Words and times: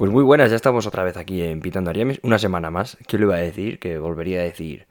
Pues 0.00 0.10
muy 0.10 0.24
buenas, 0.24 0.48
ya 0.48 0.56
estamos 0.56 0.86
otra 0.86 1.04
vez 1.04 1.18
aquí 1.18 1.42
en 1.42 1.60
Pitando 1.60 1.90
Ariames, 1.90 2.20
una 2.22 2.38
semana 2.38 2.70
más. 2.70 2.96
¿Qué 3.06 3.18
le 3.18 3.24
iba 3.24 3.34
a 3.34 3.38
decir? 3.38 3.78
Que 3.78 3.98
volvería 3.98 4.40
a 4.40 4.44
decir 4.44 4.86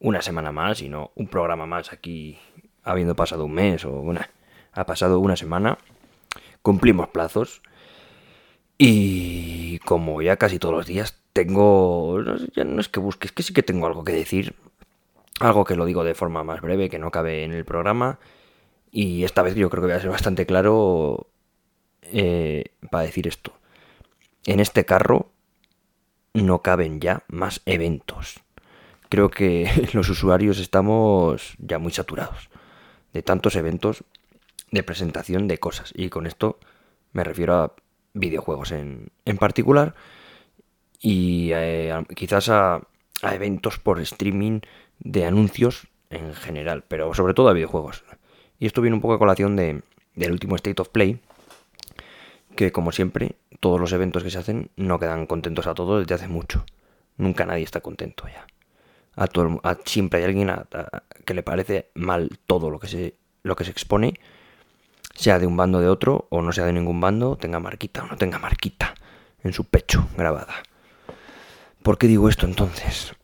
una 0.00 0.20
semana 0.20 0.50
más 0.50 0.82
y 0.82 0.88
no 0.88 1.12
un 1.14 1.28
programa 1.28 1.64
más 1.64 1.92
aquí 1.92 2.40
habiendo 2.82 3.14
pasado 3.14 3.44
un 3.44 3.52
mes 3.52 3.84
o 3.84 3.92
una... 4.00 4.28
Ha 4.72 4.84
pasado 4.84 5.20
una 5.20 5.36
semana, 5.36 5.78
cumplimos 6.60 7.06
plazos 7.10 7.62
y 8.76 9.78
como 9.84 10.22
ya 10.22 10.36
casi 10.38 10.58
todos 10.58 10.74
los 10.74 10.86
días 10.86 11.22
tengo... 11.32 12.20
Ya 12.56 12.64
no 12.64 12.80
es 12.80 12.88
que 12.88 12.98
busque, 12.98 13.28
es 13.28 13.32
que 13.32 13.44
sí 13.44 13.54
que 13.54 13.62
tengo 13.62 13.86
algo 13.86 14.02
que 14.02 14.10
decir. 14.10 14.56
Algo 15.38 15.64
que 15.64 15.76
lo 15.76 15.84
digo 15.84 16.02
de 16.02 16.16
forma 16.16 16.42
más 16.42 16.62
breve, 16.62 16.90
que 16.90 16.98
no 16.98 17.12
cabe 17.12 17.44
en 17.44 17.52
el 17.52 17.64
programa. 17.64 18.18
Y 18.90 19.22
esta 19.22 19.42
vez 19.42 19.54
yo 19.54 19.70
creo 19.70 19.82
que 19.82 19.86
voy 19.86 19.96
a 19.96 20.00
ser 20.00 20.10
bastante 20.10 20.46
claro 20.46 21.28
eh, 22.02 22.72
para 22.90 23.04
decir 23.04 23.28
esto. 23.28 23.52
En 24.48 24.60
este 24.60 24.86
carro 24.86 25.30
no 26.32 26.62
caben 26.62 27.00
ya 27.02 27.22
más 27.28 27.60
eventos. 27.66 28.40
Creo 29.10 29.28
que 29.28 29.70
los 29.92 30.08
usuarios 30.08 30.58
estamos 30.58 31.54
ya 31.58 31.78
muy 31.78 31.92
saturados 31.92 32.48
de 33.12 33.22
tantos 33.22 33.56
eventos 33.56 34.04
de 34.70 34.82
presentación 34.82 35.48
de 35.48 35.58
cosas. 35.58 35.92
Y 35.94 36.08
con 36.08 36.26
esto 36.26 36.58
me 37.12 37.24
refiero 37.24 37.56
a 37.56 37.74
videojuegos 38.14 38.72
en, 38.72 39.10
en 39.26 39.36
particular 39.36 39.94
y 40.98 41.50
eh, 41.52 41.92
quizás 42.16 42.48
a, 42.48 42.76
a, 43.20 43.34
eventos 43.34 43.78
por 43.78 44.00
streaming 44.00 44.60
de 44.98 45.26
anuncios 45.26 45.88
en 46.08 46.32
general, 46.32 46.84
pero 46.88 47.12
sobre 47.12 47.34
todo 47.34 47.50
a 47.50 47.52
videojuegos. 47.52 48.02
Y 48.58 48.64
esto 48.64 48.80
viene 48.80 48.94
un 48.94 49.02
poco 49.02 49.12
a 49.12 49.18
colación 49.18 49.56
de, 49.56 49.82
del 50.14 50.32
último 50.32 50.56
State 50.56 50.80
of 50.80 50.88
Play, 50.88 51.20
que 52.56 52.72
como 52.72 52.92
siempre, 52.92 53.36
todos 53.60 53.80
los 53.80 53.92
eventos 53.92 54.22
que 54.22 54.30
se 54.30 54.38
hacen 54.38 54.70
no 54.76 54.98
quedan 54.98 55.26
contentos 55.26 55.66
a 55.66 55.74
todos 55.74 56.00
desde 56.00 56.14
hace 56.14 56.28
mucho. 56.28 56.64
Nunca 57.16 57.44
nadie 57.44 57.64
está 57.64 57.80
contento 57.80 58.24
ya. 58.28 58.46
A 59.16 59.26
todo, 59.26 59.60
a, 59.64 59.76
siempre 59.84 60.20
hay 60.20 60.26
alguien 60.26 60.52
que 61.24 61.34
le 61.34 61.42
parece 61.42 61.90
mal 61.94 62.38
todo 62.46 62.70
lo 62.70 62.78
que 62.78 62.86
se, 62.86 63.14
lo 63.42 63.56
que 63.56 63.64
se 63.64 63.72
expone 63.72 64.14
sea 65.14 65.40
de 65.40 65.46
un 65.46 65.56
bando 65.56 65.78
o 65.78 65.80
de 65.80 65.88
otro, 65.88 66.28
o 66.30 66.42
no 66.42 66.52
sea 66.52 66.64
de 66.64 66.72
ningún 66.72 67.00
bando, 67.00 67.36
tenga 67.36 67.58
marquita 67.58 68.04
o 68.04 68.06
no 68.06 68.16
tenga 68.16 68.38
marquita 68.38 68.94
en 69.42 69.52
su 69.52 69.64
pecho 69.64 70.06
grabada. 70.16 70.62
¿Por 71.82 71.98
qué 71.98 72.06
digo 72.06 72.28
esto 72.28 72.46
entonces? 72.46 73.14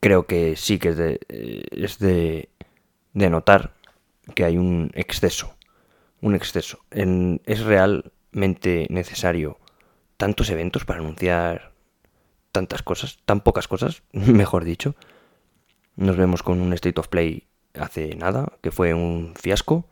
Creo 0.00 0.26
que 0.26 0.54
sí 0.56 0.78
que 0.78 0.90
es 0.90 0.96
de, 0.96 1.20
eh, 1.28 1.64
es 1.72 1.98
de, 1.98 2.48
de 3.14 3.30
notar 3.30 3.72
que 4.34 4.44
hay 4.44 4.56
un 4.56 4.92
exceso. 4.94 5.54
Un 6.20 6.34
exceso. 6.34 6.78
En, 6.90 7.40
es 7.44 7.64
realmente 7.64 8.86
necesario 8.90 9.58
tantos 10.16 10.50
eventos 10.50 10.84
para 10.84 11.00
anunciar 11.00 11.72
tantas 12.52 12.82
cosas, 12.82 13.18
tan 13.24 13.40
pocas 13.40 13.68
cosas, 13.68 14.02
mejor 14.12 14.64
dicho. 14.64 14.94
Nos 15.96 16.16
vemos 16.16 16.42
con 16.42 16.60
un 16.60 16.72
State 16.72 16.98
of 17.00 17.08
Play 17.08 17.46
hace 17.74 18.14
nada, 18.16 18.52
que 18.60 18.70
fue 18.70 18.94
un 18.94 19.34
fiasco 19.36 19.86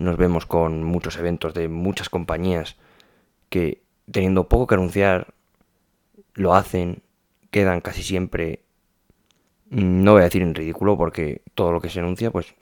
nos 0.00 0.16
vemos 0.16 0.46
con 0.46 0.82
muchos 0.82 1.18
eventos 1.18 1.52
de 1.52 1.68
muchas 1.68 2.08
compañías 2.08 2.76
que 3.50 3.82
teniendo 4.10 4.48
poco 4.48 4.66
que 4.66 4.74
anunciar 4.74 5.34
lo 6.32 6.54
hacen, 6.54 7.02
quedan 7.50 7.82
casi 7.82 8.02
siempre, 8.02 8.62
no 9.68 10.12
voy 10.12 10.22
a 10.22 10.24
decir 10.24 10.40
en 10.40 10.54
ridículo 10.54 10.96
porque 10.96 11.42
todo 11.54 11.70
lo 11.70 11.82
que 11.82 11.90
se 11.90 12.00
anuncia 12.00 12.30
pues 12.30 12.54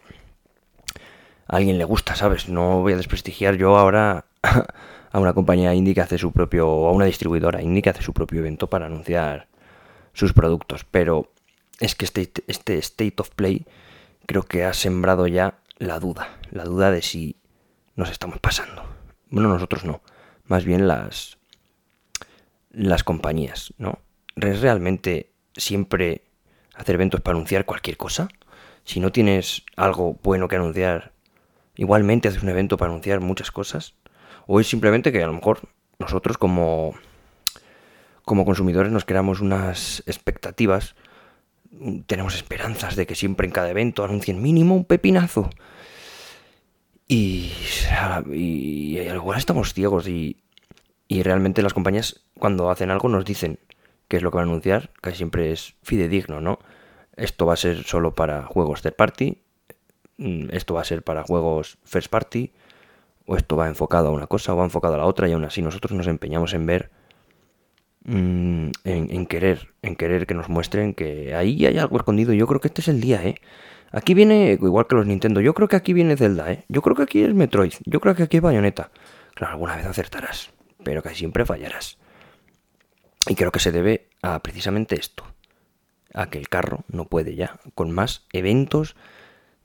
a 1.46 1.56
alguien 1.56 1.78
le 1.78 1.84
gusta, 1.84 2.16
¿sabes? 2.16 2.48
No 2.48 2.80
voy 2.80 2.94
a 2.94 2.96
desprestigiar 2.96 3.54
yo 3.54 3.76
ahora 3.76 4.24
a 5.10 5.18
una 5.18 5.32
compañía 5.32 5.74
indie 5.74 5.94
que 5.94 6.00
hace 6.00 6.18
su 6.18 6.32
propio, 6.32 6.66
a 6.66 6.92
una 6.92 7.04
distribuidora 7.04 7.62
indie 7.62 7.82
que 7.82 7.90
hace 7.90 8.02
su 8.02 8.12
propio 8.12 8.40
evento 8.40 8.68
para 8.68 8.86
anunciar 8.86 9.48
sus 10.12 10.32
productos, 10.32 10.84
pero 10.90 11.32
es 11.80 11.94
que 11.94 12.04
este, 12.04 12.32
este 12.46 12.78
State 12.78 13.14
of 13.18 13.30
Play 13.30 13.66
creo 14.26 14.42
que 14.42 14.64
ha 14.64 14.72
sembrado 14.74 15.26
ya 15.26 15.58
la 15.78 15.98
duda, 16.00 16.38
la 16.50 16.64
duda 16.64 16.90
de 16.90 17.02
si 17.02 17.36
nos 17.94 18.10
estamos 18.10 18.38
pasando. 18.38 18.84
Bueno, 19.30 19.48
nosotros 19.48 19.84
no, 19.84 20.02
más 20.44 20.64
bien 20.64 20.88
las 20.88 21.38
las 22.70 23.02
compañías, 23.04 23.72
¿no? 23.78 23.98
¿Es 24.36 24.60
realmente 24.60 25.32
siempre 25.56 26.22
hacer 26.74 26.94
eventos 26.94 27.20
para 27.20 27.36
anunciar 27.36 27.64
cualquier 27.64 27.96
cosa? 27.96 28.28
Si 28.84 29.00
no 29.00 29.10
tienes 29.10 29.64
algo 29.76 30.18
bueno 30.22 30.48
que 30.48 30.56
anunciar, 30.56 31.12
igualmente 31.76 32.28
haces 32.28 32.42
un 32.42 32.48
evento 32.48 32.76
para 32.76 32.90
anunciar 32.90 33.20
muchas 33.20 33.50
cosas. 33.50 33.94
O 34.48 34.58
es 34.58 34.66
simplemente 34.66 35.12
que 35.12 35.22
a 35.22 35.26
lo 35.28 35.34
mejor 35.34 35.60
nosotros 36.00 36.38
como 36.38 36.94
como 38.24 38.44
consumidores 38.44 38.90
nos 38.90 39.04
creamos 39.04 39.40
unas 39.40 40.02
expectativas 40.06 40.96
tenemos 42.06 42.34
esperanzas 42.34 42.96
de 42.96 43.06
que 43.06 43.14
siempre 43.14 43.46
en 43.46 43.52
cada 43.52 43.70
evento 43.70 44.04
anuncien 44.04 44.42
mínimo 44.42 44.74
un 44.74 44.84
pepinazo. 44.84 45.50
Y, 47.06 47.52
y, 48.32 48.98
igual 48.98 49.38
estamos 49.38 49.72
ciegos 49.72 50.08
y, 50.08 50.38
y 51.08 51.22
realmente 51.22 51.62
las 51.62 51.74
compañías 51.74 52.22
cuando 52.38 52.70
hacen 52.70 52.90
algo 52.90 53.08
nos 53.08 53.24
dicen 53.24 53.58
qué 54.08 54.16
es 54.16 54.22
lo 54.22 54.30
que 54.30 54.38
van 54.38 54.48
a 54.48 54.50
anunciar, 54.50 54.90
casi 55.00 55.18
siempre 55.18 55.52
es 55.52 55.74
fidedigno, 55.82 56.40
¿no? 56.40 56.58
Esto 57.16 57.46
va 57.46 57.54
a 57.54 57.56
ser 57.56 57.84
solo 57.84 58.14
para 58.14 58.44
juegos 58.44 58.82
third 58.82 58.96
party, 58.96 59.38
mm, 60.18 60.48
esto 60.52 60.74
va 60.74 60.82
a 60.82 60.84
ser 60.84 61.02
para 61.02 61.22
juegos 61.22 61.78
first 61.84 62.10
party, 62.10 62.52
o 63.28 63.36
esto 63.36 63.56
va 63.56 63.68
enfocado 63.68 64.08
a 64.08 64.10
una 64.10 64.26
cosa 64.26 64.54
o 64.54 64.56
va 64.56 64.64
enfocado 64.64 64.94
a 64.94 64.98
la 64.98 65.04
otra 65.04 65.28
y 65.28 65.32
aún 65.32 65.44
así 65.44 65.62
nosotros 65.62 65.92
nos 65.92 66.08
empeñamos 66.08 66.52
en 66.54 66.66
ver 66.66 66.90
Mm, 68.10 68.70
en, 68.84 69.26
querer, 69.26 69.74
en 69.82 69.94
querer 69.94 70.26
que 70.26 70.32
nos 70.32 70.48
muestren 70.48 70.94
que 70.94 71.34
ahí 71.34 71.66
hay 71.66 71.76
algo 71.76 71.98
escondido. 71.98 72.32
Yo 72.32 72.46
creo 72.46 72.58
que 72.58 72.68
este 72.68 72.80
es 72.80 72.88
el 72.88 73.02
día, 73.02 73.22
¿eh? 73.22 73.34
Aquí 73.92 74.14
viene, 74.14 74.52
igual 74.52 74.86
que 74.86 74.96
los 74.96 75.06
Nintendo, 75.06 75.42
yo 75.42 75.52
creo 75.52 75.68
que 75.68 75.76
aquí 75.76 75.92
viene 75.92 76.16
Zelda, 76.16 76.50
¿eh? 76.50 76.64
Yo 76.68 76.80
creo 76.80 76.96
que 76.96 77.02
aquí 77.02 77.22
es 77.22 77.34
Metroid, 77.34 77.74
yo 77.84 78.00
creo 78.00 78.14
que 78.14 78.22
aquí 78.22 78.38
es 78.38 78.42
Bayonetta. 78.42 78.90
Claro, 79.34 79.52
alguna 79.54 79.76
vez 79.76 79.84
acertarás, 79.84 80.50
pero 80.84 81.02
casi 81.02 81.16
siempre 81.16 81.44
fallarás. 81.44 81.98
Y 83.26 83.34
creo 83.34 83.52
que 83.52 83.60
se 83.60 83.72
debe 83.72 84.08
a 84.22 84.40
precisamente 84.40 84.98
esto, 84.98 85.24
a 86.14 86.30
que 86.30 86.38
el 86.38 86.48
carro 86.48 86.84
no 86.88 87.08
puede 87.08 87.34
ya, 87.34 87.60
con 87.74 87.90
más 87.90 88.26
eventos 88.32 88.96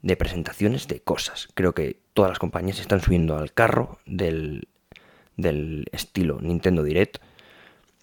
de 0.04 0.16
presentaciones 0.16 0.86
de 0.86 1.00
cosas. 1.00 1.48
Creo 1.54 1.74
que 1.74 1.96
todas 2.12 2.30
las 2.30 2.38
compañías 2.38 2.78
están 2.78 3.00
subiendo 3.00 3.38
al 3.38 3.54
carro 3.54 3.98
del, 4.04 4.68
del 5.36 5.86
estilo 5.92 6.40
Nintendo 6.42 6.82
Direct 6.82 7.16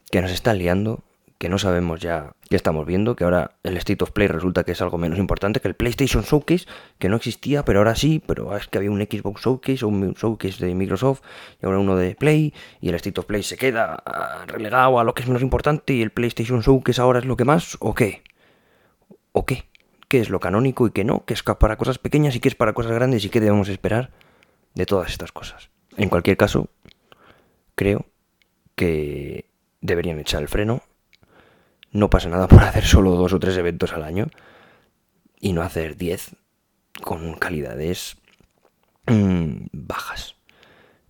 que 0.10 0.20
nos 0.20 0.32
está 0.32 0.56
liando, 0.56 1.04
que 1.38 1.48
no 1.48 1.60
sabemos 1.60 2.02
ya 2.02 2.34
qué 2.50 2.56
estamos 2.56 2.88
viendo, 2.88 3.16
que 3.16 3.24
ahora 3.24 3.52
el 3.62 3.78
State 3.78 4.04
of 4.04 4.12
Play 4.12 4.28
resulta 4.28 4.64
que 4.64 4.72
es 4.72 4.82
algo 4.82 4.98
menos 4.98 5.20
importante 5.20 5.60
que 5.60 5.68
el 5.68 5.76
PlayStation 5.76 6.24
Showcase, 6.24 6.66
que 6.98 7.08
no 7.08 7.18
existía, 7.18 7.64
pero 7.64 7.80
ahora 7.80 7.94
sí, 7.94 8.22
pero 8.26 8.58
es 8.58 8.68
que 8.68 8.80
había 8.80 8.90
un 8.90 9.00
Xbox 9.00 9.44
Showcase 9.44 9.86
o 9.86 9.88
un 9.88 10.14
Showcase 10.14 10.66
de 10.66 10.74
Microsoft 10.74 11.22
y 11.62 11.68
ahora 11.68 11.78
uno 11.78 11.96
de 11.96 12.16
Play, 12.16 12.52
y 12.82 12.90
el 12.90 12.96
State 12.96 13.20
of 13.20 13.28
Play 13.28 13.44
se 13.44 13.58
queda 13.58 14.02
ah, 14.06 14.46
relegado 14.48 15.00
a 15.00 15.04
lo 15.04 15.14
que 15.14 15.22
es 15.22 15.28
menos 15.28 15.44
importante 15.44 15.94
y 15.94 16.02
el 16.02 16.10
PlayStation 16.10 16.62
Showcase 16.62 17.00
ahora 17.00 17.20
es 17.20 17.26
lo 17.26 17.38
que 17.38 17.46
más, 17.46 17.78
¿o 17.80 17.94
qué? 17.94 18.24
¿O 19.34 19.46
qué? 19.46 19.71
¿Qué 20.12 20.20
es 20.20 20.30
lo 20.30 20.42
canónico 20.42 20.88
y 20.88 20.92
qué 20.92 21.06
no? 21.06 21.24
¿Qué 21.24 21.34
es 21.34 21.42
para 21.42 21.78
cosas 21.78 21.98
pequeñas 21.98 22.36
y 22.36 22.42
qué 22.42 22.50
es 22.50 22.56
para 22.56 22.74
cosas 22.74 22.92
grandes 22.92 23.24
y 23.24 23.30
qué 23.30 23.40
debemos 23.40 23.70
esperar 23.70 24.12
de 24.76 24.86
todas 24.86 25.10
estas 25.10 25.32
cosas? 25.32 25.70
En 25.96 26.10
cualquier 26.10 26.36
caso, 26.36 26.68
creo 27.76 28.06
que 28.76 29.46
deberían 29.80 30.20
echar 30.20 30.42
el 30.42 30.50
freno. 30.50 30.82
No 31.94 32.10
pasa 32.10 32.28
nada 32.28 32.50
por 32.50 32.62
hacer 32.62 32.84
solo 32.84 33.12
dos 33.12 33.32
o 33.32 33.40
tres 33.40 33.56
eventos 33.56 33.94
al 33.94 34.04
año 34.04 34.28
y 35.40 35.54
no 35.54 35.62
hacer 35.62 35.96
diez 35.96 36.36
con 37.02 37.36
calidades 37.36 38.18
mmm, 39.08 39.68
bajas. 39.72 40.36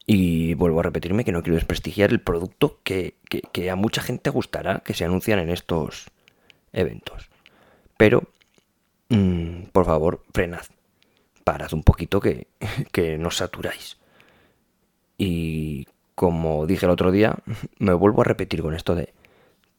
Y 0.05 0.53
vuelvo 0.53 0.81
a 0.81 0.83
repetirme 0.83 1.25
que 1.25 1.31
no 1.31 1.41
quiero 1.41 1.55
desprestigiar 1.55 2.11
el 2.11 2.21
producto 2.21 2.79
que, 2.83 3.15
que, 3.27 3.41
que, 3.51 3.71
a 3.71 3.75
mucha 3.75 4.03
gente 4.03 4.29
gustará 4.29 4.81
que 4.85 4.93
se 4.93 5.05
anuncian 5.05 5.39
en 5.39 5.49
estos 5.49 6.11
eventos. 6.71 7.31
Pero, 7.97 8.29
mmm, 9.15 9.63
por 9.71 9.85
favor, 9.85 10.23
frenad. 10.33 10.65
Parad 11.43 11.73
un 11.73 11.83
poquito 11.83 12.19
que, 12.19 12.47
que 12.91 13.19
saturáis. 13.31 13.97
Y 15.17 15.87
como 16.15 16.65
dije 16.65 16.85
el 16.85 16.91
otro 16.91 17.11
día, 17.11 17.35
me 17.79 17.93
vuelvo 17.93 18.21
a 18.21 18.25
repetir 18.25 18.61
con 18.61 18.73
esto 18.73 18.95
de 18.95 19.13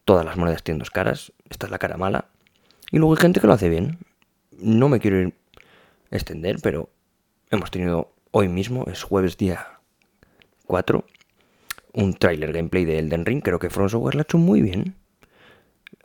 todas 0.04 0.24
las 0.24 0.36
monedas 0.36 0.62
tienen 0.62 0.78
dos 0.78 0.90
caras, 0.90 1.32
esta 1.48 1.66
es 1.66 1.72
la 1.72 1.78
cara 1.78 1.96
mala. 1.96 2.26
Y 2.90 2.98
luego 2.98 3.14
hay 3.14 3.20
gente 3.20 3.40
que 3.40 3.46
lo 3.46 3.52
hace 3.52 3.68
bien. 3.68 3.98
No 4.58 4.88
me 4.88 5.00
quiero 5.00 5.20
ir 5.20 5.34
extender, 6.10 6.56
pero 6.62 6.90
hemos 7.50 7.70
tenido 7.70 8.12
hoy 8.30 8.48
mismo, 8.48 8.84
es 8.86 9.02
jueves 9.02 9.36
día 9.36 9.80
4, 10.66 11.04
un 11.94 12.14
trailer 12.14 12.52
gameplay 12.52 12.84
de 12.84 12.98
Elden 12.98 13.24
Ring. 13.24 13.42
Creo 13.42 13.58
que 13.58 13.70
From 13.70 13.88
Software 13.88 14.14
lo 14.14 14.20
ha 14.20 14.22
hecho 14.24 14.38
muy 14.38 14.60
bien. 14.62 14.96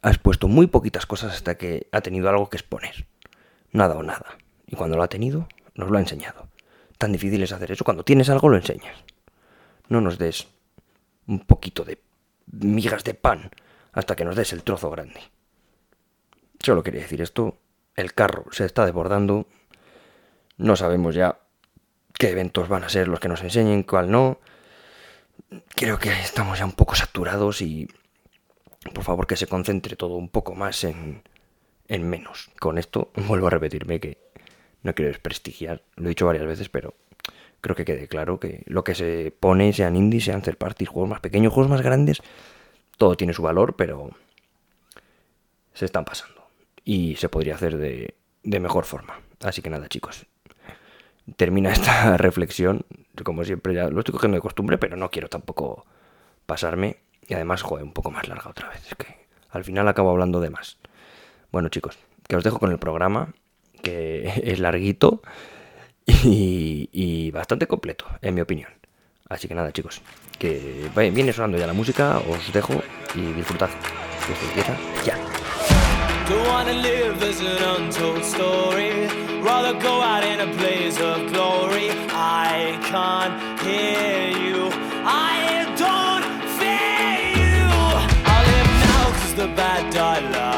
Has 0.02 0.18
puesto 0.18 0.48
muy 0.48 0.68
poquitas 0.68 1.06
cosas 1.06 1.34
hasta 1.34 1.58
que 1.58 1.88
ha 1.92 2.02
tenido 2.02 2.30
algo 2.30 2.50
que 2.50 2.58
exponer. 2.58 3.08
Nada 3.72 3.96
o 3.96 4.04
nada. 4.04 4.38
Y 4.66 4.76
cuando 4.76 4.98
lo 4.98 5.04
ha 5.04 5.08
tenido, 5.08 5.48
nos 5.76 5.90
lo 5.90 5.98
ha 5.98 6.02
enseñado. 6.02 6.48
Tan 6.98 7.12
difícil 7.12 7.44
es 7.44 7.52
hacer 7.52 7.72
eso. 7.72 7.84
Cuando 7.84 8.04
tienes 8.04 8.30
algo, 8.30 8.50
lo 8.50 8.58
enseñas 8.58 8.96
no 9.90 10.02
nos 10.02 10.18
des 10.18 10.48
un 11.28 11.40
poquito 11.40 11.84
de 11.84 12.02
migas 12.52 13.04
de 13.04 13.14
pan 13.14 13.52
hasta 13.94 14.16
que 14.16 14.26
nos 14.26 14.36
des 14.36 14.54
el 14.54 14.64
trozo 14.64 14.90
grande. 14.90 15.22
Solo 16.60 16.84
quería 16.84 17.02
decir 17.02 17.22
esto. 17.22 17.58
El 17.96 18.14
carro 18.14 18.46
se 18.52 18.66
está 18.66 18.86
desbordando. 18.86 19.48
No 20.58 20.76
sabemos 20.76 21.16
ya 21.16 21.40
qué 22.18 22.30
eventos 22.30 22.68
van 22.68 22.84
a 22.84 22.90
ser 22.90 23.08
los 23.08 23.20
que 23.20 23.28
nos 23.28 23.42
enseñen, 23.42 23.84
cuál 23.84 24.12
no. 24.12 24.40
Creo 25.76 25.98
que 25.98 26.10
estamos 26.10 26.60
ya 26.60 26.66
un 26.66 26.74
poco 26.74 26.96
saturados 26.96 27.62
y 27.62 27.88
por 28.94 29.04
favor 29.04 29.28
que 29.28 29.38
se 29.38 29.48
concentre 29.48 29.96
todo 29.96 30.16
un 30.16 30.30
poco 30.30 30.56
más 30.56 30.84
en, 30.84 31.24
en 31.88 32.10
menos. 32.10 32.50
Con 32.60 32.78
esto 32.78 33.12
vuelvo 33.28 33.48
a 33.48 33.52
repetirme 33.52 34.00
que 34.00 34.18
no 34.84 34.94
quiero 34.94 35.10
desprestigiar, 35.10 35.82
lo 35.96 36.06
he 36.06 36.10
dicho 36.10 36.26
varias 36.26 36.46
veces, 36.46 36.70
pero 36.70 36.94
creo 37.62 37.76
que 37.76 37.86
quede 37.86 38.08
claro 38.08 38.40
que 38.40 38.64
lo 38.66 38.84
que 38.84 38.96
se 38.96 39.34
pone, 39.38 39.74
sean 39.74 39.96
indies, 39.96 40.26
sean 40.26 40.42
third 40.42 40.58
parties, 40.58 40.90
juegos 40.90 41.10
más 41.10 41.20
pequeños, 41.20 41.54
juegos 41.54 41.70
más 41.70 41.82
grandes, 41.82 42.22
todo 42.98 43.16
tiene 43.16 43.34
su 43.34 43.42
valor, 43.42 43.76
pero 43.76 44.12
se 45.74 45.86
están 45.86 46.06
pasando. 46.06 46.48
Y 46.84 47.16
se 47.18 47.30
podría 47.30 47.56
hacer 47.56 47.78
de, 47.78 48.16
mejor 48.44 48.86
forma. 48.86 49.20
Así 49.42 49.62
que 49.62 49.70
nada, 49.70 49.88
chicos. 49.88 50.26
Termina 51.36 51.72
esta 51.72 52.18
reflexión. 52.18 52.86
Como 53.24 53.44
siempre, 53.44 53.74
ya 53.74 53.90
lo 53.90 54.00
estoy 54.00 54.14
cogiendo 54.14 54.36
de 54.36 54.42
costumbre, 54.42 54.78
pero 54.78 54.96
no 54.96 55.12
quiero 55.12 55.28
tampoco 55.28 55.86
pasarme. 56.46 56.98
Y 57.28 57.34
además, 57.34 57.62
joder, 57.62 57.84
un 57.84 57.94
poco 57.94 58.10
más 58.10 58.28
larga 58.28 58.50
otra 58.50 58.70
vez. 58.70 58.88
Es 58.88 58.96
que 58.96 59.28
al 59.50 59.64
final 59.64 59.88
acabo 59.88 60.10
hablando 60.10 60.40
de 60.40 60.50
más. 60.50 60.78
Bueno, 61.52 61.70
chicos, 61.70 61.98
que 62.28 62.36
os 62.36 62.44
dejo 62.44 62.60
con 62.60 62.72
el 62.72 62.80
programa, 62.80 63.34
que 63.82 64.42
es 64.44 64.60
larguito 64.60 65.22
y, 66.06 67.32
bastante 67.32 67.68
completo, 67.68 68.06
en 68.22 68.36
mi 68.36 68.42
opinión. 68.42 68.72
Así 69.30 69.48
que 69.48 69.56
nada, 69.56 69.72
chicos, 69.74 70.02
que 70.40 70.90
viene 70.96 71.34
sonando 71.34 71.58
ya 71.58 71.68
la 71.68 71.74
música, 71.74 72.20
os 72.30 72.54
dejo 72.54 72.82
y 73.14 73.34
disfrutad. 73.34 73.70
Que 74.26 74.34
esto 74.34 74.46
empieza 74.46 74.78
ya. 75.06 75.18
Don't 76.30 76.46
wanna 76.48 76.74
live 76.74 77.24
as 77.24 77.40
an 77.40 77.82
untold 77.82 78.24
story. 78.24 79.08
Rather 79.42 79.74
go 79.80 80.02
out 80.02 80.26
in 80.26 80.42
a 80.42 80.48
blaze 80.58 81.00
of 81.00 81.32
glory. 81.32 81.90
I 82.12 82.78
can't 82.84 83.62
hear 83.62 84.32
you. 84.32 84.70
I 85.06 85.66
don't 85.78 86.26
fear 86.60 87.32
you. 87.42 87.68
I 88.26 88.38
live 88.52 88.72
now 88.88 89.06
cause 89.20 89.36
the 89.36 89.48
bad 89.56 89.94
die 89.94 90.20
last. 90.32 90.57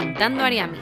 Pintando 0.00 0.42
Ariamis. 0.42 0.80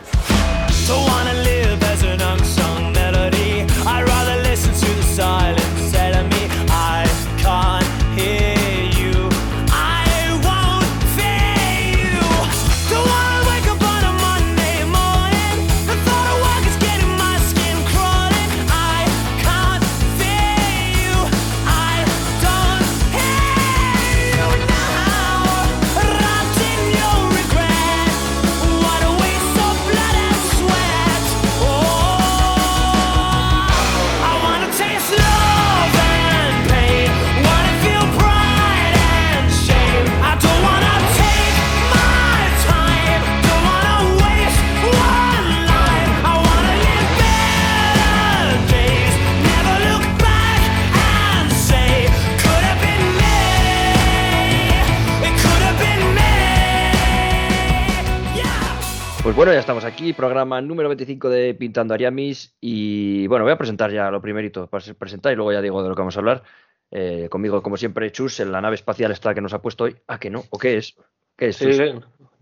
Bueno, 59.39 59.53
ya 59.53 59.61
estamos 59.61 59.85
aquí, 59.85 60.13
programa 60.13 60.61
número 60.61 60.89
25 60.89 61.29
de 61.29 61.55
Pintando 61.55 61.95
Ariamis. 61.95 62.57
Y 62.61 63.25
bueno, 63.29 63.45
voy 63.45 63.53
a 63.53 63.57
presentar 63.57 63.93
ya 63.93 64.11
lo 64.11 64.21
primerito, 64.21 64.67
para 64.67 64.85
presentar 64.95 65.33
y 65.33 65.37
luego 65.37 65.53
ya 65.53 65.63
digo 65.63 65.81
de 65.81 65.89
lo 65.89 65.95
que 65.95 66.01
vamos 66.01 66.17
a 66.17 66.19
hablar. 66.19 66.43
Eh, 66.91 67.29
conmigo, 67.31 67.63
como 67.63 67.77
siempre, 67.77 68.11
Chus, 68.11 68.41
en 68.41 68.51
la 68.51 68.61
nave 68.61 68.75
espacial 68.75 69.13
esta 69.13 69.35
que 69.35 69.41
nos 69.41 69.53
ha 69.53 69.63
puesto 69.63 69.85
hoy. 69.85 69.97
¿A 70.09 70.19
que 70.19 70.29
no? 70.29 70.43
¿O 70.51 70.59
qué 70.59 70.79
es? 70.79 70.97
¿Qué 71.37 71.51
es? 71.51 71.57
Sí, 71.57 71.71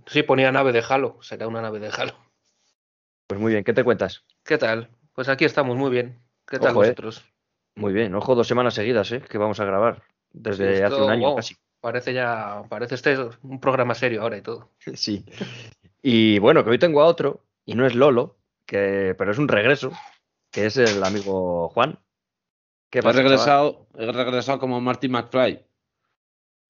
sí, 0.07 0.23
ponía 0.23 0.51
nave 0.51 0.73
de 0.73 0.83
Halo, 0.89 1.19
será 1.21 1.47
una 1.47 1.61
nave 1.61 1.81
de 1.81 1.91
Halo. 1.95 2.15
Pues 3.27 3.39
muy 3.39 3.53
bien, 3.53 3.63
¿qué 3.63 3.75
te 3.75 3.85
cuentas? 3.85 4.25
¿Qué 4.43 4.57
tal? 4.57 4.89
Pues 5.13 5.29
aquí 5.29 5.45
estamos 5.45 5.77
muy 5.77 5.91
bien. 5.91 6.19
¿Qué 6.47 6.59
tal 6.59 6.71
eh. 6.71 6.75
vosotros? 6.77 7.27
Muy 7.75 7.93
bien, 7.93 8.15
ojo, 8.15 8.35
dos 8.35 8.49
semanas 8.49 8.73
seguidas, 8.73 9.13
¿eh? 9.13 9.21
Que 9.21 9.37
vamos 9.37 9.61
a 9.61 9.67
grabar 9.67 10.03
desde 10.33 10.83
hace 10.83 10.97
un 10.97 11.11
año 11.11 11.37
casi. 11.37 11.57
Parece 11.79 12.15
ya, 12.15 12.63
parece 12.71 12.95
este 12.95 13.19
un 13.43 13.61
programa 13.61 13.95
serio 13.95 14.23
ahora 14.23 14.39
y 14.39 14.41
todo. 14.41 14.71
Sí. 14.95 15.27
Y 16.03 16.39
bueno, 16.39 16.65
que 16.65 16.71
hoy 16.71 16.79
tengo 16.79 17.01
a 17.01 17.07
otro, 17.07 17.45
y 17.65 17.75
no 17.75 17.87
es 17.87 17.95
Lolo, 17.95 18.37
que, 18.65 19.15
pero 19.17 19.33
es 19.33 19.39
un 19.39 19.49
regreso, 19.49 19.93
que 20.51 20.67
es 20.67 20.77
el 20.77 21.03
amigo 21.03 21.69
Juan. 21.71 21.99
¿Qué 22.91 23.03
pasa, 23.03 23.21
he 23.21 23.23
regresado, 23.23 23.89
he 23.99 24.11
regresado 24.11 24.59
como 24.59 24.81
Marty 24.81 25.09
McFly. 25.09 25.65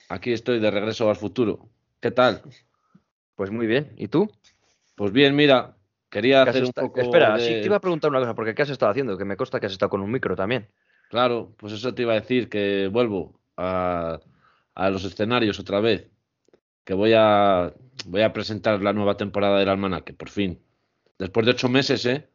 Aquí 0.08 0.32
estoy 0.32 0.60
de 0.60 0.70
regreso 0.70 1.10
al 1.10 1.16
futuro. 1.16 1.68
¿Qué 2.00 2.10
tal? 2.10 2.42
Pues 3.34 3.50
muy 3.50 3.66
bien. 3.66 3.92
¿Y 3.96 4.08
tú? 4.08 4.30
Pues 4.94 5.12
bien, 5.12 5.36
mira, 5.36 5.76
quería 6.08 6.42
hacer 6.42 6.64
un 6.64 6.72
poco. 6.72 7.00
Espera, 7.00 7.38
sí, 7.38 7.48
te 7.48 7.66
iba 7.66 7.76
a 7.76 7.80
preguntar 7.80 8.10
una 8.10 8.20
cosa, 8.20 8.34
porque 8.34 8.54
¿qué 8.54 8.62
has 8.62 8.70
estado 8.70 8.90
haciendo? 8.90 9.18
Que 9.18 9.24
me 9.24 9.36
consta 9.36 9.60
que 9.60 9.66
has 9.66 9.72
estado 9.72 9.90
con 9.90 10.00
un 10.00 10.10
micro 10.10 10.34
también. 10.36 10.68
Claro, 11.10 11.54
pues 11.56 11.72
eso 11.72 11.94
te 11.94 12.02
iba 12.02 12.12
a 12.12 12.20
decir, 12.20 12.48
que 12.48 12.88
vuelvo 12.88 13.40
a, 13.56 14.20
a 14.74 14.90
los 14.90 15.04
escenarios 15.04 15.58
otra 15.60 15.80
vez. 15.80 16.08
Que 16.84 16.94
voy 16.94 17.12
a 17.14 17.74
voy 18.06 18.22
a 18.22 18.32
presentar 18.32 18.80
la 18.82 18.92
nueva 18.92 19.16
temporada 19.16 19.58
del 19.58 19.68
Almanaque, 19.68 20.12
por 20.12 20.30
fin. 20.30 20.60
Después 21.18 21.44
de 21.44 21.52
ocho 21.52 21.68
meses, 21.68 22.06
¿eh? 22.06 22.28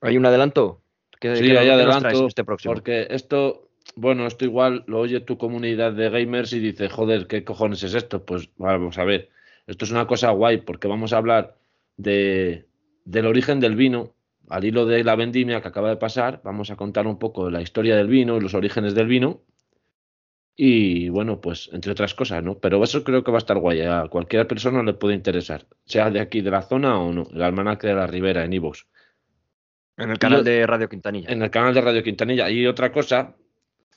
¿Hay 0.00 0.16
un 0.16 0.26
adelanto? 0.26 0.82
sí, 1.20 1.28
hay 1.28 1.68
adelanto. 1.68 2.26
Este 2.26 2.44
próximo? 2.44 2.72
Porque 2.72 3.06
esto, 3.10 3.68
bueno, 3.96 4.26
esto 4.26 4.44
igual 4.44 4.84
lo 4.86 5.00
oye 5.00 5.20
tu 5.20 5.36
comunidad 5.36 5.92
de 5.92 6.08
gamers 6.08 6.52
y 6.52 6.60
dice, 6.60 6.88
joder, 6.88 7.26
¿qué 7.26 7.44
cojones 7.44 7.82
es 7.82 7.94
esto? 7.94 8.24
Pues 8.24 8.48
vamos 8.56 8.98
a 8.98 9.04
ver. 9.04 9.28
Esto 9.66 9.84
es 9.84 9.90
una 9.90 10.06
cosa 10.06 10.30
guay 10.30 10.58
porque 10.58 10.88
vamos 10.88 11.12
a 11.12 11.18
hablar 11.18 11.56
de, 11.96 12.66
del 13.04 13.26
origen 13.26 13.60
del 13.60 13.76
vino, 13.76 14.14
al 14.48 14.64
hilo 14.64 14.86
de 14.86 15.04
la 15.04 15.14
vendimia 15.14 15.60
que 15.60 15.68
acaba 15.68 15.90
de 15.90 15.96
pasar. 15.96 16.40
Vamos 16.42 16.70
a 16.70 16.76
contar 16.76 17.06
un 17.06 17.18
poco 17.18 17.44
de 17.46 17.52
la 17.52 17.60
historia 17.60 17.96
del 17.96 18.08
vino 18.08 18.36
y 18.36 18.40
los 18.40 18.54
orígenes 18.54 18.94
del 18.94 19.08
vino 19.08 19.42
y 20.60 21.08
bueno, 21.08 21.40
pues 21.40 21.70
entre 21.72 21.92
otras 21.92 22.14
cosas, 22.14 22.42
¿no? 22.42 22.58
Pero 22.58 22.82
eso 22.82 23.04
creo 23.04 23.22
que 23.22 23.30
va 23.30 23.36
a 23.36 23.46
estar 23.46 23.56
guay. 23.58 23.82
A 23.82 24.08
cualquier 24.08 24.48
persona 24.48 24.82
le 24.82 24.92
puede 24.92 25.14
interesar, 25.14 25.64
sea 25.84 26.10
de 26.10 26.18
aquí 26.18 26.40
de 26.40 26.50
la 26.50 26.62
zona 26.62 26.98
o 26.98 27.12
no. 27.12 27.28
El 27.32 27.42
almanaque 27.42 27.86
de 27.86 27.94
la 27.94 28.08
Ribera 28.08 28.44
en 28.44 28.52
Ivox. 28.52 28.88
En 29.96 30.10
el 30.10 30.18
canal 30.18 30.42
de 30.42 30.66
Radio 30.66 30.88
Quintanilla. 30.88 31.30
En 31.30 31.42
el 31.42 31.50
canal 31.52 31.72
de 31.74 31.80
Radio 31.80 32.02
Quintanilla. 32.02 32.50
Y 32.50 32.66
otra 32.66 32.90
cosa, 32.90 33.36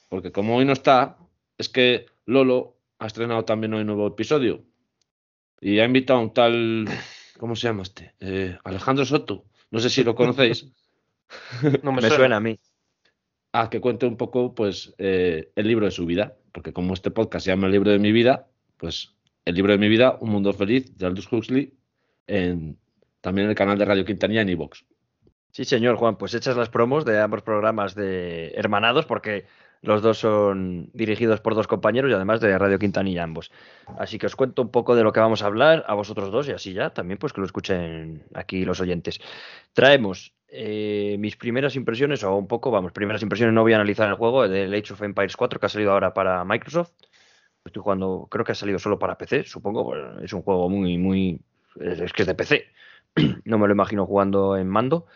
porque 0.08 0.32
como 0.32 0.56
hoy 0.56 0.66
no 0.66 0.74
está, 0.74 1.18
es 1.58 1.68
que 1.68 2.06
Lolo 2.28 2.78
ha 3.00 3.08
estrenado 3.08 3.44
también 3.44 3.74
hoy 3.74 3.82
un 3.82 3.88
nuevo 3.88 4.06
episodio. 4.06 4.64
Y 5.60 5.80
ha 5.80 5.86
invitado 5.86 6.20
a 6.20 6.22
un 6.22 6.32
tal. 6.32 6.88
¿Cómo 7.40 7.56
se 7.56 7.70
llama 7.70 7.82
este? 7.82 8.14
Eh, 8.20 8.56
Alejandro 8.64 9.04
Soto. 9.04 9.46
No 9.72 9.80
sé 9.80 9.90
si 9.90 10.04
lo 10.04 10.14
conocéis. 10.14 10.68
no 11.82 11.92
me, 11.92 12.02
suena. 12.08 12.36
a 12.36 12.40
mí. 12.40 12.56
A 13.52 13.68
que 13.72 13.82
cuente 13.82 14.06
un 14.06 14.16
poco, 14.16 14.54
pues, 14.54 14.94
eh, 15.00 15.52
el 15.56 15.68
libro 15.68 15.86
de 15.86 15.92
su 15.92 16.06
vida 16.06 16.38
porque 16.52 16.74
como 16.74 16.94
este 16.94 17.12
podcast 17.12 17.46
se 17.46 17.52
llama 17.52 17.68
El 17.68 17.74
libro 17.74 17.92
de 17.92 18.00
mi 18.00 18.12
vida, 18.12 18.48
pues 18.78 19.14
El 19.46 19.56
libro 19.56 19.72
de 19.72 19.78
mi 19.78 19.90
vida, 19.90 20.18
Un 20.20 20.30
mundo 20.30 20.54
feliz, 20.54 20.98
de 20.98 21.06
Aldous 21.06 21.32
Huxley, 21.32 21.74
en, 22.28 22.78
también 23.22 23.46
en 23.46 23.52
el 23.52 23.56
canal 23.56 23.78
de 23.78 23.86
Radio 23.86 24.06
Quintanilla 24.06 24.42
en 24.42 24.50
iVox. 24.50 24.86
Sí, 25.52 25.66
señor 25.66 25.98
Juan, 25.98 26.18
pues 26.18 26.34
hechas 26.34 26.56
las 26.56 26.70
promos 26.70 27.04
de 27.04 27.20
ambos 27.20 27.42
programas 27.42 27.94
de 27.94 28.54
Hermanados, 28.56 29.06
porque 29.06 29.46
los 29.82 30.02
dos 30.02 30.20
son 30.20 30.90
dirigidos 30.94 31.42
por 31.42 31.56
dos 31.56 31.68
compañeros 31.68 32.10
y 32.10 32.14
además 32.14 32.40
de 32.40 32.58
Radio 32.58 32.80
Quintanilla 32.80 33.24
ambos. 33.24 33.52
Así 33.98 34.18
que 34.18 34.28
os 34.28 34.36
cuento 34.36 34.62
un 34.62 34.70
poco 34.70 34.96
de 34.96 35.04
lo 35.04 35.12
que 35.12 35.20
vamos 35.20 35.42
a 35.42 35.48
hablar 35.48 35.84
a 35.88 35.94
vosotros 35.94 36.32
dos 36.32 36.48
y 36.48 36.52
así 36.52 36.74
ya 36.74 36.92
también 36.92 37.18
pues 37.18 37.34
que 37.34 37.42
lo 37.42 37.46
escuchen 37.46 38.24
aquí 38.34 38.64
los 38.64 38.80
oyentes. 38.80 39.20
Traemos 39.74 40.34
eh, 40.54 41.16
mis 41.18 41.38
primeras 41.38 41.76
impresiones 41.78 42.24
o 42.24 42.36
un 42.36 42.48
poco, 42.48 42.72
vamos, 42.72 42.92
primeras 42.92 43.24
impresiones 43.24 43.56
no 43.56 43.62
voy 43.62 43.72
a 43.72 43.78
analizar 43.78 44.10
el 44.10 44.16
juego 44.16 44.48
del 44.50 44.74
Age 44.74 44.94
of 44.94 45.02
Empires 45.02 45.38
4 45.38 45.60
que 45.60 45.66
ha 45.66 45.70
salido 45.70 45.94
ahora 45.94 46.14
para 46.14 46.44
Microsoft. 46.44 46.92
Estoy 47.64 47.82
jugando, 47.82 48.28
creo 48.30 48.44
que 48.44 48.52
ha 48.52 48.56
salido 48.56 48.78
solo 48.80 49.00
para 49.00 49.18
PC, 49.18 49.46
supongo, 49.46 49.96
es 50.20 50.34
un 50.34 50.42
juego 50.42 50.70
muy, 50.70 50.98
muy, 50.98 51.40
es 51.80 52.12
que 52.12 52.24
es 52.24 52.28
de 52.28 52.36
PC. 52.36 52.66
no 53.46 53.58
me 53.58 53.68
lo 53.68 53.74
imagino 53.74 54.06
jugando 54.06 54.58
en 54.58 54.68
mando. 54.68 55.08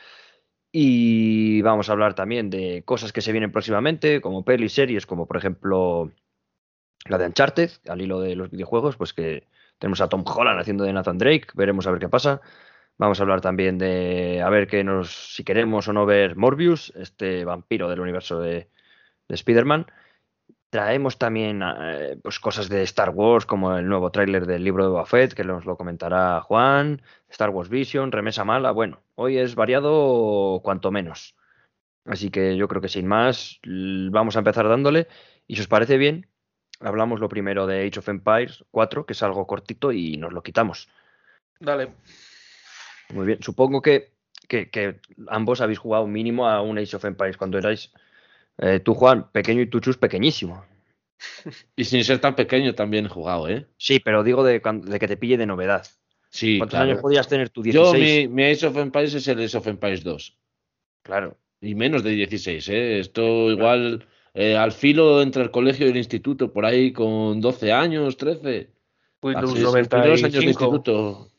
Y 0.72 1.62
vamos 1.62 1.89
a 1.89 1.94
hablar 1.94 2.15
también 2.15 2.50
de 2.50 2.84
cosas 2.86 3.13
que 3.13 3.22
se 3.22 3.32
vienen 3.32 3.51
próximamente, 3.51 4.22
como 4.22 4.46
pelis, 4.46 4.74
series, 4.74 5.06
como 5.06 5.25
por 5.25 5.38
ejemplo 5.38 6.12
la 7.06 7.18
de 7.18 7.25
Uncharted, 7.27 7.72
al 7.88 8.01
hilo 8.01 8.20
de 8.20 8.36
los 8.36 8.51
videojuegos, 8.51 8.98
pues 8.98 9.13
que 9.13 9.48
tenemos 9.80 10.01
a 10.01 10.10
Tom 10.10 10.24
Holland 10.25 10.60
haciendo 10.60 10.84
de 10.84 10.94
Nathan 10.94 11.18
Drake, 11.18 11.48
veremos 11.56 11.88
a 11.88 11.92
ver 11.92 12.00
qué 12.00 12.10
pasa. 12.10 12.42
Vamos 12.98 13.20
a 13.20 13.24
hablar 13.24 13.42
también 13.42 13.78
de 13.78 14.42
a 14.42 14.50
ver 14.50 14.68
qué 14.68 14.84
nos, 14.84 15.36
si 15.36 15.44
queremos 15.44 15.88
o 15.88 15.94
no 15.94 16.06
ver 16.06 16.38
Morbius, 16.38 16.94
este 16.96 17.44
vampiro 17.44 17.90
del 17.90 18.00
universo 18.00 18.40
de, 18.40 18.70
de 19.28 19.36
Spider-Man. 19.36 19.88
Traemos 20.70 21.18
también 21.18 21.62
eh, 21.64 22.18
pues 22.22 22.40
cosas 22.40 22.70
de 22.70 22.84
Star 22.84 23.10
Wars, 23.10 23.46
como 23.46 23.78
el 23.78 23.88
nuevo 23.88 24.12
tráiler 24.12 24.46
del 24.46 24.64
libro 24.64 24.86
de 24.86 24.98
Buffett, 24.98 25.34
que 25.34 25.44
nos 25.44 25.66
lo 25.66 25.78
comentará 25.78 26.42
Juan, 26.42 27.02
Star 27.30 27.50
Wars 27.50 27.70
Vision, 27.70 28.12
Remesa 28.12 28.46
Mala. 28.46 28.72
Bueno, 28.72 29.02
hoy 29.16 29.38
es 29.38 29.56
variado 29.56 30.62
cuanto 30.64 30.92
menos. 30.92 31.36
Así 32.06 32.30
que 32.30 32.56
yo 32.56 32.68
creo 32.68 32.82
que 32.82 32.90
sin 32.90 33.08
más, 33.08 33.60
vamos 33.66 34.36
a 34.36 34.40
empezar 34.40 34.68
dándole. 34.70 35.08
Y 35.48 35.56
si 35.56 35.62
os 35.62 35.68
parece 35.68 35.98
bien, 35.98 36.28
hablamos 36.80 37.20
lo 37.20 37.30
primero 37.30 37.68
de 37.68 37.88
Age 37.88 38.00
of 38.00 38.10
Empires 38.10 38.64
4, 38.72 39.06
que 39.06 39.14
es 39.14 39.24
algo 39.24 39.48
cortito, 39.48 39.92
y 39.92 40.18
nos 40.18 40.32
lo 40.32 40.44
quitamos. 40.44 40.88
Dale. 41.60 41.94
Muy 43.14 43.26
bien, 43.26 43.42
supongo 43.42 43.82
que, 43.82 44.12
que, 44.48 45.00
ambos 45.28 45.62
habéis 45.62 45.80
jugado 45.80 46.08
mínimo 46.08 46.48
a 46.48 46.62
un 46.62 46.78
Age 46.78 46.96
of 46.96 47.06
Empires 47.06 47.38
cuando 47.38 47.58
erais 47.58 47.92
eh, 48.58 48.80
tú, 48.80 48.94
Juan, 48.94 49.32
pequeño 49.32 49.62
y 49.62 49.68
tú, 49.68 49.80
Chus, 49.80 49.98
pequeñísimo. 49.98 50.66
Y 51.76 51.86
sin 51.86 52.04
ser 52.04 52.20
tan 52.20 52.36
pequeño 52.36 52.76
también 52.76 53.06
he 53.06 53.10
jugado, 53.10 53.48
¿eh? 53.48 53.66
Sí, 53.78 54.00
pero 54.00 54.24
digo 54.24 54.44
de, 54.44 54.62
que 54.62 55.08
te 55.08 55.18
pille 55.18 55.38
de 55.38 55.46
novedad. 55.46 55.86
Sí, 56.30 56.58
¿Cuántos 56.58 56.80
años 56.80 57.00
podías 57.00 57.28
tener 57.28 57.50
tú? 57.50 57.64
16. 57.64 57.94
Yo, 57.94 57.98
mi, 57.98 58.28
mi 58.28 58.44
Age 58.44 58.68
of 58.68 58.78
Empires 58.78 59.14
es 59.14 59.28
el 59.28 59.44
Age 59.44 59.58
of 59.58 59.68
Empires 59.68 60.04
2. 60.04 60.38
Claro. 61.04 61.38
Y 61.62 61.76
menos 61.76 62.04
de 62.04 62.12
16, 62.12 62.70
¿eh? 62.70 63.00
Esto 63.00 63.50
igual 63.50 64.06
eh, 64.34 64.58
al 64.58 64.74
filo 64.74 65.22
entre 65.22 65.44
el 65.44 65.52
colegio 65.52 65.88
y 65.88 65.92
el 65.92 65.98
instituto, 65.98 66.52
por 66.52 66.66
ahí 66.66 66.92
con 66.92 67.40
12 67.40 67.72
años, 67.72 68.18
13. 68.18 68.70
Windows 69.22 69.60
95. 69.60 69.96
años 69.96 70.22
de 70.22 70.46
instituto. 70.46 71.32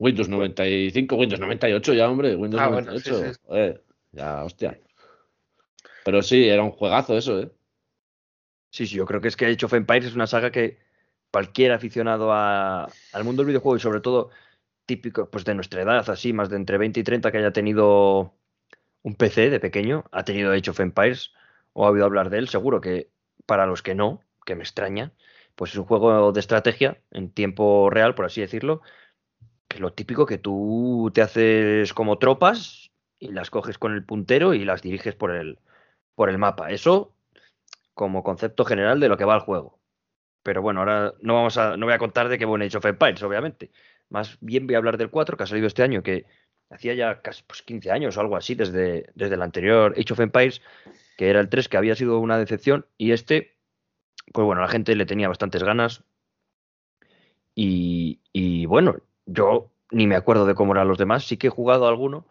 Windows 0.00 0.30
95, 0.30 1.14
Windows 1.14 1.40
98 1.40 1.92
ya, 1.92 2.10
hombre. 2.10 2.34
Windows 2.34 2.62
ah, 2.62 2.70
98. 2.70 3.34
ya, 4.12 4.44
hostia. 4.44 4.80
Pero 6.04 6.22
sí, 6.22 6.48
era 6.48 6.62
un 6.62 6.70
juegazo 6.70 7.18
eso, 7.18 7.38
¿eh? 7.38 7.52
Sí, 8.70 8.86
sí, 8.86 8.96
yo 8.96 9.04
creo 9.04 9.20
que 9.20 9.28
es 9.28 9.36
que 9.36 9.46
Age 9.46 9.66
of 9.66 9.74
Empires 9.74 10.06
es 10.06 10.14
una 10.14 10.26
saga 10.26 10.50
que 10.50 10.78
cualquier 11.30 11.72
aficionado 11.72 12.32
al 12.32 13.24
mundo 13.24 13.42
del 13.42 13.48
videojuego 13.48 13.76
y 13.76 13.80
sobre 13.80 14.00
todo 14.00 14.30
típico 14.86 15.28
pues 15.28 15.44
de 15.44 15.54
nuestra 15.54 15.82
edad, 15.82 16.08
así, 16.08 16.32
más 16.32 16.48
de 16.48 16.56
entre 16.56 16.78
20 16.78 16.98
y 16.98 17.02
30 17.04 17.30
que 17.30 17.38
haya 17.38 17.52
tenido 17.52 18.34
un 19.02 19.14
PC 19.14 19.50
de 19.50 19.60
pequeño, 19.60 20.04
ha 20.12 20.24
tenido 20.24 20.52
Age 20.52 20.70
of 20.70 20.80
Empires 20.80 21.32
o 21.74 21.86
ha 21.86 21.90
oído 21.90 22.06
hablar 22.06 22.30
de 22.30 22.38
él, 22.38 22.48
seguro 22.48 22.80
que 22.80 23.10
para 23.44 23.66
los 23.66 23.82
que 23.82 23.94
no, 23.94 24.22
que 24.46 24.56
me 24.56 24.62
extraña, 24.62 25.12
pues 25.56 25.72
es 25.72 25.76
un 25.76 25.84
juego 25.84 26.32
de 26.32 26.40
estrategia 26.40 27.02
en 27.10 27.30
tiempo 27.30 27.90
real, 27.90 28.14
por 28.14 28.24
así 28.24 28.40
decirlo, 28.40 28.80
que 29.70 29.78
lo 29.78 29.92
típico 29.92 30.26
que 30.26 30.36
tú 30.36 31.12
te 31.14 31.22
haces 31.22 31.94
como 31.94 32.18
tropas 32.18 32.90
y 33.20 33.30
las 33.30 33.50
coges 33.50 33.78
con 33.78 33.94
el 33.94 34.04
puntero 34.04 34.52
y 34.52 34.64
las 34.64 34.82
diriges 34.82 35.14
por 35.14 35.30
el, 35.30 35.60
por 36.16 36.28
el 36.28 36.38
mapa. 36.38 36.72
Eso 36.72 37.14
como 37.94 38.24
concepto 38.24 38.64
general 38.64 38.98
de 38.98 39.08
lo 39.08 39.16
que 39.16 39.24
va 39.24 39.34
al 39.34 39.40
juego. 39.40 39.78
Pero 40.42 40.60
bueno, 40.60 40.80
ahora 40.80 41.14
no 41.20 41.34
vamos 41.34 41.56
a, 41.56 41.76
no 41.76 41.86
voy 41.86 41.94
a 41.94 41.98
contar 41.98 42.28
de 42.28 42.36
qué 42.36 42.46
buen 42.46 42.62
Age 42.62 42.78
of 42.78 42.84
Empires, 42.84 43.22
obviamente. 43.22 43.70
Más 44.08 44.38
bien 44.40 44.66
voy 44.66 44.74
a 44.74 44.78
hablar 44.78 44.98
del 44.98 45.10
4 45.10 45.36
que 45.36 45.44
ha 45.44 45.46
salido 45.46 45.68
este 45.68 45.84
año, 45.84 46.02
que 46.02 46.26
hacía 46.68 46.94
ya 46.94 47.22
casi 47.22 47.44
15 47.44 47.64
pues, 47.64 47.94
años 47.94 48.16
o 48.16 48.20
algo 48.20 48.36
así 48.36 48.56
desde, 48.56 49.06
desde 49.14 49.36
el 49.36 49.42
anterior 49.42 49.94
Age 49.96 50.12
of 50.12 50.20
Empires, 50.20 50.62
que 51.16 51.30
era 51.30 51.38
el 51.38 51.48
3, 51.48 51.68
que 51.68 51.76
había 51.76 51.94
sido 51.94 52.18
una 52.18 52.38
decepción, 52.38 52.86
y 52.98 53.12
este, 53.12 53.56
pues 54.32 54.44
bueno, 54.44 54.62
la 54.62 54.68
gente 54.68 54.96
le 54.96 55.06
tenía 55.06 55.28
bastantes 55.28 55.62
ganas. 55.62 56.02
Y, 57.54 58.20
y 58.32 58.66
bueno, 58.66 58.96
yo 59.30 59.70
ni 59.90 60.06
me 60.06 60.16
acuerdo 60.16 60.46
de 60.46 60.54
cómo 60.54 60.72
eran 60.72 60.88
los 60.88 60.98
demás, 60.98 61.24
sí 61.24 61.36
que 61.36 61.48
he 61.48 61.50
jugado 61.50 61.88
alguno, 61.88 62.26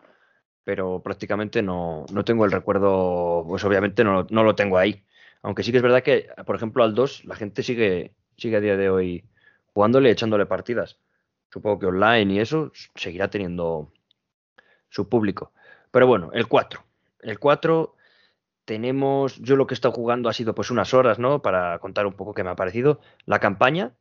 pero 0.63 1.01
prácticamente 1.01 1.61
no, 1.61 2.05
no 2.11 2.23
tengo 2.23 2.45
el 2.45 2.51
recuerdo, 2.51 3.43
pues 3.47 3.63
obviamente 3.63 4.03
no, 4.03 4.27
no, 4.29 4.43
lo 4.43 4.55
tengo 4.55 4.77
ahí. 4.77 5.03
Aunque 5.41 5.63
sí 5.63 5.71
que 5.71 5.77
es 5.77 5.83
verdad 5.83 6.03
que, 6.03 6.27
por 6.45 6.55
ejemplo, 6.55 6.83
al 6.83 6.95
2 6.95 7.25
la 7.25 7.35
gente 7.35 7.63
sigue, 7.63 8.13
sigue 8.37 8.57
a 8.57 8.61
día 8.61 8.77
de 8.77 8.89
hoy 8.89 9.23
jugándole, 9.73 10.11
echándole 10.11 10.45
partidas. 10.45 10.97
Supongo 11.51 11.79
que 11.79 11.85
online 11.87 12.33
y 12.33 12.39
eso 12.39 12.71
seguirá 12.95 13.29
teniendo 13.29 13.91
su 14.89 15.09
público. 15.09 15.51
Pero 15.91 16.07
bueno, 16.07 16.31
el 16.33 16.47
4. 16.47 16.83
El 17.21 17.39
4 17.39 17.95
tenemos, 18.65 19.37
yo 19.39 19.55
lo 19.55 19.65
que 19.65 19.73
he 19.73 19.75
estado 19.75 19.93
jugando 19.93 20.29
ha 20.29 20.33
sido 20.33 20.53
pues 20.53 20.69
unas 20.69 20.93
horas, 20.93 21.17
¿no? 21.17 21.41
Para 21.41 21.79
contar 21.79 22.05
un 22.05 22.13
poco 22.13 22.33
qué 22.33 22.43
me 22.43 22.51
ha 22.51 22.55
parecido. 22.55 22.99
La 23.25 23.39
campaña, 23.39 23.93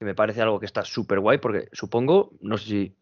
que 0.00 0.06
me 0.06 0.14
parece 0.14 0.40
algo 0.40 0.58
que 0.58 0.64
está 0.64 0.82
súper 0.82 1.20
guay, 1.20 1.36
porque 1.36 1.68
supongo, 1.72 2.32
no 2.40 2.56
sé 2.56 2.64
si 2.64 2.96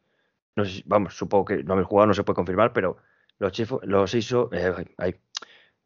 no 0.56 0.64
sé 0.64 0.82
vamos, 0.84 1.16
supongo 1.16 1.44
que 1.44 1.62
no 1.62 1.74
habéis 1.74 1.86
jugado, 1.86 2.08
no 2.08 2.14
se 2.14 2.24
puede 2.24 2.34
confirmar, 2.34 2.72
pero 2.72 2.96
los, 3.38 3.52
los 3.84 4.14
hizo, 4.14 4.50
eh, 4.52 4.84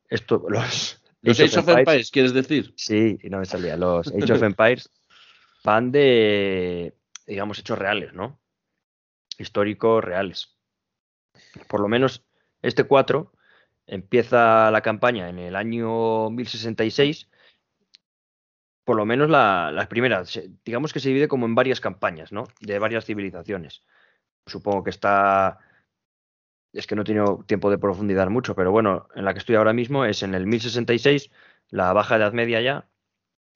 esto, 0.08 0.46
los, 0.48 1.02
los 1.20 1.38
Age 1.38 1.58
of 1.58 1.68
Empires, 1.68 2.10
¿quieres 2.10 2.32
decir? 2.32 2.72
Sí, 2.78 3.18
no 3.24 3.40
me 3.40 3.44
salía. 3.44 3.76
Los 3.76 4.08
Age 4.08 4.32
of 4.32 4.42
Empires 4.42 4.88
van 5.62 5.92
de, 5.92 6.94
digamos, 7.26 7.58
hechos 7.58 7.78
reales, 7.78 8.14
¿no? 8.14 8.40
Históricos 9.36 10.02
reales. 10.02 10.56
Por 11.68 11.80
lo 11.80 11.88
menos 11.88 12.24
este 12.62 12.84
4 12.84 13.30
empieza 13.86 14.70
la 14.70 14.80
campaña 14.80 15.28
en 15.28 15.38
el 15.40 15.56
año 15.56 16.30
1066. 16.30 17.28
Por 18.84 18.96
lo 18.96 19.06
menos 19.06 19.30
la, 19.30 19.70
la 19.72 19.88
primera, 19.88 20.24
digamos 20.64 20.92
que 20.92 21.00
se 21.00 21.08
divide 21.08 21.28
como 21.28 21.46
en 21.46 21.54
varias 21.54 21.80
campañas, 21.80 22.32
¿no? 22.32 22.44
De 22.60 22.78
varias 22.78 23.04
civilizaciones 23.04 23.82
supongo 24.46 24.84
que 24.84 24.90
está 24.90 25.58
es 26.72 26.86
que 26.86 26.96
no 26.96 27.02
he 27.02 27.04
tenido 27.04 27.44
tiempo 27.46 27.70
de 27.70 27.78
profundizar 27.78 28.30
mucho, 28.30 28.54
pero 28.54 28.72
bueno, 28.72 29.08
en 29.14 29.24
la 29.26 29.34
que 29.34 29.40
estoy 29.40 29.56
ahora 29.56 29.74
mismo 29.74 30.06
es 30.06 30.22
en 30.22 30.34
el 30.34 30.46
1066, 30.46 31.30
la 31.68 31.92
baja 31.92 32.16
edad 32.16 32.32
media 32.32 32.62
ya, 32.62 32.88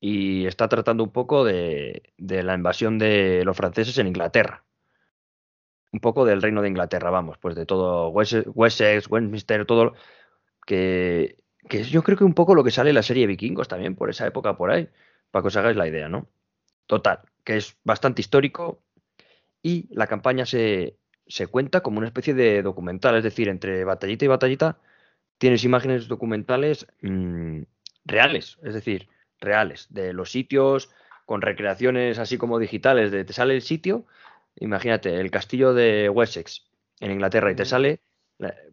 y 0.01 0.47
está 0.47 0.69
tratando 0.69 1.03
un 1.05 1.13
poco 1.13 1.45
de, 1.45 2.13
la 2.19 2.55
invasión 2.55 2.99
de 2.99 3.43
los 3.45 3.57
franceses 3.57 3.97
en 3.99 4.09
Inglaterra. 4.09 4.65
Un 5.93 6.01
poco 6.01 6.27
del 6.27 6.43
reino 6.43 6.61
de 6.61 6.69
Inglaterra, 6.69 7.09
vamos, 7.11 7.39
pues 7.39 7.55
de 7.55 7.65
todo 7.65 8.11
Wessex, 8.11 9.09
Westminster, 9.09 9.65
todo 9.65 9.95
que, 10.67 11.37
que 11.69 11.85
yo 11.85 12.03
creo 12.03 12.19
que 12.19 12.25
un 12.25 12.35
poco 12.35 12.55
lo 12.55 12.65
que 12.65 12.71
sale 12.71 12.91
en 12.91 12.97
la 12.97 13.03
serie 13.03 13.27
Vikingos 13.27 13.69
también 13.69 13.97
por 13.97 14.11
esa 14.11 14.27
época 14.27 14.59
por 14.59 14.71
ahí, 14.71 14.91
para 15.31 15.43
que 15.43 15.49
os 15.49 15.57
hagáis 15.57 15.77
la 15.77 15.89
idea, 15.89 16.09
¿no? 16.09 16.29
Total, 16.87 17.21
que 17.45 17.57
es 17.57 17.77
bastante 17.85 18.21
histórico, 18.21 18.81
y 19.67 19.89
la 19.91 20.07
campaña 20.07 20.47
se, 20.47 20.97
cuenta 21.51 21.81
como 21.81 21.99
una 21.99 22.07
especie 22.07 22.35
de 22.35 22.63
documental, 22.63 23.17
es 23.17 23.25
decir, 23.25 23.49
entre 23.49 23.85
batallita 23.85 24.25
y 24.25 24.29
batallita 24.29 24.79
tienes 25.39 25.65
imágenes 25.65 26.07
documentales 26.07 26.87
mm, 27.03 27.63
reales, 28.05 28.59
es 28.63 28.75
decir, 28.75 29.09
reales, 29.41 29.89
de 29.91 30.13
los 30.13 30.31
sitios, 30.31 30.91
con 31.25 31.43
recreaciones 31.43 32.21
así 32.21 32.39
como 32.39 32.61
digitales, 32.61 33.11
de 33.11 33.25
te 33.25 33.33
sale 33.33 33.55
el 33.55 33.63
sitio, 33.63 34.07
imagínate, 34.55 35.21
el 35.21 35.33
castillo 35.33 35.75
de 35.75 36.09
Wessex 36.09 36.65
en 37.01 37.11
Inglaterra 37.11 37.51
y 37.51 37.57
te 37.57 37.65
sale, 37.65 38.01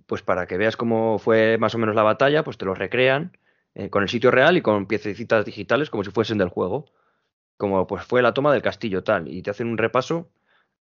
pues 0.05 0.21
para 0.21 0.45
que 0.45 0.57
veas 0.57 0.77
cómo 0.77 1.17
fue 1.17 1.57
más 1.57 1.73
o 1.73 1.79
menos 1.79 1.95
la 1.95 2.03
batalla, 2.03 2.43
pues 2.43 2.59
te 2.59 2.65
lo 2.65 2.75
recrean 2.75 3.35
eh, 3.75 3.89
con 3.89 4.03
el 4.03 4.09
sitio 4.09 4.31
real 4.31 4.57
y 4.57 4.61
con 4.61 4.85
piececitas 4.87 5.45
digitales 5.45 5.89
como 5.89 6.03
si 6.03 6.11
fuesen 6.11 6.37
del 6.37 6.49
juego, 6.49 6.85
como 7.57 7.87
pues 7.87 8.03
fue 8.05 8.21
la 8.21 8.33
toma 8.33 8.51
del 8.53 8.61
castillo 8.61 9.03
tal, 9.03 9.27
y 9.27 9.41
te 9.41 9.51
hacen 9.51 9.67
un 9.67 9.77
repaso 9.77 10.29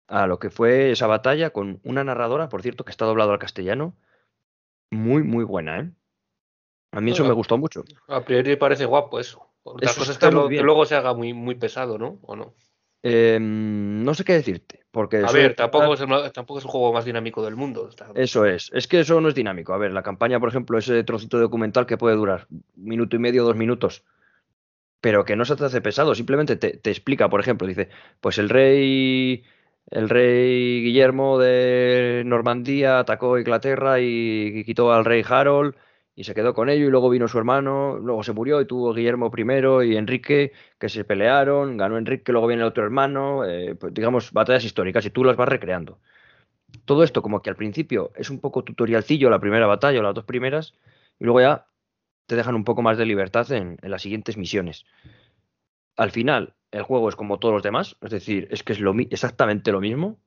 a 0.09 0.27
lo 0.27 0.39
que 0.39 0.51
fue 0.51 0.91
esa 0.91 1.07
batalla 1.07 1.51
con 1.51 1.81
una 1.85 2.03
narradora, 2.03 2.49
por 2.49 2.63
cierto, 2.63 2.85
que 2.85 2.91
está 2.91 3.05
doblado 3.05 3.33
al 3.33 3.39
castellano, 3.39 3.95
muy, 4.91 5.23
muy 5.23 5.45
buena, 5.45 5.81
¿eh? 5.81 5.91
A 6.93 7.01
mí 7.01 7.13
eso 7.13 7.25
me 7.25 7.33
gustó 7.33 7.57
mucho. 7.57 7.85
A 8.09 8.25
priori 8.25 8.57
parece 8.57 8.85
guapo 8.85 9.21
eso. 9.21 9.47
Otra 9.63 9.95
cosa 9.95 10.11
es 10.13 10.19
que, 10.19 10.31
luego 10.31 10.87
se 10.87 10.97
haga 10.97 11.15
muy, 11.15 11.33
muy 11.33 11.55
pesado, 11.55 11.99
¿no? 11.99 12.19
¿O 12.23 12.35
no? 12.35 12.55
Em, 13.03 14.03
no 14.03 14.15
sé 14.15 14.25
qué 14.25 14.33
decirte. 14.33 14.80
Porque 14.91 15.19
a 15.25 15.31
ver, 15.31 15.55
tampoco, 15.55 15.95
es 15.95 16.01
el, 16.01 16.09
tampoco 16.33 16.59
es 16.59 16.65
el 16.65 16.71
juego 16.71 16.93
más 16.93 17.05
dinámico 17.05 17.45
del 17.45 17.55
mundo. 17.55 17.89
Eso 18.15 18.45
es. 18.45 18.71
Es 18.75 18.89
que 18.89 19.01
eso 19.01 19.21
no 19.21 19.29
es 19.29 19.35
dinámico. 19.35 19.73
A 19.73 19.79
ver, 19.79 19.93
la 19.93 20.03
campaña, 20.03 20.41
por 20.41 20.49
ejemplo, 20.49 20.79
ese 20.79 21.05
trocito 21.05 21.39
documental 21.39 21.87
que 21.87 21.97
puede 21.97 22.17
durar 22.17 22.47
un 22.51 22.65
minuto 22.77 23.15
y 23.15 23.21
medio, 23.21 23.45
dos 23.45 23.57
minutos. 23.57 24.03
Pero 25.01 25.25
que 25.25 25.37
no 25.37 25.45
se 25.45 25.55
te 25.55 25.65
hace 25.65 25.81
pesado. 25.81 26.15
Simplemente 26.15 26.57
te, 26.57 26.77
te 26.77 26.91
explica, 26.91 27.29
por 27.29 27.41
ejemplo, 27.41 27.69
dice, 27.69 27.89
pues 28.21 28.39
el 28.39 28.49
rey 28.49 29.45
el 29.91 30.09
rey 30.09 30.83
Guillermo 30.83 31.39
de 31.39 32.23
Normandía 32.25 33.01
atacó 33.01 33.39
Inglaterra 33.39 33.99
y 34.01 34.65
quitó 34.65 34.93
al 34.93 35.05
rey 35.05 35.25
Harold 35.29 35.75
y 36.15 36.25
se 36.25 36.35
quedó 36.35 36.55
con 36.55 36.69
ello 36.69 36.87
y 36.87 36.91
luego 36.91 37.09
vino 37.09 37.29
su 37.29 37.39
hermano, 37.39 37.99
luego 37.99 38.23
se 38.23 38.33
murió 38.33 38.61
y 38.61 38.67
tuvo 38.67 38.93
Guillermo 38.93 39.31
I 39.35 39.93
y 39.93 39.97
Enrique 39.97 40.53
que 40.79 40.89
se 40.89 41.05
pelearon, 41.05 41.77
ganó 41.77 41.99
Enrique, 41.99 42.33
luego 42.33 42.47
viene 42.47 42.63
el 42.63 42.69
otro 42.69 42.85
hermano, 42.85 43.45
eh, 43.45 43.75
pues 43.75 43.95
digamos 43.95 44.33
batallas 44.33 44.65
históricas 44.65 45.05
y 45.07 45.11
tú 45.11 45.25
las 45.25 45.37
vas 45.37 45.49
recreando. 45.49 45.99
Todo 46.85 47.03
esto 47.03 47.23
como 47.23 47.43
que 47.43 47.51
al 47.51 47.57
principio 47.57 48.13
es 48.15 48.31
un 48.31 48.41
poco 48.41 48.65
tutorialcillo 48.65 49.31
la 49.31 49.41
primera 49.41 49.67
batalla 49.67 50.01
o 50.01 50.03
las 50.03 50.15
dos 50.15 50.25
primeras 50.25 50.75
y 51.19 51.25
luego 51.25 51.41
ya 51.41 51.67
te 52.27 52.37
dejan 52.37 52.55
un 52.55 52.65
poco 52.65 52.83
más 52.83 52.99
de 52.99 53.07
libertad 53.07 53.51
en 53.53 53.79
las 53.83 54.03
siguientes 54.03 54.37
misiones. 54.37 54.85
Al 55.97 56.11
final 56.11 56.55
el 56.71 56.83
juego 56.83 57.09
es 57.09 57.17
como 57.17 57.39
todos 57.39 57.55
los 57.55 57.63
demás, 57.63 57.97
es 58.01 58.11
decir, 58.11 58.49
es 58.51 58.63
que 58.63 58.73
es 58.73 58.81
lo, 58.81 58.95
exactamente 58.99 59.73
lo 59.73 59.81
mismo. 59.81 60.19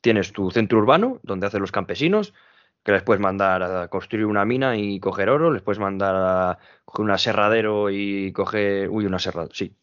Tienes 0.00 0.32
tu 0.32 0.50
centro 0.50 0.78
urbano, 0.78 1.18
donde 1.22 1.46
hacen 1.46 1.60
los 1.60 1.72
campesinos, 1.72 2.34
que 2.82 2.92
les 2.92 3.02
puedes 3.02 3.20
mandar 3.20 3.62
a 3.62 3.88
construir 3.88 4.26
una 4.26 4.44
mina 4.44 4.76
y 4.76 5.00
coger 5.00 5.30
oro, 5.30 5.52
les 5.52 5.62
puedes 5.62 5.78
mandar 5.78 6.14
a 6.16 6.58
coger 6.84 7.04
un 7.04 7.10
aserradero 7.10 7.90
y 7.90 8.32
coger, 8.32 8.88
uy, 8.90 9.06
un 9.06 9.14
aserradero, 9.14 9.54
sí, 9.54 9.76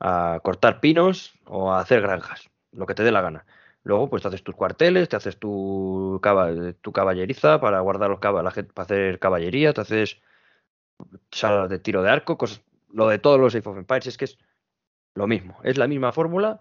a 0.00 0.40
cortar 0.42 0.80
pinos 0.80 1.34
o 1.46 1.72
a 1.72 1.80
hacer 1.80 2.00
granjas, 2.02 2.50
lo 2.72 2.86
que 2.86 2.94
te 2.94 3.04
dé 3.04 3.12
la 3.12 3.22
gana. 3.22 3.46
Luego, 3.82 4.10
pues 4.10 4.22
te 4.22 4.28
haces 4.28 4.44
tus 4.44 4.54
cuarteles, 4.54 5.08
te 5.08 5.16
haces 5.16 5.38
tu, 5.38 6.20
tu 6.82 6.92
caballeriza 6.92 7.60
para 7.60 7.80
guardar 7.80 8.10
los 8.10 8.20
para 8.20 8.48
hacer 8.48 9.18
caballería, 9.18 9.72
te 9.72 9.80
haces 9.80 10.20
salas 11.30 11.70
de 11.70 11.78
tiro 11.78 12.02
de 12.02 12.10
arco, 12.10 12.36
cosas, 12.36 12.62
lo 12.92 13.08
de 13.08 13.18
todos 13.18 13.40
los 13.40 13.54
Age 13.54 13.68
of 13.68 13.78
Empires 13.78 14.06
es 14.06 14.18
que 14.18 14.26
es 14.26 14.38
lo 15.14 15.26
mismo, 15.26 15.58
es 15.64 15.78
la 15.78 15.86
misma 15.86 16.12
fórmula, 16.12 16.60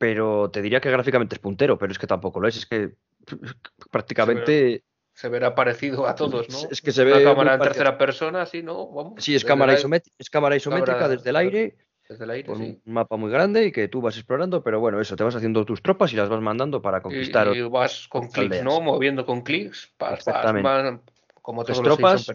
pero 0.00 0.50
te 0.50 0.62
diría 0.62 0.80
que 0.80 0.90
gráficamente 0.90 1.34
es 1.34 1.40
puntero, 1.40 1.76
pero 1.76 1.92
es 1.92 1.98
que 1.98 2.06
tampoco 2.06 2.40
lo 2.40 2.48
es, 2.48 2.56
es 2.56 2.64
que 2.64 2.94
prácticamente... 3.90 4.82
Se 5.12 5.28
verá, 5.28 5.54
parecido 5.54 6.06
a 6.06 6.14
todos, 6.14 6.48
¿no? 6.48 6.70
Es 6.70 6.80
que 6.80 6.90
se 6.90 7.04
ve... 7.04 7.22
La 7.22 7.22
cámara 7.22 7.52
en 7.52 7.60
tercera 7.60 7.98
persona, 7.98 8.46
sí, 8.46 8.62
¿no? 8.62 8.90
Vamos, 8.90 9.22
sí, 9.22 9.34
es 9.34 9.44
cámara, 9.44 9.74
es 9.74 10.30
cámara 10.30 10.56
isométrica 10.56 11.06
desde 11.06 11.28
el 11.28 11.36
aire. 11.36 11.76
Desde 12.08 12.24
el 12.24 12.30
aire, 12.30 12.48
con 12.48 12.62
un 12.62 12.80
mapa 12.86 13.18
muy 13.18 13.30
grande 13.30 13.66
y 13.66 13.72
que 13.72 13.88
tú 13.88 14.00
vas 14.00 14.16
explorando, 14.16 14.62
pero 14.62 14.80
bueno, 14.80 15.02
eso, 15.02 15.16
te 15.16 15.22
vas 15.22 15.36
haciendo 15.36 15.66
tus 15.66 15.82
tropas 15.82 16.14
y 16.14 16.16
las 16.16 16.30
vas 16.30 16.40
mandando 16.40 16.80
para 16.80 17.02
conquistar. 17.02 17.54
Y, 17.54 17.60
vas 17.60 18.08
con 18.08 18.28
clics, 18.28 18.64
¿no? 18.64 18.80
Moviendo 18.80 19.26
con 19.26 19.42
clics. 19.42 19.92
Exactamente. 19.98 21.02
como 21.42 21.62
todos 21.62 21.82
tropas, 21.82 22.26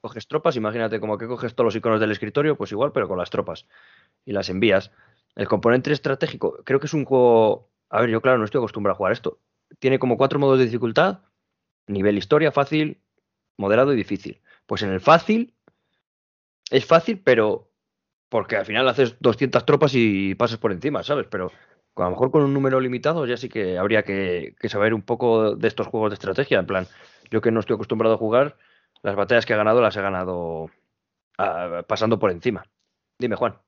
coges 0.00 0.26
tropas, 0.26 0.56
imagínate 0.56 0.98
como 0.98 1.16
que 1.16 1.28
coges 1.28 1.54
todos 1.54 1.66
los 1.66 1.76
iconos 1.76 2.00
del 2.00 2.10
escritorio, 2.10 2.56
pues 2.56 2.72
igual, 2.72 2.90
pero 2.90 3.06
con 3.06 3.18
las 3.18 3.30
tropas 3.30 3.66
y 4.24 4.32
las 4.32 4.48
envías. 4.48 4.90
El 5.36 5.48
componente 5.48 5.92
estratégico, 5.92 6.62
creo 6.64 6.80
que 6.80 6.86
es 6.86 6.94
un 6.94 7.04
juego. 7.04 7.70
A 7.90 8.00
ver, 8.00 8.10
yo 8.10 8.20
claro, 8.20 8.38
no 8.38 8.44
estoy 8.44 8.58
acostumbrado 8.58 8.94
a 8.94 8.96
jugar 8.96 9.12
esto. 9.12 9.40
Tiene 9.78 9.98
como 9.98 10.16
cuatro 10.16 10.38
modos 10.38 10.58
de 10.58 10.66
dificultad: 10.66 11.20
nivel 11.86 12.18
historia, 12.18 12.52
fácil, 12.52 13.00
moderado 13.56 13.92
y 13.92 13.96
difícil. 13.96 14.40
Pues 14.66 14.82
en 14.82 14.90
el 14.90 15.00
fácil 15.00 15.54
es 16.70 16.86
fácil, 16.86 17.20
pero 17.22 17.70
porque 18.28 18.56
al 18.56 18.66
final 18.66 18.88
haces 18.88 19.16
200 19.20 19.64
tropas 19.64 19.92
y 19.94 20.34
pasas 20.34 20.58
por 20.58 20.72
encima, 20.72 21.02
¿sabes? 21.02 21.26
Pero 21.30 21.52
a 21.96 22.04
lo 22.04 22.10
mejor 22.10 22.30
con 22.30 22.42
un 22.42 22.54
número 22.54 22.80
limitado 22.80 23.26
ya 23.26 23.36
sí 23.36 23.48
que 23.48 23.78
habría 23.78 24.02
que, 24.02 24.56
saber 24.64 24.94
un 24.94 25.02
poco 25.02 25.54
de 25.54 25.68
estos 25.68 25.86
juegos 25.86 26.10
de 26.10 26.14
estrategia. 26.14 26.58
En 26.58 26.66
plan, 26.66 26.86
yo 27.30 27.40
que 27.40 27.50
no 27.50 27.60
estoy 27.60 27.74
acostumbrado 27.74 28.14
a 28.16 28.18
jugar, 28.18 28.56
las 29.02 29.16
batallas 29.16 29.46
que 29.46 29.52
he 29.52 29.56
ganado 29.56 29.80
las 29.80 29.96
he 29.96 30.02
ganado 30.02 30.70
ah, 31.38 31.84
pasando 31.86 32.18
por 32.18 32.30
encima. 32.30 32.64
Dime, 33.18 33.36
Juan. 33.36 33.63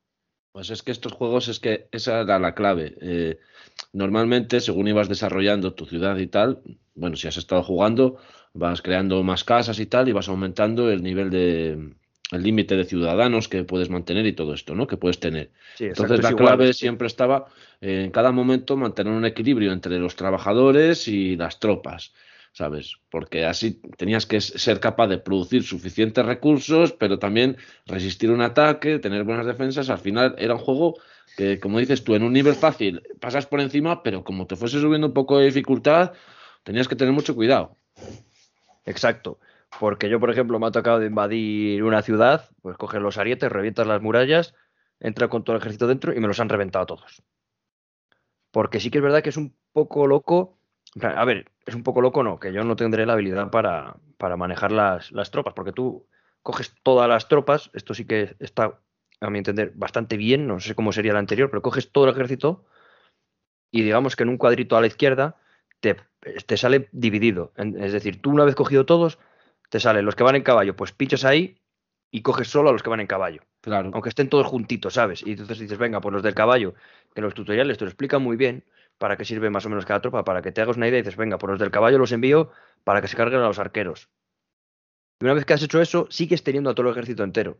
Pues 0.57 0.71
es 0.71 0.83
que 0.83 0.90
estos 0.90 1.12
juegos 1.12 1.49
es 1.49 1.61
que 1.61 1.87
esa 1.92 2.23
era 2.23 2.38
la 2.38 2.55
clave. 2.55 2.95
Eh, 3.03 3.38
normalmente, 3.92 4.62
según 4.62 4.88
ibas 4.88 5.07
desarrollando 5.07 5.75
tu 5.75 5.85
ciudad 5.85 6.16
y 6.16 6.29
tal, 6.29 6.62
bueno, 6.95 7.14
si 7.16 7.29
has 7.29 7.37
estado 7.37 7.62
jugando, 7.62 8.16
vas 8.55 8.81
creando 8.81 9.23
más 9.23 9.45
casas 9.45 9.79
y 9.81 9.85
tal, 9.85 10.09
y 10.09 10.12
vas 10.12 10.31
aumentando 10.31 10.90
el 10.90 11.03
nivel 11.03 11.29
de 11.29 11.73
el 12.33 12.42
límite 12.42 12.75
de 12.75 12.87
ciudadanos 12.87 13.49
que 13.49 13.64
puedes 13.64 13.90
mantener 13.90 14.25
y 14.25 14.33
todo 14.33 14.55
esto, 14.55 14.75
¿no? 14.75 14.87
Que 14.87 14.97
puedes 14.97 15.21
tener. 15.21 15.51
Entonces 15.79 16.23
la 16.23 16.33
clave 16.33 16.73
siempre 16.73 17.07
estaba 17.07 17.49
en 17.83 18.11
cada 18.11 18.33
momento 18.33 18.79
mantener 18.79 19.12
un 19.12 19.27
equilibrio 19.27 19.75
entre 19.75 19.99
los 19.99 20.16
trabajadores 20.16 21.07
y 21.07 21.37
las 21.37 21.61
tropas. 21.61 22.14
¿Sabes? 22.57 22.97
Porque 23.11 23.45
así 23.45 23.83
tenías 23.99 24.25
que 24.25 24.40
ser 24.40 24.81
capaz 24.81 25.09
de 25.09 25.19
producir 25.19 25.62
suficientes 25.62 26.25
recursos, 26.25 26.90
pero 26.90 27.19
también 27.19 27.59
resistir 27.85 28.31
un 28.31 28.40
ataque, 28.40 28.99
tener 28.99 29.25
buenas 29.25 29.45
defensas. 29.45 29.90
Al 29.90 29.99
final 29.99 30.35
era 30.38 30.55
un 30.55 30.61
juego 30.61 30.95
que, 31.37 31.61
como 31.61 31.81
dices 31.81 32.03
tú, 32.03 32.14
en 32.14 32.23
un 32.23 32.33
nivel 32.33 32.55
fácil 32.55 33.03
pasas 33.21 33.45
por 33.45 33.61
encima, 33.61 34.03
pero 34.03 34.25
como 34.25 34.47
te 34.47 34.57
fuese 34.57 34.81
subiendo 34.81 35.09
un 35.09 35.12
poco 35.12 35.38
de 35.38 35.45
dificultad, 35.45 36.14
tenías 36.62 36.88
que 36.88 36.97
tener 36.97 37.12
mucho 37.12 37.35
cuidado. 37.35 37.77
Exacto. 38.87 39.38
Porque 39.79 40.09
yo, 40.09 40.19
por 40.19 40.31
ejemplo, 40.31 40.59
me 40.59 40.66
ha 40.66 40.71
tocado 40.71 41.05
invadir 41.05 41.83
una 41.83 42.01
ciudad, 42.01 42.49
pues 42.62 42.79
coges 42.79 43.03
los 43.03 43.19
arietes, 43.19 43.53
revientas 43.53 43.87
las 43.87 44.01
murallas, 44.01 44.55
entra 44.99 45.29
con 45.29 45.45
todo 45.45 45.57
el 45.57 45.61
ejército 45.61 45.87
dentro 45.87 46.14
y 46.14 46.21
me 46.21 46.27
los 46.27 46.40
han 46.40 46.49
reventado 46.49 46.87
todos. 46.87 47.23
Porque 48.51 48.81
sí 48.81 48.90
que 48.90 48.97
es 48.97 49.05
verdad 49.05 49.23
que 49.23 49.29
es 49.29 49.37
un 49.37 49.55
poco 49.75 50.07
loco 50.07 50.56
a 51.02 51.24
ver, 51.24 51.50
es 51.66 51.74
un 51.74 51.82
poco 51.82 52.00
loco, 52.00 52.22
¿no? 52.22 52.38
Que 52.38 52.52
yo 52.52 52.64
no 52.64 52.76
tendré 52.76 53.06
la 53.06 53.14
habilidad 53.14 53.50
para, 53.50 53.96
para 54.18 54.37
manejar 54.37 54.72
las, 54.72 55.12
las, 55.12 55.30
tropas, 55.30 55.54
porque 55.54 55.72
tú 55.72 56.06
coges 56.42 56.74
todas 56.82 57.09
las 57.09 57.28
tropas, 57.28 57.70
esto 57.74 57.94
sí 57.94 58.06
que 58.06 58.37
está, 58.38 58.80
a 59.20 59.30
mi 59.30 59.38
entender, 59.38 59.72
bastante 59.74 60.16
bien, 60.16 60.46
no 60.46 60.61
sé 60.61 60.74
cómo 60.74 60.92
sería 60.92 61.12
el 61.12 61.18
anterior, 61.18 61.50
pero 61.50 61.62
coges 61.62 61.90
todo 61.90 62.04
el 62.04 62.12
ejército 62.12 62.64
y 63.70 63.82
digamos 63.82 64.16
que 64.16 64.22
en 64.22 64.30
un 64.30 64.38
cuadrito 64.38 64.76
a 64.76 64.80
la 64.80 64.87
izquierda 64.87 65.37
te, 65.80 65.96
te 66.46 66.56
sale 66.56 66.88
dividido. 66.92 67.52
Es 67.56 67.92
decir, 67.92 68.22
tú 68.22 68.30
una 68.30 68.44
vez 68.44 68.54
cogido 68.54 68.87
todos, 68.87 69.18
te 69.68 69.80
salen 69.80 70.04
los 70.04 70.14
que 70.14 70.22
van 70.22 70.37
en 70.37 70.42
caballo, 70.42 70.76
pues 70.76 70.92
pinchas 70.92 71.24
ahí 71.24 71.61
y 72.11 72.22
coges 72.22 72.48
solo 72.48 72.70
a 72.70 72.72
los 72.72 72.82
que 72.82 72.90
van 72.90 73.00
en 73.00 73.06
caballo. 73.06 73.42
Claro. 73.61 73.90
Aunque 73.92 74.09
estén 74.09 74.28
todos 74.28 74.46
juntitos, 74.46 74.94
¿sabes? 74.94 75.26
Y 75.26 75.32
entonces 75.32 75.59
dices, 75.59 75.76
venga, 75.76 76.00
pues 76.00 76.12
los 76.12 76.22
del 76.22 76.35
caballo, 76.35 76.74
que 77.14 77.20
los 77.20 77.35
tutoriales 77.35 77.76
te 77.78 77.85
lo 77.85 77.90
explican 77.90 78.22
muy 78.22 78.37
bien, 78.37 78.64
para 78.98 79.16
qué 79.16 79.24
sirve 79.24 79.50
más 79.50 79.66
o 79.66 79.68
menos 79.68 79.85
cada 79.85 80.00
tropa, 80.00 80.24
para 80.24 80.42
que 80.42 80.52
te 80.52 80.61
hagas 80.61 80.76
una 80.76 80.88
idea 80.88 80.98
y 80.98 81.02
dices, 81.02 81.16
venga, 81.16 81.38
por 81.38 81.50
los 81.50 81.59
del 81.59 81.70
caballo 81.70 81.98
los 81.98 82.12
envío 82.12 82.50
para 82.85 83.00
que 83.00 83.09
se 83.09 83.16
carguen 83.16 83.40
a 83.40 83.46
los 83.48 83.59
arqueros. 83.59 84.09
Y 85.20 85.24
una 85.24 85.35
vez 85.35 85.44
que 85.44 85.54
has 85.54 85.62
hecho 85.62 85.80
eso, 85.80 86.06
sigues 86.11 86.42
teniendo 86.42 86.70
a 86.70 86.74
todo 86.74 86.87
el 86.87 86.92
ejército 86.92 87.24
entero. 87.24 87.59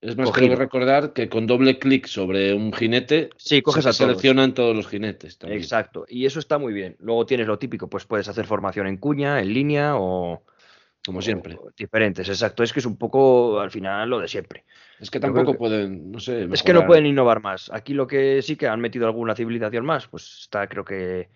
Es 0.00 0.16
más, 0.16 0.30
que 0.30 0.54
recordar 0.54 1.12
que 1.12 1.28
con 1.28 1.48
doble 1.48 1.80
clic 1.80 2.06
sobre 2.06 2.54
un 2.54 2.72
jinete, 2.72 3.30
sí, 3.36 3.62
coges 3.62 3.82
se 3.84 3.92
seleccionan 3.92 4.54
todos 4.54 4.76
los 4.76 4.86
jinetes. 4.86 5.38
Exacto, 5.42 6.06
y 6.08 6.24
eso 6.24 6.38
está 6.38 6.56
muy 6.58 6.72
bien. 6.72 6.94
Luego 7.00 7.26
tienes 7.26 7.48
lo 7.48 7.58
típico, 7.58 7.90
pues 7.90 8.04
puedes 8.04 8.28
hacer 8.28 8.46
formación 8.46 8.86
en 8.86 8.98
cuña, 8.98 9.40
en 9.40 9.52
línea 9.52 9.96
o, 9.96 10.44
como 11.08 11.22
siempre. 11.22 11.58
diferentes, 11.74 12.28
exacto. 12.28 12.62
Es 12.62 12.70
que 12.70 12.80
es 12.80 12.86
un 12.86 12.98
poco 12.98 13.60
al 13.60 13.70
final 13.70 14.10
lo 14.10 14.20
de 14.20 14.28
siempre. 14.28 14.66
Es 15.00 15.10
que 15.10 15.18
tampoco 15.18 15.54
pueden, 15.54 16.12
no 16.12 16.20
sé. 16.20 16.46
Es 16.52 16.62
que 16.62 16.74
no 16.74 16.86
pueden 16.86 17.06
innovar 17.06 17.40
más. 17.40 17.70
Aquí 17.72 17.94
lo 17.94 18.06
que 18.06 18.42
sí 18.42 18.56
que 18.56 18.68
han 18.68 18.80
metido 18.80 19.06
alguna 19.06 19.34
civilización 19.34 19.86
más, 19.86 20.06
pues 20.06 20.40
está 20.42 20.68
creo 20.68 20.84
que 20.84 21.30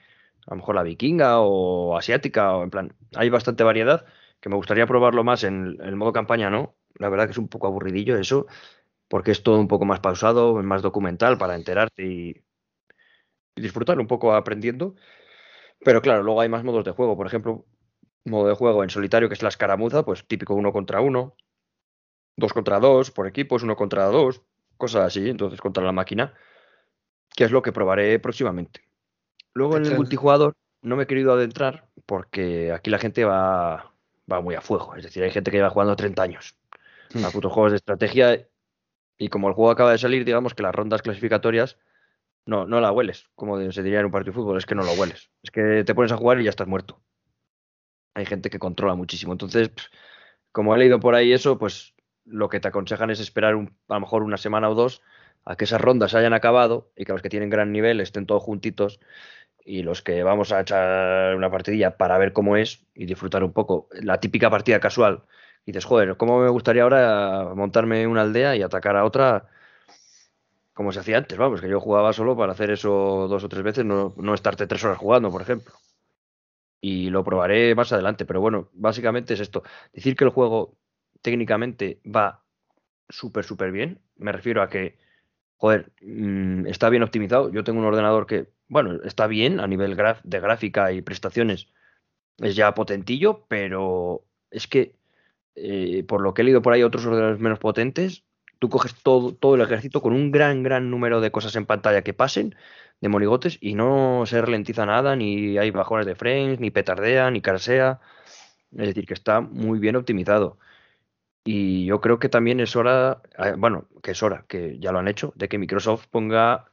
a 0.47 0.51
lo 0.51 0.57
mejor 0.57 0.75
la 0.75 0.83
vikinga 0.83 1.41
o 1.41 1.97
asiática, 1.97 2.55
o 2.55 2.65
en 2.65 2.71
plan, 2.71 2.95
hay 3.15 3.31
bastante 3.31 3.65
variedad 3.65 4.05
que 4.41 4.51
me 4.51 4.57
gustaría 4.57 4.87
probarlo 4.87 5.25
más 5.25 5.43
en 5.43 5.79
el 5.81 5.97
modo 5.97 6.13
campaña, 6.13 6.51
¿no? 6.51 6.75
La 6.97 7.09
verdad 7.09 7.25
que 7.25 7.33
es 7.33 7.39
un 7.39 7.49
poco 7.49 7.67
aburridillo 7.69 8.19
eso, 8.19 8.47
porque 9.09 9.31
es 9.31 9.43
todo 9.43 9.59
un 9.59 9.69
poco 9.69 9.87
más 9.87 10.01
pausado, 10.01 10.63
más 10.63 10.83
documental 10.83 11.39
para 11.39 11.55
enterarte 11.55 12.05
y, 12.05 12.35
y 13.57 13.63
disfrutar 13.63 13.99
un 13.99 14.07
poco 14.07 14.35
aprendiendo. 14.35 14.97
Pero 15.85 16.03
claro, 16.03 16.23
luego 16.23 16.43
hay 16.43 16.51
más 16.51 16.63
modos 16.63 16.85
de 16.85 16.91
juego. 16.91 17.17
Por 17.17 17.27
ejemplo, 17.27 17.65
modo 18.25 18.49
de 18.49 18.55
juego 18.55 18.83
en 18.83 18.91
solitario, 18.91 19.29
que 19.29 19.35
es 19.35 19.43
la 19.43 19.49
escaramuza, 19.49 20.05
pues 20.05 20.25
típico 20.27 20.55
uno 20.55 20.73
contra 20.73 21.01
uno, 21.01 21.37
dos 22.37 22.53
contra 22.53 22.79
dos, 22.79 23.11
por 23.11 23.27
equipos, 23.27 23.63
uno 23.63 23.77
contra 23.77 24.07
dos, 24.07 24.43
cosas 24.77 25.05
así, 25.05 25.29
entonces 25.29 25.61
contra 25.61 25.85
la 25.85 25.93
máquina, 25.93 26.35
que 27.35 27.45
es 27.45 27.51
lo 27.51 27.63
que 27.63 27.73
probaré 27.73 28.19
próximamente. 28.19 28.83
Luego 29.55 29.77
en 29.77 29.87
el 29.87 29.97
multijugador 29.97 30.55
no 30.83 30.97
me 30.97 31.05
he 31.05 31.07
querido 31.07 31.33
adentrar 31.33 31.87
porque 32.07 32.73
aquí 32.73 32.91
la 32.91 32.99
gente 32.99 33.25
va, 33.25 33.93
va 34.31 34.41
muy 34.41 34.55
a 34.55 34.61
fuego, 34.61 34.95
es 34.97 35.05
decir, 35.05 35.23
hay 35.23 35.31
gente 35.31 35.51
que 35.51 35.59
lleva 35.59 35.71
jugando 35.71 35.97
30 35.97 36.23
años 36.23 36.57
a 37.15 37.29
hmm. 37.29 37.33
putos 37.33 37.53
juegos 37.53 37.73
de 37.73 37.77
estrategia 37.77 38.49
y 39.19 39.29
como 39.29 39.49
el 39.49 39.55
juego 39.55 39.71
acaba 39.71 39.93
de 39.93 39.99
salir, 39.99 40.25
digamos 40.25 40.55
que 40.55 40.63
las 40.63 40.75
rondas 40.75 41.03
clasificatorias 41.03 41.79
no, 42.47 42.67
no 42.67 42.81
la 42.81 42.91
hueles, 42.91 43.29
como 43.35 43.71
se 43.71 43.83
diría 43.83 44.01
en 44.01 44.07
un 44.07 44.11
partido 44.11 44.33
de 44.33 44.37
fútbol, 44.41 44.59
es 44.59 44.67
que 44.67 44.75
no 44.75 44.83
lo 44.83 44.93
hueles, 44.95 45.31
es 45.43 45.51
que 45.51 45.85
te 45.85 45.95
pones 45.95 46.11
a 46.13 46.17
jugar 46.17 46.41
y 46.41 46.45
ya 46.45 46.51
estás 46.51 46.67
muerto 46.67 47.01
hay 48.15 48.27
gente 48.27 48.51
que 48.51 48.59
controla 48.59 48.95
muchísimo. 48.95 49.33
Entonces, 49.33 49.71
como 50.53 50.75
he 50.75 50.79
leído 50.79 51.01
por 51.01 51.15
ahí 51.15 51.33
eso, 51.33 51.59
pues 51.59 51.95
lo 52.25 52.49
que 52.49 52.61
te 52.61 52.69
aconsejan 52.69 53.11
es 53.11 53.21
esperar 53.21 53.55
a 53.55 53.95
lo 53.95 54.01
mejor 54.01 54.23
una 54.23 54.37
semana 54.37 54.71
o 54.71 54.75
dos 54.75 55.03
a 55.45 55.57
que 55.57 55.65
esas 55.65 55.81
rondas 55.81 56.15
hayan 56.15 56.35
acabado 56.35 56.93
y 56.97 57.05
que 57.05 57.13
los 57.13 57.23
que 57.23 57.29
tienen 57.29 57.51
gran 57.51 57.73
nivel 57.73 58.01
estén 58.01 58.27
todos 58.27 58.43
juntitos 58.43 59.01
y 59.65 59.83
los 59.83 60.03
que 60.03 60.23
vamos 60.23 60.53
a 60.53 60.61
echar 60.61 61.35
una 61.37 61.51
partidilla 61.51 61.97
para 61.97 62.19
ver 62.19 62.33
cómo 62.33 62.57
es 62.57 62.85
y 62.95 63.07
disfrutar 63.07 63.45
un 63.45 63.53
poco. 63.53 63.89
La 63.93 64.21
típica 64.21 64.51
partida 64.51 64.81
casual. 64.81 65.25
Y 65.65 65.73
dices, 65.73 65.85
joder, 65.85 66.17
¿cómo 66.17 66.41
me 66.41 66.49
gustaría 66.49 66.83
ahora 66.83 67.53
montarme 67.55 68.07
una 68.07 68.23
aldea 68.23 68.57
y 68.57 68.63
atacar 68.63 68.97
a 68.97 69.05
otra 69.05 69.49
como 70.75 70.93
se 70.93 71.01
hacía 71.01 71.19
antes? 71.19 71.39
Vamos, 71.39 71.61
que 71.61 71.69
yo 71.69 71.81
jugaba 71.81 72.13
solo 72.13 72.37
para 72.37 72.53
hacer 72.53 72.71
eso 72.71 73.27
dos 73.29 73.45
o 73.45 73.49
tres 73.49 73.63
veces, 73.63 73.85
no, 73.85 74.15
no 74.17 74.35
estarte 74.35 74.67
tres 74.67 74.85
horas 74.85 74.99
jugando, 74.99 75.31
por 75.31 75.43
ejemplo. 75.43 75.73
Y 76.83 77.09
lo 77.09 77.25
probaré 77.25 77.75
más 77.75 77.93
adelante, 77.93 78.27
pero 78.27 78.43
bueno, 78.43 78.69
básicamente 78.75 79.33
es 79.35 79.41
esto. 79.41 79.63
Decir 79.95 80.17
que 80.17 80.25
el 80.25 80.31
juego 80.31 80.77
técnicamente 81.23 82.01
va 82.05 82.45
súper, 83.09 83.45
súper 83.45 83.73
bien. 83.73 84.03
Me 84.17 84.33
refiero 84.33 84.63
a 84.63 84.69
que, 84.69 84.99
joder, 85.57 85.93
mm, 86.03 86.67
está 86.67 86.91
bien 86.91 87.03
optimizado. 87.03 87.51
Yo 87.51 87.65
tengo 87.65 87.79
un 87.81 87.87
ordenador 87.87 88.27
que 88.27 88.49
bueno, 88.73 89.03
está 89.05 89.27
bien 89.27 89.61
a 89.61 89.67
nivel 89.67 89.95
de 90.25 90.41
gráfica 90.41 90.93
y 90.93 91.03
prestaciones, 91.03 91.69
es 92.39 92.57
ya 92.57 92.75
potentillo, 92.75 93.45
pero 93.47 94.25
es 94.51 94.67
que 94.67 94.97
eh, 95.55 96.05
por 96.09 96.23
lo 96.23 96.33
que 96.33 96.41
he 96.41 96.45
leído 96.47 96.63
por 96.63 96.73
ahí 96.73 96.83
otros 96.83 97.05
ordenadores 97.05 97.39
menos 97.39 97.59
potentes, 97.59 98.25
tú 98.63 98.69
coges 98.69 98.95
todo, 99.03 99.35
todo 99.35 99.57
el 99.57 99.61
ejército 99.61 100.01
con 100.01 100.13
un 100.13 100.31
gran, 100.31 100.63
gran 100.63 100.89
número 100.89 101.21
de 101.21 101.33
cosas 101.33 101.57
en 101.57 101.67
pantalla 101.67 102.03
que 102.03 102.15
pasen, 102.15 102.55
de 103.01 103.09
monigotes, 103.09 103.59
y 103.61 103.75
no 103.75 104.23
se 104.25 104.41
ralentiza 104.41 104.87
nada, 104.87 105.17
ni 105.17 105.59
hay 105.59 105.73
bajones 105.73 106.07
de 106.07 106.15
frames, 106.15 106.61
ni 106.61 106.71
petardea, 106.71 107.29
ni 107.33 107.41
carsea. 107.41 108.01
Es 108.71 108.87
decir, 108.87 109.05
que 109.05 109.15
está 109.15 109.41
muy 109.41 109.81
bien 109.81 109.97
optimizado. 109.97 110.59
Y 111.45 111.87
yo 111.87 112.01
creo 112.01 112.21
que 112.21 112.29
también 112.29 112.61
es 112.61 112.77
hora, 112.77 113.23
eh, 113.37 113.55
bueno, 113.59 113.89
que 114.01 114.13
es 114.13 114.23
hora, 114.23 114.45
que 114.47 114.79
ya 114.79 114.93
lo 114.93 115.01
han 115.01 115.09
hecho, 115.09 115.33
de 115.35 115.49
que 115.49 115.59
Microsoft 115.59 116.07
ponga 116.09 116.71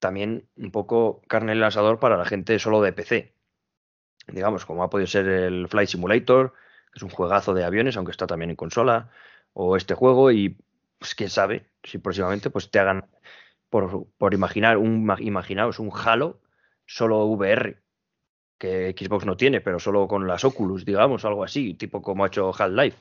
también 0.00 0.48
un 0.56 0.72
poco 0.72 1.22
carne 1.28 1.52
en 1.52 1.58
el 1.58 1.64
asador 1.64 2.00
para 2.00 2.16
la 2.16 2.24
gente 2.24 2.58
solo 2.58 2.82
de 2.82 2.92
PC. 2.92 3.32
Digamos, 4.26 4.66
como 4.66 4.82
ha 4.82 4.90
podido 4.90 5.06
ser 5.06 5.28
el 5.28 5.68
Flight 5.68 5.88
Simulator, 5.90 6.52
que 6.92 6.98
es 6.98 7.02
un 7.04 7.10
juegazo 7.10 7.54
de 7.54 7.64
aviones, 7.64 7.96
aunque 7.96 8.10
está 8.10 8.26
también 8.26 8.50
en 8.50 8.56
consola, 8.56 9.10
o 9.52 9.76
este 9.76 9.94
juego, 9.94 10.32
y 10.32 10.56
pues 11.02 11.16
quién 11.16 11.30
sabe 11.30 11.66
si 11.82 11.98
próximamente 11.98 12.48
pues 12.48 12.70
te 12.70 12.78
hagan, 12.78 13.10
por, 13.68 14.06
por 14.16 14.34
imaginar, 14.34 14.78
un, 14.78 15.12
imaginaos 15.18 15.80
un 15.80 15.90
Halo 15.92 16.40
solo 16.86 17.24
VR, 17.26 17.82
que 18.56 18.94
Xbox 18.96 19.26
no 19.26 19.36
tiene, 19.36 19.60
pero 19.60 19.80
solo 19.80 20.06
con 20.06 20.28
las 20.28 20.44
Oculus, 20.44 20.84
digamos, 20.84 21.24
algo 21.24 21.42
así, 21.42 21.74
tipo 21.74 22.00
como 22.00 22.22
ha 22.22 22.28
hecho 22.28 22.52
Half-Life. 22.56 22.96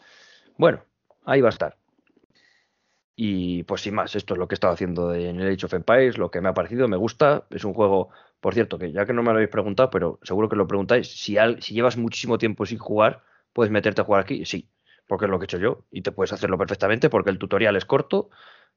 Bueno, 0.58 0.84
ahí 1.26 1.42
va 1.42 1.50
a 1.50 1.52
estar. 1.52 1.78
Y 3.16 3.62
pues 3.66 3.82
sin 3.82 3.94
más, 3.94 4.16
esto 4.16 4.34
es 4.34 4.40
lo 4.40 4.48
que 4.48 4.56
he 4.56 4.58
estado 4.58 4.74
haciendo 4.74 5.14
en 5.14 5.40
el 5.40 5.54
Age 5.54 5.68
of 5.68 5.74
Empires, 5.76 6.18
lo 6.18 6.32
que 6.32 6.42
me 6.42 6.50
ha 6.50 6.56
parecido, 6.56 6.88
me 6.88 6.98
gusta. 6.98 7.46
Es 7.52 7.66
un 7.66 7.76
juego, 7.76 8.10
por 8.40 8.56
cierto, 8.56 8.80
que 8.80 8.92
ya 8.92 9.06
que 9.06 9.14
no 9.14 9.22
me 9.22 9.30
lo 9.30 9.36
habéis 9.36 9.52
preguntado, 9.52 9.92
pero 9.92 10.20
seguro 10.24 10.50
que 10.50 10.56
lo 10.56 10.66
preguntáis, 10.66 11.08
si, 11.08 11.38
si 11.60 11.76
llevas 11.76 11.98
muchísimo 11.98 12.40
tiempo 12.40 12.66
sin 12.66 12.80
jugar, 12.80 13.22
¿puedes 13.54 13.72
meterte 13.72 14.02
a 14.02 14.06
jugar 14.06 14.22
aquí? 14.22 14.44
Sí, 14.46 14.68
porque 15.12 15.26
es 15.26 15.30
lo 15.30 15.40
que 15.40 15.44
he 15.44 15.48
hecho 15.48 15.58
yo 15.58 15.84
y 15.92 16.04
te 16.04 16.14
puedes 16.14 16.32
hacerlo 16.32 16.58
perfectamente 16.58 17.10
porque 17.10 17.32
el 17.32 17.38
tutorial 17.38 17.76
es 17.76 17.84
corto, 17.84 18.30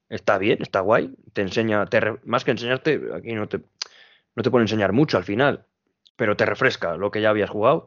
está 0.09 0.37
bien, 0.37 0.59
está 0.63 0.81
guay, 0.81 1.15
te 1.33 1.43
enseña, 1.43 1.85
más 2.25 2.43
que 2.43 2.51
enseñarte, 2.51 3.01
aquí 3.15 3.35
no 3.35 3.47
te, 3.47 3.61
no 4.35 4.43
te 4.43 4.51
puede 4.51 4.65
enseñar 4.65 4.93
mucho 4.93 5.17
al 5.17 5.23
final, 5.23 5.67
pero 6.17 6.37
te 6.37 6.45
refresca 6.45 6.97
lo 6.97 7.13
que 7.13 7.21
ya 7.21 7.31
habías 7.31 7.51
jugado. 7.51 7.87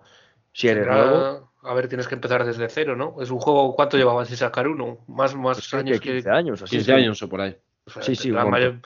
Si 0.54 0.70
eres 0.70 0.88
nuevo 0.88 1.52
a 1.62 1.74
ver, 1.74 1.90
tienes 1.90 2.08
que 2.08 2.16
empezar 2.16 2.46
desde 2.46 2.70
cero, 2.70 2.96
¿no? 2.96 3.22
Es 3.22 3.32
un 3.32 3.40
juego, 3.40 3.76
¿cuánto 3.76 3.98
llevabas 3.98 4.30
sin 4.30 4.38
sacar 4.38 4.70
uno? 4.70 5.04
Más, 5.08 5.36
más 5.36 5.58
pues 5.58 5.74
años 5.74 6.00
que... 6.00 6.14
15 6.14 6.30
años, 6.30 6.62
así 6.62 6.78
15 6.78 6.94
años 6.94 7.22
o 7.22 7.28
por 7.28 7.42
ahí. 7.42 7.58
sí, 8.00 8.16
sí, 8.16 8.34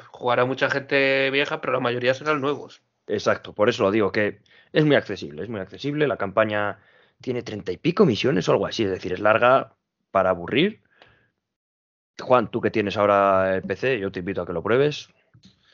jugará 0.08 0.45
mucha 0.45 0.71
gente 0.71 1.30
vieja, 1.30 1.62
pero 1.62 1.74
la 1.74 1.80
mayoría 1.80 2.15
serán 2.15 2.41
nuevos. 2.41 2.82
Exacto, 3.06 3.54
por 3.54 3.69
eso 3.69 3.84
lo 3.84 3.91
digo, 3.91 4.12
que 4.12 4.41
es 4.74 4.86
muy 4.86 4.95
accesible, 4.95 5.43
es 5.43 5.50
muy 5.50 5.60
accesible. 5.60 6.08
La 6.08 6.17
campaña 6.17 6.80
tiene 7.21 7.43
treinta 7.43 7.71
y 7.71 7.77
pico 7.77 8.05
misiones 8.05 8.47
o 8.49 8.51
algo 8.51 8.67
así, 8.67 8.84
es 8.84 8.91
decir, 8.91 9.13
es 9.13 9.19
larga 9.19 9.75
para 10.12 10.31
aburrir. 10.31 10.81
Juan, 12.19 12.51
tú 12.51 12.62
que 12.62 12.71
tienes 12.71 12.97
ahora 12.97 13.55
el 13.55 13.62
PC, 13.63 13.99
yo 13.99 14.12
te 14.12 14.19
invito 14.19 14.41
a 14.41 14.45
que 14.45 14.53
lo 14.53 14.63
pruebes. 14.63 15.10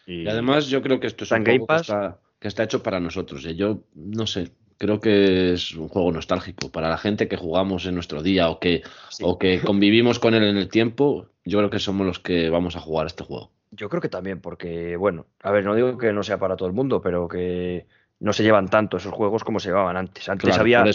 Y, 0.05 0.27
además 0.27 0.67
yo 0.67 0.81
creo 0.81 0.99
que 0.99 1.07
esto 1.07 1.23
es 1.23 1.31
un 1.31 1.43
juego 1.43 1.67
que 1.67 1.75
está, 1.75 2.19
que 2.39 2.47
está, 2.47 2.63
hecho 2.63 2.81
para 2.83 2.99
nosotros. 2.99 3.43
¿eh? 3.45 3.55
Yo 3.55 3.83
no 3.95 4.25
sé, 4.25 4.51
creo 4.77 4.99
que 4.99 5.53
es 5.53 5.73
un 5.73 5.89
juego 5.89 6.12
nostálgico 6.12 6.71
para 6.71 6.89
la 6.89 6.97
gente 6.97 7.27
que 7.27 7.36
jugamos 7.36 7.86
en 7.86 7.95
nuestro 7.95 8.23
día 8.23 8.49
o 8.49 8.60
que, 8.60 8.83
o 9.21 9.38
que 9.38 9.60
convivimos 9.60 10.19
con 10.19 10.33
él 10.33 10.43
en 10.43 10.57
el 10.57 10.69
tiempo. 10.69 11.27
Yo 11.43 11.57
creo 11.57 11.69
que 11.69 11.79
somos 11.79 12.05
los 12.05 12.19
que 12.19 12.49
vamos 12.49 12.75
a 12.75 12.79
jugar 12.79 13.07
este 13.07 13.23
juego. 13.23 13.51
Yo 13.71 13.89
creo 13.89 14.01
que 14.01 14.10
también, 14.10 14.39
porque, 14.39 14.95
bueno, 14.95 15.25
a 15.41 15.51
ver, 15.51 15.65
no 15.65 15.75
digo 15.75 15.97
que 15.97 16.13
no 16.13 16.23
sea 16.23 16.38
para 16.38 16.55
todo 16.55 16.69
el 16.69 16.73
mundo, 16.73 17.01
pero 17.01 17.27
que 17.27 17.86
no 18.19 18.31
se 18.31 18.43
llevan 18.43 18.69
tanto 18.69 18.97
esos 18.97 19.13
juegos 19.13 19.43
como 19.43 19.60
se 19.60 19.69
llevaban 19.69 19.97
antes. 19.97 20.29
Antes 20.29 20.57
había, 20.57 20.86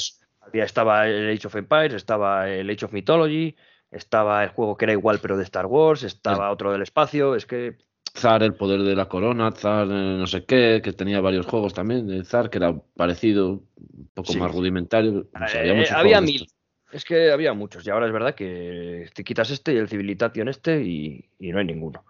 había, 0.53 0.65
estaba 0.65 1.09
el 1.09 1.31
Age 1.31 1.47
of 1.47 1.57
Empires, 1.57 1.95
estaba 1.95 2.49
el 2.49 2.69
Age 2.69 2.85
of 2.85 2.93
Mythology, 2.93 3.57
estaba 3.91 4.45
el 4.45 4.51
juego 4.51 4.77
que 4.77 4.85
era 4.85 4.93
igual 4.93 5.19
pero 5.21 5.37
de 5.37 5.45
Star 5.45 5.67
Wars, 5.67 6.03
estaba 6.03 6.51
otro 6.51 6.73
del 6.73 6.83
espacio, 6.83 7.35
es 7.35 7.47
que 7.47 7.77
Zar, 8.15 8.43
el 8.43 8.55
poder 8.55 8.83
de 8.83 8.95
la 8.95 9.09
corona, 9.09 9.53
Zar, 9.53 9.87
eh, 9.87 10.17
no 10.19 10.27
sé 10.27 10.45
qué, 10.45 10.83
que 10.85 10.93
tenía 10.93 11.21
varios 11.21 11.47
juegos 11.47 11.73
también 11.73 12.07
de 12.07 12.25
Zar, 12.25 12.51
que 12.51 12.59
era 12.59 12.75
parecido, 12.95 13.62
un 13.77 14.11
poco 14.12 14.35
más 14.35 14.53
rudimentario. 14.53 15.29
Eh, 15.55 15.87
había, 15.91 16.21
mil. 16.21 16.47
Es 16.93 17.07
que 17.07 17.33
había 17.33 17.55
muchos, 17.55 17.87
y 17.87 17.91
ahora 17.91 18.07
es 18.07 18.12
verdad 18.12 18.35
que 18.35 19.09
te 19.15 19.25
quitas 19.25 19.51
este 19.51 19.73
y 19.73 19.79
el 19.79 19.88
Civilization 19.88 20.49
este 20.49 20.83
y, 20.83 21.25
no 21.38 21.59
hay 21.59 21.65
ninguno. 21.65 22.05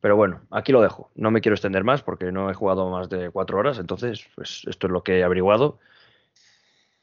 Pero 0.00 0.16
bueno, 0.16 0.42
aquí 0.50 0.72
lo 0.72 0.82
dejo. 0.82 1.10
No 1.14 1.30
me 1.30 1.40
quiero 1.40 1.54
extender 1.54 1.84
más 1.84 2.02
porque 2.02 2.32
no 2.32 2.50
he 2.50 2.54
jugado 2.54 2.90
más 2.90 3.08
de 3.08 3.30
cuatro 3.30 3.58
horas, 3.58 3.78
entonces 3.78 4.26
pues 4.34 4.62
esto 4.66 4.88
es 4.88 4.92
lo 4.92 5.02
que 5.02 5.20
he 5.20 5.24
averiguado. 5.24 5.78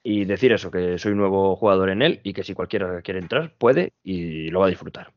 Y 0.03 0.25
decir 0.25 0.51
eso, 0.51 0.71
que 0.71 0.97
soy 0.97 1.13
nuevo 1.13 1.55
jugador 1.55 1.89
en 1.89 2.01
él 2.01 2.21
y 2.23 2.33
que 2.33 2.43
si 2.43 2.53
cualquiera 2.53 3.01
quiere 3.01 3.19
entrar, 3.19 3.53
puede 3.57 3.93
y 4.03 4.49
lo 4.49 4.59
va 4.59 4.65
a 4.65 4.69
disfrutar. 4.69 5.13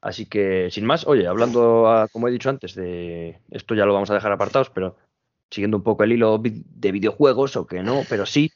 Así 0.00 0.26
que, 0.26 0.70
sin 0.70 0.84
más, 0.84 1.06
oye, 1.06 1.26
hablando, 1.26 2.06
como 2.12 2.28
he 2.28 2.30
dicho 2.30 2.50
antes, 2.50 2.74
de 2.74 3.40
esto 3.50 3.74
ya 3.74 3.86
lo 3.86 3.94
vamos 3.94 4.10
a 4.10 4.14
dejar 4.14 4.32
apartados, 4.32 4.70
pero 4.70 4.96
siguiendo 5.50 5.78
un 5.78 5.82
poco 5.82 6.04
el 6.04 6.12
hilo 6.12 6.40
de 6.40 6.92
videojuegos, 6.92 7.56
o 7.56 7.66
que 7.66 7.82
no, 7.82 8.02
pero 8.08 8.26
sí, 8.26 8.52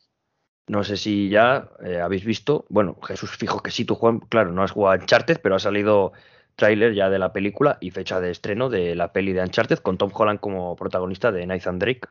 no 0.69 0.85
sé 0.85 0.97
si 0.97 1.29
ya 1.29 1.71
eh, 1.85 2.01
habéis 2.01 2.25
visto, 2.25 2.67
bueno, 2.69 2.97
Jesús, 3.03 3.37
fijo 3.37 3.61
que 3.63 3.73
sí, 3.73 3.85
tú 3.85 3.97
Juan, 3.97 4.21
claro, 4.21 4.53
no 4.53 4.63
has 4.63 4.71
jugado 4.71 4.95
a 4.95 5.03
Uncharted, 5.03 5.41
pero 5.43 5.57
ha 5.57 5.59
salido 5.59 6.13
tráiler 6.55 6.95
ya 6.95 7.11
de 7.11 7.19
la 7.19 7.33
película 7.33 7.79
y 7.81 7.91
fecha 7.91 8.21
de 8.21 8.31
estreno 8.31 8.69
de 8.69 8.95
la 8.95 9.13
peli 9.13 9.33
de 9.33 9.43
Uncharted 9.43 9.79
con 9.79 9.99
Tom 9.99 10.11
Holland 10.15 10.39
como 10.39 10.77
protagonista 10.77 11.33
de 11.33 11.47
Nathan 11.47 11.79
Drake. 11.81 12.09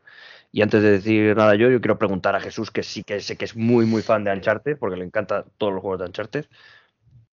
Y 0.52 0.62
antes 0.62 0.82
de 0.82 0.90
decir 0.90 1.36
nada 1.36 1.54
yo, 1.54 1.70
yo 1.70 1.80
quiero 1.80 1.98
preguntar 1.98 2.34
a 2.34 2.40
Jesús, 2.40 2.70
que 2.70 2.82
sí 2.82 3.04
que 3.04 3.20
sé 3.20 3.36
que 3.36 3.44
es 3.44 3.56
muy, 3.56 3.86
muy 3.86 4.02
fan 4.02 4.24
de 4.24 4.32
Uncharted, 4.32 4.78
porque 4.78 4.96
le 4.96 5.04
encanta 5.04 5.44
todos 5.58 5.72
los 5.72 5.82
juegos 5.82 6.00
de 6.00 6.06
Uncharted, 6.06 6.46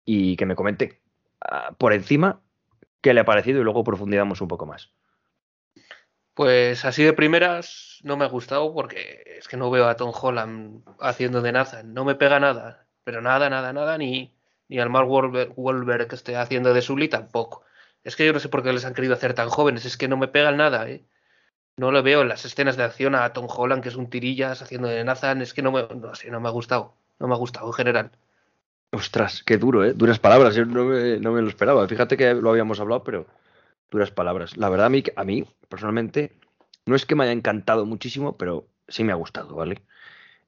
y 0.05 0.37
que 0.37 0.46
me 0.46 0.55
comente 0.55 1.01
por 1.79 1.92
encima 1.92 2.40
qué 3.01 3.14
le 3.14 3.20
ha 3.20 3.25
parecido 3.25 3.61
y 3.61 3.64
luego 3.64 3.85
profundizamos 3.85 4.40
un 4.40 4.49
poco 4.49 4.66
más. 4.66 4.92
Pues 6.35 6.85
así 6.85 7.03
de 7.03 7.12
primeras 7.12 7.99
no 8.03 8.16
me 8.16 8.25
ha 8.25 8.29
gustado 8.29 8.73
porque 8.73 9.25
es 9.38 9.49
que 9.49 9.57
no 9.57 9.70
veo 9.70 9.87
a 9.88 9.96
Tom 9.96 10.12
Holland 10.14 10.83
haciendo 11.01 11.42
de 11.42 11.53
Nathan. 11.53 11.92
No 11.92 12.05
me 12.05 12.14
pega 12.14 12.40
nada, 12.40 12.87
pero 13.05 13.20
nada, 13.20 13.51
nada, 13.51 13.73
nada, 13.73 13.99
ni, 13.99 14.35
ni 14.68 14.79
al 14.79 14.90
Mark 14.90 15.09
Wahlberg, 15.09 16.09
que 16.09 16.14
esté 16.14 16.37
haciendo 16.37 16.73
de 16.73 16.83
Sully 16.83 17.09
tampoco. 17.09 17.64
Es 18.05 18.16
que 18.16 18.25
yo 18.25 18.33
no 18.33 18.40
sé 18.40 18.49
por 18.49 18.62
qué 18.62 18.73
les 18.73 18.85
han 18.85 18.94
querido 18.94 19.14
hacer 19.14 19.35
tan 19.35 19.51
jóvenes, 19.51 19.85
es 19.85 19.96
que 19.96 20.09
no 20.09 20.16
me 20.16 20.29
pegan 20.29 20.57
nada, 20.57 20.88
¿eh? 20.88 21.05
No 21.77 21.91
lo 21.93 22.03
veo 22.03 22.23
en 22.23 22.29
las 22.29 22.45
escenas 22.45 22.77
de 22.77 22.83
acción 22.85 23.15
a 23.15 23.33
Tom 23.33 23.47
Holland, 23.49 23.83
que 23.83 23.89
es 23.89 23.97
un 23.97 24.11
tirillas 24.11 24.61
haciendo 24.63 24.89
de 24.89 25.03
Nathan, 25.05 25.41
es 25.41 25.55
que 25.55 25.63
no 25.63 25.73
me, 25.73 25.83
no, 25.83 26.13
no 26.31 26.41
me 26.41 26.49
ha 26.49 26.53
gustado, 26.53 26.95
no 27.19 27.29
me 27.29 27.35
ha 27.35 27.39
gustado 27.39 27.67
en 27.69 27.73
general. 27.73 28.11
Ostras, 28.93 29.43
qué 29.45 29.57
duro, 29.57 29.85
¿eh? 29.85 29.93
Duras 29.95 30.19
palabras, 30.19 30.55
yo 30.57 30.65
no 30.65 30.85
me, 30.85 31.19
lo 31.19 31.49
esperaba. 31.49 31.87
Fíjate 31.87 32.17
que 32.17 32.35
lo 32.35 32.51
habíamos 32.51 32.81
hablado, 32.81 33.05
pero 33.05 33.27
duras 33.91 34.11
palabras. 34.11 34.57
La 34.57 34.69
verdad, 34.69 34.87
a 34.87 34.91
mí, 34.91 35.05
a 35.15 35.25
mí, 35.25 35.45
personalmente, 35.69 36.33
no 36.87 36.97
es 36.97 37.07
que 37.07 37.15
me 37.15 37.25
haya 37.25 37.33
encantado 37.33 37.87
muchísimo, 37.87 38.37
pero 38.37 38.67
sí 38.89 39.05
me 39.05 39.13
ha 39.13 39.17
gustado, 39.17 39.55
¿vale? 39.55 39.83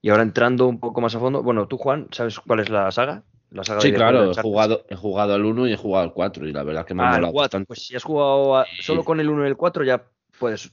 Y 0.01 0.11
ahora 0.11 0.25
entrando 0.25 0.67
un 0.67 0.81
poco 0.81 1.01
más 1.01 1.15
a 1.15 1.21
fondo, 1.21 1.45
bueno, 1.45 1.69
tú, 1.69 1.79
Juan, 1.79 2.09
¿sabes 2.11 2.41
cuál 2.41 2.59
es 2.59 2.69
la 2.69 2.91
saga? 2.91 3.23
La 3.53 3.63
saga 3.63 3.81
sí, 3.81 3.93
claro, 3.93 4.33
he 4.33 4.43
jugado, 4.43 4.85
he 4.89 4.97
jugado 4.97 5.35
al 5.35 5.45
1 5.45 5.69
y 5.69 5.73
he 5.75 5.77
jugado 5.77 6.03
al 6.03 6.13
4, 6.13 6.49
y 6.49 6.53
la 6.53 6.65
verdad 6.65 6.85
que 6.85 6.95
me 6.95 7.05
ha 7.05 7.11
ah, 7.11 7.21
molado 7.21 7.65
Pues 7.67 7.87
si 7.87 7.95
has 7.95 8.03
jugado 8.03 8.65
solo 8.81 9.05
con 9.05 9.21
el 9.21 9.29
1 9.29 9.45
y 9.45 9.49
el 9.49 9.57
4, 9.57 9.85
ya 9.85 10.03
puedes, 10.39 10.73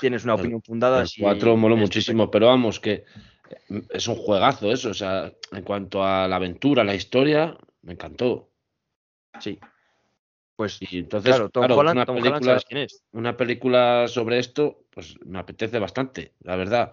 tienes 0.00 0.24
una 0.24 0.34
opinión 0.34 0.62
fundada. 0.62 1.02
El 1.02 1.08
4 1.18 1.56
moló 1.56 1.76
muchísimo, 1.76 2.30
pero 2.30 2.46
vamos, 2.46 2.80
que 2.80 3.04
es 3.90 4.08
un 4.08 4.16
juegazo 4.16 4.70
eso, 4.72 4.90
o 4.90 4.94
sea, 4.94 5.32
en 5.52 5.62
cuanto 5.62 6.04
a 6.04 6.26
la 6.28 6.36
aventura, 6.36 6.84
la 6.84 6.94
historia, 6.94 7.56
me 7.82 7.92
encantó. 7.92 8.50
Sí. 9.40 9.58
Pues 10.56 10.78
y 10.80 10.98
entonces, 10.98 11.34
claro, 11.34 11.50
una, 11.54 12.06
película, 12.06 12.62
una 13.10 13.36
película 13.36 14.06
sobre 14.06 14.38
esto, 14.38 14.84
pues 14.90 15.16
me 15.24 15.40
apetece 15.40 15.80
bastante, 15.80 16.32
la 16.42 16.54
verdad, 16.54 16.92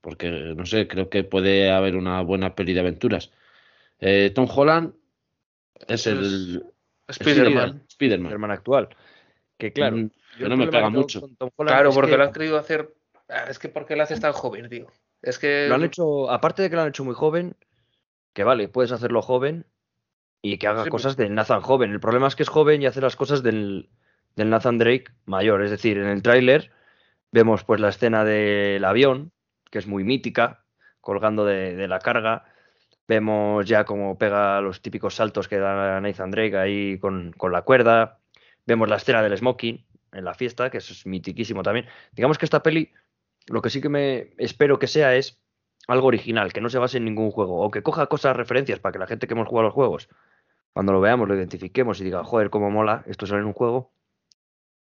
porque 0.00 0.30
no 0.30 0.64
sé, 0.64 0.88
creo 0.88 1.10
que 1.10 1.22
puede 1.22 1.70
haber 1.70 1.96
una 1.96 2.22
buena 2.22 2.54
peli 2.54 2.72
de 2.72 2.80
aventuras. 2.80 3.30
Eh, 4.00 4.32
Tom 4.34 4.48
Holland 4.50 4.94
es 5.86 6.06
el 6.06 6.64
Spider-Man 7.08 7.84
Spider 7.88 8.50
actual 8.50 8.88
Que 9.64 9.72
claro, 9.72 9.96
mm, 9.96 10.10
yo 10.38 10.48
no 10.50 10.58
me 10.58 10.66
pega 10.66 10.90
mucho. 10.90 11.26
Claro, 11.56 11.90
porque 11.90 12.18
lo 12.18 12.24
han 12.24 12.32
querido 12.32 12.58
hacer. 12.58 12.92
Ah, 13.30 13.46
es 13.48 13.58
que 13.58 13.70
porque 13.70 13.96
lo 13.96 14.02
haces 14.02 14.20
tan 14.20 14.34
joven, 14.34 14.68
tío. 14.68 14.88
Es 15.22 15.38
que. 15.38 15.68
Lo 15.68 15.76
han 15.76 15.84
hecho, 15.84 16.30
aparte 16.30 16.60
de 16.60 16.68
que 16.68 16.76
lo 16.76 16.82
han 16.82 16.88
hecho 16.88 17.02
muy 17.02 17.14
joven, 17.14 17.56
que 18.34 18.44
vale, 18.44 18.68
puedes 18.68 18.92
hacerlo 18.92 19.22
joven 19.22 19.64
y 20.42 20.58
que 20.58 20.66
haga 20.66 20.86
cosas 20.90 21.16
del 21.16 21.34
Nathan 21.34 21.62
joven. 21.62 21.92
El 21.92 22.00
problema 22.00 22.26
es 22.28 22.36
que 22.36 22.42
es 22.42 22.50
joven 22.50 22.82
y 22.82 22.86
hace 22.86 23.00
las 23.00 23.16
cosas 23.16 23.42
del, 23.42 23.88
del 24.36 24.50
Nathan 24.50 24.76
Drake 24.76 25.06
mayor. 25.24 25.62
Es 25.62 25.70
decir, 25.70 25.96
en 25.96 26.08
el 26.08 26.22
tráiler 26.22 26.70
vemos 27.32 27.64
pues 27.64 27.80
la 27.80 27.88
escena 27.88 28.22
del 28.22 28.84
avión, 28.84 29.32
que 29.70 29.78
es 29.78 29.86
muy 29.86 30.04
mítica, 30.04 30.66
colgando 31.00 31.46
de, 31.46 31.88
la 31.88 32.00
carga. 32.00 32.44
Vemos 33.08 33.64
ya 33.64 33.86
cómo 33.86 34.18
pega 34.18 34.60
los 34.60 34.82
típicos 34.82 35.14
saltos 35.14 35.48
que 35.48 35.56
da 35.56 36.02
Nathan 36.02 36.30
Drake 36.30 36.58
ahí 36.58 36.98
con, 36.98 37.32
con 37.32 37.50
la 37.50 37.62
cuerda. 37.62 38.20
Vemos 38.66 38.88
la 38.88 38.96
escena 38.96 39.22
del 39.22 39.36
smoking 39.36 39.84
en 40.12 40.24
la 40.24 40.34
fiesta, 40.34 40.70
que 40.70 40.78
es 40.78 41.06
mitiquísimo 41.06 41.62
también. 41.62 41.86
Digamos 42.12 42.38
que 42.38 42.46
esta 42.46 42.62
peli, 42.62 42.92
lo 43.46 43.62
que 43.62 43.70
sí 43.70 43.80
que 43.80 43.88
me 43.88 44.34
espero 44.38 44.78
que 44.78 44.86
sea 44.86 45.14
es 45.14 45.40
algo 45.86 46.06
original, 46.06 46.52
que 46.52 46.60
no 46.60 46.70
se 46.70 46.78
base 46.78 46.98
en 46.98 47.04
ningún 47.04 47.30
juego, 47.30 47.60
o 47.60 47.70
que 47.70 47.82
coja 47.82 48.06
cosas, 48.06 48.36
referencias 48.36 48.78
para 48.78 48.92
que 48.92 48.98
la 48.98 49.06
gente 49.06 49.26
que 49.26 49.34
hemos 49.34 49.48
jugado 49.48 49.68
los 49.68 49.74
juegos, 49.74 50.08
cuando 50.72 50.92
lo 50.92 51.00
veamos, 51.00 51.28
lo 51.28 51.36
identifiquemos 51.36 52.00
y 52.00 52.04
diga, 52.04 52.24
joder, 52.24 52.50
cómo 52.50 52.70
mola, 52.70 53.04
esto 53.06 53.26
sale 53.26 53.40
en 53.40 53.46
un 53.46 53.52
juego, 53.52 53.92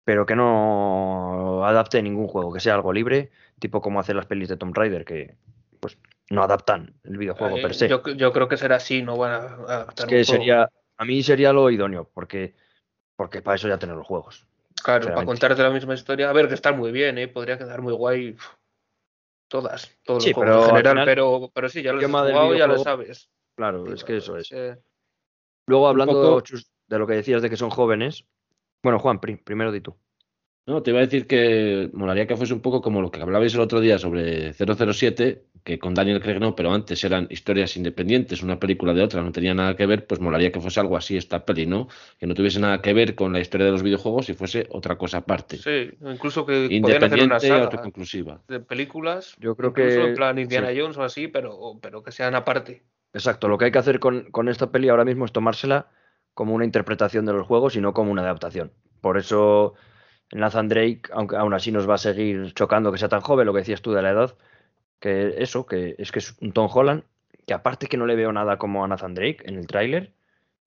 pero 0.04 0.26
que 0.26 0.36
no 0.36 1.66
adapte 1.66 2.02
ningún 2.02 2.28
juego, 2.28 2.54
que 2.54 2.60
sea 2.60 2.76
algo 2.76 2.94
libre, 2.94 3.32
tipo 3.60 3.82
como 3.82 4.00
hacen 4.00 4.18
las 4.18 4.26
pelis 4.26 4.50
de 4.50 4.58
Tomb 4.58 4.76
Raider, 4.76 5.06
que 5.06 5.36
pues 5.80 5.98
no 6.30 6.44
adaptan 6.44 6.94
el 7.04 7.18
videojuego 7.18 7.56
per 7.56 7.74
se. 7.74 7.90
Yo, 7.90 8.02
creo 8.02 8.48
que 8.48 8.58
será 8.58 8.78
así, 8.78 9.02
no 9.02 9.18
van 9.18 9.32
a 9.32 9.38
adaptar. 9.38 10.06
Es 10.06 10.10
que 10.10 10.24
sería, 10.24 10.70
a 10.98 11.06
mí 11.06 11.24
sería 11.24 11.52
lo 11.52 11.70
idóneo, 11.70 12.10
porque, 12.14 12.54
porque 13.22 13.44
para 13.44 13.56
eso 13.56 13.68
ya 13.68 13.78
tener 13.78 13.96
los 13.96 14.08
juegos. 14.08 14.48
Claro, 14.84 15.14
para 15.14 15.24
contarte 15.28 15.62
la 15.62 15.70
misma 15.70 15.94
historia. 15.94 16.28
A 16.28 16.34
ver, 16.34 16.48
que 16.48 16.56
está 16.56 16.72
muy 16.72 16.92
bien, 16.92 17.20
¿eh? 17.20 17.28
podría 17.28 17.56
quedar 17.56 17.80
muy 17.80 17.94
guay. 17.94 18.36
Todas, 19.48 19.96
todos 20.02 20.26
los 20.26 20.34
juegos 20.34 20.70
en 20.70 20.76
general, 20.78 21.06
pero, 21.06 21.52
pero 21.54 21.70
sí, 21.70 21.84
ya 21.84 21.94
lo 21.94 22.00
has 22.00 22.08
jugado, 22.08 22.56
ya 22.56 22.66
lo 22.66 22.80
sabes. 22.80 23.30
Claro, 23.56 23.94
es 23.94 24.04
que 24.04 24.18
eso 24.18 24.38
es. 24.38 24.50
Luego, 25.68 25.88
hablando 25.88 26.42
de 26.42 26.98
lo 26.98 27.06
que 27.06 27.14
decías 27.14 27.44
de 27.44 27.52
que 27.52 27.58
son 27.58 27.70
jóvenes. 27.70 28.26
Bueno, 28.82 28.98
Juan, 28.98 29.20
primero 29.20 29.72
di 29.72 29.82
tú. 29.82 29.96
No, 30.68 30.84
te 30.84 30.92
iba 30.92 31.00
a 31.00 31.04
decir 31.04 31.26
que 31.26 31.90
molaría 31.94 32.28
que 32.28 32.38
fuese 32.38 32.54
un 32.54 32.62
poco 32.62 32.82
como 32.82 33.02
lo 33.02 33.10
que 33.10 33.20
hablabais 33.20 33.54
el 33.56 33.62
otro 33.62 33.80
día 33.80 33.98
sobre 33.98 34.54
007, 34.54 35.44
que 35.64 35.80
con 35.80 35.96
Daniel 35.96 36.22
Craig 36.22 36.40
no, 36.40 36.56
pero 36.56 36.72
antes 36.72 37.04
eran 37.04 37.28
historias 37.32 37.76
independientes, 37.78 38.44
una 38.44 38.60
película 38.60 38.94
de 38.94 39.02
otra, 39.02 39.24
no 39.24 39.32
tenía 39.32 39.56
nada 39.56 39.76
que 39.76 39.88
ver, 39.88 40.06
pues 40.06 40.20
molaría 40.20 40.52
que 40.52 40.60
fuese 40.60 40.80
algo 40.80 40.96
así 40.96 41.18
esta 41.18 41.46
peli, 41.46 41.66
¿no? 41.66 41.88
Que 42.20 42.28
no 42.28 42.36
tuviese 42.36 42.60
nada 42.60 42.80
que 42.80 42.94
ver 42.94 43.16
con 43.16 43.34
la 43.34 43.40
historia 43.40 43.66
de 43.66 43.72
los 43.72 43.82
videojuegos 43.82 44.30
y 44.30 44.34
fuese 44.34 44.68
otra 44.70 44.98
cosa 45.00 45.18
aparte. 45.18 45.58
Sí, 45.58 45.98
incluso 46.02 46.46
que 46.46 46.68
independiente 46.70 47.36
hacer 47.36 47.54
una 47.54 47.64
autoconclusiva. 47.64 48.42
de 48.48 48.60
películas, 48.60 49.36
yo 49.40 49.56
creo 49.56 49.74
que 49.74 49.96
en 49.96 50.14
plan 50.14 50.38
Indiana 50.38 50.70
Jones 50.76 50.98
o 50.98 51.04
así, 51.04 51.28
pero, 51.28 51.80
pero 51.82 52.04
que 52.04 52.12
sean 52.12 52.36
aparte. 52.36 52.84
Exacto, 53.14 53.48
lo 53.48 53.58
que 53.58 53.66
hay 53.66 53.72
que 53.72 53.80
hacer 53.80 54.00
con, 54.00 54.30
con 54.30 54.48
esta 54.48 54.72
peli 54.72 54.90
ahora 54.90 55.06
mismo 55.06 55.26
es 55.26 55.32
tomársela 55.32 55.88
como 56.34 56.54
una 56.54 56.66
interpretación 56.66 57.26
de 57.26 57.34
los 57.34 57.48
juegos 57.48 57.76
y 57.76 57.82
no 57.82 57.94
como 57.94 58.12
una 58.12 58.22
adaptación. 58.22 58.72
Por 59.02 59.18
eso 59.18 59.74
Nathan 60.34 60.70
Drake, 60.70 61.02
aunque 61.12 61.36
aún 61.36 61.54
así 61.54 61.72
nos 61.72 61.90
va 61.90 61.96
a 61.96 62.00
seguir 62.00 62.54
chocando 62.54 62.92
que 62.92 62.98
sea 62.98 63.10
tan 63.10 63.22
joven, 63.22 63.46
lo 63.46 63.54
que 63.54 63.60
decías 63.60 63.82
tú 63.82 63.92
de 63.92 64.02
la 64.02 64.12
edad, 64.12 64.36
que 65.00 65.36
eso, 65.38 65.66
que 65.66 65.96
es 65.98 66.12
que 66.12 66.20
es 66.20 66.36
un 66.42 66.54
Tom 66.54 66.70
Holland, 66.72 67.04
que 67.46 67.54
aparte 67.54 67.88
que 67.88 67.98
no 67.98 68.06
le 68.06 68.16
veo 68.16 68.32
nada 68.32 68.58
como 68.58 68.84
a 68.84 68.88
Nathan 68.88 69.14
Drake 69.14 69.44
en 69.46 69.56
el 69.56 69.68
tráiler, 69.68 70.12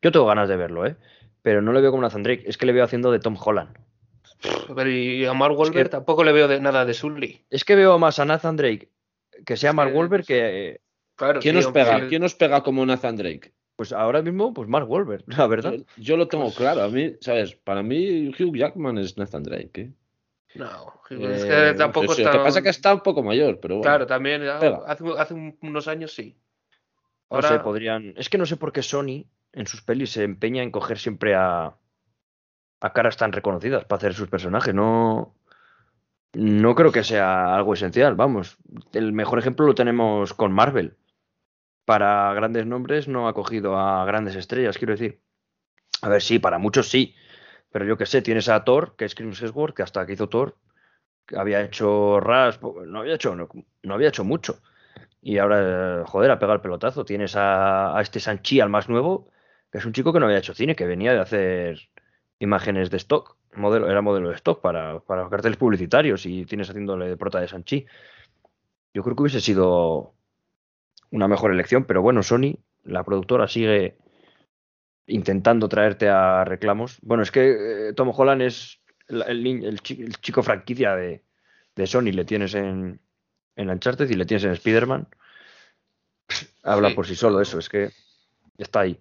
yo 0.03 0.13
tengo 0.13 0.27
ganas 0.27 0.49
de 0.49 0.57
verlo, 0.57 0.87
¿eh? 0.87 0.97
Pero 1.43 1.63
no 1.63 1.73
le 1.73 1.81
veo 1.81 1.91
como 1.91 2.03
Nathan 2.03 2.23
Drake, 2.23 2.45
es 2.47 2.59
que 2.59 2.67
le 2.67 2.73
veo 2.73 2.85
haciendo 2.85 3.11
de 3.11 3.21
Tom 3.21 3.37
Holland. 3.43 3.77
Pero 4.75 4.91
y 4.91 5.25
a 5.25 5.33
Mark 5.33 5.59
Wahlberg 5.59 5.89
tampoco 5.89 6.25
le 6.25 6.33
veo 6.33 6.49
de 6.49 6.61
nada 6.61 6.85
de 6.85 6.93
Sully. 6.93 7.45
Es 7.51 7.65
que 7.65 7.77
veo 7.77 7.99
más 7.99 8.19
a 8.19 8.25
Nathan 8.25 8.57
Drake 8.57 8.91
que 9.45 9.57
sea 9.57 9.73
Mark 9.73 9.95
Wahlberg 9.95 10.25
que... 10.25 10.81
Claro, 11.17 11.41
¿Quién, 11.41 11.55
nos 11.55 11.69
pega? 11.69 12.09
¿Quién 12.09 12.23
nos 12.23 12.35
pega 12.35 12.63
como 12.63 12.85
Nathan 12.85 13.17
Drake? 13.17 13.53
Pues 13.77 13.93
ahora 13.93 14.23
mismo, 14.23 14.55
pues 14.55 14.69
Mark 14.69 14.89
Wahlberg, 14.89 15.25
la 15.37 15.47
verdad. 15.47 15.75
Yo, 15.97 16.17
lo 16.17 16.29
tengo 16.29 16.45
pues 16.45 16.57
claro. 16.57 16.83
A 16.83 16.89
mí, 16.89 17.17
¿sabes? 17.21 17.55
Para 17.55 17.83
mí, 17.83 18.29
Hugh 18.29 18.57
Jackman 18.57 18.99
es 18.99 19.19
Nathan 19.19 19.43
Drake. 19.43 19.81
¿eh? 19.81 19.93
No, 20.55 21.01
es 21.11 21.45
que 21.45 21.71
eh, 21.71 21.75
tampoco 21.75 22.13
está. 22.13 22.33
Lo 22.33 22.39
que 22.39 22.45
pasa 22.45 22.59
es 22.61 22.63
que 22.63 22.71
está 22.71 22.95
un 22.95 23.01
poco 23.01 23.23
mayor, 23.23 23.59
pero 23.61 23.77
bueno. 23.77 23.89
Claro, 23.89 24.07
también. 24.07 24.43
Hace, 24.49 25.05
hace, 25.19 25.55
unos 25.61 25.89
años 25.89 26.15
sí. 26.15 26.37
Ahora... 27.29 27.51
No 27.51 27.57
sé, 27.57 27.63
podrían. 27.63 28.15
Es 28.17 28.29
que 28.29 28.39
no 28.39 28.47
sé 28.47 28.57
por 28.57 28.73
qué 28.73 28.83
Sony 28.83 29.27
en 29.53 29.67
sus 29.67 29.83
pelis 29.83 30.13
se 30.13 30.23
empeña 30.23 30.63
en 30.63 30.71
coger 30.71 30.99
siempre 30.99 31.35
a, 31.35 31.75
a 32.81 32.93
caras 32.93 33.17
tan 33.17 33.33
reconocidas 33.33 33.85
para 33.85 33.99
hacer 33.99 34.15
sus 34.15 34.29
personajes. 34.29 34.75
No. 34.75 35.35
No 36.33 36.75
creo 36.75 36.91
que 36.91 37.05
sea 37.05 37.55
algo 37.55 37.75
esencial, 37.75 38.17
vamos. 38.17 38.57
El 38.93 39.13
mejor 39.13 39.39
ejemplo 39.39 39.67
lo 39.67 39.75
tenemos 39.75 40.35
con 40.35 40.53
Marvel 40.53 40.97
para 41.85 42.33
grandes 42.35 42.67
nombres 42.67 43.09
no 43.09 43.29
ha 43.29 43.35
cogido 43.35 43.79
a 43.79 44.05
grandes 44.05 44.37
estrellas, 44.37 44.79
quiero 44.79 44.93
decir. 44.93 45.21
A 46.03 46.09
ver, 46.09 46.23
sí, 46.23 46.39
para 46.39 46.59
muchos 46.59 46.89
sí. 46.89 47.15
Pero 47.71 47.85
yo 47.87 47.97
que 47.97 48.07
sé, 48.07 48.23
tienes 48.23 48.49
a 48.49 48.65
Thor, 48.65 48.95
que 48.97 49.05
es 49.05 49.15
Chris 49.15 49.43
Hemsworth, 49.43 49.75
que 49.75 49.83
hasta 49.83 50.07
que 50.07 50.13
hizo 50.13 50.29
Thor, 50.29 50.57
había 51.37 51.63
hecho 51.63 52.21
Ras, 52.21 52.61
no 52.63 53.01
había 53.01 53.15
hecho, 53.15 53.35
no, 53.35 53.49
había 53.95 54.09
hecho 54.09 54.25
mucho. 54.25 54.61
Y 55.23 55.39
ahora, 55.39 56.05
joder, 56.07 56.31
a 56.31 56.39
pegar 56.39 56.57
el 56.57 56.61
pelotazo. 56.63 57.05
Tienes 57.05 57.35
a, 57.37 57.99
este 58.01 58.21
Sanchi, 58.21 58.61
al 58.61 58.69
más 58.69 58.89
nuevo, 58.89 59.31
que 59.73 59.79
es 59.79 59.87
un 59.87 59.93
chico 59.93 60.13
que 60.13 60.21
no 60.21 60.27
había 60.27 60.39
hecho 60.39 60.55
cine, 60.55 60.77
que 60.77 60.87
venía 60.87 61.13
de 61.15 61.21
hacer 61.21 61.89
imágenes 62.39 62.91
de 62.91 62.99
stock. 62.99 63.37
Modelo, 63.57 63.91
era 63.91 64.03
modelo 64.03 64.29
de 64.29 64.37
stock 64.37 64.61
para, 64.61 65.01
para 65.01 65.29
carteles 65.29 65.57
publicitarios 65.57 66.27
y 66.27 66.45
tienes 66.45 66.69
haciéndole 66.71 67.09
de 67.09 67.17
prota 67.17 67.41
de 67.41 67.49
Sanchi. 67.49 67.87
Yo 68.93 69.03
creo 69.03 69.17
que 69.17 69.23
hubiese 69.23 69.41
sido 69.41 70.15
una 71.15 71.29
mejor 71.29 71.53
elección, 71.53 71.85
pero 71.85 72.03
bueno, 72.03 72.25
Sony, 72.25 72.59
la 72.83 73.05
productora, 73.05 73.47
sigue 73.47 73.97
intentando 75.07 75.69
traerte 75.69 76.09
a 76.09 76.45
reclamos. 76.45 76.99
Bueno, 77.03 77.23
es 77.23 77.31
que 77.31 77.89
eh, 77.89 77.93
Tom 77.93 78.11
Holland 78.13 78.43
es 78.43 78.81
el, 79.07 79.81
chico 79.81 80.43
franquicia 80.43 80.97
de, 80.97 81.23
Sony, 81.87 82.11
le 82.11 82.25
tienes 82.25 82.55
en, 82.55 83.01
en 83.55 83.71
Uncharted 83.71 84.11
y 84.11 84.15
le 84.15 84.27
tienes 84.27 84.43
en 84.43 84.51
Spider-Man. 84.53 85.07
Habla 86.65 86.93
por 86.97 87.07
sí 87.07 87.15
solo 87.15 87.41
eso, 87.41 87.61
es 87.61 87.69
que 87.69 87.91
está 88.59 88.81
ahí. 88.81 89.01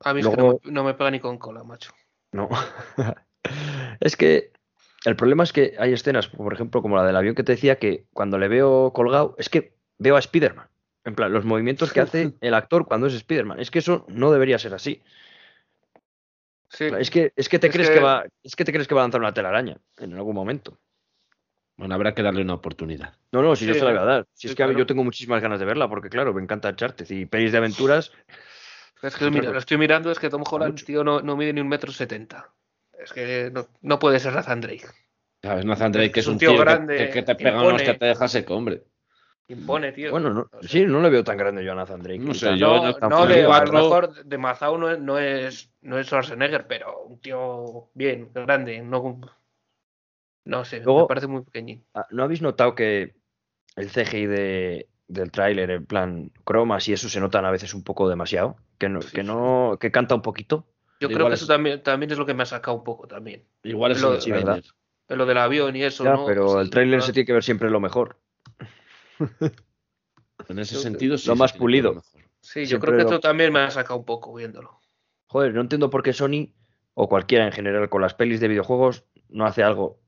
A 0.00 0.14
mí 0.14 0.20
es 0.20 0.28
que 0.28 0.36
no, 0.36 0.60
no, 0.64 0.82
me 0.84 0.94
pega 0.94 1.10
ni 1.10 1.20
con 1.20 1.36
cola, 1.36 1.62
macho. 1.62 1.92
No. 2.32 2.48
es 4.00 4.16
que 4.16 4.52
el 5.04 5.14
problema 5.14 5.44
es 5.44 5.52
que 5.52 5.74
hay 5.78 5.92
escenas, 5.92 6.28
por 6.28 6.54
ejemplo, 6.54 6.80
como 6.80 6.96
la 6.96 7.04
del 7.04 7.16
avión 7.16 7.34
que 7.34 7.42
te 7.42 7.52
decía, 7.52 7.78
que 7.78 8.06
cuando 8.14 8.38
le 8.38 8.48
veo 8.48 8.94
colgado, 8.94 9.34
es 9.36 9.50
que 9.50 9.73
veo 9.98 10.16
a 10.16 10.18
Spider-Man. 10.18 10.68
En 11.04 11.14
plan, 11.14 11.32
los 11.32 11.44
movimientos 11.44 11.92
que 11.92 12.00
hace 12.00 12.32
el 12.40 12.54
actor 12.54 12.86
cuando 12.86 13.06
es 13.06 13.14
Spider-Man. 13.14 13.60
Es 13.60 13.70
que 13.70 13.80
eso 13.80 14.06
no 14.08 14.32
debería 14.32 14.58
ser 14.58 14.74
así. 14.74 15.02
Es 16.78 17.10
que, 17.10 17.32
es 17.36 17.48
que 17.48 17.58
te 17.58 17.70
crees 17.70 17.88
que... 17.88 18.00
va. 18.00 18.24
Es 18.42 18.56
que 18.56 18.64
te 18.64 18.72
crees 18.72 18.88
que 18.88 18.94
va 18.94 19.02
a 19.02 19.04
lanzar 19.04 19.20
una 19.20 19.32
telaraña 19.32 19.78
en 19.98 20.14
algún 20.14 20.34
momento. 20.34 20.78
Bueno, 21.76 21.94
habrá 21.94 22.14
que 22.14 22.22
darle 22.22 22.42
una 22.42 22.54
oportunidad. 22.54 23.14
No, 23.32 23.42
no, 23.42 23.56
si 23.56 23.66
yo 23.66 23.74
se 23.74 23.80
la 23.80 23.90
voy 23.90 23.98
a 23.98 24.04
dar. 24.04 24.26
Si 24.32 24.46
es 24.46 24.54
que 24.54 24.74
yo 24.76 24.86
tengo 24.86 25.02
muchísimas 25.02 25.42
ganas 25.42 25.58
de 25.58 25.66
verla, 25.66 25.88
porque 25.88 26.08
claro, 26.08 26.32
me 26.32 26.42
encanta 26.42 26.68
Uncharted 26.68 27.08
y 27.10 27.26
pelis 27.26 27.52
de 27.52 27.58
aventuras. 27.58 28.12
Es 29.02 29.16
que 29.16 29.30
mira, 29.30 29.50
lo 29.50 29.58
estoy 29.58 29.76
mirando, 29.76 30.10
es 30.10 30.18
que 30.18 30.30
Tom 30.30 30.44
Holland, 30.48 30.82
tío, 30.84 31.04
no, 31.04 31.20
no, 31.20 31.36
mide 31.36 31.52
ni 31.52 31.60
un 31.60 31.68
metro 31.68 31.92
setenta. 31.92 32.52
Es 32.98 33.12
que 33.12 33.50
no, 33.52 33.68
no 33.82 33.98
puede 33.98 34.20
ser 34.20 34.34
Nathan 34.34 34.60
Drake. 34.60 34.86
¿Sabes? 35.42 35.64
Nathan 35.64 35.92
Drake 35.92 36.20
es, 36.20 36.26
un 36.26 36.38
tío, 36.38 36.56
grande, 36.56 37.10
que, 37.10 37.22
te 37.22 37.34
pega 37.34 37.62
unos 37.62 37.82
que 37.82 37.94
te 37.94 38.06
deja 38.06 38.28
seco, 38.28 38.54
hombre. 38.54 38.84
Impone, 39.48 39.92
tío. 39.92 40.10
Bueno, 40.10 40.30
no, 40.30 40.48
sí, 40.62 40.86
no 40.86 41.02
le 41.02 41.10
veo 41.10 41.22
tan 41.22 41.36
grande 41.36 41.64
yo 41.64 41.72
a 41.72 41.74
Nathan 41.74 42.02
Drake. 42.02 42.18
No 42.18 42.32
sé, 42.32 42.56
yo 42.56 42.98
no, 43.08 43.26
de, 43.26 43.44
a 43.44 43.64
lo 43.64 43.72
mejor 43.72 44.24
de 44.24 44.38
Mazao 44.38 44.78
no 44.78 44.90
es, 44.90 44.98
no 44.98 45.18
es, 45.18 45.70
no 45.82 45.98
es 45.98 46.06
Schwarzenegger, 46.06 46.66
pero 46.66 47.02
un 47.02 47.20
tío 47.20 47.90
bien, 47.92 48.30
grande. 48.32 48.80
No, 48.80 49.20
no 50.46 50.64
sé, 50.64 50.80
me 50.80 51.06
parece 51.06 51.26
muy 51.26 51.42
pequeñín. 51.42 51.84
Ah, 51.94 52.06
¿No 52.10 52.22
habéis 52.22 52.40
notado 52.40 52.74
que 52.74 53.14
el 53.76 53.90
CGI 53.90 54.26
de, 54.26 54.88
del 55.08 55.30
tráiler, 55.30 55.70
en 55.70 55.84
plan 55.84 56.32
cromas 56.44 56.88
y 56.88 56.94
eso 56.94 57.10
se 57.10 57.20
notan 57.20 57.44
a 57.44 57.50
veces 57.50 57.74
un 57.74 57.84
poco 57.84 58.08
demasiado? 58.08 58.56
Que 58.78 58.88
no, 58.88 59.00
que 59.00 59.22
no, 59.22 59.76
que 59.78 59.90
canta 59.90 60.14
un 60.14 60.22
poquito. 60.22 60.66
Yo 61.00 61.08
creo 61.08 61.28
que 61.28 61.34
eso 61.34 61.46
también, 61.46 61.82
también 61.82 62.10
es 62.10 62.18
lo 62.18 62.24
que 62.24 62.32
me 62.32 62.44
ha 62.44 62.46
sacado 62.46 62.78
un 62.78 62.84
poco 62.84 63.06
también. 63.06 63.44
Igual 63.62 63.92
es 63.92 64.00
lo, 64.00 64.12
¿verdad? 64.12 64.62
lo 65.08 65.26
del 65.26 65.36
avión 65.36 65.76
y 65.76 65.82
eso, 65.82 66.04
¿no? 66.04 66.24
Pero 66.24 66.62
el 66.62 66.70
tráiler 66.70 67.02
se 67.02 67.12
tiene 67.12 67.26
que 67.26 67.34
ver 67.34 67.44
siempre 67.44 67.68
lo 67.68 67.80
mejor. 67.80 68.16
en 70.48 70.58
ese 70.58 70.76
sentido, 70.76 71.18
sí. 71.18 71.28
Lo 71.28 71.36
más 71.36 71.52
pulido. 71.52 72.02
Sí, 72.40 72.66
yo 72.66 72.78
creo 72.78 72.96
que 72.96 73.02
esto 73.02 73.20
también 73.20 73.52
me 73.52 73.60
ha 73.60 73.70
sacado 73.70 73.98
un 73.98 74.04
poco 74.04 74.34
viéndolo. 74.34 74.80
Joder, 75.28 75.54
no 75.54 75.62
entiendo 75.62 75.90
por 75.90 76.02
qué 76.02 76.12
Sony, 76.12 76.52
o 76.94 77.08
cualquiera 77.08 77.46
en 77.46 77.52
general, 77.52 77.88
con 77.88 78.02
las 78.02 78.14
pelis 78.14 78.40
de 78.40 78.48
videojuegos, 78.48 79.06
no 79.28 79.46
hace 79.46 79.62
algo 79.62 80.00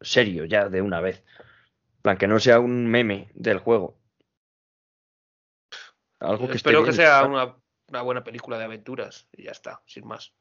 serio 0.00 0.44
ya 0.44 0.68
de 0.68 0.82
una 0.82 1.00
vez. 1.00 1.24
plan, 2.02 2.16
que 2.16 2.28
no 2.28 2.38
sea 2.38 2.60
un 2.60 2.86
meme 2.86 3.30
del 3.34 3.58
juego. 3.58 3.98
Algo 6.20 6.48
que 6.48 6.56
Espero 6.56 6.84
que 6.84 6.92
sea 6.92 7.24
una, 7.24 7.56
una 7.88 8.02
buena 8.02 8.24
película 8.24 8.58
de 8.58 8.64
aventuras 8.64 9.28
y 9.32 9.44
ya 9.44 9.52
está, 9.52 9.82
sin 9.86 10.06
más. 10.06 10.34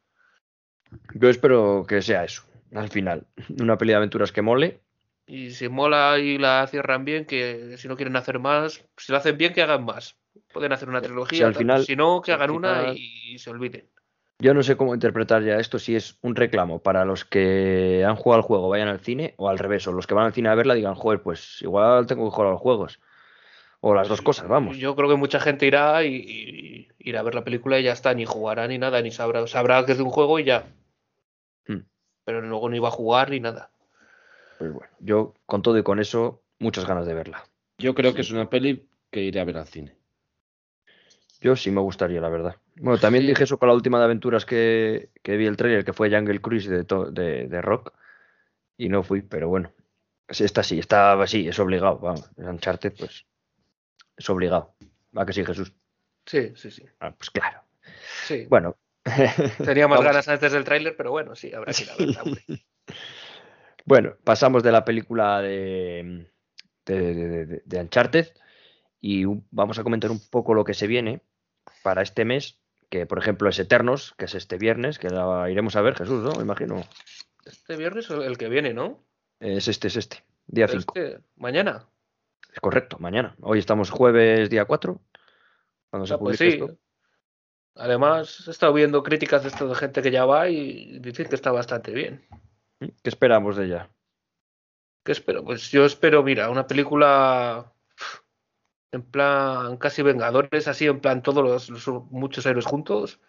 Yo 1.14 1.30
espero 1.30 1.86
que 1.88 2.02
sea 2.02 2.24
eso. 2.24 2.44
al 2.74 2.90
final. 2.90 3.28
Una 3.62 3.78
peli 3.78 3.92
de 3.92 3.98
aventuras 3.98 4.32
que 4.32 4.42
mole. 4.42 4.82
Y 5.28 5.52
si 5.52 5.68
mola 5.68 6.18
y 6.20 6.38
la 6.38 6.66
cierran 6.68 7.04
bien, 7.04 7.26
que 7.26 7.78
si 7.78 7.90
no 7.90 7.98
quieren 7.98 8.16
hacer 8.16 8.40
más, 8.40 8.86
si 8.96 9.12
lo 9.12 9.18
hacen 9.18 9.38
bien, 9.38 9.54
que 9.54 9.62
hagan 9.62 9.84
más. 9.84 10.16
Pueden 10.54 10.72
hacer 10.72 10.88
una 10.88 11.02
trilogía, 11.02 11.40
si, 11.40 11.44
al 11.44 11.56
final, 11.56 11.84
si 11.84 11.98
no, 11.98 12.22
que 12.22 12.32
hagan 12.32 12.52
una 12.52 12.94
y, 12.96 13.38
se 13.38 13.50
olviden. 13.50 13.90
Yo 14.40 14.54
no 14.54 14.64
sé 14.64 14.78
cómo 14.78 14.94
interpretar 14.94 15.44
ya 15.44 15.58
esto, 15.58 15.80
si 15.80 15.96
es 15.96 16.18
un 16.22 16.36
reclamo 16.36 16.80
para 16.80 17.04
los 17.04 17.26
que 17.26 18.06
han 18.08 18.16
jugado 18.16 18.42
al 18.42 18.48
juego, 18.48 18.70
vayan 18.70 18.88
al 18.88 19.02
cine, 19.02 19.34
o 19.38 19.50
al 19.50 19.60
revés, 19.60 19.86
o 19.88 19.92
los 19.92 20.08
que 20.08 20.14
van 20.14 20.28
al 20.28 20.34
cine 20.34 20.48
a 20.48 20.56
verla 20.56 20.76
digan, 20.76 20.96
joder, 20.96 21.22
pues 21.22 21.62
igual 21.62 22.08
tengo 22.08 22.24
que 22.26 22.32
jugar 22.32 22.48
a 22.48 22.52
los 22.52 22.62
juegos. 22.62 23.00
O 23.82 23.94
las 23.94 24.08
dos 24.08 24.22
cosas, 24.22 24.48
vamos. 24.48 24.78
Yo 24.78 24.96
creo 24.96 25.10
que 25.10 25.16
mucha 25.16 25.40
gente 25.40 25.66
irá 25.66 26.04
y, 26.06 26.88
irá 27.00 27.20
a 27.20 27.24
ver 27.24 27.36
la 27.36 27.44
película 27.44 27.80
y 27.80 27.84
ya 27.84 27.92
está, 27.92 28.14
ni 28.14 28.26
jugará 28.26 28.68
ni 28.68 28.78
nada, 28.78 29.02
ni 29.02 29.12
sabrá, 29.12 29.46
sabrá 29.48 29.86
que 29.86 29.92
es 29.92 29.98
de 29.98 30.04
un 30.04 30.10
juego 30.10 30.40
y 30.40 30.46
ya. 30.46 30.68
Hmm. 31.68 31.82
Pero 32.24 32.42
luego 32.42 32.70
no 32.70 32.76
iba 32.76 32.88
a 32.88 32.92
jugar 32.92 33.30
ni 33.30 33.40
nada. 33.40 33.72
Pues 34.58 34.74
bueno, 34.74 34.92
yo 35.00 35.34
con 35.46 35.62
todo 35.62 35.78
y 35.78 35.84
con 35.84 36.00
eso, 36.00 36.42
muchas 36.60 36.86
ganas 36.86 37.06
de 37.06 37.14
verla. 37.14 37.46
Yo 37.78 37.94
creo 37.94 38.14
que 38.14 38.22
es 38.22 38.32
una 38.32 38.50
peli 38.50 38.88
que 39.12 39.22
iré 39.22 39.40
a 39.40 39.46
ver 39.46 39.58
al 39.58 39.68
cine. 39.68 39.96
Yo 41.40 41.56
sí 41.56 41.70
me 41.70 41.82
gustaría, 41.82 42.20
la 42.20 42.30
verdad. 42.30 42.56
Bueno, 42.76 43.00
también 43.00 43.28
dije 43.28 43.44
eso 43.44 43.60
con 43.60 43.70
la 43.70 43.76
última 43.76 44.00
de 44.00 44.06
aventuras 44.06 44.46
que, 44.46 45.10
vi 45.24 45.46
el 45.46 45.58
trailer, 45.58 45.86
que 45.86 45.94
fue 45.94 46.10
Jungle 46.10 46.42
Cruise 46.42 46.68
de, 46.68 46.84
de, 46.84 47.48
de, 47.48 47.62
Rock, 47.62 47.94
y 48.78 48.90
no 48.90 49.04
fui, 49.04 49.22
pero 49.22 49.48
bueno. 49.48 49.72
Esta 50.28 50.64
sí, 50.64 50.80
está 50.80 51.14
así, 51.22 51.48
es 51.48 51.58
obligado. 51.60 52.00
Vamos, 52.00 52.30
Uncharted, 52.36 52.94
pues 52.98 53.26
es 54.18 54.30
obligado. 54.30 54.74
¿Va 55.16 55.26
que 55.26 55.34
sí, 55.34 55.46
Jesús? 55.46 55.74
Sí, 56.26 56.52
sí, 56.56 56.72
sí. 56.72 56.84
Ah, 57.00 57.14
pues 57.16 57.30
claro. 57.30 57.62
Sí. 58.26 58.46
Bueno. 58.50 58.76
Tenía 59.64 59.88
más 59.88 60.02
ganas 60.04 60.28
antes 60.28 60.52
del 60.52 60.66
tráiler, 60.66 60.98
pero 60.98 61.12
bueno, 61.12 61.36
sí, 61.36 61.54
habrá 61.54 61.72
que 61.72 61.84
ir 61.84 61.90
a 61.90 61.96
verla. 61.96 62.24
bueno, 63.88 64.18
pasamos 64.26 64.64
de 64.64 64.74
la 64.74 64.84
película 64.84 65.42
de, 65.42 66.30
de, 66.86 67.62
de, 67.64 67.80
Uncharted 67.80 68.28
y 69.00 69.24
vamos 69.50 69.80
a 69.80 69.84
comentar 69.84 70.12
un 70.12 70.20
poco 70.30 70.54
lo 70.54 70.66
que 70.66 70.74
se 70.74 70.88
viene 70.88 71.22
para 71.84 72.02
este 72.02 72.26
mes, 72.26 72.60
que 72.90 73.06
por 73.06 73.18
ejemplo 73.18 73.48
es 73.48 73.58
Eternos, 73.60 74.14
que 74.18 74.26
es 74.26 74.36
este 74.36 74.58
viernes, 74.58 75.00
que 75.00 75.10
la 75.10 75.50
iremos 75.50 75.78
a 75.78 75.82
ver, 75.82 75.96
Jesús, 75.96 76.22
¿no? 76.22 76.32
Me 76.32 76.44
imagino. 76.44 76.84
Este 77.46 77.78
viernes 77.78 78.10
el 78.10 78.38
que 78.38 78.50
viene, 78.50 78.74
¿no? 78.74 79.06
Es 79.40 79.70
este, 79.70 79.88
es 79.88 79.96
este, 79.96 80.26
día 80.48 80.68
5. 80.68 80.94
Este, 80.94 81.22
¿Mañana? 81.38 81.88
correcto, 82.60 82.98
mañana. 83.00 83.38
Hoy 83.40 83.60
estamos 83.60 83.90
jueves 83.90 84.50
día 84.50 84.66
4. 84.66 85.00
Cuando 85.90 86.08
se 86.08 86.14
ah, 86.14 86.18
pues 86.18 86.40
sí. 86.40 86.60
Además, 87.76 88.50
he 88.50 88.52
estado 88.52 88.74
viendo 88.74 89.02
críticas 89.02 89.44
de 89.44 89.48
esto 89.48 89.70
de 89.70 89.76
gente 89.76 90.02
que 90.02 90.12
ya 90.12 90.26
va 90.26 90.50
y 90.50 91.00
dicen 91.00 91.30
que 91.30 91.36
está 91.36 91.54
bastante 91.54 91.94
bien. 91.94 92.28
¿Qué 92.80 93.10
esperamos 93.10 93.56
de 93.58 93.66
ella? 93.66 93.90
¿Qué 95.04 95.12
espero? 95.12 95.44
Pues 95.44 95.72
yo 95.72 95.86
espero, 95.86 96.22
mira, 96.24 96.50
una 96.50 96.68
película 96.68 97.74
en 98.92 99.04
plan 99.04 99.78
casi 99.78 100.02
Vengadores, 100.02 100.68
así 100.68 100.86
en 100.86 101.00
plan 101.00 101.22
todos 101.24 101.70
los, 101.70 101.88
muchos 102.12 102.46
héroes 102.46 102.66
juntos. 102.66 103.20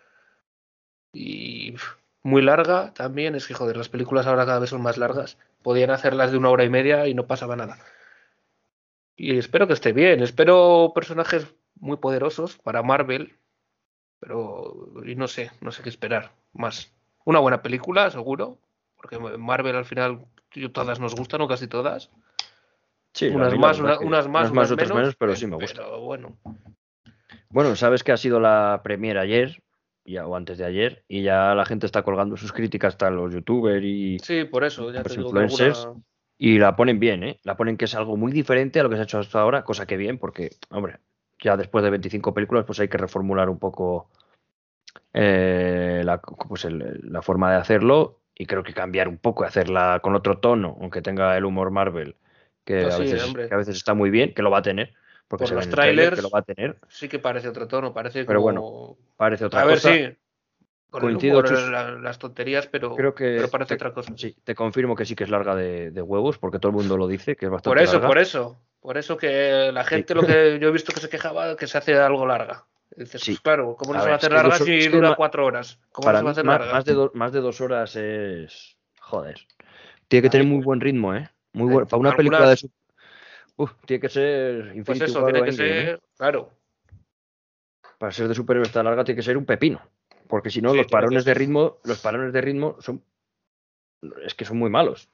Y 1.13 1.77
muy 2.23 2.43
larga 2.43 2.93
también. 2.95 3.35
Es 3.35 3.47
que, 3.47 3.55
joder, 3.55 3.77
las 3.77 3.89
películas 3.89 4.27
ahora 4.27 4.47
cada 4.47 4.59
vez 4.59 4.71
son 4.71 4.83
más 4.83 4.99
largas. 4.99 5.39
Podían 5.63 5.91
hacerlas 5.91 6.33
de 6.33 6.39
una 6.39 6.51
hora 6.51 6.65
y 6.65 6.71
media 6.71 7.07
y 7.07 7.15
no 7.15 7.27
pasaba 7.27 7.57
nada. 7.57 7.79
Y 9.17 9.39
espero 9.39 9.67
que 9.67 9.73
esté 9.75 9.93
bien. 9.93 10.23
Espero 10.23 10.93
personajes 10.95 11.55
muy 11.77 11.97
poderosos 11.97 12.59
para 12.59 12.83
Marvel. 12.83 13.39
Pero 14.21 14.93
y 15.05 15.15
no 15.15 15.29
sé, 15.29 15.51
no 15.61 15.73
sé 15.73 15.83
qué 15.83 15.89
esperar 15.89 16.33
más. 16.53 16.93
Una 17.25 17.41
buena 17.41 17.63
película, 17.63 18.11
seguro. 18.11 18.59
Porque 18.99 19.19
Marvel 19.19 19.77
al 19.77 19.85
final 19.85 20.27
todas 20.73 21.01
nos 21.01 21.15
gustan 21.15 21.41
o 21.41 21.49
casi 21.49 21.69
todas. 21.69 22.11
Sí, 23.15 23.29
unas 23.29 23.57
más, 23.57 23.81
unas 23.81 24.29
más, 24.29 24.53
más, 24.53 24.71
otras 24.71 24.95
menos, 24.95 25.17
pero 25.17 25.35
sí 25.35 25.47
me 25.47 25.57
gusta. 25.57 25.87
bueno. 25.97 26.37
Bueno, 27.51 27.75
sabes 27.77 28.05
que 28.05 28.13
ha 28.13 28.17
sido 28.17 28.41
la 28.41 28.81
premiere 28.85 29.21
ayer, 29.21 29.63
ya, 30.05 30.27
o 30.27 30.37
antes 30.37 30.59
de 30.59 30.65
ayer, 30.65 31.05
y 31.09 31.23
ya 31.23 31.55
la 31.55 31.65
gente 31.65 31.87
está 31.87 32.03
colgando 32.03 32.37
sus 32.37 32.53
críticas, 32.53 32.95
hasta 32.95 33.11
los 33.11 33.33
youtubers 33.33 33.85
y 33.85 34.19
sí, 34.19 34.45
por 34.45 34.65
eso, 34.65 34.93
ya 34.93 35.03
los 35.03 35.17
influencers. 35.17 35.89
Y 36.41 36.59
la 36.59 36.77
ponen 36.77 37.01
bien, 37.01 37.25
¿eh? 37.25 37.41
La 37.43 37.57
ponen 37.57 37.77
que 37.77 37.87
es 37.87 37.95
algo 37.97 38.17
muy 38.17 38.31
diferente 38.31 38.79
a 38.79 38.85
lo 38.85 38.91
que 38.91 38.95
se 38.97 39.01
ha 39.01 39.05
hecho 39.05 39.19
hasta 39.19 39.41
ahora, 39.41 39.65
cosa 39.65 39.87
que 39.87 39.97
bien, 39.97 40.19
porque, 40.19 40.51
hombre, 40.71 40.99
ya 41.43 41.57
después 41.57 41.83
de 41.83 41.91
25 41.91 42.33
películas, 42.33 42.65
pues 42.65 42.79
hay 42.79 42.89
que 42.89 42.99
reformular 42.99 43.49
un 43.49 43.59
poco 43.59 44.09
eh, 45.13 46.03
la, 46.05 46.21
pues 46.21 46.67
la 46.71 47.23
forma 47.23 47.51
de 47.51 47.57
hacerlo 47.57 48.21
y 48.39 48.47
creo 48.47 48.63
que 48.63 48.73
cambiar 48.73 49.09
un 49.09 49.19
poco, 49.19 49.45
hacerla 49.45 49.99
con 50.03 50.15
otro 50.15 50.39
tono, 50.39 50.79
aunque 50.81 51.03
tenga 51.03 51.37
el 51.37 51.45
humor 51.45 51.73
Marvel, 51.73 52.17
que, 52.65 52.83
pues 52.83 52.95
a, 52.95 52.99
veces, 52.99 53.35
que 53.35 53.55
a 53.55 53.57
veces 53.57 53.77
está 53.77 53.95
muy 53.95 54.11
bien, 54.11 54.33
que 54.33 54.43
lo 54.43 54.51
va 54.51 54.59
a 54.59 54.63
tener. 54.63 54.95
Porque 55.27 55.45
Por 55.45 55.57
los 55.57 55.69
trailers 55.69 56.17
que 56.17 56.23
lo 56.23 56.31
va 56.31 56.39
a 56.39 56.43
tener. 56.43 56.79
Sí 56.89 57.09
que 57.09 57.19
parece 57.19 57.49
otro 57.49 57.69
tono, 57.69 57.93
parece 57.93 58.25
Pero 58.25 58.41
bueno, 58.41 58.97
parece 59.17 59.45
otra 59.45 59.63
cosa. 59.63 59.89
A 59.89 59.93
ver, 59.93 60.11
sí, 60.11 60.17
Coincido, 60.91 61.43
las 61.43 62.19
tonterías, 62.19 62.67
pero, 62.67 62.95
creo 62.95 63.15
que 63.15 63.47
parece 63.51 63.75
otra 63.75 63.93
cosa. 63.93 64.15
Sí, 64.17 64.35
te 64.43 64.55
confirmo 64.55 64.97
que 64.97 65.05
sí 65.05 65.15
que 65.15 65.25
es 65.25 65.31
larga 65.31 65.55
de, 65.55 65.91
huevos, 66.01 66.39
porque 66.39 66.59
todo 66.59 66.71
el 66.71 66.77
mundo 66.77 66.97
lo 66.97 67.07
dice, 67.07 67.37
que 67.37 67.45
es 67.45 67.51
bastante 67.51 67.77
Por 67.77 67.83
eso, 67.83 67.95
larga. 67.95 68.09
por 68.09 68.19
eso. 68.19 68.61
Por 68.81 68.97
eso 68.97 69.17
que 69.19 69.71
la 69.73 69.85
gente, 69.85 70.15
lo 70.15 70.25
que 70.25 70.59
yo 70.61 70.69
he 70.69 70.73
visto 70.73 70.93
que 70.93 71.01
se 71.01 71.11
quejaba, 71.11 71.57
que 71.57 71.67
se 71.67 71.77
hace 71.77 71.95
algo 71.99 72.25
larga. 72.25 72.65
Dices, 72.99 73.23
sí. 73.23 73.31
Pues 73.33 73.41
claro, 73.43 73.77
¿cómo 73.77 73.95
no 73.95 74.01
se 74.01 74.09
va 74.09 74.15
a 74.15 74.17
hacer 74.17 74.33
larga 74.33 74.59
si 74.59 74.89
dura 74.89 75.15
cuatro 75.15 75.47
horas? 75.47 75.79
¿Cómo 75.93 76.07
para 76.07 76.19
se 76.19 76.25
va 76.25 76.31
a 76.31 76.33
hacer 76.33 76.47
larga? 76.47 76.73
Más 76.73 76.85
de, 76.85 77.11
más 77.15 77.33
de 77.33 77.41
dos 77.41 77.61
horas 77.61 77.95
es. 77.95 78.77
Joder. 79.01 79.47
Tiene 80.09 80.23
que 80.23 80.31
tener 80.31 80.47
muy 80.47 80.65
buen 80.65 80.81
ritmo, 80.81 81.15
¿eh? 81.15 81.31
Muy 81.53 81.73
bueno. 81.73 81.87
Para 81.87 82.01
una 82.01 82.17
película 82.17 82.51
de. 82.51 82.57
Su... 82.57 82.71
Uf, 83.57 83.73
tiene 83.87 84.01
que 84.01 84.09
ser. 84.09 84.83
pues 84.85 85.01
eso, 85.01 85.25
tiene 85.27 85.45
que 85.45 85.53
ser. 85.53 85.89
¿eh? 85.89 85.99
Claro. 86.17 86.51
Para 87.99 88.11
ser 88.11 88.27
de 88.27 88.35
superhéroe 88.35 88.67
esta 88.67 88.83
larga, 88.83 89.05
tiene 89.05 89.17
que 89.17 89.25
ser 89.25 89.37
un 89.37 89.45
pepino. 89.45 89.81
Porque 90.27 90.51
si 90.51 90.61
no, 90.61 90.75
los 90.75 90.89
parones 90.89 91.25
de 91.25 91.35
ritmo, 91.35 91.79
los 91.85 92.01
parones 92.01 92.33
de 92.33 92.41
ritmo 92.41 92.77
son. 92.81 93.05
Es 94.25 94.35
que 94.35 94.45
son 94.45 94.59
muy 94.59 94.71
malos. 94.71 95.09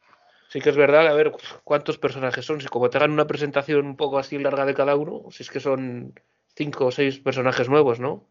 Sí 0.48 0.60
que 0.60 0.70
es 0.70 0.76
verdad, 0.76 1.06
a 1.06 1.14
ver 1.14 1.32
cuántos 1.64 1.98
personajes 1.98 2.46
son. 2.46 2.62
Si 2.62 2.68
como 2.68 2.88
te 2.88 2.96
hagan 2.96 3.10
una 3.10 3.26
presentación 3.26 3.86
un 3.86 3.96
poco 3.96 4.18
así 4.18 4.38
larga 4.38 4.64
de 4.64 4.74
cada 4.74 4.96
uno, 4.96 5.24
si 5.30 5.42
es 5.42 5.50
que 5.50 5.60
son 5.60 6.14
cinco 6.54 6.86
o 6.86 6.90
seis 6.90 7.18
personajes 7.18 7.68
nuevos, 7.68 8.00
¿no? 8.00 8.26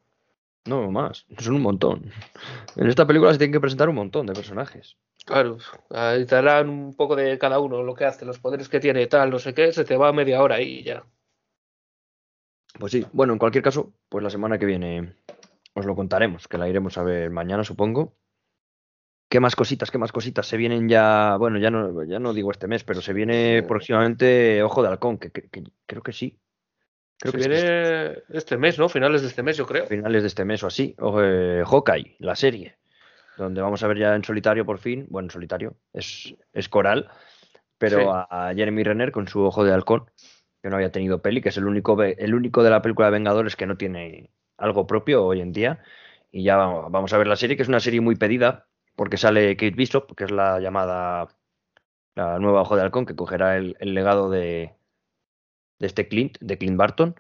No, 0.66 0.90
más. 0.92 1.26
Son 1.40 1.56
un 1.56 1.62
montón. 1.62 2.12
En 2.76 2.88
esta 2.88 3.06
película 3.06 3.32
se 3.34 3.38
tienen 3.38 3.52
que 3.52 3.60
presentar 3.60 3.90
un 3.90 3.96
montón 3.96 4.26
de 4.26 4.34
personajes. 4.34 4.98
Claro, 5.26 5.58
ahí 5.90 6.26
te 6.26 6.36
darán 6.36 6.70
un 6.70 6.96
poco 6.96 7.16
de 7.16 7.38
cada 7.38 7.60
uno, 7.60 7.84
lo 7.84 7.96
que 7.96 8.06
hace, 8.06 8.26
los 8.26 8.40
poderes 8.40 8.70
que 8.70 8.80
tiene, 8.80 9.08
tal, 9.08 9.30
no 9.30 9.40
sé 9.40 9.54
qué, 9.54 9.72
se 9.72 9.86
te 9.86 9.98
va 9.98 10.14
media 10.14 10.42
hora 10.42 10.62
y 10.62 10.84
ya. 10.84 11.06
Pues 12.80 12.92
sí, 12.92 13.06
bueno, 13.14 13.34
en 13.34 13.40
cualquier 13.40 13.64
caso, 13.64 13.94
pues 14.10 14.24
la 14.24 14.30
semana 14.30 14.58
que 14.58 14.66
viene 14.66 15.16
os 15.74 15.86
lo 15.86 15.96
contaremos, 15.96 16.48
que 16.48 16.58
la 16.58 16.70
iremos 16.70 16.98
a 16.98 17.04
ver 17.04 17.30
mañana, 17.30 17.64
supongo. 17.64 18.16
¿Qué 19.30 19.40
más 19.40 19.56
cositas, 19.56 19.90
qué 19.90 19.98
más 19.98 20.12
cositas? 20.12 20.46
Se 20.46 20.58
vienen 20.58 20.88
ya, 20.88 21.38
bueno, 21.38 21.58
ya 21.58 21.72
no, 21.72 22.04
ya 22.04 22.20
no 22.20 22.34
digo 22.34 22.52
este 22.52 22.68
mes, 22.68 22.84
pero 22.84 23.02
se 23.02 23.14
viene 23.14 23.64
próximamente 23.64 24.62
Ojo 24.62 24.84
de 24.84 24.90
Halcón, 24.90 25.18
que, 25.18 25.32
creo 25.32 26.04
que 26.04 26.14
sí. 26.14 26.40
Creo 27.24 27.32
que 27.32 27.48
viene 27.48 28.24
este 28.38 28.58
mes, 28.58 28.78
¿no? 28.78 28.90
Finales 28.90 29.22
de 29.22 29.30
este 29.30 29.44
mes, 29.44 29.56
yo 29.56 29.66
creo. 29.66 29.86
Finales 29.86 30.24
de 30.24 30.28
este 30.28 30.44
mes 30.44 30.62
o 30.62 30.68
así. 30.68 30.94
O, 31.00 31.22
eh, 31.22 31.64
Hawkeye, 31.66 32.18
la 32.20 32.36
serie, 32.36 32.76
donde 33.38 33.62
vamos 33.62 33.82
a 33.82 33.88
ver 33.88 33.98
ya 33.98 34.14
en 34.14 34.26
solitario 34.26 34.66
por 34.66 34.78
fin, 34.78 35.08
bueno, 35.10 35.28
en 35.28 35.32
solitario, 35.32 35.78
es, 35.94 36.36
es 36.52 36.68
coral, 36.68 37.10
pero 37.78 38.12
a, 38.14 38.52
Jeremy 38.54 38.84
Renner 38.84 39.14
con 39.14 39.30
su 39.30 39.42
Ojo 39.42 39.64
de 39.64 39.72
Halcón, 39.72 40.12
que 40.62 40.70
no 40.70 40.76
había 40.76 40.92
tenido 40.92 41.22
peli, 41.22 41.40
que 41.40 41.48
es 41.48 41.56
el 41.56 41.66
único, 41.66 42.02
el 42.04 42.36
único 42.36 42.62
de 42.62 42.70
la 42.70 42.82
película 42.82 43.08
de 43.08 43.14
Vengadores 43.14 43.56
que 43.56 43.68
no 43.68 43.78
tiene 43.78 44.30
algo 44.58 44.86
propio 44.86 45.26
hoy 45.26 45.40
en 45.40 45.54
día. 45.54 45.82
Y 46.30 46.44
ya 46.44 46.58
vamos 46.58 47.14
a 47.14 47.18
ver 47.18 47.28
la 47.28 47.38
serie, 47.38 47.56
que 47.56 47.64
es 47.64 47.70
una 47.70 47.80
serie 47.80 48.02
muy 48.02 48.16
pedida, 48.18 48.68
porque 48.98 49.16
sale 49.16 49.56
Kate 49.56 49.78
Bishop, 49.78 50.14
que 50.14 50.26
es 50.26 50.32
la 50.32 50.60
llamada 50.60 51.30
la 52.16 52.38
nueva 52.40 52.64
Ojo 52.64 52.76
de 52.76 52.82
Halcón, 52.82 53.06
que 53.06 53.16
cogerá 53.16 53.56
el, 53.56 53.78
legado 53.80 54.30
de, 54.30 54.74
de, 55.84 55.88
este 55.88 56.08
Clint, 56.08 56.38
de 56.40 56.58
Clint 56.58 56.78
Barton. 56.78 57.16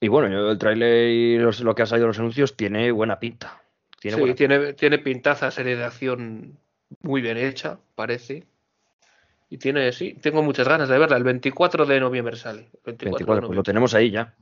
Y 0.00 0.08
bueno, 0.08 0.50
el 0.50 0.58
trailer 0.58 1.08
y 1.10 1.38
lo 1.38 1.74
que 1.74 1.82
ha 1.82 1.86
salido 1.86 2.06
en 2.06 2.08
los 2.08 2.18
anuncios 2.18 2.56
tiene 2.56 2.90
buena 2.90 3.18
pinta. 3.20 3.62
Tiene 4.00 4.16
sí, 4.16 4.34
tiene, 4.34 4.72
tiene 4.72 4.98
pintaza, 4.98 5.50
serie 5.50 5.76
de 5.76 5.84
acción 5.84 6.58
muy 7.02 7.20
bien 7.20 7.36
hecha, 7.36 7.78
parece. 7.94 8.44
Y 9.48 9.58
tiene, 9.58 9.92
sí, 9.92 10.14
tengo 10.20 10.42
muchas 10.42 10.68
ganas 10.68 10.88
de 10.88 10.98
verla. 10.98 11.16
El 11.16 11.24
24 11.24 11.86
de 11.86 12.00
noviembre 12.00 12.36
sale. 12.36 12.68
24, 12.84 13.46
pues 13.46 13.56
lo 13.56 13.62
tenemos 13.62 13.94
ahí 13.94 14.10
ya. 14.10 14.34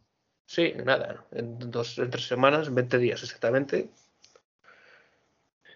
Sí, 0.46 0.74
nada, 0.84 1.24
en, 1.32 1.58
dos, 1.70 1.98
en 1.98 2.10
tres 2.10 2.26
semanas, 2.26 2.72
20 2.72 2.98
días 2.98 3.22
exactamente. 3.22 3.90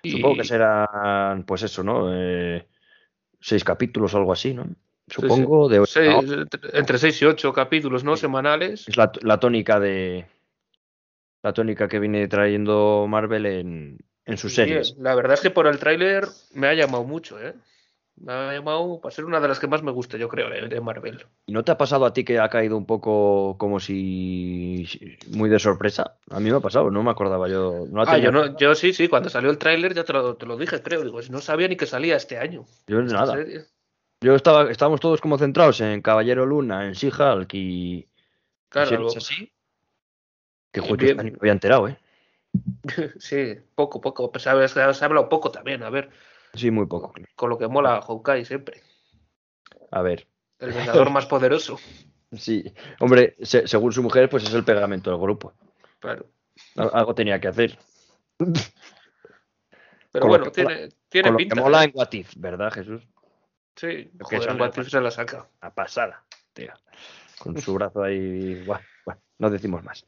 Supongo 0.04 0.36
que 0.36 0.44
serán, 0.44 1.44
pues 1.44 1.62
eso, 1.62 1.82
¿no? 1.82 2.14
Eh, 2.14 2.66
seis 3.40 3.64
capítulos 3.64 4.14
o 4.14 4.18
algo 4.18 4.32
así, 4.32 4.54
¿no? 4.54 4.66
Supongo. 5.08 5.68
De, 5.68 5.84
Entre 6.72 6.98
seis 6.98 7.20
y 7.22 7.24
ocho 7.24 7.52
capítulos, 7.52 8.04
¿no? 8.04 8.16
Semanales. 8.16 8.86
Es 8.88 8.96
la, 8.96 9.40
tónica 9.40 9.80
de. 9.80 10.26
La 11.42 11.52
tónica 11.52 11.88
que 11.88 11.98
viene 11.98 12.26
trayendo 12.28 13.06
Marvel 13.08 13.46
en, 13.46 13.98
en 14.24 14.36
sus 14.36 14.54
series. 14.54 14.96
la 14.98 15.14
verdad 15.14 15.34
es 15.34 15.40
que 15.40 15.50
por 15.50 15.66
el 15.66 15.78
tráiler 15.78 16.26
me 16.52 16.66
ha 16.66 16.74
llamado 16.74 17.04
mucho, 17.04 17.40
¿eh? 17.40 17.54
Me 18.20 18.32
ha 18.32 18.52
llamado 18.52 19.00
para 19.00 19.14
ser 19.14 19.24
una 19.24 19.40
de 19.40 19.48
las 19.48 19.60
que 19.60 19.68
más 19.68 19.82
me 19.82 19.92
gusta, 19.92 20.16
yo 20.16 20.28
creo, 20.28 20.48
de 20.50 20.80
Marvel. 20.80 21.24
¿Y 21.46 21.52
no 21.52 21.62
te 21.62 21.72
ha 21.72 21.78
pasado 21.78 22.04
a 22.04 22.12
ti 22.12 22.24
que 22.24 22.38
ha 22.38 22.48
caído 22.48 22.76
un 22.76 22.86
poco 22.86 23.56
como 23.58 23.78
si 23.78 24.86
muy 25.30 25.48
de 25.48 25.58
sorpresa? 25.58 26.16
A 26.30 26.40
mí 26.40 26.50
me 26.50 26.56
ha 26.56 26.60
pasado, 26.60 26.90
no 26.90 27.02
me 27.02 27.10
acordaba 27.10 27.48
yo. 27.48 27.86
ah, 28.06 28.18
yo, 28.18 28.32
no, 28.32 28.56
yo 28.56 28.74
sí, 28.74 28.92
sí, 28.92 29.08
cuando 29.08 29.28
salió 29.28 29.50
el 29.50 29.58
tráiler 29.58 29.94
ya 29.94 30.04
te 30.04 30.12
lo, 30.12 30.34
te 30.36 30.46
lo, 30.46 30.56
dije, 30.56 30.82
creo. 30.82 31.04
Digo, 31.04 31.20
no 31.30 31.40
sabía 31.40 31.68
ni 31.68 31.76
que 31.76 31.86
salía 31.86 32.16
este 32.16 32.38
año. 32.38 32.66
Yo 32.88 33.00
nada. 33.02 33.36
Yo 34.20 34.34
estaba, 34.34 34.70
estábamos 34.70 35.00
todos 35.00 35.20
como 35.20 35.38
centrados 35.38 35.80
en 35.80 36.02
Caballero 36.02 36.44
Luna, 36.44 36.86
en 36.86 36.92
She-Hulk 36.92 37.54
y. 37.54 38.08
Claro, 38.68 39.06
es 39.06 39.16
así. 39.16 39.52
Que 40.72 40.80
juego 40.80 41.22
me 41.22 41.32
había 41.38 41.52
enterado, 41.52 41.88
¿eh? 41.88 41.98
sí, 43.18 43.54
poco, 43.74 44.00
poco. 44.00 44.30
Pues 44.30 44.42
se 44.42 44.50
ha, 44.50 44.52
hablado 44.52 45.28
poco 45.28 45.50
también, 45.50 45.82
a 45.82 45.90
ver. 45.90 46.10
Sí, 46.54 46.70
muy 46.70 46.86
poco. 46.86 47.12
Con 47.36 47.50
lo 47.50 47.58
que 47.58 47.68
mola 47.68 48.02
Hawkeye 48.02 48.44
siempre. 48.44 48.82
A 49.90 50.02
ver. 50.02 50.26
El 50.58 50.72
vengador 50.72 51.10
más 51.12 51.26
poderoso. 51.26 51.78
Sí, 52.32 52.74
hombre, 53.00 53.36
según 53.40 53.92
su 53.92 54.02
mujer, 54.02 54.28
pues 54.28 54.42
es 54.44 54.52
el 54.52 54.64
pegamento 54.64 55.10
del 55.10 55.20
grupo. 55.20 55.54
Claro. 56.00 56.26
Algo 56.76 57.14
tenía 57.14 57.40
que 57.40 57.48
hacer. 57.48 57.78
Pero 60.12 60.26
bueno, 60.26 60.50
tiene, 60.50 60.88
tiene 61.08 61.32
pinta. 61.34 61.54
que 61.54 61.60
mola 61.60 61.84
en 61.84 61.92
What 61.94 62.08
¿verdad, 62.36 62.72
Jesús? 62.72 63.02
Sí, 63.78 64.10
en 64.30 64.60
What 64.60 64.72
se 64.72 65.00
la 65.00 65.10
saca. 65.12 65.48
A 65.60 65.72
pasada, 65.72 66.24
tío. 66.52 66.72
Con 67.38 67.56
su 67.60 67.74
brazo 67.74 68.02
ahí. 68.02 68.64
Bueno, 68.66 68.82
bueno, 69.06 69.20
no 69.38 69.50
decimos 69.50 69.84
más. 69.84 70.04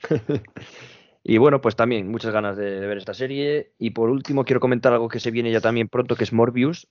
y 1.24 1.36
bueno, 1.38 1.60
pues 1.60 1.74
también 1.74 2.08
muchas 2.08 2.32
ganas 2.32 2.56
de, 2.56 2.78
ver 2.86 2.98
esta 2.98 3.12
serie. 3.12 3.72
Y 3.76 3.90
por 3.90 4.08
último, 4.08 4.44
quiero 4.44 4.60
comentar 4.60 4.92
algo 4.92 5.08
que 5.08 5.18
se 5.18 5.32
viene 5.32 5.50
ya 5.50 5.60
también 5.60 5.88
pronto, 5.88 6.14
que 6.14 6.22
es 6.22 6.32
Morbius. 6.32 6.88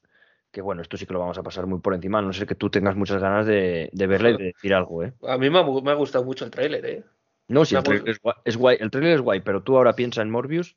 Que 0.52 0.60
bueno, 0.62 0.82
esto 0.82 0.98
sí 0.98 1.06
que 1.06 1.14
lo 1.14 1.20
vamos 1.20 1.38
a 1.38 1.44
pasar 1.44 1.66
muy 1.66 1.80
por 1.80 1.94
encima, 1.94 2.22
no 2.22 2.34
sé 2.34 2.46
que 2.46 2.56
tú 2.56 2.70
tengas 2.70 2.98
muchas 2.98 3.22
ganas 3.22 3.46
de, 3.46 3.90
de 3.94 4.08
verla 4.08 4.32
y 4.32 4.38
de 4.38 4.44
decir 4.48 4.74
algo, 4.74 5.02
¿eh? 5.02 5.14
A 5.26 5.38
mí 5.38 5.50
me 5.50 5.60
ha, 5.60 5.94
gustado 5.94 6.26
mucho 6.26 6.44
el 6.44 6.52
tráiler, 6.52 6.86
¿eh? 6.86 7.04
No, 7.48 7.64
sí, 7.64 7.78
el 7.78 7.84
tráiler 7.84 8.20
es, 8.44 8.58
guay, 8.58 8.76
El 8.82 8.92
tráiler 8.92 9.14
es 9.14 9.22
guay, 9.22 9.40
pero 9.40 9.64
tú 9.64 9.78
ahora 9.78 9.94
piensas 9.94 10.24
en 10.24 10.30
Morbius, 10.30 10.76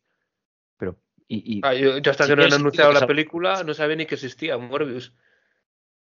pero 1.28 1.40
y, 1.44 1.60
ah, 1.62 1.74
yo, 1.74 2.10
hasta 2.10 2.26
que 2.26 2.36
no 2.36 2.44
han 2.44 2.52
anunciado 2.52 2.92
la 2.92 3.06
película 3.06 3.62
no 3.64 3.74
sabía 3.74 3.96
ni 3.96 4.06
que 4.06 4.14
existía 4.14 4.58
Morbius. 4.58 5.12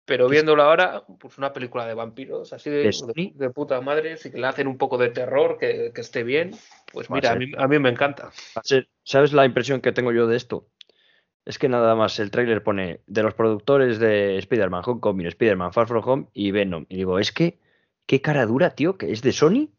Pero 0.05 0.27
viéndolo 0.27 0.63
ahora, 0.63 1.03
pues 1.19 1.37
una 1.37 1.53
película 1.53 1.85
de 1.85 1.93
vampiros, 1.93 2.51
así 2.53 2.69
de, 2.69 2.91
de, 3.35 3.49
puta 3.51 3.79
madre, 3.81 4.17
si 4.17 4.31
que 4.31 4.39
le 4.39 4.47
hacen 4.47 4.67
un 4.67 4.77
poco 4.77 4.97
de 4.97 5.09
terror, 5.09 5.57
que, 5.59 5.93
esté 5.95 6.23
bien, 6.23 6.51
pues 6.91 7.09
mira, 7.09 7.31
a 7.31 7.35
mí, 7.35 7.51
a 7.55 7.67
mí, 7.67 7.79
me 7.79 7.89
encanta. 7.89 8.31
¿Sabes 9.03 9.31
la 9.31 9.45
impresión 9.45 9.79
que 9.79 9.91
tengo 9.91 10.11
yo 10.11 10.25
de 10.27 10.37
esto? 10.37 10.67
Es 11.45 11.57
que 11.57 11.69
nada 11.69 11.95
más 11.95 12.19
el 12.19 12.29
tráiler 12.29 12.63
pone 12.63 13.01
de 13.07 13.23
los 13.23 13.33
productores 13.33 13.99
de 13.99 14.37
Spider-Man 14.39 14.83
Homecoming, 14.85 15.27
Spider-Man 15.27 15.73
Far 15.73 15.87
From 15.87 16.03
Home 16.07 16.27
y 16.33 16.51
Venom. 16.51 16.85
Y 16.89 16.97
digo, 16.97 17.19
es 17.19 17.31
que, 17.31 17.59
qué 18.05 18.21
cara 18.21 18.45
dura, 18.45 18.75
tío, 18.75 18.97
que 18.97 19.11
es 19.11 19.21
de 19.21 19.31
Sony. 19.31 19.69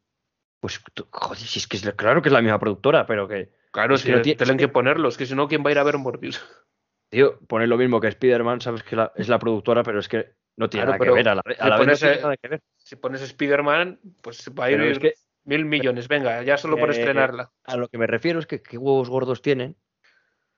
Pues, 0.61 0.81
joder, 1.11 1.39
si 1.39 1.59
es 1.59 1.67
que 1.67 1.77
es 1.77 1.93
claro 1.95 2.23
que 2.23 2.29
es 2.29 2.33
la 2.33 2.43
misma 2.43 2.59
productora, 2.59 3.07
pero 3.07 3.29
que. 3.29 3.51
Claro, 3.73 3.97
si 3.97 4.13
que 4.13 4.21
tienen 4.21 4.59
que 4.59 4.69
ponerlos, 4.69 5.17
que 5.17 5.27
si 5.27 5.35
no, 5.35 5.49
¿quién 5.49 5.65
va 5.65 5.71
a 5.71 5.73
ir 5.73 5.79
a 5.79 5.83
ver 5.83 5.99
Morbius? 5.99 6.41
Tío, 7.11 7.39
pone 7.41 7.67
lo 7.67 7.77
mismo 7.77 8.01
que 8.01 8.09
Spider-Man, 8.09 8.61
sabes 8.61 8.83
que 8.85 8.97
es 9.17 9.29
la 9.29 9.39
productora, 9.39 9.83
pero 9.83 9.99
es 9.99 10.09
que 10.09 10.35
no 10.57 10.71
tiene 10.71 10.87
nada 10.87 10.99
que 10.99 11.11
ver. 11.11 11.29
A 11.29 11.35
la, 11.35 11.43
si 11.45 11.79
pones, 11.79 12.03
nada 12.03 12.37
que 12.37 12.49
ver. 12.49 12.63
Si 12.77 12.97
pones 12.97 13.23
Spider-Man, 13.23 14.01
pues 14.23 14.51
va 14.59 14.67
a 14.67 14.71
ir 14.71 15.15
mil 15.45 15.65
millones. 15.65 16.09
Venga, 16.09 16.43
ya 16.43 16.57
solo 16.57 16.79
por 16.79 16.91
estrenarla. 16.91 17.51
A 17.65 17.77
lo 17.77 17.89
que 17.89 17.99
me 17.99 18.07
refiero 18.07 18.39
es 18.39 18.47
que 18.47 18.63
qué 18.63 18.79
huevos 18.79 19.11
gordos 19.11 19.43
tienen 19.43 19.77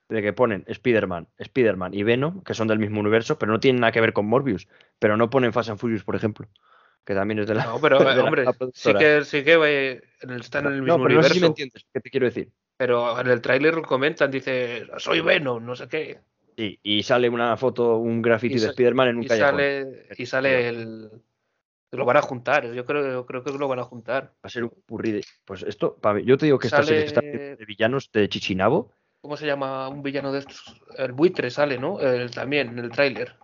de 0.08 0.22
que 0.22 0.32
ponen 0.32 0.64
Spider-Man, 0.68 1.28
Spider-Man 1.38 1.94
y 1.94 2.02
Venom, 2.02 2.42
que 2.42 2.54
son 2.54 2.68
del 2.68 2.78
mismo 2.78 3.00
universo, 3.00 3.38
pero 3.38 3.50
no 3.50 3.58
tienen 3.58 3.80
nada 3.80 3.90
que 3.90 4.00
ver 4.00 4.12
con 4.12 4.26
Morbius. 4.26 4.68
Pero 4.98 5.16
no 5.16 5.30
ponen 5.30 5.52
Fast 5.52 5.70
and 5.70 5.78
Furious, 5.78 6.04
por 6.04 6.14
ejemplo, 6.14 6.48
que 7.04 7.14
también 7.14 7.40
es 7.40 7.48
de 7.48 7.54
la. 7.54 7.64
No, 7.64 7.80
pero 7.80 7.98
hombre, 8.24 8.44
sí 8.74 8.94
que, 8.94 9.24
sí 9.24 9.42
que 9.42 10.02
están 10.38 10.66
en 10.66 10.72
el 10.74 10.82
mismo 10.82 10.98
no, 10.98 11.02
pero 11.02 11.14
universo. 11.16 11.28
No 11.28 11.28
sé 11.28 11.34
si 11.34 11.40
me 11.40 11.46
entiendes 11.46 11.86
qué 11.92 12.00
te 12.00 12.10
quiero 12.10 12.26
decir. 12.26 12.52
Pero 12.76 13.20
en 13.20 13.28
el 13.28 13.40
tráiler 13.40 13.82
comentan, 13.82 14.30
dice, 14.30 14.86
soy 14.98 15.20
Venom, 15.20 15.64
no 15.64 15.76
sé 15.76 15.88
qué. 15.88 16.20
Sí, 16.56 16.78
y 16.82 17.02
sale 17.02 17.28
una 17.28 17.56
foto, 17.56 17.98
un 17.98 18.22
graffiti 18.22 18.58
de 18.58 18.68
Spider-Man 18.68 19.08
en 19.08 19.16
un 19.16 19.24
y 19.24 19.26
callejón. 19.26 19.50
Sale, 19.50 20.06
y 20.16 20.26
sale 20.26 20.68
el. 20.68 21.10
Lo 21.92 22.04
van 22.04 22.16
a 22.16 22.22
juntar, 22.22 22.72
yo 22.72 22.84
creo, 22.84 23.24
creo 23.24 23.44
que 23.44 23.52
lo 23.52 23.68
van 23.68 23.78
a 23.78 23.84
juntar. 23.84 24.24
Va 24.24 24.42
a 24.42 24.48
ser 24.48 24.64
un 24.64 24.72
purri 24.84 25.12
de. 25.12 25.24
Pues 25.44 25.62
esto, 25.62 25.96
yo 26.24 26.36
te 26.36 26.46
digo 26.46 26.58
que 26.58 26.66
esta 26.66 26.82
serie 26.82 27.04
está 27.04 27.20
de 27.20 27.64
villanos 27.66 28.10
de 28.12 28.28
Chichinabo. 28.28 28.90
¿Cómo 29.20 29.36
se 29.36 29.46
llama 29.46 29.88
un 29.88 30.02
villano 30.02 30.32
de 30.32 30.40
estos? 30.40 30.82
El 30.98 31.12
buitre 31.12 31.50
sale, 31.50 31.78
¿no? 31.78 32.00
El, 32.00 32.30
también 32.30 32.68
en 32.68 32.78
el 32.80 32.90
tráiler. 32.90 33.36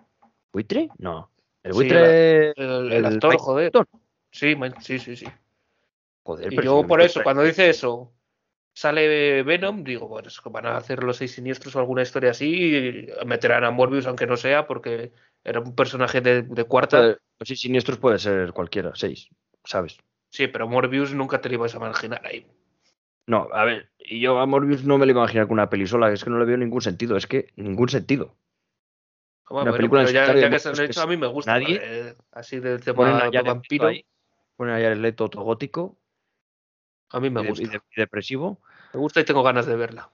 ¿Buitre? 0.53 0.89
No. 0.99 1.31
El 1.62 1.72
buitre. 1.72 2.51
el, 2.51 3.05
actor, 3.07 3.39
joder. 3.39 3.72
Sí, 4.33 4.57
sí, 4.81 4.99
sí, 4.99 5.16
sí. 5.16 5.26
Joder, 6.22 6.53
y 6.53 6.62
yo 6.62 6.87
por 6.87 7.01
eso, 7.01 7.22
cuando 7.22 7.43
dice 7.43 7.70
eso, 7.70 8.12
sale 8.73 9.43
Venom, 9.43 9.85
digo, 9.85 10.09
bueno, 10.09 10.29
van 10.47 10.66
a 10.66 10.77
hacer 10.77 11.03
los 11.03 11.16
seis 11.16 11.33
siniestros 11.33 11.77
o 11.77 11.81
alguna 11.81 12.03
historia 12.03 12.31
así, 12.31 12.77
y 12.77 13.27
meterán 13.27 13.64
a 13.64 13.71
Morbius 13.71 14.07
aunque 14.07 14.27
no 14.27 14.37
sea, 14.37 14.66
porque 14.66 15.12
era 15.45 15.61
un 15.61 15.75
personaje 15.75 16.21
de, 16.21 16.64
cuarta. 16.64 17.03
Los 17.03 17.18
seis 17.45 17.61
siniestros 17.61 17.99
puede 17.99 18.18
ser 18.18 18.53
cualquiera, 18.53 18.93
seis, 18.95 19.29
¿sabes? 19.64 19.99
Sí, 20.31 20.47
pero 20.47 20.68
Morbius 20.68 21.12
nunca 21.14 21.41
te 21.41 21.49
lo 21.49 21.57
ibas 21.57 21.75
a 21.75 21.79
imaginar 21.79 22.25
ahí. 22.25 22.47
No, 23.27 23.49
a 23.53 23.64
ver, 23.64 23.91
y 23.99 24.21
yo 24.21 24.39
a 24.39 24.47
Morbius 24.47 24.85
no 24.85 24.99
me 24.99 25.07
lo 25.07 25.12
imagino 25.12 25.47
con 25.47 25.55
una 25.55 25.71
peli 25.71 25.87
sola, 25.87 26.12
es 26.12 26.25
que 26.25 26.31
no 26.31 26.39
le 26.39 26.45
veo 26.45 26.57
ningún 26.57 26.83
sentido, 26.83 27.16
es 27.16 27.27
que 27.27 27.49
ningún 27.57 27.89
sentido. 27.89 28.37
una 29.49 29.73
película 29.73 30.05
ya, 30.05 30.35
ya, 30.35 30.51
que 30.51 30.59
se 30.59 30.68
han 30.68 30.81
hecho, 30.81 31.03
a 31.03 31.07
mí 31.07 31.16
me 31.16 31.27
gusta. 31.27 31.53
Nadie. 31.53 31.81
Eh, 31.83 32.14
así 32.33 32.59
del 32.61 32.81
tema 32.81 33.29
de 33.31 33.43
vampiro. 33.43 33.91
Ponen 34.57 34.75
a 34.75 34.81
el 34.81 35.01
Leto 35.01 35.29
gótico 35.29 35.99
a 37.11 37.21
mí 37.21 37.31
me 37.31 37.47
gusta. 37.47 37.65
Y, 37.65 38.01
depresivo. 38.01 38.61
Me 38.95 39.01
gusta 39.01 39.21
y 39.21 39.25
tengo 39.25 39.43
ganas 39.43 39.67
de 39.67 39.77
verla. 39.77 40.11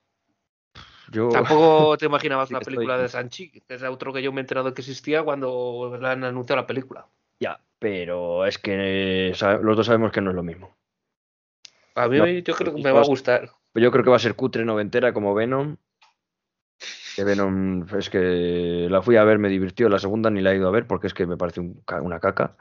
Yo... 1.10 1.28
Tampoco 1.32 1.96
te 1.98 2.06
imaginabas 2.06 2.50
una 2.50 2.60
película 2.60 2.98
de 2.98 3.08
Sanchi, 3.08 3.50
que 3.50 3.62
es 3.68 3.82
otro 3.82 4.12
que 4.12 4.22
yo 4.22 4.32
me 4.32 4.40
he 4.40 4.42
enterado 4.42 4.74
que 4.74 4.82
existía 4.82 5.22
cuando 5.22 5.98
le 6.00 6.08
han 6.08 6.24
anunciado 6.24 6.60
la 6.60 6.66
película. 6.66 7.06
Ya, 7.38 7.60
pero 7.78 8.46
es 8.46 8.58
que 8.58 9.34
los 9.62 9.76
dos 9.76 9.86
sabemos 9.86 10.10
que 10.12 10.20
no 10.20 10.30
es 10.30 10.36
lo 10.36 10.42
mismo. 10.42 10.76
A 11.94 12.08
mí 12.08 12.42
yo 12.42 12.54
creo 12.54 12.74
que 12.74 12.82
me 12.82 12.92
va 12.92 13.00
a 13.00 13.04
gustar. 13.04 13.50
Yo 13.74 13.90
creo 13.90 14.04
que 14.04 14.10
va 14.10 14.16
a 14.16 14.20
ser 14.20 14.34
cutre 14.34 14.64
noventera 14.64 15.12
como 15.12 15.34
Venom. 15.34 15.76
Que 17.14 17.24
Venom 17.24 17.86
es 17.96 18.10
que 18.10 18.88
la 18.90 19.00
fui 19.00 19.16
a 19.16 19.24
ver, 19.24 19.38
me 19.38 19.48
divirtió. 19.48 19.88
La 19.88 19.98
segunda 19.98 20.30
ni 20.30 20.42
la 20.42 20.52
he 20.52 20.56
ido 20.56 20.68
a 20.68 20.72
ver 20.72 20.86
porque 20.86 21.06
es 21.06 21.14
que 21.14 21.26
me 21.26 21.38
parece 21.38 21.60
una 21.60 22.20
caca. 22.20 22.56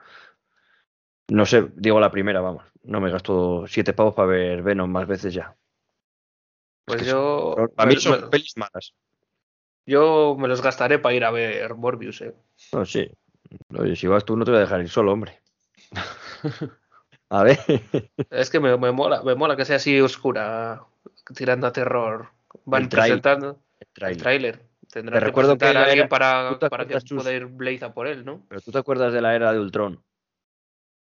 No 1.28 1.46
sé, 1.46 1.68
digo 1.76 2.00
la 2.00 2.12
primera, 2.12 2.42
vamos. 2.42 2.64
No 2.84 3.02
me 3.02 3.10
gasto 3.10 3.66
siete 3.68 3.94
pavos 3.94 4.14
para 4.14 4.28
ver 4.28 4.62
Venom 4.62 4.92
más 4.92 5.08
veces 5.08 5.34
ya. 5.34 5.56
Pues 6.86 7.06
yo. 7.06 7.56
a 7.78 7.86
mí 7.86 7.96
son 7.96 8.30
pelis 8.30 8.56
malas. 8.58 8.94
Yo 9.88 10.36
me 10.40 10.48
los 10.48 10.62
gastaré 10.62 11.00
para 11.00 11.16
ir 11.16 11.24
a 11.26 11.32
ver 11.32 11.76
Morbius, 11.76 12.22
eh. 12.22 12.34
No, 12.74 12.86
sí. 12.86 13.10
Oye, 13.78 13.96
si 13.96 14.08
vas 14.08 14.26
tú 14.26 14.36
no 14.36 14.46
te 14.46 14.52
voy 14.52 14.60
a 14.60 14.62
dejar 14.62 14.82
ir 14.82 14.90
solo, 14.90 15.14
hombre. 15.14 15.40
a 17.30 17.44
ver. 17.44 17.60
Es 18.30 18.50
que 18.50 18.60
me, 18.60 18.76
mola, 18.78 19.24
me 19.24 19.36
mola 19.36 19.56
que 19.56 19.66
sea 19.66 19.78
así 19.78 20.00
oscura, 20.00 20.84
tirando 21.36 21.68
a 21.68 21.72
terror. 21.72 22.30
Van 22.66 22.88
presentando 22.90 23.60
el 23.96 24.18
tráiler. 24.18 24.66
Tendrá 24.92 25.20
que 25.20 25.26
recuerdo 25.26 25.58
que 25.58 25.66
a 25.66 25.84
alguien 25.84 26.08
para, 26.08 26.58
para 26.70 26.88
que 26.88 26.98
pueda 27.14 27.34
ir 27.34 27.48
Blaze 27.48 27.86
a 27.86 27.94
por 27.94 28.08
él, 28.08 28.24
¿no? 28.24 28.46
Pero 28.48 28.62
tú 28.62 28.72
te 28.72 28.78
acuerdas 28.78 29.12
de 29.12 29.22
la 29.22 29.36
era 29.36 29.52
de 29.52 29.60
Ultron. 29.60 30.02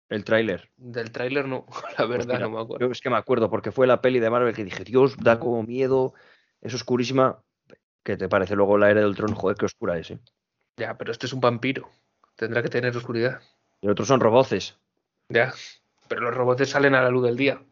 El 0.09 0.25
tráiler. 0.25 0.71
Del 0.77 1.11
tráiler 1.11 1.47
no, 1.49 1.67
la 1.99 2.07
pues 2.07 2.27
verdad 2.27 2.41
no 2.41 2.51
me 2.51 2.61
acuerdo. 2.61 2.87
Yo 2.87 2.93
es 2.93 3.01
que 3.01 3.11
me 3.11 3.17
acuerdo 3.17 3.51
porque 3.51 3.73
fue 3.73 3.87
la 3.87 4.01
peli 4.01 4.21
de 4.21 4.31
Marvel 4.31 4.55
que 4.55 4.65
dije, 4.65 4.85
Dios, 4.85 5.17
da 5.19 5.39
como 5.39 5.63
miedo, 5.63 6.15
es 6.61 6.75
oscurísima. 6.75 7.41
¿Qué 8.03 8.17
te 8.17 8.29
parece 8.29 8.55
luego 8.55 8.77
la 8.77 8.91
era 8.91 9.01
del 9.01 9.17
trono? 9.17 9.35
Joder, 9.35 9.57
qué 9.57 9.65
oscura 9.65 9.99
es, 9.99 10.11
¿eh? 10.11 10.19
Ya, 10.77 10.99
pero 10.99 11.13
este 11.13 11.27
es 11.27 11.33
un 11.33 11.41
vampiro. 11.41 11.89
Tendrá 12.37 12.63
que 12.63 12.69
tener 12.69 12.95
oscuridad. 12.97 13.41
Y 13.81 13.89
otros 13.89 14.09
son 14.09 14.21
roboces. 14.21 14.77
Ya, 15.29 15.55
pero 16.09 16.23
los 16.23 16.35
roboces 16.35 16.69
salen 16.69 16.95
a 16.95 17.03
la 17.03 17.11
luz 17.11 17.25
del 17.25 17.37
día. 17.37 17.63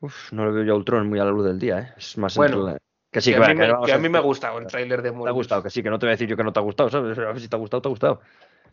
Uf, 0.00 0.32
no 0.32 0.44
lo 0.44 0.52
veo 0.52 0.64
yo 0.64 0.72
a 0.72 0.76
Ultron 0.76 1.08
muy 1.08 1.18
a 1.20 1.24
la 1.24 1.30
luz 1.30 1.44
del 1.44 1.58
día, 1.58 1.78
¿eh? 1.78 1.94
Es 1.96 2.18
más 2.18 2.36
bueno, 2.36 2.76
que 3.10 3.20
sí, 3.20 3.32
que, 3.32 3.42
a, 3.42 3.48
mí 3.48 3.54
me, 3.54 3.72
que 3.86 3.92
a 3.92 3.98
mí 3.98 4.08
me 4.08 4.18
ha 4.18 4.20
gustado 4.20 4.58
el 4.58 4.66
tráiler 4.66 5.00
de 5.00 5.10
Te 5.10 5.28
ha 5.28 5.30
gustado, 5.30 5.62
que 5.62 5.70
sí, 5.70 5.82
que 5.82 5.88
no 5.88 5.98
te 5.98 6.06
voy 6.06 6.10
a 6.10 6.16
decir 6.16 6.28
yo 6.28 6.36
que 6.36 6.44
no 6.44 6.52
te 6.52 6.60
ha 6.60 6.62
gustado, 6.62 6.90
¿sabes? 6.90 7.18
A 7.18 7.32
ver 7.32 7.40
si 7.40 7.48
te 7.48 7.56
ha 7.56 7.58
gustado, 7.58 7.80
te 7.80 7.88
ha 7.88 7.90
gustado. 7.90 8.20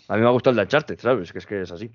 A 0.08 0.16
mí 0.16 0.22
me 0.22 0.28
ha 0.28 0.32
gustado 0.32 0.52
el 0.52 0.58
de 0.58 0.64
Uncharted, 0.64 1.00
¿sabes? 1.00 1.32
Que 1.32 1.40
es 1.40 1.46
que 1.46 1.62
es 1.62 1.72
así. 1.72 1.92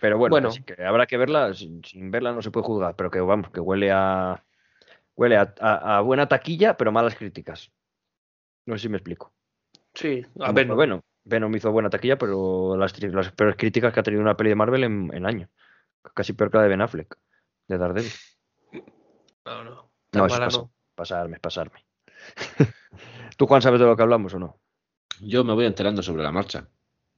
Pero 0.00 0.18
bueno, 0.18 0.50
que 0.66 0.84
habrá 0.84 1.06
que 1.06 1.16
verla, 1.16 1.54
sin, 1.54 2.10
verla 2.10 2.32
no 2.32 2.42
se 2.42 2.50
puede 2.50 2.66
juzgar, 2.66 2.94
pero 2.94 3.10
que 3.10 3.20
vamos, 3.20 3.50
que 3.50 3.60
huele 3.60 3.90
a 3.90 4.44
huele 5.16 5.38
a, 5.38 6.00
buena 6.00 6.28
taquilla, 6.28 6.76
pero 6.76 6.92
malas 6.92 7.14
críticas. 7.14 7.72
No 8.66 8.76
sé 8.76 8.82
si 8.82 8.88
me 8.88 8.98
explico. 8.98 9.32
Sí, 9.94 10.22
a 10.40 10.52
ver. 10.52 10.66
Bueno, 10.66 11.02
Venom 11.24 11.54
hizo 11.56 11.72
buena 11.72 11.88
taquilla, 11.88 12.18
pero 12.18 12.76
las, 12.76 12.92
peores 13.32 13.56
críticas 13.56 13.92
que 13.92 14.00
ha 14.00 14.02
tenido 14.02 14.22
una 14.22 14.36
peli 14.36 14.50
de 14.50 14.56
Marvel 14.56 14.84
en, 14.84 15.10
en 15.14 15.26
año. 15.26 15.48
Casi 16.14 16.34
peor 16.34 16.50
que 16.50 16.58
la 16.58 16.64
de 16.64 16.68
Ben 16.68 16.82
Affleck, 16.82 17.16
de 17.68 17.78
Daredevil. 17.78 18.12
No, 19.46 19.64
no. 19.64 19.90
no, 20.12 20.26
es 20.26 20.60
pasarme, 20.94 21.38
pasarme. 21.40 21.86
¿Tú, 23.36 23.46
Juan, 23.46 23.62
sabes 23.62 23.80
de 23.80 23.86
lo 23.86 23.96
que 23.96 24.02
hablamos 24.02 24.34
o 24.34 24.38
no? 24.38 24.60
Yo 25.20 25.44
me 25.44 25.52
voy 25.52 25.66
enterando 25.66 26.02
sobre 26.02 26.22
la 26.22 26.32
marcha. 26.32 26.66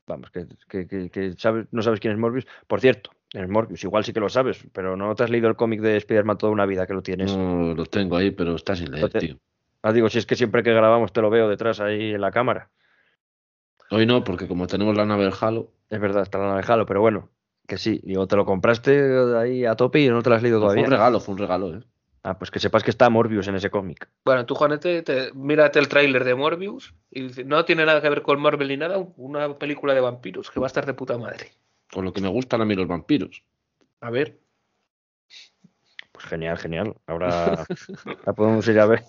Vamos, 0.07 0.31
que, 0.31 1.35
sabes, 1.37 1.67
no 1.73 1.83
sabes 1.83 1.99
quién 1.99 2.13
es 2.13 2.19
Morbius. 2.19 2.47
Por 2.67 2.81
cierto, 2.81 3.11
es 3.33 3.49
Morbius, 3.49 3.83
igual 3.83 4.05
sí 4.05 4.13
que 4.13 4.21
lo 4.21 4.29
sabes, 4.29 4.65
pero 4.73 4.97
no 4.97 5.15
te 5.15 5.25
has 5.25 5.31
leído 5.31 5.49
el 5.49 5.57
cómic 5.57 5.81
de 5.81 5.97
Spider-Man 5.97 6.39
toda 6.39 6.53
una 6.53 6.65
vida 6.65 6.87
que 6.87 6.95
lo 6.95 7.03
tienes. 7.03 7.37
No, 7.37 7.75
lo 7.75 7.87
tengo 7.87 8.17
ahí, 8.17 8.31
pero 8.31 8.55
está 8.55 8.77
sin 8.77 8.93
leer, 8.93 9.11
tío. 9.11 9.39
Ah, 9.83 9.93
digo, 9.93 10.09
si 10.09 10.19
es 10.19 10.27
que 10.27 10.37
siempre 10.37 10.63
que 10.63 10.73
grabamos 10.73 11.13
te 11.13 11.21
lo 11.21 11.31
veo 11.31 11.49
detrás 11.49 11.81
ahí 11.81 12.15
en 12.15 12.21
la 12.21 12.31
cámara. 12.31 12.71
Hoy 13.91 14.07
no, 14.07 14.25
porque 14.25 14.49
como 14.49 14.67
tenemos 14.67 14.97
la 14.97 15.07
nave 15.07 15.25
del 15.25 15.35
Halo. 15.41 15.73
Es 15.91 16.01
verdad, 16.01 16.23
está 16.23 16.39
la 16.39 16.47
nave 16.47 16.63
del 16.63 16.71
Halo, 16.71 16.87
pero 16.87 17.01
bueno, 17.01 17.31
que 17.67 17.79
sí. 17.79 18.01
Digo, 18.05 18.27
te 18.27 18.37
lo 18.37 18.45
compraste 18.45 19.37
ahí 19.37 19.65
a 19.65 19.75
tope 19.75 20.01
y 20.01 20.09
no 20.09 20.23
te 20.23 20.31
lo 20.31 20.37
has 20.37 20.43
leído 20.43 20.61
todavía. 20.61 20.83
Fue 20.83 20.89
un 20.89 20.93
regalo, 20.93 21.21
fue 21.21 21.35
un 21.35 21.39
regalo, 21.39 21.77
eh. 21.77 21.81
Ah, 22.27 22.37
pues 22.37 22.51
que 22.51 22.59
sepas 22.59 22.83
que 22.83 22.91
está 22.91 23.09
Morbius 23.09 23.47
en 23.47 23.55
ese 23.55 23.71
cómic. 23.71 24.09
Bueno, 24.25 24.45
tú, 24.45 24.57
Juanete, 24.57 25.03
te, 25.03 25.33
mírate 25.33 25.79
el 25.79 25.87
tráiler 25.87 26.25
de 26.25 26.35
Morbius 26.35 26.93
y 27.09 27.29
no 27.45 27.65
tiene 27.65 27.87
nada 27.87 28.03
que 28.03 28.09
ver 28.09 28.23
con 28.23 28.41
Marvel 28.41 28.67
ni 28.67 28.77
nada, 28.77 28.99
una 29.17 29.57
película 29.57 29.95
de 29.95 30.01
vampiros 30.01 30.51
que 30.51 30.59
va 30.59 30.67
a 30.67 30.73
estar 30.75 30.85
de 30.87 30.95
puta 30.95 31.17
madre. 31.19 31.53
Con 31.89 32.05
lo 32.05 32.13
que 32.13 32.21
me 32.21 32.27
gustan 32.27 32.61
a 32.61 32.65
mí 32.65 32.75
los 32.75 32.89
vampiros. 32.89 33.45
A 34.01 34.11
ver. 34.11 34.41
Pues 36.11 36.25
genial, 36.25 36.59
genial. 36.59 36.97
Ahora 37.07 37.65
la 38.27 38.33
podemos 38.33 38.67
ir 38.67 38.81
a 38.81 38.87
ver. 38.87 39.05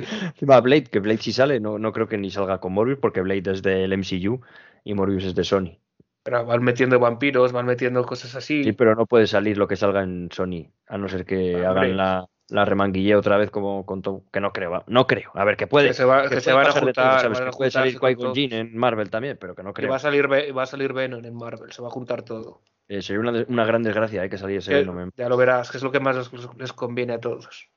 Encima 0.00 0.62
Blade, 0.62 0.84
que 0.84 1.00
Blade 1.00 1.18
sí 1.18 1.34
sale, 1.34 1.60
no, 1.60 1.78
no 1.78 1.92
creo 1.92 2.08
que 2.08 2.16
ni 2.16 2.30
salga 2.30 2.58
con 2.58 2.72
Morbius 2.72 3.00
porque 3.00 3.20
Blade 3.20 3.52
es 3.52 3.60
del 3.62 3.92
MCU 3.92 4.40
y 4.82 4.94
Morbius 4.94 5.24
es 5.24 5.34
de 5.34 5.44
Sony. 5.44 5.76
Pero 6.22 6.44
van 6.44 6.62
metiendo 6.62 6.98
vampiros, 6.98 7.52
van 7.52 7.66
metiendo 7.66 8.04
cosas 8.04 8.34
así. 8.34 8.62
Sí, 8.62 8.72
pero 8.72 8.94
no 8.94 9.06
puede 9.06 9.26
salir 9.26 9.56
lo 9.56 9.66
que 9.66 9.76
salga 9.76 10.02
en 10.02 10.28
Sony, 10.30 10.70
a 10.86 10.98
no 10.98 11.08
ser 11.08 11.24
que 11.24 11.64
hagan 11.64 11.96
la, 11.96 12.28
la 12.50 12.64
remanguille 12.64 13.14
otra 13.14 13.36
vez 13.36 13.50
como 13.50 13.86
con 13.86 14.02
que 14.02 14.40
no 14.40 14.52
creo, 14.52 14.84
no 14.86 15.06
creo. 15.06 15.30
A 15.34 15.44
ver, 15.44 15.56
que 15.56 15.66
puede. 15.66 15.88
Que 15.88 15.94
se, 15.94 16.04
van 16.04 16.26
a 16.26 16.72
juntar. 16.72 17.32
que 17.32 17.50
puede 17.56 17.70
salir 17.70 17.98
qui 17.98 18.48
en 18.50 18.76
Marvel 18.76 19.10
también, 19.10 19.38
pero 19.40 19.54
que 19.54 19.62
no 19.62 19.72
creo. 19.72 19.90
va 19.90 19.96
a 19.96 20.00
salir, 20.00 20.30
va 20.30 20.62
a 20.62 20.66
salir 20.66 20.92
Venom 20.92 21.24
en 21.24 21.34
Marvel, 21.34 21.72
se 21.72 21.82
va 21.82 21.88
a 21.88 21.90
juntar 21.90 22.22
todo. 22.22 22.60
Eh, 22.88 23.02
sería 23.02 23.20
una, 23.20 23.44
una, 23.46 23.64
gran 23.64 23.82
desgracia 23.82 24.20
hay 24.20 24.26
eh, 24.26 24.30
que 24.30 24.38
saliese 24.38 24.72
ese 24.72 24.80
Venom. 24.80 25.10
Ya 25.16 25.28
lo 25.28 25.36
verás, 25.36 25.70
que 25.70 25.76
es 25.76 25.82
lo 25.82 25.92
que 25.92 26.00
más 26.00 26.30
les, 26.58 26.72
conviene 26.72 27.14
a 27.14 27.20
todos. 27.20 27.68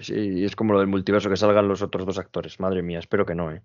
Sí, 0.00 0.44
es 0.44 0.56
como 0.56 0.72
lo 0.72 0.80
del 0.80 0.88
multiverso 0.88 1.28
que 1.28 1.36
salgan 1.36 1.68
los 1.68 1.82
otros 1.82 2.06
dos 2.06 2.18
actores. 2.18 2.58
Madre 2.60 2.82
mía, 2.82 2.98
espero 2.98 3.26
que 3.26 3.34
no, 3.34 3.52
¿eh? 3.52 3.62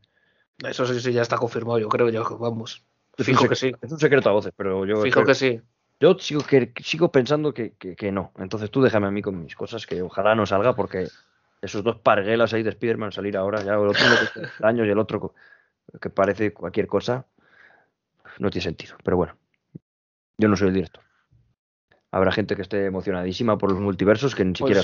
Eso 0.68 0.86
sí, 0.86 0.99
sí, 0.99 1.14
ya 1.14 1.22
está 1.22 1.38
confirmado, 1.38 1.80
yo 1.80 1.89
creo, 1.89 2.10
ya 2.10 2.22
vamos. 2.22 2.84
Fijo 3.18 3.47
que 3.47 3.55
sí. 3.55 3.72
Es 3.82 3.91
un 3.91 3.99
secreto 3.99 4.30
a 4.30 4.34
voces, 4.34 4.53
pero 4.55 4.86
yo. 4.86 5.01
Fijo 5.01 5.24
que 5.24 5.36
sí. 5.36 5.62
Yo 5.99 6.18
sigo, 6.18 6.41
que, 6.43 6.72
sigo 6.82 7.12
pensando 7.12 7.53
que, 7.53 7.74
no. 8.12 8.32
Entonces 8.38 8.72
tú 8.72 8.82
déjame 8.82 9.07
a 9.07 9.12
mí 9.12 9.22
con 9.22 9.43
mis 9.43 9.55
cosas, 9.55 9.86
que 9.86 10.01
ojalá 10.01 10.34
no 10.34 10.45
salga, 10.45 10.74
porque 10.74 11.10
esos 11.62 11.84
dos 11.84 11.97
parguelas 11.97 12.53
ahí 12.53 12.64
de 12.64 12.70
Spider-Man 12.70 13.12
salir 13.12 13.36
ahora, 13.36 13.62
ya 13.62 13.74
el 13.74 13.80
otro 13.80 14.05
que 14.34 14.66
años 14.66 14.88
y 14.88 14.89
el 14.89 14.99
otro 14.99 15.34
que 15.99 16.10
parece 16.10 16.53
cualquier 16.53 16.88
cosa, 16.88 17.26
no 18.38 18.49
tiene 18.49 18.64
sentido. 18.64 18.95
Pero 19.03 19.18
bueno, 19.18 19.36
yo 20.38 20.47
no 20.47 20.55
soy 20.55 20.70
el 20.70 20.76
director. 20.76 21.03
Habrá 22.12 22.32
gente 22.32 22.55
que 22.55 22.64
esté 22.64 22.86
emocionadísima 22.86 23.57
por 23.57 23.72
los 23.72 23.80
multiversos 23.80 24.34
que 24.34 24.43
ni 24.43 24.55
siquiera 24.55 24.82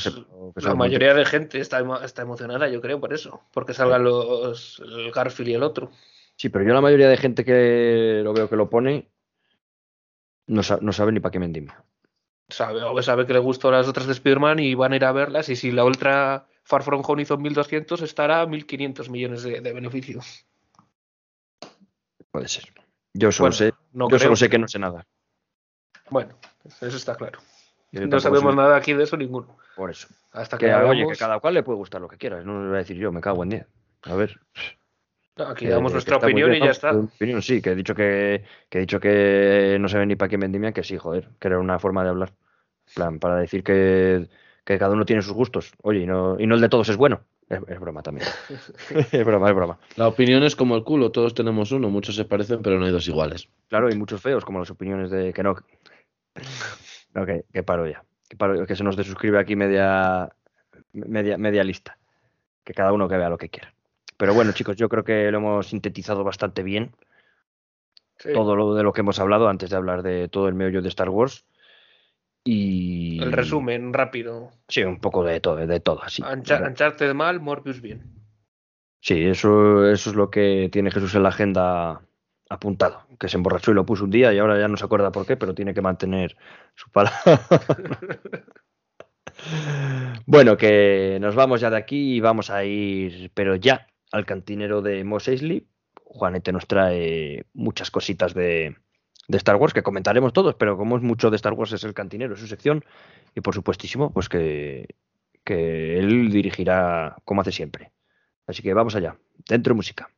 pues 0.54 0.64
La 0.64 0.76
mayoría 0.76 1.16
de 1.16 1.26
gente 1.26 1.60
está, 1.60 1.84
está 2.04 2.22
emocionada, 2.22 2.70
yo 2.70 2.82
creo, 2.82 3.00
por 3.00 3.14
eso. 3.14 3.42
Porque 3.52 3.74
salgan 3.74 4.04
los 4.04 4.80
el 4.80 5.12
Garfield 5.12 5.50
y 5.50 5.54
el 5.56 5.64
otro. 5.64 5.92
Sí, 6.36 6.50
pero 6.50 6.66
yo 6.66 6.74
la 6.74 6.82
mayoría 6.82 7.10
de 7.10 7.18
gente 7.18 7.44
que 7.44 8.22
lo 8.24 8.34
veo 8.34 8.48
que 8.48 8.56
lo 8.56 8.70
pone 8.70 9.10
no, 10.48 10.62
sabe 10.62 11.12
ni 11.12 11.20
para 11.20 11.32
qué 11.32 11.40
mendimia. 11.40 11.84
Sabe, 12.50 12.84
o 12.84 13.02
sabe 13.02 13.26
que 13.26 13.34
le 13.34 13.40
gustó 13.40 13.72
las 13.72 13.88
otras 13.88 14.06
de 14.06 14.14
Spider-Man 14.14 14.60
y 14.60 14.76
van 14.76 14.94
a 14.94 14.96
ir 14.98 15.06
a 15.06 15.12
verlas. 15.12 15.50
Y 15.50 15.56
si 15.56 15.72
la 15.72 15.84
Ultra 15.84 16.46
Far 16.64 16.84
From 16.84 17.02
Home 17.04 17.24
hizo 17.24 17.40
1.200, 17.40 18.04
estará 18.04 18.42
a 18.42 18.46
1.500 18.46 19.10
millones 19.10 19.42
de, 19.42 19.62
de 19.62 19.74
beneficios. 19.74 20.46
Puede 22.30 22.48
ser. 22.48 22.66
Yo 23.14 23.32
solo, 23.32 23.52
sé, 23.52 23.74
yo 23.94 24.20
solo 24.20 24.36
sé 24.36 24.50
que 24.50 24.60
no 24.60 24.68
sé 24.68 24.78
nada. 24.78 25.08
Bueno, 26.12 26.38
eso 26.82 26.98
está 26.98 27.16
claro. 27.16 27.40
No 27.92 28.20
sabemos 28.20 28.56
nada 28.56 28.76
aquí 28.76 28.94
de 28.94 29.04
eso 29.04 29.16
ninguno. 29.16 29.58
Por 29.76 29.92
eso. 29.92 30.08
Hasta 30.32 30.58
que, 30.58 30.74
oye, 30.74 31.08
que 31.08 31.16
cada 31.16 31.40
cual 31.40 31.54
le 31.54 31.64
puede 31.64 31.78
gustar 31.78 32.02
lo 32.02 32.08
que 32.08 32.18
quiera. 32.18 32.42
No 32.44 32.62
le 32.62 32.68
voy 32.68 32.76
a 32.76 32.80
decir 32.80 32.98
yo, 32.98 33.12
me 33.12 33.22
cago 33.22 33.44
en 33.44 33.50
10. 33.50 33.68
A 34.04 34.16
ver. 34.16 34.40
Aquí 35.38 35.68
damos 35.68 35.92
nuestra 35.92 36.18
opinión 36.18 36.54
y 36.54 36.60
ya 36.60 36.72
está. 36.72 36.92
Opinión, 36.92 37.42
sí, 37.42 37.62
que 37.62 37.72
he 37.72 37.76
dicho 37.76 37.94
que, 37.94 38.44
he 38.72 38.80
dicho 38.80 39.00
que 39.00 39.78
no 39.80 39.90
se 39.90 39.98
ve 39.98 40.06
ni 40.06 40.16
para 40.16 40.30
qué 40.30 40.38
vendimia, 40.38 40.72
que 40.72 40.84
sí, 40.84 40.98
joder, 40.98 41.30
que 41.40 41.48
era 41.50 41.60
una 41.60 41.78
forma 41.78 42.04
de 42.04 42.10
hablar. 42.10 42.34
plan, 42.94 43.20
para 43.20 43.38
decir 43.38 43.64
que, 43.64 44.30
cada 44.64 44.92
uno 44.92 45.06
tiene 45.06 45.22
sus 45.22 45.34
gustos. 45.34 45.74
Oye, 45.82 46.02
y 46.02 46.06
no, 46.06 46.38
y 46.40 46.48
no 46.48 46.56
el 46.56 46.62
de 46.62 46.70
todos 46.70 46.88
es 46.90 46.98
bueno. 46.98 47.22
Es, 47.50 47.80
broma 47.80 48.02
también. 48.02 48.28
es 49.12 49.26
broma, 49.26 49.50
es 49.50 49.56
broma. 49.56 49.78
La 49.98 50.08
opinión 50.08 50.44
es 50.44 50.56
como 50.56 50.76
el 50.76 50.84
culo, 50.84 51.12
todos 51.12 51.34
tenemos 51.34 51.72
uno, 51.72 51.90
muchos 51.90 52.16
se 52.16 52.26
parecen, 52.26 52.62
pero 52.62 52.80
no 52.80 52.86
hay 52.86 52.92
dos 52.92 53.08
iguales. 53.08 53.50
Claro, 53.68 53.88
hay 53.88 53.96
muchos 53.96 54.22
feos, 54.22 54.46
como 54.46 54.60
las 54.60 54.72
opiniones 54.72 55.12
de 55.12 55.34
que 55.34 55.44
no. 55.44 55.56
No, 57.14 57.26
que, 57.26 57.64
paro 57.64 57.88
ya. 57.88 58.04
Que, 58.28 58.36
paro, 58.36 58.66
que 58.66 58.76
se 58.76 58.84
nos 58.84 58.98
desuscribe 58.98 59.40
aquí 59.40 59.56
media, 59.56 60.30
media, 60.94 61.38
media 61.38 61.64
lista. 61.64 61.98
Que 62.64 62.74
cada 62.74 62.92
uno 62.92 63.08
que 63.08 63.18
vea 63.18 63.30
lo 63.30 63.38
que 63.38 63.50
quiera. 63.50 63.74
Pero 64.18 64.34
bueno, 64.34 64.52
chicos, 64.52 64.76
yo 64.76 64.90
creo 64.90 65.04
que 65.04 65.32
lo 65.32 65.38
hemos 65.38 65.68
sintetizado 65.68 66.24
bastante 66.24 66.64
bien. 66.64 66.92
Todo 68.34 68.56
lo 68.56 68.74
de 68.74 68.84
lo 68.84 68.94
que 68.94 69.02
hemos 69.02 69.20
hablado 69.20 69.50
antes 69.50 69.70
de 69.70 69.76
hablar 69.76 70.02
de 70.02 70.30
todo 70.30 70.48
el 70.48 70.56
meollo 70.56 70.82
de 70.82 70.90
Star 70.90 71.10
Wars. 71.10 71.46
Y. 72.44 73.22
El 73.22 73.32
resumen 73.32 73.94
rápido. 73.94 74.52
Sí, 74.68 74.84
un 74.84 75.00
poco 75.00 75.24
de 75.24 75.40
todo, 75.42 75.58
de 75.58 75.80
todo 75.80 76.04
así. 76.04 76.24
Ancharte 76.24 77.08
de 77.08 77.14
mal, 77.14 77.40
Morbius 77.40 77.82
bien. 77.82 78.16
Sí, 79.02 79.26
eso, 79.26 79.88
eso 79.90 80.10
es 80.10 80.16
lo 80.16 80.32
que 80.32 80.70
tiene 80.72 80.92
Jesús 80.92 81.14
en 81.16 81.24
la 81.24 81.30
agenda 81.30 82.02
apuntado. 82.50 83.06
Que 83.20 83.30
se 83.30 83.38
emborrachó 83.38 83.72
y 83.72 83.76
lo 83.76 83.86
puso 83.86 84.04
un 84.04 84.12
día 84.12 84.34
y 84.34 84.40
ahora 84.40 84.60
ya 84.60 84.68
no 84.68 84.78
se 84.78 84.86
acuerda 84.86 85.12
por 85.12 85.26
qué, 85.26 85.38
pero 85.38 85.56
tiene 85.56 85.74
que 85.74 85.82
mantener 85.82 86.36
su 86.76 86.90
palabra. 86.92 87.20
bueno, 90.26 90.58
que 90.58 91.18
nos 91.22 91.36
vamos 91.36 91.62
ya 91.62 91.70
de 91.70 91.78
aquí 91.78 92.16
y 92.16 92.20
vamos 92.20 92.50
a 92.50 92.64
ir, 92.64 93.32
pero 93.34 93.56
ya 93.56 93.88
al 94.12 94.26
cantinero 94.26 94.82
de 94.82 95.04
Mos 95.04 95.28
Eisley. 95.28 95.68
Juanete 96.04 96.54
nos 96.54 96.68
trae 96.68 97.46
muchas 97.54 97.92
cositas 97.92 98.34
de, 98.34 98.78
Star 99.28 99.58
Wars 99.58 99.74
que 99.74 99.84
comentaremos 99.84 100.32
todos, 100.32 100.56
pero 100.56 100.78
como 100.78 100.96
es 100.96 101.04
mucho 101.04 101.30
de 101.30 101.36
Star 101.36 101.54
Wars 101.54 101.74
es 101.74 101.84
el 101.84 101.94
cantinero, 101.94 102.36
es 102.36 102.40
su 102.40 102.48
sección, 102.48 102.86
y 103.36 103.42
por 103.42 103.54
supuestísimo, 103.54 104.14
pues 104.14 104.30
que, 104.30 104.96
que 105.44 106.00
él 106.00 106.32
dirigirá 106.32 107.18
como 107.26 107.42
hace 107.42 107.52
siempre. 107.52 107.92
Así 108.48 108.62
que 108.62 108.74
vamos 108.74 108.96
allá, 108.96 109.18
dentro 109.48 109.74
de 109.74 109.78
música. 109.78 110.10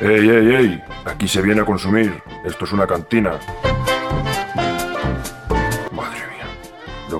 ¡Ey, 0.00 0.28
ey, 0.28 0.54
ey! 0.54 0.84
Aquí 1.04 1.28
se 1.28 1.42
viene 1.42 1.62
a 1.62 1.64
consumir. 1.64 2.22
Esto 2.44 2.64
es 2.64 2.72
una 2.72 2.86
cantina. 2.86 3.38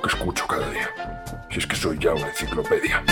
que 0.05 0.09
escucho 0.09 0.47
cada 0.47 0.69
día. 0.71 0.91
Si 1.51 1.59
es 1.59 1.67
que 1.67 1.77
soy 1.77 1.99
ya 1.99 2.13
una 2.15 2.29
enciclopedia. 2.29 3.03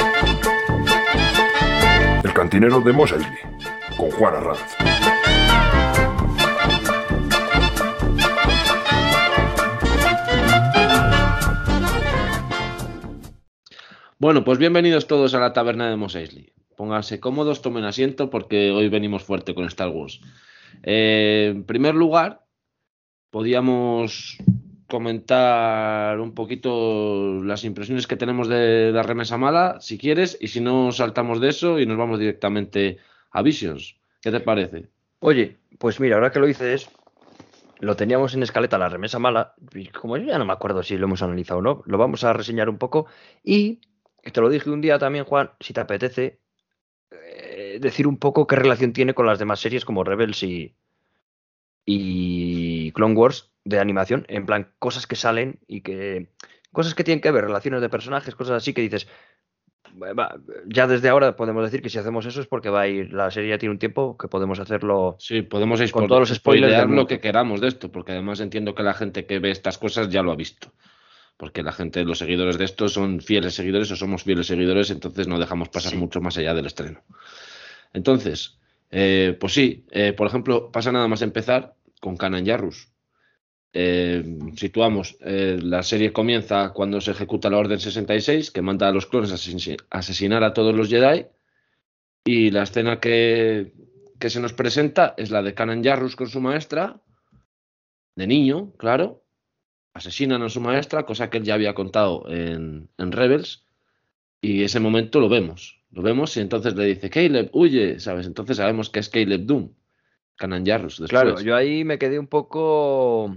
El 2.23 2.33
cantinero 2.33 2.81
de 2.81 2.93
Mos 2.93 3.15
con 3.97 4.11
Juan 4.11 4.35
Arranz. 4.35 4.77
Bueno, 14.19 14.45
pues 14.45 14.59
bienvenidos 14.59 15.07
todos 15.07 15.35
a 15.35 15.41
la 15.41 15.53
taberna 15.53 15.91
de 15.91 15.97
Mos 15.97 16.15
Eisley. 16.15 16.53
Pónganse 16.83 17.20
cómodos, 17.20 17.62
tomen 17.62 17.85
asiento 17.85 18.28
porque 18.28 18.72
hoy 18.72 18.89
venimos 18.89 19.22
fuerte 19.22 19.55
con 19.55 19.66
Star 19.66 19.91
Wars. 19.91 20.20
Eh, 20.83 21.53
en 21.55 21.62
primer 21.62 21.95
lugar, 21.95 22.45
podíamos 23.30 24.37
comentar 24.89 26.18
un 26.18 26.35
poquito 26.35 27.41
las 27.45 27.62
impresiones 27.62 28.09
que 28.09 28.16
tenemos 28.16 28.49
de, 28.49 28.91
la 28.91 29.05
remesa 29.05 29.39
mala, 29.39 29.76
si 29.78 29.97
quieres, 29.97 30.37
y 30.41 30.49
si 30.49 30.61
no 30.61 30.91
saltamos 30.91 31.41
de 31.41 31.51
eso 31.51 31.78
y 31.78 31.87
nos 31.87 31.99
vamos 31.99 32.18
directamente 32.18 32.99
a 33.30 33.43
Visions. 33.43 33.95
¿Qué 34.20 34.33
te 34.33 34.41
parece? 34.41 34.89
Oye, 35.20 35.59
pues 35.78 36.01
mira, 36.01 36.16
ahora 36.16 36.33
que 36.33 36.41
lo 36.41 36.47
dices, 36.47 36.91
lo 37.78 37.95
teníamos 37.95 38.35
en 38.35 38.43
escaleta 38.43 38.76
la 38.76 38.89
remesa 38.89 39.20
mala, 39.20 39.55
y 39.72 39.87
como 39.87 40.16
yo 40.16 40.24
ya 40.24 40.39
no 40.39 40.47
me 40.47 40.53
acuerdo 40.53 40.83
si 40.83 40.99
lo 40.99 41.07
hemos 41.07 41.22
analizado 41.22 41.61
o 41.61 41.62
no, 41.62 41.83
lo 41.87 41.97
vamos 41.97 42.24
a 42.24 42.33
reseñar 42.33 42.68
un 42.68 42.78
poco 42.78 43.07
y 43.45 43.78
te 44.30 44.41
lo 44.41 44.49
dije 44.49 44.68
un 44.68 44.80
día 44.80 44.99
también, 44.99 45.24
Juan, 45.24 45.51
si 45.61 45.72
te 45.72 45.80
apetece, 45.80 46.41
eh, 47.73 47.79
decir 47.79 48.07
un 48.07 48.18
poco 48.18 48.47
qué 48.47 48.57
relación 48.57 48.93
tiene 48.93 49.14
con 49.14 49.27
las 49.27 49.39
demás 49.39 49.61
series 49.61 49.85
como 49.85 50.05
Rebels 50.05 50.43
y, 50.43 50.75
y 51.85 52.93
Clone 52.93 53.14
Wars 53.14 53.51
de 53.64 53.79
animación, 53.79 54.25
en 54.29 54.47
plan 54.47 54.73
cosas 54.79 55.07
que 55.07 55.16
salen 55.16 55.61
y 55.66 55.83
que 55.83 56.29
cosas 56.73 56.95
que 56.95 57.05
tienen 57.05 57.20
que 57.20 57.31
ver, 57.31 57.45
relaciones 57.45 57.81
de 57.81 57.89
personajes, 57.89 58.35
cosas 58.35 58.57
así 58.57 58.73
que 58.73 58.83
dices, 58.83 59.07
ya 60.66 60.87
desde 60.87 61.09
ahora 61.09 61.37
podemos 61.37 61.64
decir 61.64 61.83
que 61.83 61.91
si 61.91 61.99
hacemos 61.99 62.25
eso 62.27 62.41
es 62.41 62.47
porque 62.47 62.70
va 62.70 62.83
a 62.83 62.89
ir, 62.89 63.12
la 63.12 63.31
serie 63.31 63.51
ya 63.51 63.59
tiene 63.59 63.73
un 63.73 63.79
tiempo 63.79 64.16
que 64.16 64.29
podemos 64.29 64.59
hacerlo. 64.59 65.16
Sí, 65.18 65.43
podemos 65.43 65.81
con 65.93 66.09
todos 66.09 66.31
los 66.31 66.39
spoilers. 66.39 66.89
lo 66.89 67.07
que 67.07 67.20
queramos 67.20 67.61
de 67.61 67.68
esto, 67.68 67.93
porque 67.93 68.12
además 68.12 68.41
entiendo 68.41 68.75
que 68.75 68.83
la 68.83 68.95
gente 68.95 69.27
que 69.27 69.39
ve 69.39 69.51
estas 69.51 69.79
cosas 69.79 70.09
ya 70.09 70.23
lo 70.23 70.33
ha 70.33 70.37
visto. 70.37 70.73
Porque 71.37 71.62
la 71.62 71.73
gente, 71.73 72.05
los 72.05 72.18
seguidores 72.18 72.57
de 72.57 72.64
esto 72.64 72.89
son 72.89 73.20
fieles 73.20 73.55
seguidores 73.55 73.91
o 73.91 73.97
somos 73.97 74.23
fieles 74.23 74.47
seguidores, 74.47 74.91
entonces 74.91 75.27
no 75.27 75.39
dejamos 75.39 75.68
pasar 75.68 75.97
mucho 75.97 76.20
más 76.20 76.39
allá 76.39 76.55
del 76.55 76.66
estreno. 76.66 77.01
Entonces, 77.93 78.59
eh, 78.90 79.36
pues 79.40 79.55
sí, 79.55 79.86
eh, 79.90 80.12
por 80.12 80.26
ejemplo, 80.26 80.70
pasa 80.70 80.93
nada 80.93 81.09
más 81.09 81.22
empezar 81.22 81.74
con 82.01 82.16
Canan 82.16 82.45
Yarrus. 82.45 82.93
Eh, 83.74 84.22
situamos, 84.55 85.16
la 85.20 85.82
serie 85.82 86.12
comienza 86.12 86.72
cuando 86.74 87.01
se 87.01 87.12
ejecuta 87.12 87.49
la 87.49 87.57
Orden 87.57 87.80
66, 87.80 88.51
que 88.51 88.61
manda 88.61 88.88
a 88.88 88.93
los 88.93 89.07
clones 89.07 89.32
a 89.32 89.99
asesinar 89.99 90.45
a 90.45 90.53
todos 90.53 90.74
los 90.74 90.88
Jedi. 90.88 91.26
Y 92.24 92.51
la 92.51 92.64
escena 92.64 93.01
que, 93.01 93.72
que 94.20 94.30
se 94.30 94.40
nos 94.40 94.53
presenta 94.53 95.14
es 95.16 95.30
la 95.30 95.43
de 95.43 95.55
Canan 95.55 95.82
Yarrus 95.82 96.14
con 96.14 96.28
su 96.28 96.40
maestra, 96.40 97.01
de 98.14 98.26
niño, 98.26 98.72
claro. 98.76 99.24
Asesinan 99.95 100.43
a 100.43 100.49
su 100.49 100.61
maestra, 100.61 101.05
cosa 101.05 101.30
que 101.30 101.38
él 101.38 101.45
ya 101.45 101.55
había 101.55 101.74
contado 101.74 102.24
en 102.28 102.88
Rebels. 102.99 103.66
Y 104.45 104.64
ese 104.64 104.80
momento 104.80 105.20
lo 105.20 105.28
vemos. 105.28 105.80
Lo 105.93 106.03
vemos 106.03 106.36
y 106.36 106.40
entonces 106.40 106.74
le 106.74 106.84
dice, 106.84 107.09
Caleb, 107.09 107.51
huye, 107.53 108.01
¿sabes? 108.01 108.26
Entonces 108.26 108.57
sabemos 108.57 108.90
que 108.90 108.99
es 108.99 109.09
Caleb 109.09 109.43
Doom. 109.47 109.70
Canan 110.36 110.66
Jarrus. 110.66 111.01
Claro, 111.09 111.40
yo 111.40 111.55
ahí 111.55 111.84
me 111.84 111.97
quedé 111.99 112.18
un 112.18 112.26
poco... 112.26 113.36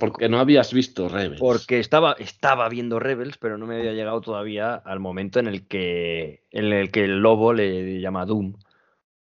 porque 0.00 0.28
no 0.28 0.40
habías 0.40 0.74
visto 0.74 1.08
Rebels. 1.08 1.38
Porque 1.38 1.78
estaba, 1.78 2.14
estaba 2.18 2.68
viendo 2.68 2.98
Rebels, 2.98 3.38
pero 3.38 3.58
no 3.58 3.66
me 3.66 3.76
había 3.76 3.92
llegado 3.92 4.20
todavía 4.20 4.74
al 4.74 4.98
momento 4.98 5.38
en 5.38 5.46
el 5.46 5.68
que, 5.68 6.42
en 6.50 6.64
el, 6.72 6.90
que 6.90 7.04
el 7.04 7.20
lobo 7.20 7.52
le 7.52 8.00
llama 8.00 8.26
Doom. 8.26 8.54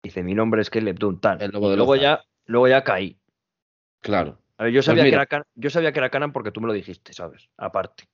Dice, 0.02 0.24
mi 0.24 0.34
nombre 0.34 0.64
es 0.64 0.72
Caleb 0.72 0.98
Doom, 0.98 1.20
tal. 1.20 1.44
El 1.44 1.52
lobo 1.52 1.70
de 1.70 1.78
luego, 1.78 1.96
ya, 1.96 2.24
luego 2.46 2.68
ya 2.68 2.84
caí. 2.84 3.20
Claro. 4.00 4.40
A 4.58 4.64
ver, 4.64 4.74
yo, 4.74 4.78
pues 4.80 4.86
sabía 4.86 5.04
que 5.04 5.10
era, 5.10 5.46
yo 5.54 5.70
sabía 5.70 5.92
que 5.92 6.00
era 6.00 6.10
Canan 6.10 6.32
porque 6.32 6.52
tú 6.52 6.60
me 6.60 6.66
lo 6.66 6.74
dijiste, 6.74 7.14
¿sabes? 7.14 7.50
Aparte. 7.58 8.06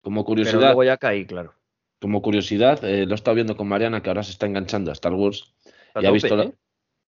Como 0.00 0.24
curiosidad. 0.24 0.60
luego 0.60 0.84
ya 0.84 0.96
caí, 0.96 1.26
claro 1.26 1.54
como 2.02 2.20
curiosidad, 2.20 2.84
eh, 2.84 3.06
lo 3.06 3.12
he 3.12 3.14
estado 3.14 3.36
viendo 3.36 3.56
con 3.56 3.68
Mariana, 3.68 4.02
que 4.02 4.10
ahora 4.10 4.24
se 4.24 4.32
está 4.32 4.46
enganchando 4.46 4.90
a 4.90 4.92
Star 4.92 5.12
Wars. 5.14 5.54
y 5.94 6.04
ha 6.04 6.10
visto 6.10 6.42
¿eh? 6.42 6.52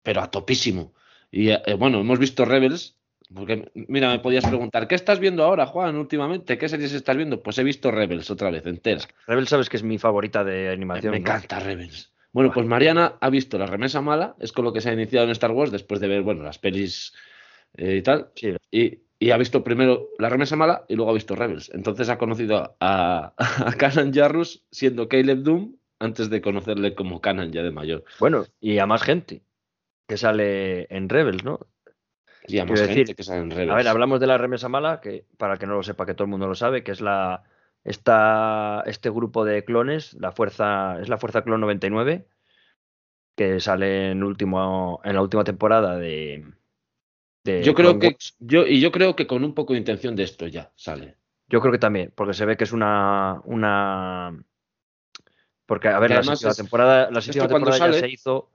Pero 0.03 0.21
a 0.21 0.29
topísimo. 0.29 0.93
Y 1.31 1.51
eh, 1.51 1.61
bueno, 1.79 2.01
hemos 2.01 2.19
visto 2.19 2.43
Rebels. 2.43 2.97
Porque, 3.33 3.71
mira, 3.73 4.11
me 4.11 4.19
podías 4.19 4.45
preguntar, 4.45 4.87
¿qué 4.87 4.93
estás 4.93 5.19
viendo 5.19 5.43
ahora, 5.43 5.65
Juan, 5.65 5.95
últimamente? 5.95 6.57
¿Qué 6.57 6.67
series 6.67 6.91
estás 6.91 7.15
viendo? 7.15 7.41
Pues 7.41 7.57
he 7.57 7.63
visto 7.63 7.89
Rebels 7.89 8.29
otra 8.29 8.51
vez, 8.51 8.65
entera. 8.67 9.01
Rebels 9.25 9.49
sabes 9.49 9.69
que 9.69 9.77
es 9.77 9.83
mi 9.83 9.97
favorita 9.97 10.43
de 10.43 10.69
animación. 10.69 11.11
Me, 11.11 11.17
encanta 11.17 11.59
Rebels. 11.59 12.11
Bueno, 12.33 12.51
pues 12.51 12.67
Mariana 12.67 13.15
ha 13.21 13.29
visto 13.29 13.57
La 13.57 13.65
Remesa 13.65 14.01
Mala, 14.01 14.35
es 14.39 14.51
con 14.51 14.65
lo 14.65 14.73
que 14.73 14.81
se 14.81 14.89
ha 14.89 14.93
iniciado 14.93 15.25
en 15.25 15.31
Star 15.31 15.51
Wars 15.51 15.71
después 15.71 16.01
de 16.01 16.09
ver, 16.09 16.21
bueno, 16.23 16.43
las 16.43 16.59
pelis 16.59 17.13
y 17.77 18.01
tal. 18.01 18.29
Sí. 18.35 18.55
Y, 18.69 18.99
y 19.23 19.31
ha 19.31 19.37
visto 19.37 19.63
primero 19.63 20.09
La 20.17 20.27
remesa 20.27 20.57
mala 20.57 20.83
y 20.89 20.95
luego 20.95 21.11
ha 21.11 21.13
visto 21.13 21.33
Rebels. 21.33 21.71
Entonces 21.73 22.09
ha 22.09 22.17
conocido 22.17 22.75
a, 22.81 23.33
a 23.37 23.71
Kanan 23.77 24.13
Jarrus 24.13 24.65
siendo 24.69 25.07
Caleb 25.07 25.43
Doom 25.43 25.77
antes 25.99 26.29
de 26.29 26.41
conocerle 26.41 26.93
como 26.93 27.21
Kanan 27.21 27.53
ya 27.53 27.63
de 27.63 27.71
mayor. 27.71 28.03
Bueno, 28.19 28.45
y 28.59 28.79
a 28.79 28.85
más 28.85 29.01
gente 29.01 29.41
que 30.07 30.17
sale 30.17 30.93
en 30.93 31.07
Rebels, 31.07 31.45
¿no? 31.45 31.67
Y 32.47 32.59
a 32.59 32.65
más 32.65 32.81
gente 32.81 33.15
que 33.15 33.23
sale 33.23 33.43
en 33.43 33.51
Rebels. 33.51 33.71
A 33.71 33.75
ver, 33.75 33.87
hablamos 33.87 34.19
de 34.19 34.27
la 34.27 34.37
remesa 34.37 34.67
mala, 34.67 34.99
que 34.99 35.25
para 35.37 35.55
que 35.55 35.67
no 35.67 35.75
lo 35.75 35.83
sepa, 35.83 36.05
que 36.05 36.15
todo 36.15 36.25
el 36.25 36.31
mundo 36.31 36.47
lo 36.47 36.55
sabe, 36.55 36.83
que 36.83 36.91
es 36.91 36.99
la 36.99 37.43
esta, 37.85 38.83
este 38.85 39.09
grupo 39.09 39.45
de 39.45 39.63
clones, 39.63 40.15
la 40.15 40.33
fuerza, 40.33 40.99
es 40.99 41.07
la 41.07 41.17
Fuerza 41.17 41.43
Clon 41.43 41.61
99, 41.61 42.27
que 43.37 43.61
sale 43.61 44.11
en, 44.11 44.21
último, 44.23 44.99
en 45.05 45.15
la 45.15 45.21
última 45.21 45.45
temporada 45.45 45.97
de, 45.97 46.45
yo 47.43 47.73
creo 47.73 47.99
que 47.99 48.15
yo 48.39 48.65
y 48.65 48.79
yo 48.79 48.91
creo 48.91 49.15
que 49.15 49.27
con 49.27 49.43
un 49.43 49.53
poco 49.53 49.73
de 49.73 49.79
intención 49.79 50.15
de 50.15 50.23
esto 50.23 50.47
ya 50.47 50.71
sale. 50.75 51.15
Yo 51.47 51.59
creo 51.59 51.71
que 51.71 51.79
también, 51.79 52.11
porque 52.15 52.33
se 52.33 52.45
ve 52.45 52.57
que 52.57 52.63
es 52.63 52.71
una 52.71 53.41
una 53.45 54.43
porque 55.65 55.89
a 55.89 55.99
ver 55.99 56.11
la, 56.11 56.53
temporada 56.55 57.09
la 57.11 57.21
séptima 57.21 57.47
temporada 57.47 57.91
ya 57.91 57.99
se 57.99 58.09
hizo 58.09 58.49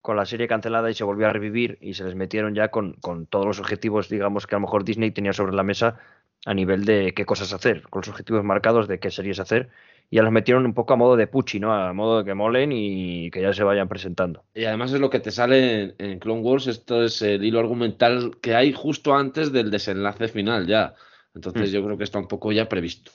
con 0.00 0.16
la 0.16 0.24
serie 0.24 0.46
cancelada 0.46 0.90
y 0.90 0.94
se 0.94 1.04
volvió 1.04 1.26
a 1.26 1.32
revivir 1.32 1.78
y 1.80 1.94
se 1.94 2.04
les 2.04 2.14
metieron 2.14 2.54
ya 2.54 2.68
con, 2.68 2.92
con 2.94 3.26
todos 3.26 3.44
los 3.44 3.58
objetivos, 3.58 4.08
digamos 4.08 4.46
que 4.46 4.54
a 4.54 4.58
lo 4.58 4.62
mejor 4.62 4.84
Disney 4.84 5.10
tenía 5.10 5.32
sobre 5.32 5.54
la 5.54 5.64
mesa 5.64 5.98
a 6.44 6.54
nivel 6.54 6.84
de 6.84 7.12
qué 7.12 7.26
cosas 7.26 7.52
hacer, 7.52 7.82
con 7.88 8.00
los 8.00 8.08
objetivos 8.08 8.44
marcados 8.44 8.86
de 8.86 9.00
qué 9.00 9.10
series 9.10 9.40
hacer 9.40 9.68
ya 10.10 10.22
las 10.22 10.32
metieron 10.32 10.64
un 10.64 10.74
poco 10.74 10.94
a 10.94 10.96
modo 10.96 11.16
de 11.16 11.26
puchi, 11.26 11.58
¿no? 11.58 11.72
A 11.72 11.92
modo 11.92 12.18
de 12.18 12.24
que 12.24 12.34
molen 12.34 12.70
y 12.72 13.30
que 13.30 13.42
ya 13.42 13.52
se 13.52 13.64
vayan 13.64 13.88
presentando. 13.88 14.44
Y 14.54 14.64
además 14.64 14.92
es 14.92 15.00
lo 15.00 15.10
que 15.10 15.20
te 15.20 15.30
sale 15.30 15.94
en, 15.98 16.18
Clone 16.18 16.42
Wars, 16.42 16.66
esto 16.66 17.04
es 17.04 17.22
el 17.22 17.44
hilo 17.44 17.58
argumental 17.58 18.38
que 18.40 18.54
hay 18.54 18.72
justo 18.72 19.14
antes 19.14 19.52
del 19.52 19.70
desenlace 19.70 20.28
final 20.28 20.66
ya. 20.66 20.94
Entonces 21.34 21.70
mm. 21.70 21.74
yo 21.74 21.84
creo 21.84 21.98
que 21.98 22.04
está 22.04 22.18
un 22.18 22.28
poco 22.28 22.52
ya 22.52 22.68
previsto. 22.68 23.10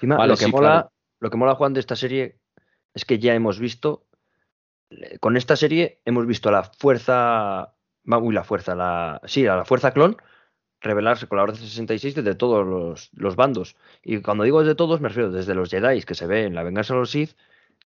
lo, 0.00 0.36
que 0.36 0.48
mola, 0.48 0.90
lo 1.20 1.30
que 1.30 1.36
mola, 1.36 1.54
Juan, 1.54 1.74
de 1.74 1.80
esta 1.80 1.96
serie 1.96 2.38
es 2.94 3.04
que 3.04 3.18
ya 3.18 3.34
hemos 3.34 3.58
visto, 3.58 4.06
con 5.20 5.36
esta 5.36 5.56
serie 5.56 6.00
hemos 6.04 6.26
visto 6.26 6.50
la 6.50 6.64
fuerza, 6.64 7.74
uy, 8.04 8.34
la 8.34 8.44
fuerza, 8.44 8.74
la, 8.74 9.20
sí, 9.24 9.44
la 9.44 9.64
fuerza 9.64 9.92
clon 9.92 10.16
revelarse 10.82 11.26
con 11.26 11.36
la 11.36 11.44
Orden 11.44 11.56
66 11.56 12.14
desde 12.16 12.34
todos 12.34 12.66
los, 12.66 13.10
los, 13.14 13.36
bandos. 13.36 13.76
Y 14.02 14.20
cuando 14.20 14.44
digo 14.44 14.60
desde 14.60 14.74
todos, 14.74 15.00
me 15.00 15.08
refiero 15.08 15.30
desde 15.30 15.54
los 15.54 15.70
Jedi 15.70 16.02
que 16.02 16.14
se 16.14 16.26
ve 16.26 16.44
en 16.44 16.54
la 16.54 16.62
venganza 16.62 16.94
de 16.94 17.00
los 17.00 17.10
Sith, 17.10 17.36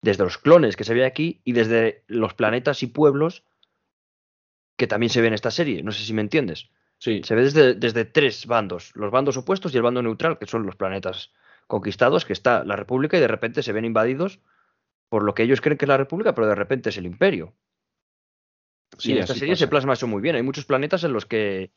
desde 0.02 0.24
los 0.24 0.38
clones 0.38 0.76
que 0.76 0.84
se 0.84 0.94
ve 0.94 1.04
aquí 1.04 1.40
y 1.44 1.52
desde 1.52 2.02
los 2.06 2.34
planetas 2.34 2.82
y 2.82 2.86
pueblos 2.86 3.44
que 4.76 4.86
también 4.86 5.10
se 5.10 5.20
ve 5.20 5.28
en 5.28 5.34
esta 5.34 5.50
serie. 5.50 5.82
No 5.82 5.92
sé 5.92 6.04
si 6.04 6.12
me 6.12 6.22
entiendes. 6.22 6.70
Sí. 6.98 7.20
Se 7.24 7.34
ve 7.34 7.42
desde, 7.42 7.74
desde 7.74 8.04
tres 8.04 8.46
bandos, 8.46 8.92
los 8.94 9.10
bandos 9.10 9.36
opuestos 9.36 9.74
y 9.74 9.76
el 9.76 9.82
bando 9.82 10.02
neutral, 10.02 10.38
que 10.38 10.46
son 10.46 10.64
los 10.64 10.76
planetas 10.76 11.32
conquistados, 11.66 12.24
que 12.24 12.32
está 12.32 12.64
la 12.64 12.76
República 12.76 13.16
y 13.16 13.20
de 13.20 13.28
repente 13.28 13.62
se 13.62 13.72
ven 13.72 13.84
invadidos 13.84 14.40
por 15.08 15.22
lo 15.22 15.34
que 15.34 15.42
ellos 15.42 15.60
creen 15.60 15.78
que 15.78 15.84
es 15.84 15.88
la 15.88 15.96
República, 15.96 16.34
pero 16.34 16.46
de 16.46 16.54
repente 16.54 16.90
es 16.90 16.96
el 16.96 17.06
Imperio. 17.06 17.54
Sí, 18.98 19.10
y 19.10 19.12
en 19.12 19.18
esta 19.18 19.34
serie 19.34 19.56
se 19.56 19.68
plasma 19.68 19.92
eso 19.92 20.06
muy 20.06 20.22
bien. 20.22 20.36
Hay 20.36 20.42
muchos 20.42 20.64
planetas 20.64 21.04
en 21.04 21.12
los 21.12 21.26
que 21.26 21.70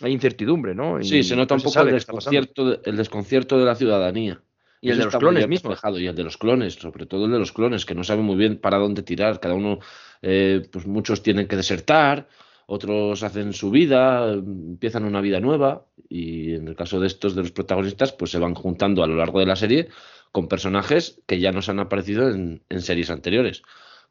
hay 0.00 0.12
incertidumbre, 0.12 0.74
¿no? 0.74 1.02
sí, 1.02 1.22
se 1.22 1.36
nota 1.36 1.54
un 1.54 1.62
poco 1.62 1.80
el 1.80 1.92
desconcierto, 1.92 2.70
de, 2.70 2.80
el 2.84 2.96
desconcierto 2.96 3.58
de 3.58 3.64
la 3.64 3.74
ciudadanía. 3.74 4.40
Y 4.80 4.90
el 4.90 4.98
de 4.98 5.04
los 5.04 5.16
clones 5.16 5.48
mismos. 5.48 5.80
Y 5.96 6.06
el 6.06 6.14
de 6.14 6.24
los 6.24 6.36
clones, 6.36 6.74
sobre 6.74 7.06
todo 7.06 7.24
el 7.24 7.32
de 7.32 7.38
los 7.38 7.52
clones, 7.52 7.86
que 7.86 7.94
no 7.94 8.04
saben 8.04 8.26
muy 8.26 8.36
bien 8.36 8.58
para 8.58 8.76
dónde 8.76 9.02
tirar. 9.02 9.40
Cada 9.40 9.54
uno, 9.54 9.78
eh, 10.20 10.68
pues 10.70 10.86
muchos 10.86 11.22
tienen 11.22 11.48
que 11.48 11.56
desertar, 11.56 12.28
otros 12.66 13.22
hacen 13.22 13.54
su 13.54 13.70
vida, 13.70 14.30
empiezan 14.30 15.04
una 15.04 15.22
vida 15.22 15.40
nueva. 15.40 15.86
Y 16.10 16.52
en 16.52 16.68
el 16.68 16.76
caso 16.76 17.00
de 17.00 17.06
estos, 17.06 17.34
de 17.34 17.40
los 17.40 17.52
protagonistas, 17.52 18.12
pues 18.12 18.30
se 18.30 18.38
van 18.38 18.54
juntando 18.54 19.02
a 19.02 19.06
lo 19.06 19.16
largo 19.16 19.40
de 19.40 19.46
la 19.46 19.56
serie 19.56 19.88
con 20.32 20.48
personajes 20.48 21.22
que 21.26 21.40
ya 21.40 21.50
nos 21.50 21.70
han 21.70 21.78
aparecido 21.78 22.28
en, 22.28 22.60
series 22.78 23.08
anteriores. 23.08 23.62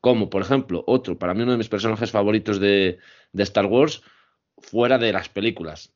Como, 0.02 0.32
por 0.32 0.42
ejemplo, 0.42 0.84
otro, 0.88 1.20
para 1.20 1.36
mí 1.36 1.44
uno 1.44 1.52
de 1.52 1.58
mis 1.60 1.70
personajes 1.70 2.10
favoritos 2.10 2.60
de, 2.60 2.98
de 3.32 3.44
Star 3.44 3.68
Wars, 3.68 4.02
fuera 4.64 4.98
de 4.98 5.14
las 5.14 5.30
películas. 5.30 5.94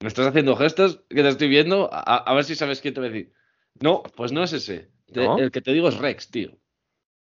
Me 0.00 0.08
estás 0.08 0.26
haciendo 0.26 0.56
gestos 0.56 1.00
que 1.08 1.22
te 1.22 1.28
estoy 1.28 1.48
viendo, 1.48 1.88
a, 1.92 2.34
ver 2.34 2.44
si 2.44 2.54
sabes 2.54 2.80
quién 2.80 2.94
te 2.94 3.00
voy 3.00 3.08
a 3.08 3.12
decir. 3.12 3.32
No, 3.80 4.02
pues 4.16 4.32
no 4.32 4.42
es 4.42 4.52
ese. 4.52 4.90
el 5.08 5.50
que 5.50 5.60
te 5.60 5.72
digo 5.72 5.88
es 5.88 5.96
Rex, 5.98 6.30
tío. 6.30 6.56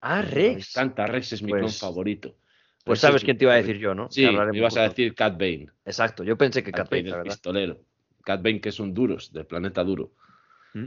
Ah, 0.01 0.21
Rex. 0.21 0.75
Encanta, 0.75 1.05
Rex 1.05 1.33
es 1.33 1.43
mi 1.43 1.51
pues, 1.51 1.79
favorito. 1.79 2.35
Pues 2.83 2.99
sabes 2.99 3.23
quién 3.23 3.37
te 3.37 3.45
iba 3.45 3.53
a 3.53 3.57
decir 3.57 3.77
yo, 3.77 3.93
¿no? 3.93 4.09
Sí, 4.09 4.25
me 4.25 4.57
ibas 4.57 4.75
a 4.77 4.83
decir 4.83 5.13
Cat 5.13 5.33
Bane. 5.33 5.67
Exacto, 5.85 6.23
yo 6.23 6.37
pensé 6.37 6.63
que 6.63 6.71
Cat, 6.71 6.89
Bane, 6.89 7.09
es 7.09 7.15
pistolero. 7.23 7.79
Cat 8.23 8.41
Bane 8.41 8.59
que 8.59 8.69
es 8.69 8.79
un 8.79 8.93
duros, 8.93 9.31
del 9.31 9.45
planeta 9.45 9.83
duro. 9.83 10.13
¿Mm? 10.73 10.85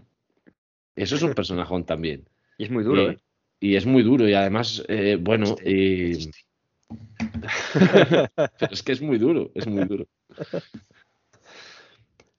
Eso 0.97 1.17
es 1.17 1.23
un 1.23 1.35
personajón 1.35 1.85
también. 1.85 2.29
Y 2.57 2.65
es 2.65 2.71
muy 2.71 2.85
duro, 2.85 3.11
¿eh? 3.11 3.19
Y 3.59 3.75
es 3.75 3.85
muy 3.85 4.05
duro 4.05 4.29
y 4.29 4.35
además, 4.35 4.85
eh, 4.87 5.19
bueno, 5.21 5.57
es 8.71 8.83
que 8.83 8.93
es 8.93 9.01
muy 9.01 9.19
duro, 9.19 9.51
es 9.55 9.67
muy 9.67 9.85
duro. 9.85 10.07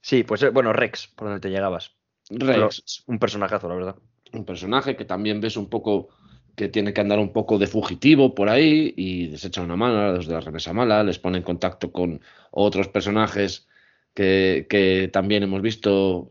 Sí, 0.02 0.24
pues 0.24 0.44
eh, 0.44 0.50
bueno, 0.50 0.72
Rex, 0.72 1.08
por 1.16 1.28
donde 1.28 1.42
te 1.42 1.50
llegabas. 1.50 1.96
Rex. 2.30 3.04
un 3.08 3.20
personajazo, 3.20 3.68
la 3.68 3.76
verdad. 3.76 3.96
Un 4.34 4.46
personaje 4.46 4.96
que 4.96 5.06
también 5.06 5.42
ves 5.42 5.58
un 5.58 5.70
poco 5.70 6.10
que 6.56 6.70
tiene 6.70 6.94
que 6.94 7.02
andar 7.02 7.20
un 7.20 7.34
poco 7.34 7.58
de 7.58 7.68
fugitivo 7.68 8.34
por 8.34 8.50
ahí 8.50 8.94
y 8.96 9.28
les 9.28 9.44
echa 9.44 9.62
una 9.62 9.76
mano 9.76 10.00
a 10.00 10.12
los 10.12 10.28
de 10.28 10.34
la 10.34 10.42
remesa 10.42 10.74
mala, 10.74 11.04
les 11.04 11.20
pone 11.20 11.38
en 11.38 11.44
contacto 11.44 11.92
con 11.92 12.22
otros 12.52 12.88
personajes 12.88 13.68
que, 14.14 14.66
que 14.70 15.10
también 15.12 15.44
hemos 15.44 15.62
visto 15.62 16.30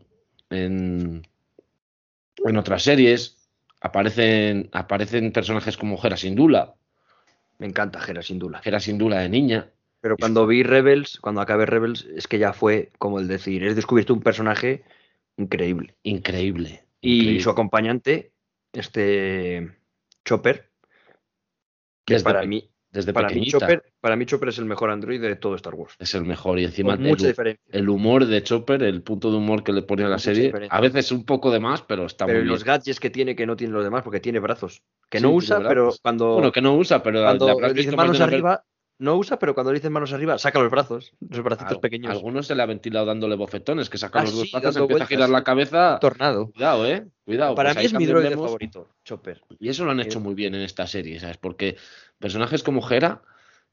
en, 0.49 1.27
en 2.43 2.57
otras 2.57 2.83
series. 2.83 3.49
Aparecen, 3.81 4.69
aparecen 4.71 5.31
personajes 5.31 5.77
como 5.77 5.97
Gera 5.97 6.17
Sindula, 6.17 6.73
me 7.57 7.67
encanta 7.67 7.99
Gera 7.99 8.21
Sindula. 8.21 8.59
Gera 8.61 8.79
Sindula 8.79 9.19
de 9.19 9.29
niña. 9.29 9.71
Pero 10.01 10.17
cuando 10.17 10.45
vi 10.45 10.63
Rebels, 10.63 11.19
cuando 11.19 11.41
acabé 11.41 11.65
Rebels, 11.65 12.05
es 12.15 12.27
que 12.27 12.37
ya 12.37 12.53
fue 12.53 12.91
como 12.99 13.19
el 13.19 13.27
decir, 13.27 13.63
he 13.63 13.73
descubierto 13.73 14.13
un 14.13 14.21
personaje 14.21 14.83
increíble. 15.37 15.95
Increíble. 16.03 16.85
Y 17.01 17.39
su 17.39 17.49
acompañante, 17.49 18.31
este 18.73 19.75
Chopper, 20.23 20.69
que 22.05 22.19
para 22.19 22.43
mí 22.45 22.69
desde 22.95 23.11
para 23.11 23.27
mí, 23.27 23.45
Chopper, 23.45 23.83
para 23.99 24.15
mí 24.15 24.25
Chopper 24.25 24.49
es 24.49 24.57
el 24.57 24.63
mejor 24.63 24.89
android 24.89 25.21
de 25.21 25.35
todo 25.35 25.55
Star 25.55 25.75
Wars. 25.75 25.95
Es 25.99 26.15
el 26.15 26.23
mejor 26.23 26.59
y 26.59 26.63
encima 26.63 26.93
el, 26.93 27.59
el 27.69 27.89
humor 27.89 28.25
de 28.25 28.41
Chopper, 28.41 28.83
el 28.83 29.01
punto 29.01 29.31
de 29.31 29.37
humor 29.37 29.63
que 29.63 29.73
le 29.73 29.81
pone 29.81 30.05
a 30.05 30.07
la 30.07 30.17
serie, 30.17 30.53
a 30.69 30.79
veces 30.79 31.11
un 31.11 31.25
poco 31.25 31.51
de 31.51 31.59
más, 31.59 31.81
pero 31.81 32.05
está 32.05 32.25
muy 32.25 32.35
bien. 32.35 32.47
los 32.47 32.63
gadgets 32.63 33.01
que 33.01 33.09
tiene 33.09 33.35
que 33.35 33.45
no 33.45 33.57
tiene 33.57 33.73
los 33.73 33.83
demás 33.83 34.01
porque 34.01 34.21
tiene 34.21 34.39
brazos, 34.39 34.81
que 35.09 35.19
no 35.19 35.31
usa, 35.31 35.59
pero 35.67 35.93
cuando 36.01 36.35
Bueno, 36.35 36.53
que 36.53 36.61
no 36.61 36.75
usa, 36.77 37.03
pero 37.03 37.21
cuando 37.21 37.73
dice 37.73 37.93
manos 37.93 38.21
arriba 38.21 38.63
no 38.97 39.17
usa, 39.17 39.37
pero 39.37 39.53
cuando 39.53 39.73
dice 39.73 39.89
manos 39.89 40.13
arriba, 40.13 40.37
saca 40.37 40.59
los 40.59 40.71
brazos, 40.71 41.13
los 41.19 41.43
bracitos 41.43 41.79
pequeños. 41.79 42.11
Algunos 42.11 42.47
se 42.47 42.55
le 42.55 42.63
ha 42.63 42.65
ventilado 42.65 43.05
dándole 43.05 43.35
bofetones, 43.35 43.89
que 43.89 43.97
saca 43.97 44.19
ah, 44.19 44.23
los 44.23 44.35
dos 44.35 44.51
brazos, 44.51 44.77
empieza 44.77 45.03
a 45.03 45.07
girar 45.07 45.29
la 45.29 45.43
cabeza. 45.43 45.97
Tornado. 45.99 46.51
Cuidado, 46.51 46.87
eh. 46.87 47.05
Cuidado. 47.25 47.55
Para 47.55 47.73
pues 47.73 47.83
mí 47.83 47.85
es 47.87 47.93
mi 47.93 48.05
droide 48.05 48.31
favorito, 48.31 48.87
Chopper. 49.03 49.41
Y 49.59 49.67
eso 49.67 49.83
lo 49.83 49.91
han 49.91 49.99
hecho 49.99 50.19
muy 50.21 50.33
bien 50.33 50.55
en 50.55 50.61
esta 50.61 50.87
serie, 50.87 51.19
¿sabes? 51.19 51.37
Porque 51.37 51.75
personajes 52.19 52.63
como 52.63 52.87
Hera 52.89 53.21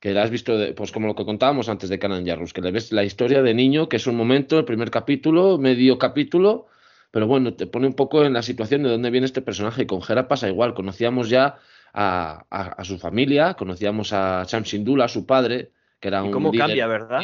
que 0.03 0.13
la 0.13 0.25
has 0.25 0.31
visto, 0.31 0.59
pues 0.75 0.91
como 0.91 1.07
lo 1.07 1.15
que 1.15 1.25
contábamos 1.25 1.69
antes 1.69 1.89
de 1.89 2.01
Canan 2.01 2.27
Jarrus, 2.27 2.53
que 2.53 2.61
le 2.61 2.73
ves 2.73 2.91
la 2.91 3.05
historia 3.05 3.41
de 3.41 3.55
niño, 3.55 3.89
que 3.89 3.99
es 3.99 4.09
un 4.09 4.17
momento, 4.17 4.59
el 4.59 4.65
primer 4.65 4.91
capítulo, 4.91 5.59
medio 5.59 5.97
capítulo, 5.97 6.67
pero 7.13 7.29
bueno, 7.29 7.55
te 7.55 7.69
pone 7.69 7.87
un 7.87 7.93
poco 7.93 8.25
en 8.25 8.33
la 8.33 8.43
situación 8.43 8.83
de 8.83 8.89
dónde 8.89 9.11
viene 9.11 9.27
este 9.27 9.43
personaje. 9.43 9.83
Y 9.83 9.87
con 9.87 10.01
Hera 10.03 10.27
pasa 10.27 10.49
igual, 10.49 10.75
conocíamos 10.75 11.29
ya 11.29 11.57
a, 11.95 12.83
su 12.83 12.99
familia, 12.99 13.55
conocíamos 13.55 14.13
a 14.13 14.43
Cham 14.45 14.65
Sindula, 14.65 15.07
su 15.07 15.25
padre, 15.25 15.71
que 16.01 16.09
era 16.09 16.25
un 16.25 16.33
cómo 16.33 16.51
líder, 16.51 16.67
cambia, 16.67 16.87
¿verdad? 16.89 17.21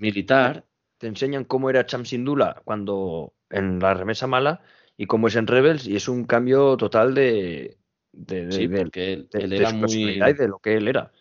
militar. 0.00 0.64
Te 0.96 1.08
enseñan 1.08 1.44
cómo 1.44 1.68
era 1.68 1.84
Cham 1.84 2.06
Sindula 2.06 2.62
cuando 2.64 3.34
en 3.50 3.80
la 3.80 3.92
remesa 3.92 4.26
mala 4.26 4.62
y 4.96 5.04
cómo 5.04 5.28
es 5.28 5.36
en 5.36 5.46
Rebels, 5.46 5.86
y 5.86 5.96
es 5.96 6.08
un 6.08 6.24
cambio 6.24 6.78
total 6.78 7.12
de, 7.12 7.76
de, 8.16 8.52
sí, 8.52 8.68
porque 8.68 9.26
él, 9.32 9.52
era 9.52 9.72
muy... 9.72 10.18
de 10.18 10.48
lo 10.48 10.58
que 10.58 10.74
él 10.74 10.88
era. 10.88 11.12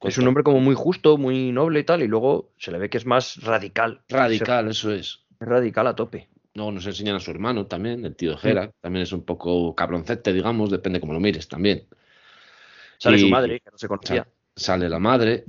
Es 0.00 0.18
un 0.18 0.26
hombre 0.26 0.42
como 0.42 0.60
muy 0.60 0.74
justo, 0.74 1.16
muy 1.16 1.52
noble 1.52 1.80
y 1.80 1.84
tal, 1.84 2.02
y 2.02 2.08
luego 2.08 2.50
se 2.58 2.72
le 2.72 2.78
ve 2.78 2.90
que 2.90 2.98
es 2.98 3.06
más 3.06 3.40
radical. 3.42 4.02
Radical, 4.08 4.68
eso 4.68 4.92
es. 4.92 5.24
Radical 5.38 5.86
a 5.86 5.94
tope. 5.94 6.28
Luego 6.54 6.72
nos 6.72 6.86
enseñan 6.86 7.16
a 7.16 7.20
su 7.20 7.30
hermano 7.30 7.66
también, 7.66 8.04
el 8.04 8.14
tío 8.14 8.36
Jera, 8.36 8.66
mm. 8.66 8.70
también 8.80 9.04
es 9.04 9.12
un 9.12 9.24
poco 9.24 9.74
cabroncete, 9.74 10.32
digamos, 10.32 10.70
depende 10.70 11.00
cómo 11.00 11.12
lo 11.12 11.20
mires 11.20 11.48
también. 11.48 11.86
Sale 12.98 13.18
su 13.18 13.28
madre, 13.28 13.60
que 13.60 13.70
no 13.70 13.78
se 13.78 13.88
conocía. 13.88 14.26
Sale 14.54 14.88
la 14.88 14.98
madre. 14.98 15.44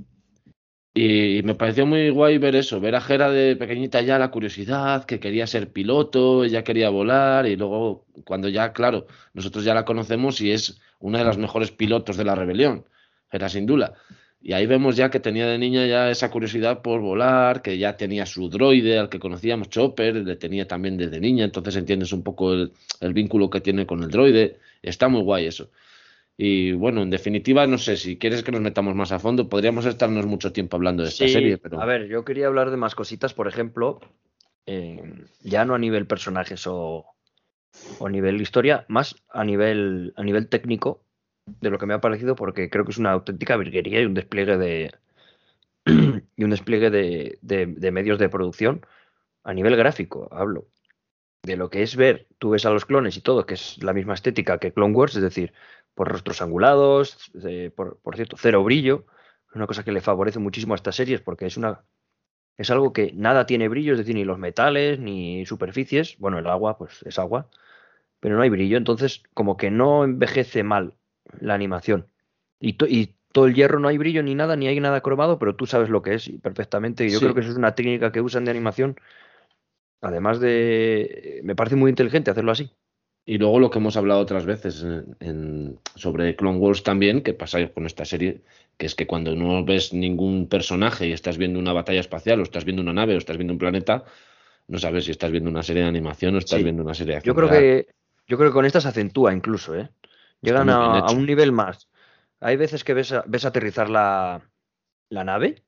Y 0.95 1.41
me 1.43 1.55
pareció 1.55 1.87
muy 1.87 2.09
guay 2.09 2.37
ver 2.37 2.55
eso, 2.55 2.79
ver 2.79 2.95
a 2.95 3.01
Jera 3.01 3.31
de 3.31 3.55
pequeñita 3.55 4.01
ya 4.01 4.19
la 4.19 4.29
curiosidad, 4.29 5.05
que 5.05 5.19
quería 5.19 5.47
ser 5.47 5.71
piloto, 5.71 6.43
ella 6.43 6.63
quería 6.63 6.89
volar, 6.89 7.47
y 7.47 7.55
luego 7.55 8.05
cuando 8.25 8.47
ya, 8.47 8.73
claro, 8.73 9.07
nosotros 9.33 9.63
ya 9.65 9.73
la 9.73 9.85
conocemos 9.85 10.39
y 10.41 10.51
es 10.51 10.79
una 10.99 11.19
de 11.19 11.25
las 11.25 11.37
mejores 11.39 11.71
pilotos 11.71 12.15
de 12.17 12.25
la 12.25 12.35
rebelión, 12.35 12.85
Jera 13.31 13.49
sin 13.49 13.65
duda. 13.65 13.95
Y 14.45 14.51
ahí 14.51 14.65
vemos 14.67 14.97
ya 14.97 15.09
que 15.09 15.21
tenía 15.21 15.47
de 15.47 15.57
niña 15.57 15.87
ya 15.87 16.11
esa 16.11 16.29
curiosidad 16.29 16.81
por 16.81 16.99
volar, 16.99 17.61
que 17.61 17.77
ya 17.77 17.95
tenía 17.95 18.25
su 18.25 18.49
droide 18.49 18.99
al 18.99 19.07
que 19.07 19.17
conocíamos, 19.17 19.69
Chopper, 19.69 20.15
le 20.15 20.35
tenía 20.35 20.67
también 20.67 20.97
desde 20.97 21.21
niña, 21.21 21.45
entonces 21.45 21.77
entiendes 21.77 22.11
un 22.11 22.23
poco 22.23 22.51
el, 22.53 22.73
vínculo 23.13 23.49
que 23.49 23.61
tiene 23.61 23.85
con 23.85 24.03
el 24.03 24.09
droide. 24.09 24.59
Está 24.81 25.07
muy 25.07 25.21
guay 25.21 25.45
eso. 25.45 25.69
Y 26.37 26.73
bueno, 26.73 27.03
en 27.03 27.09
definitiva, 27.09 27.67
no 27.67 27.77
sé, 27.77 27.95
si 27.95 28.17
quieres 28.17 28.43
que 28.43 28.51
nos 28.51 28.61
metamos 28.61 28.95
más 28.95 29.11
a 29.11 29.19
fondo, 29.19 29.49
podríamos 29.49 29.85
estarnos 29.85 30.25
mucho 30.25 30.51
tiempo 30.51 30.77
hablando 30.77 31.03
de 31.03 31.09
esta 31.09 31.27
serie. 31.27 31.57
Pero... 31.57 31.79
A 31.79 31.85
ver, 31.85 32.07
yo 32.07 32.25
quería 32.25 32.47
hablar 32.47 32.71
de 32.71 32.77
más 32.77 32.95
cositas, 32.95 33.33
por 33.33 33.47
ejemplo, 33.47 33.99
eh, 34.65 35.25
ya 35.41 35.65
no 35.65 35.75
a 35.75 35.79
nivel 35.79 36.07
personajes 36.07 36.65
o, 36.65 37.05
o 37.99 38.09
nivel 38.09 38.41
historia, 38.41 38.85
más 38.87 39.15
a 39.29 39.43
nivel, 39.43 40.13
a 40.15 40.23
nivel 40.23 40.47
técnico 40.47 41.01
de 41.45 41.69
lo 41.69 41.77
que 41.77 41.85
me 41.85 41.93
ha 41.93 42.01
parecido 42.01 42.35
porque 42.35 42.69
creo 42.69 42.85
que 42.85 42.91
es 42.91 42.97
una 42.97 43.11
auténtica 43.11 43.57
virguería 43.57 44.01
y 44.01 44.05
un 44.05 44.13
despliegue 44.13 44.57
de 44.57 44.91
y 45.85 46.43
un 46.43 46.49
despliegue 46.49 46.89
de, 46.89 47.37
de, 47.41 47.91
medios 47.91 48.19
de 48.19 48.29
producción 48.29 48.85
a 49.43 49.53
nivel 49.53 49.75
gráfico, 49.75 50.29
hablo. 50.31 50.67
De 51.43 51.57
lo 51.57 51.69
que 51.69 51.83
es 51.83 51.97
ver, 51.97 52.27
tú 52.37 52.51
ves 52.51 52.65
a 52.65 52.69
los 52.69 52.85
clones 52.85 53.17
y 53.17 53.21
todo, 53.21 53.45
que 53.45 53.55
es 53.55 53.83
la 53.83 53.91
misma 53.91 54.13
estética 54.13 54.59
que 54.59 54.71
Clone 54.71 54.95
Wars, 54.95 55.15
es 55.17 55.21
decir, 55.21 55.51
por 55.95 56.09
rostros 56.09 56.41
angulados, 56.41 57.31
por, 57.75 57.99
por, 57.99 58.15
cierto, 58.15 58.35
cero 58.39 58.63
brillo, 58.63 59.05
una 59.53 59.67
cosa 59.67 59.83
que 59.83 59.91
le 59.91 60.01
favorece 60.01 60.39
muchísimo 60.39 60.73
a 60.73 60.77
estas 60.77 60.95
series 60.95 61.21
porque 61.21 61.45
es 61.45 61.57
una 61.57 61.83
es 62.57 62.69
algo 62.69 62.93
que 62.93 63.11
nada 63.13 63.45
tiene 63.45 63.67
brillo, 63.67 63.93
es 63.93 63.99
decir, 63.99 64.15
ni 64.15 64.25
los 64.25 64.37
metales 64.37 64.99
ni 64.99 65.45
superficies, 65.45 66.17
bueno, 66.19 66.37
el 66.37 66.47
agua 66.47 66.77
pues 66.77 67.01
es 67.03 67.17
agua, 67.17 67.49
pero 68.19 68.35
no 68.35 68.41
hay 68.41 68.49
brillo, 68.49 68.77
entonces 68.77 69.23
como 69.33 69.57
que 69.57 69.71
no 69.71 70.03
envejece 70.03 70.63
mal 70.63 70.93
la 71.39 71.55
animación. 71.55 72.07
Y, 72.59 72.77
y, 72.87 73.15
todo 73.33 73.47
el 73.47 73.55
hierro 73.55 73.79
no 73.79 73.87
hay 73.87 73.97
brillo 73.97 74.21
ni 74.21 74.35
nada, 74.35 74.55
ni 74.55 74.67
hay 74.67 74.79
nada 74.79 75.01
cromado, 75.01 75.39
pero 75.39 75.55
tú 75.55 75.65
sabes 75.65 75.89
lo 75.89 76.03
que 76.03 76.13
es 76.13 76.31
perfectamente. 76.43 77.03
Y 77.03 77.09
yo 77.09 77.19
creo 77.19 77.33
que 77.33 77.39
eso 77.39 77.49
es 77.49 77.57
una 77.57 77.73
técnica 77.73 78.11
que 78.11 78.21
usan 78.21 78.45
de 78.45 78.51
animación. 78.51 78.95
Además 80.01 80.39
de. 80.39 81.41
Me 81.43 81.55
parece 81.55 81.75
muy 81.75 81.89
inteligente 81.89 82.29
hacerlo 82.29 82.51
así. 82.51 82.71
Y 83.25 83.37
luego 83.37 83.59
lo 83.59 83.69
que 83.69 83.79
hemos 83.79 83.95
hablado 83.95 84.19
otras 84.19 84.45
veces 84.45 84.85
en, 85.19 85.79
sobre 85.95 86.35
Clone 86.35 86.59
Wars 86.59 86.83
también, 86.83 87.21
que 87.21 87.33
pasa 87.33 87.65
con 87.69 87.85
esta 87.85 88.03
serie, 88.03 88.41
que 88.77 88.85
es 88.85 88.95
que 88.95 89.07
cuando 89.07 89.33
no 89.35 89.63
ves 89.63 89.93
ningún 89.93 90.49
personaje 90.49 91.07
y 91.07 91.13
estás 91.13 91.37
viendo 91.37 91.57
una 91.57 91.71
batalla 91.71 92.01
espacial, 92.01 92.41
o 92.41 92.43
estás 92.43 92.65
viendo 92.65 92.81
una 92.81 92.91
nave, 92.91 93.15
o 93.15 93.17
estás 93.17 93.37
viendo 93.37 93.53
un 93.53 93.59
planeta, 93.59 94.03
no 94.67 94.77
sabes 94.77 95.05
si 95.05 95.11
estás 95.11 95.31
viendo 95.31 95.49
una 95.49 95.63
serie 95.63 95.83
de 95.83 95.89
animación 95.89 96.35
o 96.35 96.39
estás 96.39 96.61
viendo 96.63 96.83
una 96.83 96.93
serie 96.93 97.13
de 97.13 97.17
acción. 97.17 97.35
Yo 97.35 97.41
creo 97.41 97.49
que 97.49 97.87
yo 98.27 98.37
creo 98.37 98.49
que 98.49 98.53
con 98.53 98.65
esta 98.65 98.81
se 98.81 98.87
acentúa 98.87 99.33
incluso, 99.33 99.75
¿eh? 99.75 99.89
Llegan 100.41 100.69
a, 100.69 101.11
un 101.11 101.25
nivel 101.25 101.51
más. 101.51 101.89
Hay 102.39 102.57
veces 102.57 102.83
que 102.83 102.93
ves, 102.93 103.13
ves 103.25 103.45
aterrizar 103.45 103.89
la, 103.89 104.41
la, 105.09 105.23
nave, 105.23 105.63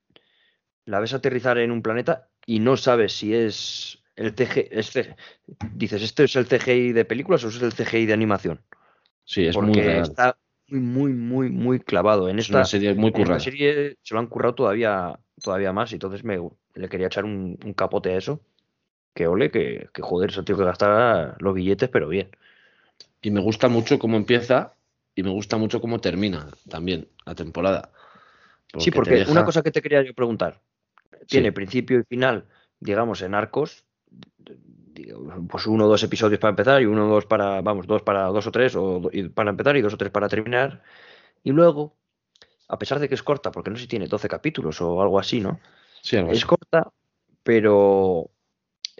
la 0.84 0.99
ves 0.99 1.14
aterrizar 1.14 1.58
en 1.58 1.72
un 1.72 1.82
planeta 1.82 2.30
y 2.45 2.60
no 2.60 2.76
sabes 2.76 3.14
si 3.14 3.34
es 3.34 4.03
el 4.16 4.34
CGI. 4.34 4.70
dices, 5.74 6.01
¿este 6.01 6.24
es 6.24 6.36
el 6.36 6.47
CGI 6.47 6.93
de 6.93 7.05
películas 7.05 7.43
o 7.43 7.49
es 7.49 7.61
el 7.61 7.74
CGI 7.74 8.05
de 8.05 8.13
animación? 8.13 8.61
Sí, 9.24 9.45
es 9.45 9.57
muy 9.57 9.80
está 9.80 10.38
muy, 10.68 10.80
muy, 10.80 11.13
muy, 11.13 11.49
muy 11.49 11.80
clavado. 11.80 12.30
En 12.30 12.39
esta 12.39 12.66
serie 12.66 12.93
muy 12.95 13.11
currada. 13.11 13.39
serie 13.39 13.97
se 14.01 14.13
lo 14.13 14.20
han 14.20 14.28
currado 14.28 14.55
todavía, 14.55 15.20
todavía 15.43 15.74
más 15.74 15.91
y 15.91 15.95
entonces 15.95 16.24
me, 16.24 16.39
le 16.74 16.89
quería 16.89 17.07
echar 17.07 17.26
un, 17.26 17.57
capote 17.76 18.13
a 18.13 18.18
eso. 18.18 18.41
Que 19.13 19.28
ole, 19.28 19.49
que, 19.49 19.88
que 19.93 20.01
joder, 20.01 20.32
eso 20.32 20.43
tío 20.43 20.57
que 20.57 20.66
gastar 20.66 21.38
los 21.39 21.53
billetes, 21.53 21.89
pero 21.89 22.09
bien 22.09 22.30
y 23.26 23.32
me 23.32 23.41
gusta 23.41 23.70
mucho 23.70 23.97
cómo 23.97 24.18
empieza 24.18 24.74
y 25.16 25.24
me 25.24 25.32
gusta 25.32 25.57
mucho 25.57 25.82
cómo 25.82 25.99
termina 25.99 26.47
también 26.70 27.07
la 27.26 27.34
temporada. 27.34 27.89
sí, 28.78 28.91
porque 28.91 29.26
una 29.28 29.43
cosa 29.43 29.63
que 29.63 29.72
te 29.72 29.82
quería 29.82 30.03
yo 30.03 30.13
preguntar, 30.13 30.61
tiene 31.28 31.51
principio 31.51 31.99
y 31.99 32.03
final, 32.03 32.45
digamos, 32.80 33.24
en 33.24 33.34
arcos, 33.34 33.84
pues 35.49 35.68
uno 35.68 35.86
o 35.86 35.88
dos 35.89 36.03
episodios 36.03 36.39
para 36.39 36.51
empezar 36.51 36.82
y 36.82 36.86
uno 36.86 37.07
o 37.07 37.09
dos 37.16 37.26
para, 37.26 37.61
vamos, 37.61 37.86
dos 37.88 38.01
para 38.01 38.26
dos 38.28 38.47
o 38.47 38.51
tres 38.51 38.76
o, 38.76 39.09
para 39.34 39.49
empezar 39.49 39.76
y 39.78 39.82
dos 39.82 39.93
o 39.93 39.97
tres 39.97 40.11
para 40.11 40.30
terminar. 40.30 40.82
Y 41.43 41.51
luego, 41.51 41.95
a 42.68 42.80
pesar 42.80 42.99
de 42.99 43.09
que 43.09 43.16
es 43.16 43.24
corta, 43.24 43.51
porque 43.51 43.70
no 43.70 43.76
sé 43.76 43.84
si 43.84 43.88
tiene 43.88 44.07
12 44.07 44.28
capítulos 44.28 44.82
o 44.82 45.01
algo 45.01 45.20
así, 45.20 45.41
¿no? 45.41 45.59
Sí, 46.01 46.18
algo 46.18 46.32
es 46.32 46.45
corta, 46.45 46.91
pero 47.43 48.30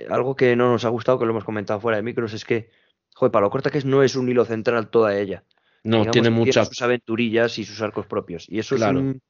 algo 0.09 0.36
que 0.36 0.55
no 0.55 0.72
nos 0.72 0.86
ha 0.86 0.89
gustado, 0.89 1.18
que 1.18 1.26
lo 1.26 1.32
hemos 1.32 1.45
comentado 1.45 1.80
fuera 1.80 1.97
de 1.97 2.03
micros, 2.03 2.34
es 2.34 2.45
que 2.45 2.70
joder, 3.16 3.32
para 3.32 3.45
lo 3.45 3.49
corta 3.49 3.72
que 3.72 3.80
es, 3.80 3.86
no 3.86 4.03
es 4.03 4.16
un 4.16 4.30
hilo 4.30 4.45
central 4.45 4.89
toda 4.89 5.18
ella. 5.18 5.43
No, 5.84 6.05
tiene 6.05 6.30
muchas. 6.30 6.68
sus 6.68 6.82
aventurillas 6.82 7.57
y 7.59 7.63
sus 7.63 7.82
arcos 7.82 8.07
propios. 8.07 8.47
Y 8.49 8.59
eso 8.59 8.76
es 8.76 8.82
un, 8.82 9.22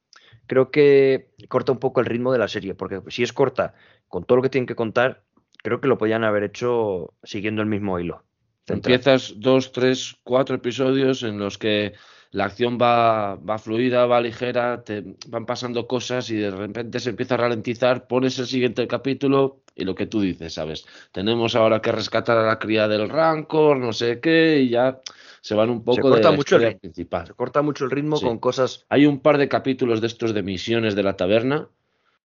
creo 0.46 0.70
que 0.70 1.30
corta 1.48 1.72
un 1.72 1.78
poco 1.78 2.00
el 2.00 2.06
ritmo 2.06 2.32
de 2.32 2.38
la 2.38 2.48
serie, 2.48 2.74
porque 2.74 3.02
si 3.08 3.22
es 3.22 3.32
corta, 3.32 3.74
con 4.08 4.24
todo 4.24 4.36
lo 4.36 4.42
que 4.42 4.48
tienen 4.48 4.66
que 4.66 4.74
contar, 4.74 5.22
creo 5.62 5.80
que 5.80 5.88
lo 5.88 5.98
podían 5.98 6.24
haber 6.24 6.44
hecho 6.44 7.14
siguiendo 7.22 7.62
el 7.62 7.68
mismo 7.68 7.98
hilo. 7.98 8.22
Empiezas 8.66 9.34
dos, 9.36 9.72
tres, 9.72 10.16
cuatro 10.24 10.56
episodios 10.56 11.22
en 11.22 11.38
los 11.38 11.56
que 11.56 11.94
la 12.32 12.44
acción 12.44 12.78
va, 12.80 13.36
va 13.36 13.58
fluida, 13.58 14.06
va 14.06 14.20
ligera, 14.20 14.82
te 14.82 15.04
van 15.28 15.46
pasando 15.46 15.86
cosas 15.86 16.28
y 16.30 16.36
de 16.36 16.50
repente 16.50 17.00
se 17.00 17.10
empieza 17.10 17.34
a 17.34 17.38
ralentizar, 17.38 18.06
pones 18.06 18.38
el 18.38 18.46
siguiente 18.46 18.86
capítulo 18.88 19.62
y 19.74 19.84
lo 19.84 19.94
que 19.94 20.06
tú 20.06 20.20
dices, 20.20 20.54
¿sabes? 20.54 20.86
Tenemos 21.12 21.54
ahora 21.54 21.80
que 21.80 21.92
rescatar 21.92 22.36
a 22.38 22.46
la 22.46 22.58
cría 22.58 22.88
del 22.88 23.08
Rancor, 23.08 23.78
no 23.78 23.92
sé 23.92 24.20
qué, 24.20 24.60
y 24.60 24.70
ya 24.70 25.00
se 25.40 25.54
van 25.54 25.70
un 25.70 25.84
poco 25.84 26.10
corta 26.10 26.30
de 26.30 26.36
mucho 26.36 26.56
el 26.56 26.76
principal. 26.76 27.26
Se 27.26 27.34
corta 27.34 27.62
mucho 27.62 27.84
el 27.84 27.90
ritmo 27.90 28.20
con 28.20 28.38
cosas. 28.38 28.84
Hay 28.88 29.06
un 29.06 29.20
par 29.20 29.38
de 29.38 29.48
capítulos 29.48 30.00
de 30.00 30.08
estos 30.08 30.34
de 30.34 30.42
misiones 30.42 30.96
de 30.96 31.02
la 31.04 31.16
taberna. 31.16 31.68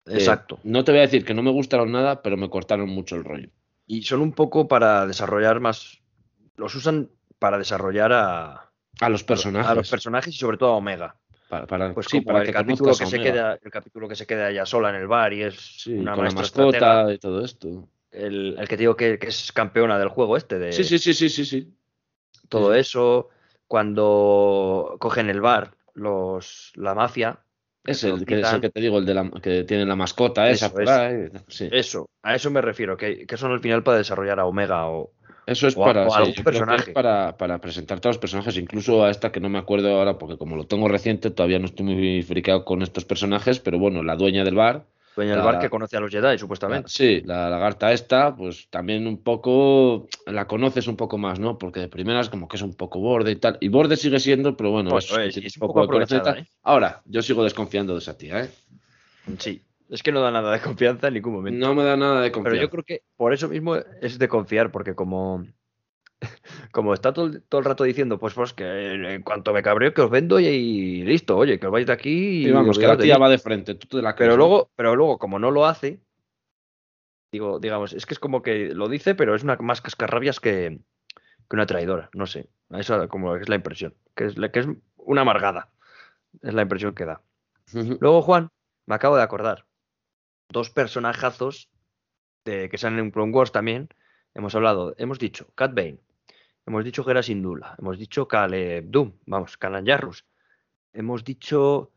Exacto. 0.06 0.60
no 0.62 0.84
te 0.84 0.92
voy 0.92 1.00
a 1.00 1.02
decir 1.02 1.24
que 1.24 1.34
no 1.34 1.42
me 1.42 1.50
gustaron 1.50 1.92
nada, 1.92 2.22
pero 2.22 2.36
me 2.36 2.48
cortaron 2.48 2.88
mucho 2.88 3.16
el 3.16 3.24
rollo. 3.24 3.50
Y 3.86 4.02
son 4.02 4.20
un 4.20 4.32
poco 4.32 4.68
para 4.68 5.06
desarrollar 5.06 5.60
más. 5.60 6.00
Los 6.56 6.74
usan 6.74 7.10
para 7.38 7.58
desarrollar 7.58 8.12
a. 8.12 8.70
A 9.00 9.08
los 9.08 9.24
personajes. 9.24 9.70
A 9.70 9.74
los 9.74 9.90
personajes 9.90 10.34
y 10.34 10.38
sobre 10.38 10.56
todo 10.56 10.70
a 10.70 10.76
Omega. 10.76 11.16
Para, 11.48 11.94
pues 11.94 12.06
sí, 12.10 12.22
para 12.22 12.42
el, 12.42 12.52
capítulo 12.52 12.96
que 12.96 13.06
se 13.06 13.20
queda, 13.20 13.56
el 13.62 13.70
capítulo 13.70 14.08
que 14.08 14.16
se 14.16 14.26
queda 14.26 14.50
ella 14.50 14.66
sola 14.66 14.90
en 14.90 14.96
el 14.96 15.06
bar 15.06 15.32
y 15.32 15.42
es 15.42 15.86
una 15.86 16.16
con 16.16 16.24
la 16.24 16.32
mascota 16.32 17.12
y 17.12 17.18
todo 17.18 17.44
esto. 17.44 17.88
El, 18.10 18.56
el 18.58 18.66
que 18.66 18.76
digo 18.76 18.96
que, 18.96 19.16
es 19.20 19.52
campeona 19.52 19.96
del 19.96 20.08
juego 20.08 20.36
este. 20.36 20.58
De, 20.58 20.72
sí, 20.72 20.82
sí, 20.82 20.98
sí, 20.98 21.14
sí, 21.14 21.28
sí, 21.28 21.44
sí. 21.44 21.72
Todo 22.48 22.74
eso. 22.74 23.28
cuando 23.68 24.96
cogen 24.98 25.30
el 25.30 25.40
bar, 25.40 25.74
los, 25.94 26.72
la 26.74 26.94
mafia. 26.94 27.38
Es 27.86 28.04
el, 28.04 28.24
que, 28.24 28.42
que 28.60 28.70
te 28.70 28.80
digo, 28.80 28.98
el 28.98 29.06
de 29.06 29.14
la, 29.14 29.30
que 29.42 29.64
tiene 29.64 29.86
la 29.86 29.96
mascota 29.96 30.50
esa. 30.50 30.72
Eso, 31.70 32.08
a 32.22 32.34
eso 32.34 32.50
me 32.50 32.60
refiero, 32.60 32.96
que, 32.96 33.26
que 33.26 33.36
son 33.36 33.52
al 33.52 33.60
final 33.60 33.82
para 33.82 33.98
desarrollar 33.98 34.40
a 34.40 34.46
Omega 34.46 34.88
o, 34.88 35.12
eso 35.46 35.68
es 35.68 35.76
para, 35.76 36.08
para, 36.92 37.36
para, 37.36 37.60
presentar 37.60 38.00
todos 38.00 38.16
los 38.16 38.20
personajes, 38.20 38.58
incluso 38.58 39.04
a 39.04 39.10
esta 39.10 39.30
que 39.30 39.38
no 39.38 39.48
me 39.48 39.58
acuerdo 39.58 39.96
ahora, 39.96 40.18
porque 40.18 40.36
como 40.36 40.56
lo 40.56 40.64
tengo 40.64 40.88
reciente, 40.88 41.30
todavía 41.30 41.60
no 41.60 41.66
estoy 41.66 41.86
muy 41.86 42.22
friqueado 42.22 42.64
con 42.64 42.82
estos 42.82 43.04
personajes, 43.04 43.60
pero 43.60 43.78
bueno, 43.78 44.02
la 44.02 44.16
dueña 44.16 44.42
del 44.42 44.56
bar. 44.56 44.86
Dueña 45.16 45.34
del 45.34 45.44
bar 45.44 45.58
que 45.58 45.70
conoce 45.70 45.96
a 45.96 46.00
los 46.00 46.10
Jedi, 46.10 46.38
supuestamente. 46.38 46.90
sí, 46.90 47.22
la 47.24 47.48
lagarta 47.48 47.90
esta, 47.90 48.36
pues 48.36 48.68
también 48.68 49.06
un 49.06 49.22
poco 49.22 50.08
la 50.26 50.46
conoces 50.46 50.88
un 50.88 50.96
poco 50.96 51.16
más, 51.16 51.40
¿no? 51.40 51.56
Porque 51.56 51.80
de 51.80 51.88
primeras 51.88 52.28
como 52.28 52.46
que 52.48 52.56
es 52.56 52.62
un 52.62 52.74
poco 52.74 53.00
borde 53.00 53.30
y 53.30 53.36
tal. 53.36 53.56
Y 53.62 53.68
borde 53.68 53.96
sigue 53.96 54.20
siendo, 54.20 54.58
pero 54.58 54.72
bueno, 54.72 54.90
pues 54.90 55.10
es, 55.10 55.56
un 55.56 55.68
poco, 55.68 55.82
aprovechada, 55.82 56.38
¿eh? 56.38 56.46
Ahora, 56.62 57.00
yo 57.06 57.22
sigo 57.22 57.42
desconfiando 57.42 57.94
de 57.94 58.00
esa 58.00 58.18
tía, 58.18 58.40
¿eh? 58.40 58.50
Sí, 59.38 59.62
es 59.88 60.02
que 60.02 60.12
no 60.12 60.20
da 60.20 60.30
nada 60.30 60.52
de 60.52 60.60
confianza 60.60 61.08
en 61.08 61.14
ningún 61.14 61.32
momento. 61.32 61.66
No 61.66 61.74
me 61.74 61.82
da 61.82 61.96
nada 61.96 62.20
de 62.20 62.30
confianza. 62.30 62.50
Pero 62.50 62.62
yo 62.62 62.70
creo 62.70 62.84
que 62.84 63.02
por 63.16 63.32
eso 63.32 63.48
mismo 63.48 63.76
es 64.02 64.18
de 64.18 64.28
confiar, 64.28 64.70
porque 64.70 64.94
como, 64.94 65.46
como 66.72 66.94
está 66.94 67.12
todo, 67.12 67.26
el 67.26 67.64
rato 67.64 67.84
diciendo, 67.84 68.18
pues, 68.18 68.34
pues 68.34 68.52
que 68.52 69.14
en 69.14 69.22
cuanto 69.22 69.52
me 69.52 69.62
cabreo 69.62 69.92
que 69.92 70.02
os 70.02 70.10
vendo 70.10 70.40
y, 70.40 71.02
listo, 71.02 71.36
oye, 71.36 71.58
que 71.58 71.66
os 71.66 71.72
vais 71.72 71.86
de 71.86 71.92
aquí. 71.92 72.46
Y 72.46 72.50
vamos, 72.50 72.78
que 72.78 72.86
la 72.86 72.96
tía 72.96 73.18
va 73.18 73.28
de 73.28 73.38
frente, 73.38 73.74
tú 73.74 73.86
te 73.98 74.02
la 74.02 74.14
Pero 74.14 74.36
luego, 74.36 74.70
pero 74.76 74.96
luego, 74.96 75.18
como 75.18 75.38
no 75.38 75.50
lo 75.50 75.66
hace, 75.66 76.00
digo, 77.32 77.58
digamos, 77.58 77.92
es 77.92 78.06
que 78.06 78.14
es 78.14 78.20
como 78.20 78.42
que 78.42 78.74
lo 78.74 78.88
dice, 78.88 79.14
pero 79.14 79.34
es 79.34 79.42
una 79.42 79.56
más 79.56 79.80
cascarrabias 79.80 80.40
que, 80.40 80.80
que 81.48 81.56
una 81.56 81.66
traidora, 81.66 82.10
no 82.12 82.26
sé. 82.26 82.48
Eso 82.70 83.08
como 83.08 83.36
es 83.36 83.48
la 83.48 83.56
impresión, 83.56 83.94
que 84.14 84.26
es, 84.26 84.34
que 84.52 84.60
es 84.60 84.66
una 84.96 85.22
amargada. 85.22 85.70
Es 86.42 86.54
la 86.54 86.62
impresión 86.62 86.94
que 86.94 87.04
da. 87.04 87.22
Luego, 87.72 88.22
Juan, 88.22 88.50
me 88.86 88.94
acabo 88.94 89.16
de 89.16 89.22
acordar 89.22 89.66
dos 90.48 90.70
personajazos 90.70 91.68
de, 92.44 92.68
que 92.68 92.78
salen 92.78 92.98
en 92.98 93.10
Clone 93.10 93.32
Wars 93.32 93.52
también. 93.52 93.88
Hemos 94.34 94.54
hablado, 94.54 94.94
hemos 94.98 95.18
dicho 95.18 95.48
Cat 95.54 95.74
Bane, 95.74 95.98
hemos 96.66 96.84
dicho 96.84 97.04
Gera 97.04 97.22
Sindula, 97.22 97.74
hemos 97.78 97.98
dicho 97.98 98.28
Caleb 98.28 98.86
Doom, 98.88 99.12
vamos, 99.26 99.56
Kanan 99.56 99.86
Jarrus. 99.86 100.24
Hemos 100.92 101.24
dicho 101.24 101.92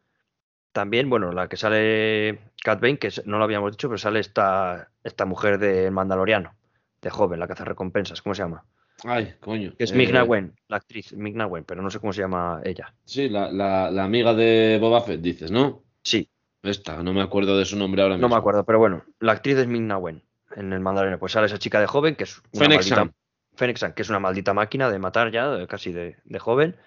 también, 0.72 1.10
bueno, 1.10 1.32
la 1.32 1.48
que 1.48 1.58
sale 1.58 2.40
Cat 2.64 2.82
Bane, 2.82 3.00
que 3.00 3.10
no 3.26 3.38
lo 3.38 3.44
habíamos 3.44 3.72
dicho, 3.72 3.88
pero 3.88 3.98
sale 3.98 4.20
esta, 4.20 4.92
esta 5.04 5.26
mujer 5.26 5.58
de 5.58 5.90
Mandaloriano, 5.92 6.56
de 7.02 7.10
joven, 7.10 7.40
la 7.40 7.48
que 7.48 7.54
hace 7.54 7.66
recompensas, 7.66 8.22
¿cómo 8.22 8.36
se 8.36 8.44
llama? 8.44 8.66
Ay, 9.06 9.34
coño. 9.40 9.74
es 9.78 9.94
Migna 9.94 10.22
eh, 10.22 10.24
Wen, 10.24 10.56
la 10.68 10.78
actriz 10.78 11.14
Migna 11.14 11.48
Wen, 11.48 11.64
pero 11.64 11.82
no 11.82 11.90
sé 11.90 12.00
cómo 12.00 12.12
se 12.12 12.22
llama 12.22 12.62
ella. 12.66 12.94
Sí, 13.06 13.30
la, 13.30 13.50
la 13.52 14.04
amiga 14.04 14.34
de 14.34 14.78
Boba 14.80 15.02
Fett, 15.02 15.22
dices, 15.22 15.52
¿no? 15.52 15.84
Sí, 16.04 16.30
esta, 16.62 17.02
no 17.04 17.14
me 17.14 17.22
acuerdo 17.22 17.58
de 17.58 17.66
su 17.66 17.78
nombre 17.78 18.02
ahora 18.02 18.16
mismo. 18.16 18.28
No 18.28 18.36
me 18.36 18.40
acuerdo, 18.40 18.66
pero 18.66 18.80
bueno, 18.80 19.04
la 19.20 19.32
actriz 19.34 19.58
es 19.58 19.68
Ming 19.68 19.92
Wen 19.92 20.24
en 20.56 20.74
el 20.74 20.80
mandarín. 20.80 21.18
Pues 21.18 21.32
sale 21.32 21.48
esa 21.48 21.58
chica 21.58 21.80
de 21.80 21.88
joven 21.88 22.16
que 22.16 22.26
es 22.26 22.42
una 22.54 22.68
maldita, 22.68 23.12
que 23.60 24.02
es 24.02 24.10
una 24.10 24.20
maldita 24.20 24.54
máquina 24.54 24.90
de 24.90 25.00
matar 25.00 25.32
ya, 25.32 25.68
casi 25.68 25.92
de, 25.92 26.16
joven. 26.40 26.78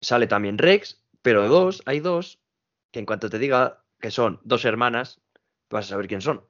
Sale 0.00 0.26
también 0.26 0.58
Rex, 0.58 1.02
pero 1.22 1.48
dos, 1.48 1.82
hay 1.84 2.00
dos 2.00 2.38
que 2.90 3.00
en 3.00 3.06
cuanto 3.06 3.28
te 3.28 3.38
diga 3.38 3.84
que 4.00 4.10
son 4.10 4.40
dos 4.44 4.64
hermanas, 4.64 5.20
vas 5.68 5.86
a 5.86 5.88
saber 5.90 6.08
quién 6.08 6.22
son 6.22 6.42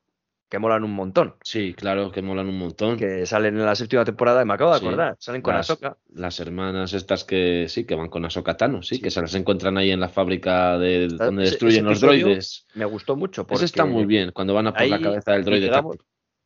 que 0.51 0.59
molan 0.59 0.83
un 0.83 0.93
montón. 0.93 1.37
Sí, 1.43 1.75
claro, 1.75 2.11
que 2.11 2.23
molan 2.23 2.49
un 2.49 2.59
montón. 2.59 2.99
Que 2.99 3.25
salen 3.25 3.57
en 3.57 3.65
la 3.65 3.77
séptima 3.77 4.05
temporada, 4.05 4.43
y 4.43 4.45
me 4.45 4.55
acabo 4.55 4.73
de 4.73 4.79
acordar, 4.79 5.17
salen 5.21 5.43
con 5.43 5.55
las, 5.55 5.71
Ahsoka. 5.71 5.97
Las 6.13 6.41
hermanas 6.41 6.93
estas 6.93 7.23
que 7.23 7.67
sí, 7.69 7.85
que 7.85 7.95
van 7.95 8.09
con 8.09 8.25
Ahsoka 8.25 8.57
Tano, 8.57 8.83
sí, 8.83 9.01
que 9.01 9.13
se 9.13 9.21
las 9.21 9.33
encuentran 9.37 9.79
ahí 9.79 9.93
en 9.93 10.01
la 10.01 10.09
fábrica 10.09 10.77
de, 10.77 11.07
donde 11.07 11.45
destruyen 11.45 11.85
los 11.85 12.01
droides. 12.01 12.67
Me 12.75 12.85
gustó 12.85 13.15
mucho. 13.15 13.47
Porque 13.47 13.65
Eso 13.65 13.65
está 13.67 13.85
muy 13.85 14.07
bien, 14.07 14.33
cuando 14.33 14.53
van 14.53 14.67
a 14.67 14.75
por 14.75 14.89
la 14.89 15.01
cabeza 15.01 15.33
del 15.33 15.45
droide. 15.45 15.71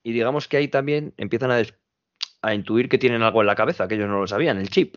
Y 0.03 0.13
digamos, 0.13 0.49
que 0.49 0.59
ahí 0.59 0.69
también 0.69 1.15
empiezan 1.17 1.51
a, 1.51 1.63
a 2.45 2.55
intuir 2.55 2.89
que 2.89 2.99
tienen 2.99 3.23
algo 3.23 3.41
en 3.41 3.47
la 3.47 3.55
cabeza, 3.55 3.89
que 3.89 3.95
ellos 3.95 4.09
no 4.09 4.21
lo 4.21 4.27
sabían, 4.27 4.59
el 4.59 4.69
chip. 4.69 4.97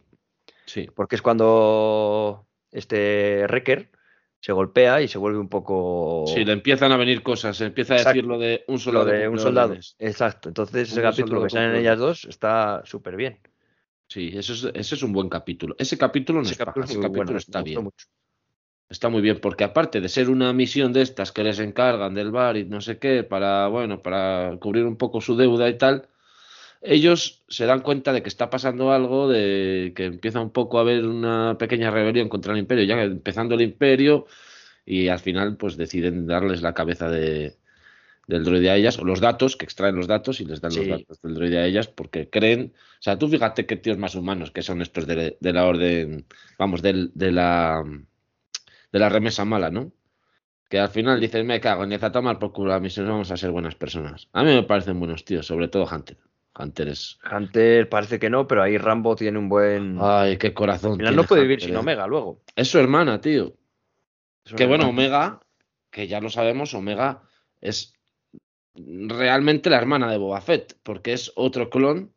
Sí. 0.65 0.87
Porque 0.93 1.15
es 1.15 1.21
cuando 1.21 2.45
este 2.71 3.45
Wrecker 3.47 3.89
se 4.39 4.51
golpea 4.51 5.01
y 5.01 5.07
se 5.07 5.17
vuelve 5.17 5.39
un 5.39 5.49
poco. 5.49 6.25
Sí, 6.27 6.43
le 6.43 6.53
empiezan 6.53 6.91
a 6.91 6.97
venir 6.97 7.23
cosas, 7.23 7.57
se 7.57 7.65
empieza 7.65 7.95
a 7.95 8.03
decir 8.03 8.25
lo 8.25 8.37
de 8.37 8.65
un 8.67 8.79
soldado. 8.79 9.05
de 9.05 9.27
un 9.27 9.39
soldado. 9.39 9.75
Exacto. 9.99 10.49
Entonces, 10.49 10.91
ese 10.91 11.01
capítulo 11.01 11.43
que 11.43 11.49
salen 11.49 11.75
ellas 11.75 11.97
dos 11.97 12.25
está 12.25 12.81
súper 12.85 13.15
bien. 13.15 13.39
Sí, 14.09 14.31
eso 14.33 14.53
es, 14.53 14.63
ese 14.73 14.95
es 14.95 15.03
un 15.03 15.13
buen 15.13 15.29
capítulo. 15.29 15.75
Ese 15.77 15.97
capítulo 15.97 16.41
no 16.41 16.45
ese 16.45 16.57
capítulo, 16.57 17.37
está 17.37 17.61
bien. 17.61 17.89
Está 18.89 19.09
muy 19.09 19.21
bien, 19.21 19.39
porque 19.41 19.65
aparte 19.65 19.99
de 19.99 20.07
ser 20.07 20.29
una 20.29 20.53
misión 20.53 20.93
de 20.93 21.01
estas 21.01 21.33
que 21.33 21.43
les 21.43 21.59
encargan 21.59 22.13
del 22.13 22.31
bar 22.31 22.55
y 22.55 22.63
no 22.63 22.79
sé 22.79 22.99
qué, 22.99 23.23
para, 23.23 23.67
bueno, 23.67 24.01
para 24.01 24.55
cubrir 24.61 24.85
un 24.85 24.95
poco 24.95 25.19
su 25.19 25.35
deuda 25.35 25.67
y 25.67 25.77
tal, 25.77 26.07
ellos 26.81 27.43
se 27.47 27.65
dan 27.65 27.81
cuenta 27.81 28.13
de 28.13 28.21
que 28.21 28.29
está 28.29 28.49
pasando 28.49 28.91
algo, 28.91 29.27
de 29.27 29.93
que 29.95 30.05
empieza 30.05 30.41
un 30.41 30.51
poco 30.51 30.77
a 30.77 30.81
haber 30.81 31.05
una 31.05 31.57
pequeña 31.57 31.91
rebelión 31.91 32.29
contra 32.29 32.53
el 32.53 32.59
imperio, 32.59 32.85
ya 32.85 33.01
empezando 33.03 33.55
el 33.55 33.61
imperio, 33.61 34.27
y 34.85 35.07
al 35.09 35.19
final 35.19 35.57
pues 35.57 35.77
deciden 35.77 36.27
darles 36.27 36.61
la 36.61 36.73
cabeza 36.73 37.09
de, 37.09 37.57
del 38.27 38.43
droide 38.43 38.69
a 38.69 38.75
ellas, 38.75 38.99
o 38.99 39.05
los 39.05 39.21
datos, 39.21 39.55
que 39.55 39.65
extraen 39.65 39.95
los 39.95 40.07
datos 40.07 40.39
y 40.41 40.45
les 40.45 40.61
dan 40.61 40.75
los 40.75 40.87
datos 40.87 41.21
del 41.21 41.33
droide 41.33 41.57
a 41.59 41.65
ellas, 41.65 41.87
porque 41.87 42.29
creen, 42.29 42.73
o 42.75 43.01
sea, 43.01 43.17
tú 43.17 43.27
fíjate 43.29 43.65
qué 43.65 43.77
tíos 43.77 43.97
más 43.97 44.15
humanos 44.15 44.51
que 44.51 44.61
son 44.61 44.81
estos 44.81 45.07
de, 45.07 45.37
la 45.41 45.65
orden, 45.65 46.25
vamos, 46.59 46.81
de, 46.81 47.09
la 47.15 47.83
de 48.91 48.99
la 48.99 49.09
remesa 49.09 49.45
mala, 49.45 49.71
¿no? 49.71 49.91
Que 50.69 50.79
al 50.79 50.89
final 50.89 51.21
dicen, 51.21 51.47
me 51.47 51.61
cago 51.61 51.85
en 51.85 51.93
a 51.93 52.11
tomar 52.11 52.39
por 52.39 52.51
culo 52.51 52.77
misión, 52.81 53.07
vamos 53.07 53.31
a 53.31 53.37
ser 53.37 53.51
buenas 53.51 53.75
personas. 53.75 54.27
A 54.33 54.43
mí 54.43 54.53
me 54.53 54.63
parecen 54.63 54.99
buenos 54.99 55.23
tíos, 55.23 55.47
sobre 55.47 55.69
todo 55.69 55.87
Hunter. 55.89 56.17
Hunter 56.57 56.89
es. 56.89 57.19
Hunter 57.31 57.89
parece 57.89 58.19
que 58.19 58.29
no, 58.29 58.47
pero 58.47 58.63
ahí 58.63 58.77
Rambo 58.77 59.15
tiene 59.15 59.37
un 59.37 59.49
buen. 59.49 59.97
Ay, 60.01 60.37
qué 60.37 60.53
corazón. 60.53 60.97
no 60.97 61.23
puede 61.23 61.43
vivir 61.43 61.61
sin 61.61 61.73
eh. 61.73 61.77
Omega 61.77 62.07
luego. 62.07 62.41
Es 62.55 62.69
su 62.69 62.79
hermana, 62.79 63.21
tío. 63.21 63.55
que 64.55 64.65
bueno, 64.65 64.89
Omega, 64.89 65.39
que 65.91 66.07
ya 66.07 66.19
lo 66.19 66.29
sabemos, 66.29 66.73
Omega 66.73 67.21
es 67.61 67.93
realmente 68.75 69.69
la 69.69 69.77
hermana 69.77 70.11
de 70.11 70.17
Boba 70.17 70.41
Fett, 70.41 70.77
porque 70.83 71.13
es 71.13 71.31
otro 71.35 71.69
clon 71.69 72.13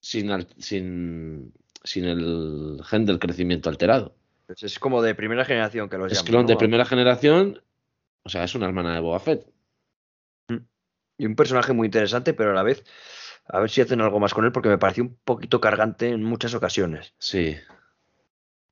sin, 0.00 0.46
sin, 0.58 1.52
sin 1.82 2.04
el 2.04 2.80
gen 2.84 3.06
del 3.06 3.18
crecimiento 3.18 3.70
alterado. 3.70 4.16
Pues 4.46 4.62
es 4.62 4.78
como 4.78 5.02
de 5.02 5.14
primera 5.14 5.44
generación 5.44 5.88
que 5.88 5.98
lo 5.98 6.06
Es 6.06 6.22
clon 6.22 6.46
de 6.46 6.56
primera 6.56 6.84
generación, 6.84 7.62
o 8.22 8.28
sea, 8.28 8.44
es 8.44 8.54
una 8.54 8.66
hermana 8.66 8.94
de 8.94 9.00
Boba 9.00 9.18
Fett. 9.18 9.46
Mm. 10.48 10.58
Y 11.18 11.26
un 11.26 11.34
personaje 11.34 11.72
muy 11.72 11.86
interesante, 11.86 12.34
pero 12.34 12.50
a 12.50 12.54
la 12.54 12.62
vez 12.62 12.84
a 13.48 13.60
ver 13.60 13.70
si 13.70 13.80
hacen 13.80 14.00
algo 14.00 14.18
más 14.18 14.34
con 14.34 14.44
él, 14.44 14.52
porque 14.52 14.68
me 14.68 14.78
pareció 14.78 15.04
un 15.04 15.16
poquito 15.24 15.60
cargante 15.60 16.08
en 16.08 16.22
muchas 16.22 16.54
ocasiones. 16.54 17.14
Sí. 17.18 17.56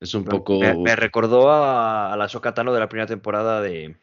Es 0.00 0.14
un 0.14 0.24
poco. 0.24 0.60
Me, 0.60 0.96
recordó 0.96 1.50
a, 1.50 2.14
la 2.16 2.28
Sokatano 2.28 2.72
de 2.72 2.80
la 2.80 2.88
primera 2.88 3.06
temporada 3.06 3.60
de. 3.62 3.96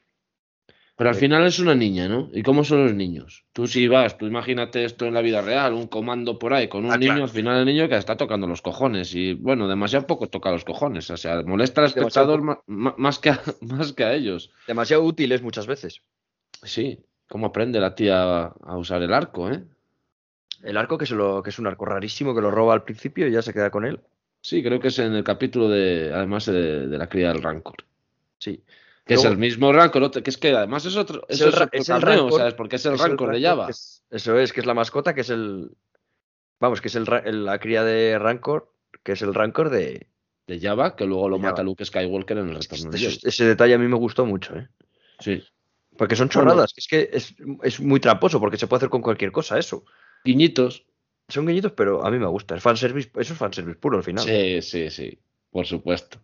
Pero 0.96 1.10
al 1.10 1.16
final 1.16 1.46
es 1.46 1.60
una 1.60 1.74
niña, 1.74 2.08
¿no? 2.08 2.30
¿Y 2.32 2.44
cómo 2.44 2.64
son 2.64 2.84
los 2.84 2.94
niños? 2.94 3.46
Tú 3.54 3.66
si 3.66 3.88
vas, 3.88 4.18
tú 4.18 4.28
imagínate 4.28 4.84
esto 4.84 5.06
en 5.06 5.16
la 5.16 5.22
vida 5.22 5.42
real, 5.42 5.74
un 5.74 5.88
comando 5.88 6.38
por 6.38 6.54
ahí 6.54 6.68
con 6.68 6.86
un 6.86 6.92
ah, 6.92 6.98
niño, 6.98 7.24
al 7.24 7.30
final 7.30 7.58
el 7.58 7.66
niño 7.66 7.90
que 7.90 7.98
está 7.98 8.18
tocando 8.18 8.46
los 8.46 8.62
cojones 8.62 9.16
y 9.16 9.34
bueno, 9.34 9.68
demasiado 9.68 10.06
poco 10.06 10.28
toca 10.28 10.52
los 10.52 10.64
cojones, 10.64 11.10
o 11.10 11.18
sea, 11.18 11.42
molesta 11.42 11.82
al 11.82 11.88
espectador 11.88 12.62
más, 12.68 13.20
que 13.20 13.32
a, 13.32 13.42
más 13.62 13.94
que 13.94 14.04
a 14.04 14.14
ellos. 14.14 14.52
Demasiado 14.68 15.04
útiles 15.04 15.42
muchas 15.42 15.66
veces. 15.66 16.04
Sí, 16.62 17.00
cómo 17.28 17.48
aprende 17.48 17.80
la 17.80 17.96
tía 17.96 18.44
a 18.44 18.78
usar 18.78 19.02
el 19.02 19.14
arco, 19.14 19.50
¿eh? 19.50 19.64
El 20.64 20.78
arco, 20.78 20.98
que 20.98 21.06
es, 21.06 21.12
lo, 21.12 21.42
que 21.42 21.50
es 21.50 21.60
un 21.60 21.68
arco 21.68 21.86
rarísimo, 21.86 22.36
que 22.36 22.42
lo 22.42 22.52
roba 22.52 22.74
al 22.74 22.84
principio 22.84 23.28
y 23.28 23.32
ya 23.32 23.42
se 23.42 23.54
queda 23.54 23.70
con 23.70 23.86
él. 23.86 24.00
Sí, 24.42 24.64
creo 24.64 24.80
que 24.80 24.88
es 24.88 25.00
en 25.00 25.14
el 25.14 25.24
capítulo 25.24 25.70
de, 25.70 26.12
además, 26.14 26.46
de, 26.46 26.88
la 26.88 27.08
cría 27.08 27.30
del 27.30 27.44
Rancor. 27.44 27.76
Sí. 28.40 28.64
Que 29.06 29.16
es 29.16 29.24
el 29.24 29.38
mismo 29.38 29.72
Rancor, 29.74 30.12
que 30.12 30.30
es 30.30 30.38
que 30.38 30.54
además 30.54 30.86
es 30.86 30.96
otro, 30.96 31.26
es, 31.28 31.42
el, 31.42 31.52
Rancor, 31.52 32.34
¿sabes? 32.34 32.54
Porque 32.54 32.78
es 32.78 32.86
el 32.86 32.98
Rancor 32.98 33.34
de 33.34 33.42
Java. 33.42 33.68
eso 33.70 34.40
es, 34.40 34.54
que 34.54 34.60
es 34.62 34.66
la 34.66 34.74
mascota, 34.74 35.14
que 35.14 35.22
es 35.22 35.30
el, 35.30 35.72
vamos, 36.60 36.82
que 36.82 36.88
es 36.88 36.96
el, 36.96 37.06
la 37.46 37.60
cría 37.60 37.84
de 37.84 38.18
Rancor, 38.18 38.72
que 39.04 39.14
es 39.14 39.22
el 39.22 39.34
Rancor 39.34 39.70
de... 39.70 40.08
De 40.48 40.60
Java, 40.60 40.96
que 40.96 41.06
luego 41.06 41.30
lo 41.30 41.38
mata 41.38 41.62
Luke 41.62 41.86
Skywalker 41.86 42.40
en 42.40 42.50
el 42.50 42.56
retorno 42.56 42.90
de 42.90 43.20
Ese 43.24 43.46
detalle 43.46 43.76
a 43.76 43.78
mí 43.78 43.88
me 43.88 43.96
gustó 43.96 44.26
mucho, 44.26 44.56
¿eh? 44.56 44.68
Sí. 45.20 45.42
Porque 45.96 46.16
son 46.16 46.30
chorradas, 46.30 46.74
es 46.76 46.88
que 46.88 47.10
es, 47.14 47.36
es 47.62 47.80
muy 47.80 48.00
tramposo, 48.00 48.40
porque 48.40 48.58
se 48.58 48.66
puede 48.66 48.80
hacer 48.80 48.90
con 48.90 49.02
cualquier 49.02 49.32
cosa 49.32 49.60
eso. 49.60 49.86
Guiñitos. 50.24 50.86
Son 51.28 51.46
guiñitos, 51.46 51.72
pero 51.72 52.06
a 52.06 52.12
mí 52.12 52.20
me 52.20 52.28
gusta. 52.28 52.56
Es 52.56 52.64
fanservice, 52.64 53.10
eso 53.16 53.34
es 53.34 53.40
fanservice 53.40 53.80
puro 53.80 53.98
al 53.98 54.04
final. 54.04 54.24
Sí, 54.24 54.62
sí, 54.62 54.90
sí. 54.90 55.20
Por 55.50 55.66
supuesto. 55.66 56.20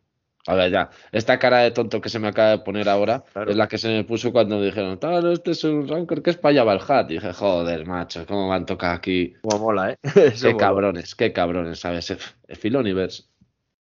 A 0.48 0.56
ver, 0.56 0.72
ya. 0.72 0.90
Esta 1.12 1.38
cara 1.40 1.60
de 1.60 1.72
tonto 1.72 2.00
que 2.00 2.08
se 2.08 2.20
me 2.20 2.30
acaba 2.30 2.52
de 2.52 2.60
poner 2.60 2.88
ahora 2.88 3.26
es 3.48 3.56
la 3.56 3.68
que 3.68 3.78
se 3.78 3.90
me 3.90 4.06
puso 4.06 4.32
cuando 4.32 4.62
dijeron, 4.62 4.98
tal, 4.98 5.34
este 5.34 5.52
es 5.52 5.64
un 5.66 5.88
Rancor 5.88 6.24
que 6.24 6.30
es 6.30 6.38
para 6.38 6.62
allá 6.62 7.04
Y 7.10 7.14
dije, 7.14 7.34
joder, 7.34 7.86
macho, 7.86 8.26
¿cómo 8.26 8.48
van 8.48 8.64
a 8.64 8.66
tocar 8.66 8.96
aquí? 8.96 9.34
Como 9.42 9.60
mola, 9.60 9.92
¿eh? 9.92 9.98
qué 10.42 10.56
cabrones, 10.56 11.16
qué 11.16 11.34
cabrones, 11.34 11.80
¿sabes? 11.80 12.12
El 12.48 12.56
Filoniverse. 12.56 13.26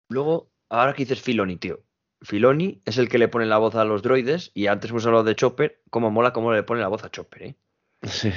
Luego, 0.09 0.51
ahora 0.69 0.93
que 0.93 1.05
dices 1.05 1.21
Filoni, 1.21 1.57
tío. 1.57 1.81
Filoni 2.21 2.81
es 2.85 2.99
el 2.99 3.09
que 3.09 3.17
le 3.17 3.27
pone 3.27 3.47
la 3.47 3.57
voz 3.57 3.73
a 3.75 3.83
los 3.83 4.03
droides 4.03 4.51
y 4.53 4.67
antes 4.67 4.91
hemos 4.91 5.05
hablado 5.07 5.23
de 5.23 5.35
Chopper. 5.35 5.81
Como 5.89 6.11
mola 6.11 6.33
cómo 6.33 6.53
le 6.53 6.61
pone 6.61 6.81
la 6.81 6.87
voz 6.87 7.03
a 7.03 7.09
Chopper, 7.09 7.43
¿eh? 7.43 7.55
Sí. 8.03 8.31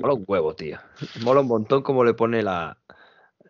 Mola 0.00 0.14
un 0.14 0.24
huevo, 0.26 0.54
tío. 0.54 0.78
Mola 1.22 1.40
un 1.40 1.48
montón 1.48 1.82
cómo 1.82 2.04
le 2.04 2.14
pone 2.14 2.42
la. 2.42 2.76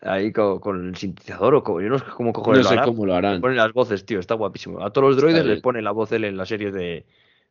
Ahí 0.02 0.32
con, 0.32 0.88
el 0.88 0.96
sintetizador 0.96 1.54
o 1.56 1.62
como, 1.62 1.82
yo 1.82 1.90
no 1.90 1.98
sé 1.98 2.06
cómo 2.16 2.32
cojones 2.32 2.64
no 2.64 2.70
sé 2.70 2.78
cómo 2.82 3.04
lo 3.04 3.14
harán. 3.14 3.40
Pone 3.40 3.56
las 3.56 3.72
voces, 3.72 4.06
tío, 4.06 4.18
está 4.18 4.34
guapísimo. 4.34 4.82
A 4.82 4.90
todos 4.90 5.08
los 5.08 5.16
droides 5.18 5.44
les 5.44 5.60
pone 5.60 5.82
la 5.82 5.90
voz 5.90 6.10
él 6.12 6.24
en 6.24 6.38
la 6.38 6.46
serie 6.46 6.70
de, 6.70 7.04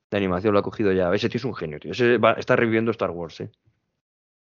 de 0.09 0.17
animación, 0.17 0.53
lo 0.53 0.59
ha 0.59 0.63
cogido 0.63 0.91
ya. 0.91 1.13
Ese 1.13 1.29
tío 1.29 1.37
es 1.37 1.45
un 1.45 1.53
genio, 1.53 1.79
tío. 1.79 1.91
Ese 1.91 2.19
está 2.37 2.55
reviviendo 2.55 2.89
Star 2.89 3.11
Wars, 3.11 3.41
¿eh? 3.41 3.51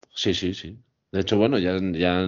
Sí, 0.08 0.32
sí, 0.32 0.54
sí. 0.54 0.78
De 1.12 1.20
hecho, 1.20 1.38
bueno, 1.38 1.58
ya, 1.58 1.78
ya 1.80 2.26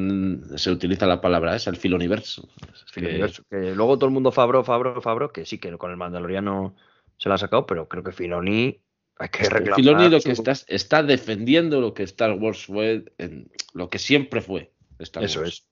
se 0.57 0.71
utiliza 0.71 1.07
la 1.07 1.21
palabra 1.21 1.57
esa, 1.57 1.71
el 1.71 1.77
filoniverso. 1.77 2.49
Filoniverso. 2.87 3.43
Que... 3.51 3.75
luego 3.75 3.97
todo 3.97 4.07
el 4.07 4.13
mundo 4.13 4.33
Fabro, 4.33 4.65
Fabro, 4.65 5.01
Fabro, 5.03 5.33
que 5.33 5.45
sí 5.45 5.59
que 5.59 5.77
con 5.77 5.91
el 5.91 5.97
Mandaloriano 5.97 6.75
se 7.19 7.29
la 7.29 7.35
ha 7.35 7.39
sacado, 7.39 7.67
pero 7.67 7.89
creo 7.89 8.03
que 8.03 8.13
Filoni 8.13 8.81
hay 9.21 9.29
que 9.29 9.49
reclamar. 9.49 9.77
Filoni 9.77 10.09
lo 10.09 10.21
que 10.21 10.33
está, 10.33 10.53
está 10.67 11.03
defendiendo 11.03 11.81
lo 11.81 11.93
que 11.93 12.05
Star 12.05 12.33
Wars 12.33 12.65
fue, 12.65 13.05
en, 13.19 13.51
lo 13.75 13.91
que 13.91 13.99
siempre 13.99 14.41
fue 14.41 14.73
Star 14.99 15.23
Eso 15.23 15.45
es. 15.45 15.67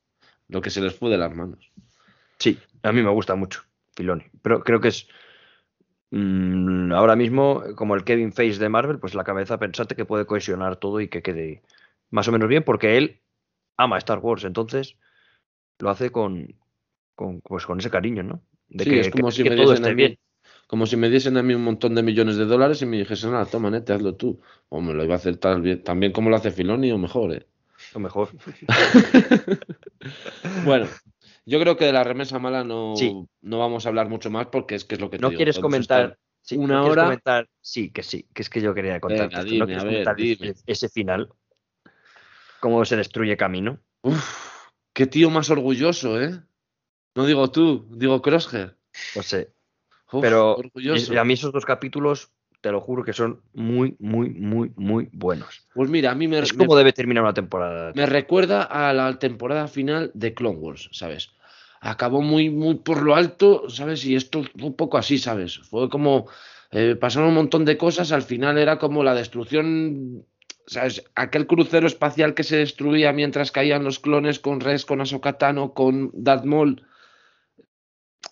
Lo 0.49 0.61
que 0.61 0.71
se 0.71 0.83
les 0.83 0.95
fue 0.95 1.11
de 1.11 1.17
las 1.17 1.35
manos. 1.35 1.73
Sí, 2.39 2.59
a 2.83 2.93
mí 2.93 3.03
me 3.03 3.11
gusta 3.11 3.35
mucho 3.35 3.63
Filoni, 3.97 4.25
pero 4.43 4.63
creo 4.63 4.81
que 4.81 4.89
es 4.89 5.09
mm, 6.11 6.93
ahora 6.93 7.17
mismo 7.17 7.63
como 7.75 7.95
el 7.95 8.05
Kevin 8.05 8.33
Face 8.33 8.59
de 8.59 8.69
Marvel, 8.69 8.99
pues 8.99 9.15
la 9.15 9.25
cabeza 9.25 9.59
pensante 9.59 9.97
que 9.97 10.05
puede 10.05 10.27
cohesionar 10.27 10.77
todo 10.77 11.01
y 11.01 11.09
que 11.09 11.23
quede 11.23 11.63
más 12.11 12.29
o 12.29 12.33
menos 12.33 12.49
bien 12.49 12.65
porque 12.65 12.99
él 12.99 13.23
ama 13.79 13.97
Star 13.97 14.19
Wars, 14.19 14.45
entonces 14.45 14.97
lo 15.79 15.89
hace 15.89 16.11
con, 16.11 16.55
con 17.15 17.41
pues 17.41 17.65
con 17.65 17.79
ese 17.79 17.91
cariño, 17.91 18.23
¿no? 18.23 18.43
De 18.69 18.85
que, 18.85 19.01
es 19.01 19.11
como 19.11 19.31
si 19.31 19.43
me 19.43 19.57
todo 19.57 19.73
esté 19.73 19.95
bien. 19.95 20.19
Como 20.69 20.87
si 20.87 20.97
me 20.97 21.11
diesen 21.11 21.37
a 21.37 21.43
mí 21.43 21.55
un 21.55 21.65
montón 21.65 21.97
de 21.97 22.05
millones 22.05 22.37
de 22.37 22.45
dólares 22.45 22.81
y 22.83 22.87
me 22.87 22.99
dijesen, 22.99 23.33
nada, 23.33 23.47
toma, 23.47 23.71
nete, 23.71 23.93
hazlo 23.93 24.15
tú. 24.15 24.41
O 24.69 24.81
me 24.81 24.95
lo 24.95 25.03
iba 25.03 25.15
a 25.15 25.17
hacer 25.17 25.39
bien, 25.61 25.83
también 25.83 26.13
como 26.13 26.31
lo 26.31 26.37
hace 26.37 26.53
Filoni 26.53 26.93
o 26.93 26.99
mejor, 26.99 27.35
¿eh? 27.35 27.47
O 27.95 27.99
mejor. 27.99 28.29
bueno, 30.65 30.87
yo 31.45 31.59
creo 31.59 31.77
que 31.77 31.87
de 31.87 31.93
la 31.93 32.05
remesa 32.05 32.39
mala 32.39 32.63
no, 32.63 32.95
no 33.41 33.59
vamos 33.59 33.85
a 33.85 33.89
hablar 33.89 34.09
mucho 34.09 34.31
más 34.31 34.47
porque 34.47 34.77
es 34.77 34.85
que 34.85 34.95
es 34.95 35.01
lo 35.01 35.11
que 35.11 35.17
te 35.17 35.23
¿No 35.23 35.33
quieres 35.33 35.59
comentar 35.59 36.17
una 36.53 36.85
hora? 36.85 37.05
Comentar? 37.05 37.49
Sí, 37.61 37.91
que 37.91 38.05
sí, 38.05 38.29
que 38.33 38.43
es 38.43 38.51
que 38.51 38.61
yo 38.61 38.75
quería 38.75 39.01
contar. 39.01 39.33
¿No 39.33 39.67
quieres 39.67 39.85
comentar 39.85 40.17
ese 40.21 40.89
final 40.89 41.29
cómo 42.61 42.85
se 42.85 42.97
destruye 42.97 43.37
camino. 43.37 43.81
Uf, 44.03 44.69
qué 44.93 45.07
tío 45.07 45.31
más 45.31 45.51
orgulloso, 45.51 46.21
¿eh? 46.21 46.41
No 47.15 47.27
digo 47.27 47.51
tú, 47.51 47.87
digo 47.91 48.21
Crosshair. 48.23 48.77
No 49.17 49.23
sé. 49.23 49.53
Pero 50.21 50.57
a 51.19 51.25
mí 51.25 51.35
esos 51.35 51.53
dos 51.53 51.65
capítulos, 51.65 52.31
te 52.61 52.73
lo 52.73 52.81
juro 52.81 53.05
que 53.05 53.13
son 53.13 53.41
muy, 53.53 53.97
muy, 53.99 54.31
muy, 54.31 54.73
muy 54.77 55.09
buenos. 55.13 55.67
Pues 55.75 55.91
mira, 55.91 56.11
a 56.11 56.15
mí 56.15 56.29
me... 56.29 56.39
Es 56.39 56.53
como 56.53 56.77
debe 56.77 56.93
terminar 56.93 57.23
una 57.23 57.35
temporada. 57.35 57.93
Me 57.95 58.07
recuerda 58.07 58.63
a 58.63 58.93
la 58.93 59.19
temporada 59.19 59.69
final 59.69 60.11
de 60.15 60.35
Clone 60.35 60.59
Wars, 60.59 60.89
¿sabes? 60.93 61.31
Acabó 61.81 62.23
muy, 62.23 62.51
muy 62.51 62.77
por 62.77 63.03
lo 63.03 63.15
alto, 63.15 63.71
¿sabes? 63.71 64.05
Y 64.05 64.17
esto 64.17 64.43
un 64.61 64.75
poco 64.75 64.99
así, 64.99 65.19
¿sabes? 65.19 65.59
Fue 65.59 65.89
como... 65.89 66.27
Eh, 66.71 66.97
pasaron 66.97 67.31
un 67.31 67.35
montón 67.35 67.65
de 67.65 67.79
cosas, 67.79 68.13
al 68.13 68.21
final 68.21 68.59
era 68.59 68.79
como 68.79 69.03
la 69.03 69.15
destrucción 69.15 70.27
¿sabes? 70.69 71.03
Aquel 71.15 71.47
crucero 71.47 71.87
espacial 71.87 72.35
que 72.35 72.45
se 72.45 72.59
destruía 72.59 73.13
mientras 73.13 73.51
caían 73.51 73.85
los 73.85 73.99
clones 73.99 74.39
con 74.39 74.61
Res, 74.61 74.85
con 74.85 75.01
Ahsoka 75.01 75.39
con 75.75 76.11
Darth 76.13 76.45
Maul, 76.45 76.83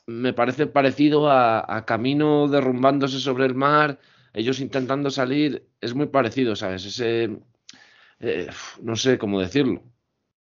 me 0.07 0.33
parece 0.33 0.67
parecido 0.67 1.31
a, 1.31 1.85
Camino 1.87 2.49
derrumbándose 2.49 3.19
sobre 3.19 3.47
el 3.47 3.55
mar, 3.55 3.99
ellos 4.33 4.61
intentando 4.61 5.11
salir, 5.11 5.67
es 5.81 5.95
muy 5.95 6.07
parecido, 6.07 6.55
¿sabes? 6.55 6.85
Ese, 6.85 7.37
eh, 8.21 8.49
no 8.83 8.97
sé 8.97 9.19
cómo 9.19 9.41
decirlo. 9.41 9.83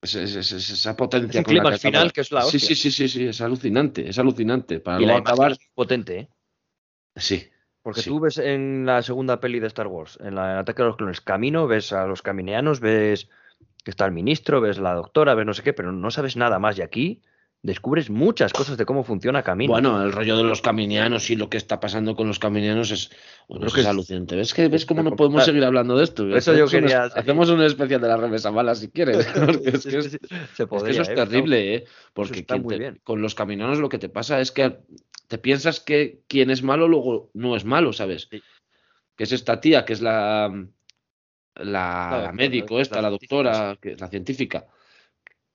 esa 0.01 0.95
potencia. 0.95 1.43
clima 1.43 1.77
final 1.77 2.13
que 2.13 2.21
es 2.21 2.31
la 2.31 2.43
Sí, 2.43 2.59
sí, 2.59 2.75
sí, 2.75 2.91
sí, 2.91 3.07
sí, 3.07 3.27
es 3.27 3.41
alucinante, 3.41 4.07
es 4.07 4.17
alucinante. 4.17 4.79
Para 4.79 5.01
y 5.01 5.09
acabar. 5.09 5.57
potente, 5.75 6.19
¿eh? 6.19 6.29
Sí, 7.15 7.49
porque 7.81 8.03
tú 8.03 8.21
ves 8.21 8.37
en 8.37 8.85
la 8.85 9.01
segunda 9.01 9.41
peli 9.41 9.59
de 9.59 9.67
Star 9.67 9.87
Wars, 9.87 10.17
en 10.21 10.35
la 10.35 10.59
Ataque 10.59 10.81
a 10.81 10.85
los 10.85 10.95
Clones, 10.95 11.19
camino, 11.19 11.67
ves 11.67 11.91
a 11.91 12.05
los 12.05 12.21
camineanos, 12.21 12.79
ves 12.79 13.27
que 13.83 13.91
está 13.91 14.05
el 14.05 14.11
ministro, 14.11 14.61
ves 14.61 14.77
la 14.77 14.93
doctora, 14.93 15.33
ves 15.33 15.45
no 15.45 15.53
sé 15.53 15.63
qué, 15.63 15.73
pero 15.73 15.91
no 15.91 16.09
sabes 16.09 16.37
nada 16.37 16.57
más. 16.57 16.77
Y 16.77 16.83
aquí 16.83 17.21
descubres 17.63 18.09
muchas 18.09 18.53
cosas 18.53 18.77
de 18.77 18.85
cómo 18.85 19.03
funciona 19.03 19.43
Camino. 19.43 19.71
Bueno, 19.71 20.01
el 20.01 20.11
rollo 20.11 20.35
de 20.37 20.43
los 20.43 20.61
caminianos 20.61 21.29
y 21.29 21.35
lo 21.35 21.49
que 21.49 21.57
está 21.57 21.79
pasando 21.79 22.15
con 22.15 22.27
los 22.27 22.39
caminianos 22.39 22.89
es, 22.91 23.11
es, 23.49 23.85
alucinante. 23.85 24.35
¿Ves, 24.35 24.53
que, 24.53 24.67
¿Ves 24.67 24.85
cómo 24.85 25.03
no 25.03 25.11
podemos 25.15 25.45
seguir 25.45 25.63
hablando 25.63 25.95
de 25.97 26.03
esto? 26.03 26.35
Eso 26.35 26.55
yo 26.55 26.67
quería... 26.67 27.03
hacemos 27.03 27.49
un 27.49 27.61
especial 27.61 28.01
de 28.01 28.07
la 28.07 28.17
remesa 28.17 28.51
mala 28.51 28.73
si 28.73 28.89
quieres. 28.89 29.17
es 29.63 29.83
que, 29.83 29.97
eso 29.97 31.01
es 31.01 31.09
¿eh? 31.09 31.15
terrible, 31.15 31.75
¿eh? 31.75 31.85
Porque 32.13 32.45
con 33.03 33.21
los 33.21 33.35
caminianos 33.35 33.79
lo 33.79 33.89
que 33.89 33.99
te 33.99 34.09
pasa 34.09 34.39
es 34.41 34.51
que 34.51 34.79
te 35.27 35.37
piensas 35.37 35.79
que 35.79 36.21
quien 36.27 36.49
es 36.49 36.63
malo 36.63 36.87
luego 36.87 37.29
no 37.33 37.55
es 37.55 37.63
malo, 37.63 37.93
¿sabes? 37.93 38.27
Que 38.27 39.23
es 39.23 39.31
esta 39.31 39.61
tía, 39.61 39.85
que 39.85 39.93
es 39.93 40.01
la, 40.01 40.51
la, 41.55 42.31
médico 42.33 42.79
esta, 42.79 43.01
la, 43.01 43.09
doctora, 43.11 43.77
que, 43.79 43.95
la 43.95 44.07
científica, 44.07 44.65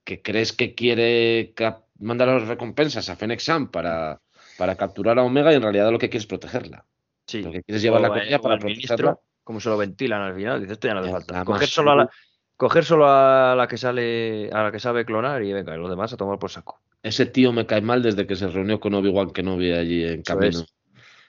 que 0.05 0.23
crees 0.23 0.53
que 0.53 0.75
quiere 0.75 1.53
mandar 1.99 2.29
las 2.29 2.49
recompensas 2.49 3.09
a 3.09 3.17
Fennec 3.17 3.41
Sam 3.41 3.71
para, 3.71 4.21
para 4.59 4.77
capturar 4.77 5.19
a 5.19 5.23
Omega 5.23 5.53
y 5.53 5.57
en 5.57 5.63
realidad 5.63 5.91
lo 5.91 5.99
que 5.99 6.09
quieres 6.09 6.25
es 6.25 6.29
protegerla. 6.29 6.85
Sí. 7.27 7.43
Lo 7.43 7.53
que 7.53 7.63
quieres 7.63 7.83
llevar 7.83 8.01
la 8.01 8.09
comida 8.09 8.39
para 8.39 8.59
protegerla. 8.59 9.19
como 9.43 9.61
se 9.61 9.69
lo 9.69 9.77
ventilan 9.77 10.23
al 10.23 10.35
final, 10.35 10.61
dices, 10.61 10.75
esto 10.75 10.89
ya 10.89 10.95
no 10.95 11.01
hace 11.01 11.11
falta. 11.11 11.45
Coger 11.45 11.69
solo, 11.69 11.91
a 11.93 11.97
la, 11.97 12.11
coger 12.57 12.85
solo 12.85 13.07
a 13.09 13.55
la 13.57 13.67
que 13.67 13.77
sale, 13.77 14.51
a 14.53 14.65
la 14.65 14.73
que 14.73 14.81
sabe 14.81 15.05
clonar 15.05 15.43
y 15.43 15.53
venga, 15.53 15.75
y 15.75 15.79
los 15.79 15.91
demás 15.91 16.13
a 16.13 16.17
tomar 16.17 16.39
por 16.39 16.51
saco. 16.51 16.81
Ese 17.03 17.27
tío 17.27 17.53
me 17.53 17.67
cae 17.67 17.81
mal 17.81 18.03
desde 18.03 18.27
que 18.27 18.37
se 18.37 18.49
reunió 18.49 18.81
con 18.81 18.95
Obi-Wan 18.95 19.31
Kenobi 19.31 19.73
allí 19.73 20.05
en 20.05 20.23
camino. 20.23 20.65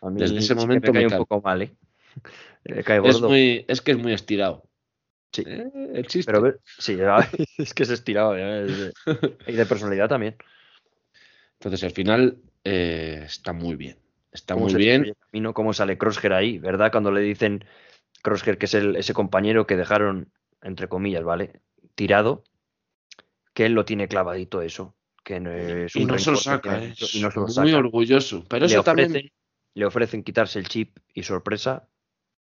desde 0.02 0.38
ese 0.38 0.56
momento 0.56 0.94
me 0.94 1.06
cae, 1.06 1.18
un 1.18 1.26
poco 1.26 1.42
mal, 1.42 1.62
¿eh? 1.64 1.76
Es, 2.64 3.22
muy, 3.22 3.64
es 3.70 3.82
que 3.82 3.92
es 3.92 3.98
muy 3.98 4.12
estirado. 4.12 4.68
Sí, 5.32 5.44
eh, 5.46 5.70
existe. 5.94 6.32
Pero, 6.32 6.58
sí, 6.66 6.98
es 7.58 7.74
que 7.74 7.84
es 7.84 7.90
estirado, 7.90 8.36
y 8.38 9.52
de 9.54 9.66
personalidad 9.66 10.10
también. 10.10 10.36
Entonces, 11.60 11.84
al 11.84 11.92
final 11.92 12.38
eh, 12.64 13.24
está 13.26 13.54
muy 13.54 13.76
bien. 13.76 13.98
Está 14.32 14.56
muy 14.56 14.74
bien. 14.76 15.14
no 15.34 15.54
cómo 15.54 15.74
sale 15.74 15.98
Crosshair 15.98 16.34
ahí, 16.34 16.60
¿verdad? 16.60 16.92
Cuando 16.92 17.12
le 17.12 17.22
dicen 17.22 17.66
Crosshair, 18.22 18.58
que 18.58 18.66
es 18.66 18.74
el, 18.76 18.96
ese 18.96 19.14
compañero 19.14 19.66
que 19.66 19.76
dejaron, 19.76 20.32
entre 20.62 20.88
comillas, 20.88 21.24
¿vale? 21.24 21.62
Tirado, 21.96 22.44
que 23.54 23.66
él 23.66 23.74
lo 23.74 23.86
tiene 23.86 24.08
clavadito 24.08 24.62
eso. 24.62 24.96
Que 25.24 25.40
no 25.40 25.52
es 25.52 25.96
y, 25.96 26.06
no 26.06 26.18
se 26.20 26.32
lo 26.32 26.38
saca, 26.38 26.84
¿eh? 26.84 26.94
y 27.14 27.20
no 27.20 27.32
se 27.32 27.40
lo 27.40 27.48
saca. 27.48 27.64
Muy 27.64 27.74
orgulloso. 27.74 28.46
Pero 28.48 28.66
eso 28.66 28.84
también. 28.84 29.32
Le 29.74 29.86
ofrecen 29.86 30.24
quitarse 30.24 30.60
el 30.60 30.68
chip 30.68 30.98
y 31.14 31.24
sorpresa. 31.24 31.88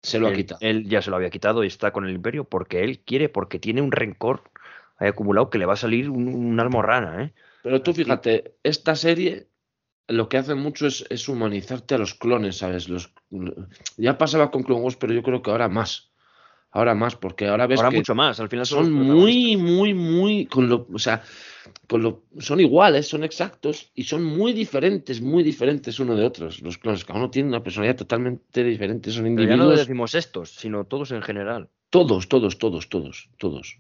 Se 0.02 0.20
lo 0.20 0.28
ha 0.28 0.34
quitado. 0.34 0.60
Él 0.62 0.88
ya 0.88 1.02
se 1.02 1.10
lo 1.10 1.16
había 1.16 1.30
quitado 1.30 1.64
y 1.64 1.68
está 1.68 1.92
con 1.92 2.06
el 2.06 2.16
Imperio 2.16 2.46
porque 2.46 2.84
él 2.84 3.00
quiere, 3.00 3.30
porque 3.30 3.60
tiene 3.60 3.82
un 3.82 3.92
rencor 3.92 4.44
acumulado 4.98 5.50
que 5.50 5.58
le 5.58 5.66
va 5.66 5.74
a 5.74 5.78
salir 5.78 6.10
un, 6.10 6.28
un 6.28 6.60
almorrana, 6.60 7.24
¿eh? 7.24 7.34
Pero 7.64 7.82
tú 7.82 7.94
fíjate, 7.94 8.56
esta 8.64 8.96
serie 8.96 9.48
lo 10.08 10.30
que 10.30 10.38
hace 10.38 10.56
mucho 10.56 10.88
es, 10.88 11.30
humanizarte 11.30 11.96
a 11.96 11.98
los 11.98 12.14
clones, 12.14 12.58
¿sabes? 12.58 12.90
Los, 12.90 13.14
ya 13.98 14.18
pasaba 14.18 14.52
con 14.52 14.64
Clone 14.64 14.82
Wars, 14.82 14.98
pero 14.98 15.14
yo 15.14 15.24
creo 15.24 15.42
que 15.42 15.52
ahora 15.52 15.70
más. 15.70 16.12
Ahora 16.74 16.96
más, 16.96 17.18
porque 17.18 17.48
ahora 17.48 17.68
ves 17.68 17.80
ahora 17.80 17.92
mucho 17.92 18.16
más. 18.16 18.40
Al 18.40 18.48
final 18.48 18.66
son, 18.66 18.92
muy, 18.92 19.58
muy, 19.58 19.94
muy, 19.94 20.46
con 20.46 20.70
lo, 20.70 20.88
o 20.94 21.00
sea, 21.00 21.22
con 21.88 22.02
lo, 22.02 22.24
son 22.40 22.62
iguales, 22.62 23.08
son 23.08 23.26
exactos 23.26 23.92
y 23.94 24.04
son 24.04 24.24
muy 24.24 24.54
diferentes, 24.54 25.22
muy 25.22 25.44
diferentes 25.44 26.00
uno 26.00 26.16
de 26.16 26.26
otros. 26.26 26.62
Los 26.62 26.78
clones, 26.78 27.04
cada 27.04 27.20
uno 27.20 27.30
tiene 27.30 27.50
una 27.50 27.62
personalidad 27.62 27.98
totalmente 27.98 28.64
diferente, 28.64 29.12
son 29.12 29.28
individuos. 29.28 29.60
ya 29.60 29.64
no 29.66 29.70
decimos 29.70 30.16
estos, 30.16 30.52
sino 30.52 30.86
todos 30.86 31.12
en 31.12 31.22
general. 31.22 31.70
Todos, 31.90 32.30
todos, 32.30 32.58
todos, 32.58 32.88
todos, 32.88 33.30
todos. 33.38 33.78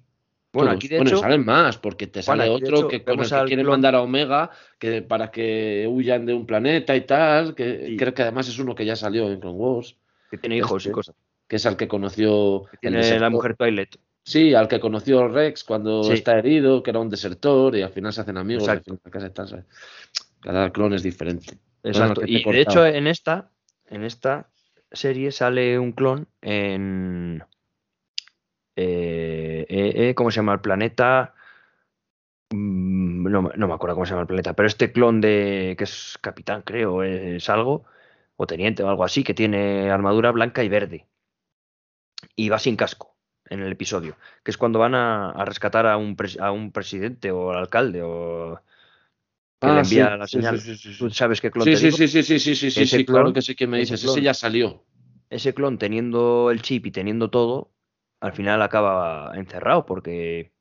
Bueno, 0.54 0.72
aquí 0.72 0.90
de 0.90 0.98
bueno, 0.98 1.18
salen 1.18 1.46
más, 1.46 1.78
porque 1.78 2.08
te 2.08 2.22
sale 2.22 2.50
otro 2.50 2.88
que 2.88 3.04
con 3.04 3.20
el 3.20 3.30
que 3.30 3.46
quieren 3.46 3.66
mandar 3.66 3.96
a 3.96 4.02
Omega 4.02 4.52
que, 4.78 5.02
para 5.02 5.32
que 5.32 5.88
huyan 5.90 6.26
de 6.26 6.34
un 6.34 6.46
planeta 6.46 6.94
y 6.96 7.02
tal, 7.02 7.56
que 7.56 7.96
creo 7.98 8.14
que 8.14 8.24
además 8.24 8.50
es 8.50 8.60
uno 8.60 8.76
que 8.76 8.86
ya 8.86 8.96
salió 8.98 9.32
en 9.32 9.40
Clone 9.40 9.58
Wars. 9.58 9.96
Que 10.30 10.38
tiene 10.38 10.58
hijos 10.58 10.86
y 10.86 10.92
cosas. 10.92 11.16
Que 11.48 11.56
es 11.56 11.66
al 11.66 11.78
que 11.78 11.88
conoció... 11.88 12.66
tiene 12.82 13.20
la 13.20 13.30
mujer 13.30 13.56
Twilight. 13.56 13.96
Sí, 14.24 14.54
al 14.54 14.68
que 14.68 14.80
conoció 14.80 15.28
Rex 15.28 15.64
cuando 15.64 16.12
está 16.12 16.38
herido, 16.38 16.84
que 16.84 16.92
era 16.92 17.00
un 17.00 17.10
desertor, 17.10 17.76
y 17.76 17.82
al 17.82 17.92
final 17.92 18.14
se 18.14 18.22
hacen 18.22 18.38
amigos. 18.38 18.70
Cada 20.42 20.72
clon 20.72 20.94
es 20.94 21.04
diferente. 21.04 21.58
Exacto. 21.84 22.22
y 22.26 22.44
de 22.44 22.62
hecho, 22.62 22.86
en 22.86 23.08
esta, 23.08 23.50
en 23.90 24.04
esta 24.04 24.50
serie 24.92 25.32
sale 25.32 25.80
un 25.80 25.94
clon 25.94 26.28
en 26.42 27.44
eh, 28.76 29.41
eh, 29.74 30.10
eh, 30.10 30.16
¿cómo 30.16 30.32
se 30.32 30.36
llama 30.36 30.52
el 30.54 30.60
planeta? 30.60 31.34
Mm, 32.50 33.24
no, 33.32 33.42
me 33.42 33.74
acuerdo 33.74 33.96
cómo 33.96 34.06
se 34.06 34.10
llama 34.10 34.24
el 34.24 34.28
planeta, 34.28 34.54
pero 34.54 34.68
este 34.68 34.92
clon 34.92 35.22
de 35.22 35.76
que 35.78 35.86
es 35.86 36.18
capitán, 36.20 36.64
creo, 36.64 37.04
es, 37.04 37.50
algo, 37.50 37.86
o 38.36 38.46
teniente 38.46 38.84
o 38.84 38.90
algo 38.90 39.06
así, 39.06 39.24
que 39.24 39.34
tiene 39.34 39.90
armadura 39.90 40.32
blanca 40.32 40.62
y 40.66 40.68
verde. 40.68 41.08
Y 42.36 42.50
va 42.50 42.60
sin 42.60 42.76
casco 42.76 43.16
en 43.50 43.62
el 43.62 43.72
episodio, 43.72 44.18
que 44.44 44.52
es 44.52 44.58
cuando 44.58 44.78
van 44.78 44.94
a, 44.94 45.46
rescatar 45.46 45.88
a 45.88 45.96
un, 45.96 46.18
a 46.42 46.52
un 46.52 46.74
presidente 46.74 47.32
o 47.32 47.52
al 47.52 47.60
alcalde 47.60 48.02
o 48.04 48.60
que 49.62 49.68
le 49.68 49.74
ah, 49.74 49.84
envía 49.84 50.12
sí, 50.12 50.18
la 50.18 50.28
señal. 50.28 50.60
Sí, 50.60 50.76
sí, 50.76 51.10
sabes 51.12 51.40
qué 51.40 51.50
clon 51.50 51.64
sí, 51.64 51.72
te 51.72 51.78
sí, 51.78 51.92
sí, 51.92 52.08
sí, 52.10 52.24
sí, 52.24 52.56
sí, 52.56 52.72
sí, 52.72 52.86
sí, 52.86 53.06
claro 53.06 53.32
que 53.32 53.42
sí 53.42 53.56
que 53.56 53.68
me 53.68 53.80
dices, 53.80 54.04
ese 54.04 54.22
ya 54.22 54.34
salió. 54.34 54.84
Ese 55.30 55.54
clon 55.54 55.78
teniendo 55.78 56.52
el 56.52 56.62
chip 56.62 56.88
y 56.88 56.92
teniendo 56.92 57.30
todo, 57.30 57.72
al 58.22 58.34
final 58.34 58.62
acaba 58.62 59.34
encerrado 59.36 59.86
porque 59.86 60.52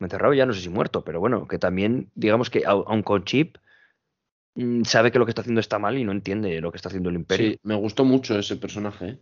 encerrado 0.00 0.34
ya 0.34 0.46
no 0.46 0.52
sé 0.52 0.60
si 0.60 0.68
muerto, 0.68 1.04
pero 1.04 1.20
bueno, 1.20 1.46
que 1.46 1.58
también 1.58 2.10
digamos 2.14 2.50
que 2.50 2.64
aun 2.66 3.02
con 3.02 3.24
chip 3.24 3.56
mm, 4.54 4.82
sabe 4.82 5.12
que 5.12 5.18
lo 5.18 5.24
que 5.24 5.30
está 5.30 5.42
haciendo 5.42 5.60
está 5.60 5.78
mal 5.78 5.96
y 5.96 6.04
no 6.04 6.12
entiende 6.12 6.60
lo 6.60 6.72
que 6.72 6.76
está 6.76 6.88
haciendo 6.88 7.10
el 7.10 7.16
imperio. 7.16 7.52
Sí, 7.52 7.60
me 7.62 7.76
gustó 7.76 8.04
mucho 8.04 8.38
ese 8.38 8.56
personaje. 8.56 9.08
¿eh? 9.08 9.18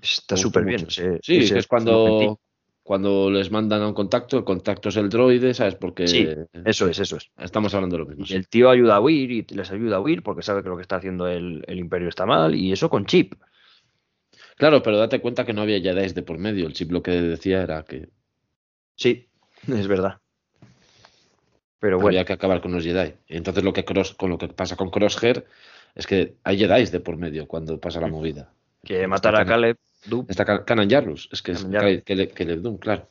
Está 0.00 0.36
súper 0.36 0.64
bien. 0.64 0.86
sí, 0.88 1.18
es 1.26 1.66
cuando, 1.66 2.38
cuando 2.82 3.30
les 3.30 3.50
mandan 3.50 3.82
a 3.82 3.88
un 3.88 3.94
contacto, 3.94 4.38
el 4.38 4.44
contacto 4.44 4.88
es 4.88 4.96
el 4.96 5.08
droide, 5.08 5.52
¿sabes? 5.54 5.74
Porque. 5.74 6.06
Sí, 6.06 6.26
eso 6.64 6.88
es, 6.88 6.98
eso 6.98 7.16
es. 7.16 7.30
Estamos 7.36 7.74
hablando 7.74 7.96
de 7.96 8.04
lo 8.04 8.08
mismo. 8.08 8.24
Y 8.28 8.34
el 8.34 8.48
tío 8.48 8.70
ayuda 8.70 8.96
a 8.96 9.00
huir 9.00 9.30
y 9.30 9.42
les 9.42 9.70
ayuda 9.70 9.96
a 9.96 10.00
huir 10.00 10.22
porque 10.22 10.42
sabe 10.42 10.62
que 10.62 10.68
lo 10.68 10.76
que 10.76 10.82
está 10.82 10.96
haciendo 10.96 11.26
el, 11.26 11.64
Imperio 11.68 12.08
está 12.08 12.24
mal 12.24 12.54
y 12.54 12.72
eso 12.72 12.88
con 12.88 13.06
chip. 13.06 13.34
Claro, 14.58 14.82
pero 14.82 14.98
date 14.98 15.20
cuenta 15.20 15.46
que 15.46 15.52
no 15.52 15.62
había 15.62 15.80
Jedi 15.80 16.12
de 16.12 16.22
por 16.22 16.38
medio. 16.38 16.66
El 16.66 16.74
chip 16.74 16.90
lo 16.90 17.02
que 17.02 17.12
decía 17.12 17.62
era 17.62 17.84
que. 17.84 18.08
Sí, 18.96 19.28
es 19.66 19.86
verdad. 19.86 20.18
Pero 21.78 21.96
bueno. 21.96 22.08
Había 22.08 22.24
que 22.24 22.32
acabar 22.32 22.60
con 22.60 22.72
los 22.72 22.84
Jedi. 22.84 23.14
Entonces 23.28 23.64
lo 23.64 23.72
que 23.72 23.84
con 23.84 24.30
lo 24.30 24.38
que 24.38 24.48
pasa 24.48 24.76
con 24.76 24.90
Crosshair 24.90 25.46
es 25.94 26.06
que 26.06 26.34
hay 26.42 26.58
Jedi 26.58 26.86
de 26.86 27.00
por 27.00 27.16
medio 27.16 27.46
cuando 27.46 27.80
pasa 27.80 28.00
la 28.00 28.08
mm. 28.08 28.10
movida. 28.10 28.52
Que 28.84 29.06
matar 29.06 29.36
a 29.36 29.44
Caleb 29.44 29.76
Está 30.28 30.64
Canan 30.64 30.88
Jarrus, 30.88 31.28
es 31.32 31.42
que 31.42 31.52
es 31.52 31.64
Caleb 31.64 32.60
Doom, 32.60 32.78
claro. 32.78 33.08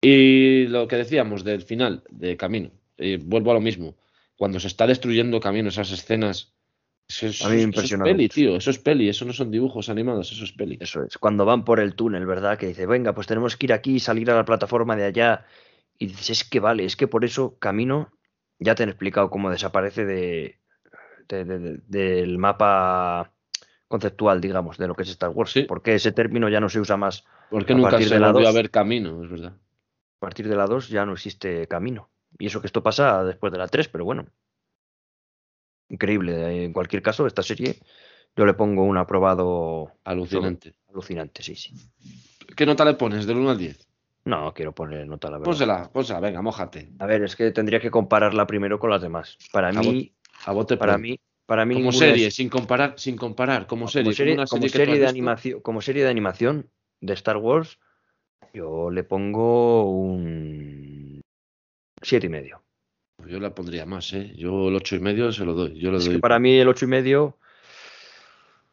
Y 0.00 0.66
lo 0.68 0.86
que 0.86 0.96
decíamos 0.96 1.44
del 1.44 1.62
final 1.62 2.02
de 2.10 2.36
Camino, 2.36 2.70
vuelvo 3.20 3.50
a 3.50 3.54
lo 3.54 3.60
mismo. 3.60 3.96
Cuando 4.36 4.60
se 4.60 4.68
está 4.68 4.86
destruyendo 4.86 5.40
Camino, 5.40 5.68
esas 5.68 5.90
escenas. 5.90 6.52
Eso 7.08 7.28
es, 7.28 7.42
peli, 8.02 8.28
tío. 8.28 8.56
Eso 8.56 8.70
es 8.70 8.78
peli. 8.78 9.08
Eso 9.08 9.24
no 9.24 9.32
son 9.32 9.50
dibujos 9.50 9.88
animados. 9.88 10.32
Eso 10.32 10.44
es 10.44 10.52
peli. 10.52 10.76
Eso 10.80 11.04
es. 11.04 11.18
Cuando 11.18 11.44
van 11.44 11.64
por 11.64 11.78
el 11.78 11.94
túnel, 11.94 12.26
¿verdad? 12.26 12.58
Que 12.58 12.66
dice, 12.66 12.86
venga, 12.86 13.14
pues 13.14 13.26
tenemos 13.26 13.56
que 13.56 13.66
ir 13.66 13.72
aquí 13.72 13.94
y 13.94 14.00
salir 14.00 14.30
a 14.30 14.34
la 14.34 14.44
plataforma 14.44 14.96
de 14.96 15.04
allá. 15.04 15.46
Y 15.98 16.06
dices, 16.06 16.30
es 16.30 16.44
que 16.44 16.60
vale, 16.60 16.84
es 16.84 16.96
que 16.96 17.06
por 17.06 17.24
eso 17.24 17.56
Camino, 17.58 18.12
ya 18.58 18.74
te 18.74 18.82
han 18.82 18.88
explicado 18.88 19.30
cómo 19.30 19.50
desaparece 19.50 20.04
de, 20.04 20.58
del 21.28 22.38
mapa 22.38 23.32
conceptual, 23.88 24.40
digamos, 24.40 24.76
de 24.76 24.88
lo 24.88 24.94
que 24.94 25.04
es 25.04 25.10
Star 25.10 25.30
Wars. 25.30 25.54
Porque 25.68 25.94
ese 25.94 26.12
término 26.12 26.48
ya 26.48 26.60
no 26.60 26.68
se 26.68 26.80
usa 26.80 26.96
más. 26.96 27.24
Porque 27.50 27.74
nunca 27.74 28.00
se 28.00 28.18
volvió 28.18 28.48
a 28.48 28.52
ver 28.52 28.70
camino, 28.70 29.22
es 29.22 29.30
verdad. 29.30 29.52
A 29.52 30.18
partir 30.18 30.48
de 30.48 30.56
la 30.56 30.66
2 30.66 30.88
ya 30.88 31.06
no 31.06 31.12
existe 31.12 31.68
camino. 31.68 32.10
Y 32.38 32.46
eso 32.46 32.60
que 32.60 32.66
esto 32.66 32.82
pasa 32.82 33.22
después 33.22 33.52
de 33.52 33.58
la 33.58 33.68
3, 33.68 33.88
pero 33.88 34.04
bueno. 34.04 34.26
Increíble. 35.88 36.64
En 36.64 36.72
cualquier 36.72 37.02
caso, 37.02 37.26
esta 37.26 37.42
serie 37.42 37.76
yo 38.36 38.44
le 38.44 38.54
pongo 38.54 38.84
un 38.84 38.98
aprobado. 38.98 39.92
Alucinante. 40.04 40.74
Alucinante, 40.88 41.42
sí, 41.42 41.54
sí. 41.54 41.74
¿Qué 42.54 42.66
nota 42.66 42.84
le 42.84 42.94
pones 42.94 43.26
del 43.26 43.38
1 43.38 43.50
al 43.50 43.58
10? 43.58 43.88
No, 44.26 44.52
quiero 44.52 44.72
poner 44.72 45.06
nota, 45.06 45.30
la 45.30 45.38
verdad. 45.38 45.44
Pónsela, 45.44 45.90
pónsela, 45.92 46.20
venga, 46.20 46.42
mójate. 46.42 46.90
A 46.98 47.06
ver, 47.06 47.22
es 47.22 47.36
que 47.36 47.52
tendría 47.52 47.80
que 47.80 47.90
compararla 47.90 48.46
primero 48.46 48.78
con 48.78 48.90
las 48.90 49.00
demás. 49.00 49.38
Para 49.52 49.72
mí, 49.72 50.12
a 50.44 50.52
bote 50.52 50.76
para 50.76 50.98
mí, 50.98 51.20
para 51.46 51.64
mí 51.64 51.76
como 51.76 51.92
serie, 51.92 52.32
sin 52.32 52.48
comparar, 52.48 52.94
sin 52.98 53.16
comparar, 53.16 53.68
como 53.68 53.86
serie, 53.86 54.12
como 54.48 54.68
serie, 54.68 54.98
de 54.98 55.06
animación, 55.06 55.60
como 55.60 55.80
serie 55.80 56.02
de 56.02 56.10
animación 56.10 56.68
de 57.00 57.12
Star 57.14 57.36
Wars, 57.36 57.78
yo 58.52 58.90
le 58.90 59.04
pongo 59.04 59.88
un 59.88 61.20
siete 62.02 62.26
y 62.26 62.30
medio. 62.30 62.65
Yo 63.28 63.40
la 63.40 63.54
pondría 63.54 63.86
más, 63.86 64.12
¿eh? 64.12 64.32
Yo 64.36 64.68
el 64.68 64.76
ocho 64.76 64.96
y 64.96 65.00
medio 65.00 65.32
se 65.32 65.44
lo 65.44 65.54
doy. 65.54 65.78
Yo 65.78 65.94
es 65.96 66.08
Que 66.08 66.18
para 66.18 66.38
mí 66.38 66.58
el 66.58 66.68
ocho 66.68 66.84
y 66.84 66.88
medio, 66.88 67.36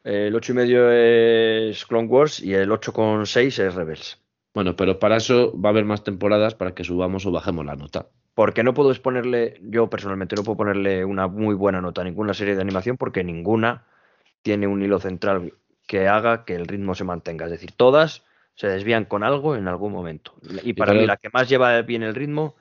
el 0.04 0.36
ocho 0.36 0.52
y 0.52 0.56
medio 0.56 0.92
es 0.92 1.86
Clone 1.86 2.08
Wars 2.08 2.40
y 2.40 2.54
el 2.54 2.72
ocho 2.72 2.94
con 2.94 3.26
seis 3.26 3.60
es 3.60 3.76
Rebels. 3.76 4.20
Bueno, 4.54 4.76
pero 4.76 5.00
para 5.00 5.18
eso 5.18 5.60
va 5.60 5.70
a 5.70 5.72
haber 5.72 5.86
más 5.86 6.04
temporadas 6.04 6.56
para 6.56 6.74
que 6.74 6.84
subamos 6.84 7.26
o 7.26 7.32
bajemos 7.32 7.66
la 7.66 7.76
nota 7.76 8.08
porque 8.36 8.64
no 8.64 8.74
puedo 8.74 8.92
exponerle, 8.92 9.60
yo 9.62 9.90
personalmente 9.90 10.36
no 10.36 10.44
puedo 10.44 10.58
ponerle 10.58 11.06
una 11.06 11.28
muy 11.28 11.56
buena 11.56 11.82
nota 11.82 12.02
a 12.02 12.04
ninguna 12.04 12.34
serie 12.34 12.56
de 12.56 12.62
animación 12.62 12.98
porque 12.98 13.24
ninguna 13.24 13.86
tiene 14.42 14.68
un 14.68 14.82
hilo 14.82 15.00
central 15.00 15.54
que 15.88 16.08
haga 16.08 16.46
que 16.46 16.56
el 16.56 16.68
ritmo 16.68 16.96
se 16.96 17.04
mantenga. 17.04 17.46
Es 17.46 17.52
decir, 17.52 17.72
todas 17.72 18.24
se 18.56 18.68
desvían 18.68 19.06
con 19.06 19.24
algo 19.24 19.56
en 19.56 19.68
algún 19.68 19.92
momento. 19.92 20.34
Y 20.64 20.74
para 20.74 20.94
mí 20.94 21.06
la 21.06 21.18
que 21.18 21.30
más 21.32 21.48
lleva 21.48 21.80
bien 21.82 22.04
el 22.04 22.16
ritmo 22.16 22.56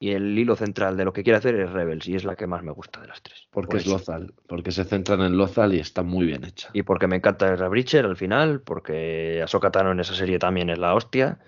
y 0.00 0.12
el 0.12 0.36
hilo 0.36 0.56
central 0.56 0.96
de 0.96 1.04
lo 1.04 1.12
que 1.12 1.22
quiere 1.22 1.36
hacer 1.36 1.54
es 1.54 1.70
Rebels 1.70 2.08
y 2.08 2.16
es 2.16 2.24
la 2.24 2.34
que 2.34 2.46
más 2.46 2.64
me 2.64 2.72
gusta 2.72 3.00
de 3.02 3.08
las 3.08 3.22
tres. 3.22 3.46
Porque 3.50 3.76
es 3.76 3.86
Lozal, 3.86 4.32
porque 4.48 4.72
se 4.72 4.84
centran 4.84 5.20
en 5.20 5.36
Lozal 5.36 5.74
y 5.74 5.78
está 5.78 6.02
muy 6.02 6.26
bien 6.26 6.42
hecha. 6.44 6.70
Y 6.72 6.82
porque 6.82 7.06
me 7.06 7.16
encanta 7.16 7.46
el 7.46 7.68
Breacher 7.68 8.06
al 8.06 8.16
final, 8.16 8.62
porque 8.62 9.42
Ahsoka 9.44 9.70
Tano 9.70 9.92
en 9.92 10.00
esa 10.00 10.14
serie 10.14 10.38
también 10.38 10.70
es 10.70 10.78
la 10.78 10.94
hostia 10.94 11.38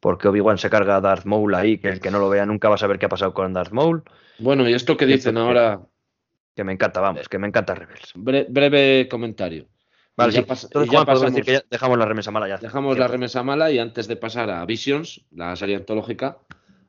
porque 0.00 0.28
Obi-Wan 0.28 0.58
se 0.58 0.70
carga 0.70 0.96
a 0.96 1.00
Darth 1.00 1.24
Maul 1.24 1.54
ahí, 1.54 1.78
que 1.78 1.88
el 1.88 2.00
que 2.00 2.10
no 2.10 2.18
lo 2.18 2.28
vea 2.28 2.46
nunca 2.46 2.68
va 2.68 2.76
a 2.76 2.78
saber 2.78 2.98
qué 2.98 3.06
ha 3.06 3.08
pasado 3.08 3.34
con 3.34 3.52
Darth 3.52 3.72
Maul. 3.72 4.02
Bueno, 4.38 4.68
y 4.68 4.74
esto 4.74 4.96
que 4.96 5.06
dicen 5.06 5.36
ahora... 5.36 5.80
Que 6.54 6.64
me 6.64 6.72
encanta, 6.72 7.00
vamos, 7.00 7.28
que 7.28 7.38
me 7.38 7.46
encanta 7.46 7.74
Rebels. 7.74 8.12
breve 8.14 9.08
comentario. 9.08 9.66
Vale, 10.16 10.32
ya, 10.32 10.42
decir 10.42 11.44
que 11.44 11.60
dejamos 11.70 11.96
la 11.96 12.04
remesa 12.04 12.32
mala 12.32 12.48
ya. 12.48 12.56
Dejamos 12.58 12.98
la 12.98 13.06
remesa 13.06 13.44
mala 13.44 13.70
y 13.70 13.78
antes 13.78 14.08
de 14.08 14.16
pasar 14.16 14.50
a 14.50 14.64
Visions, 14.64 15.24
la 15.30 15.54
serie 15.54 15.76
antológica, 15.76 16.38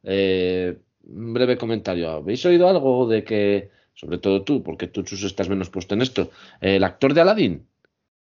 eh, 0.02 0.80
breve 1.02 1.58
comentario. 1.58 2.10
¿Habéis 2.10 2.46
oído 2.46 2.68
algo 2.68 3.08
de 3.08 3.24
que, 3.24 3.72
sobre 3.94 4.18
todo 4.18 4.44
tú, 4.44 4.64
porque 4.64 4.88
tú, 4.88 5.04
Chus, 5.04 5.24
estás 5.24 5.50
menos 5.50 5.70
puesto 5.70 5.96
en 5.96 6.02
esto, 6.02 6.32
el 6.62 6.84
actor 6.84 7.14
de 7.14 7.22
Aladdin? 7.22 7.68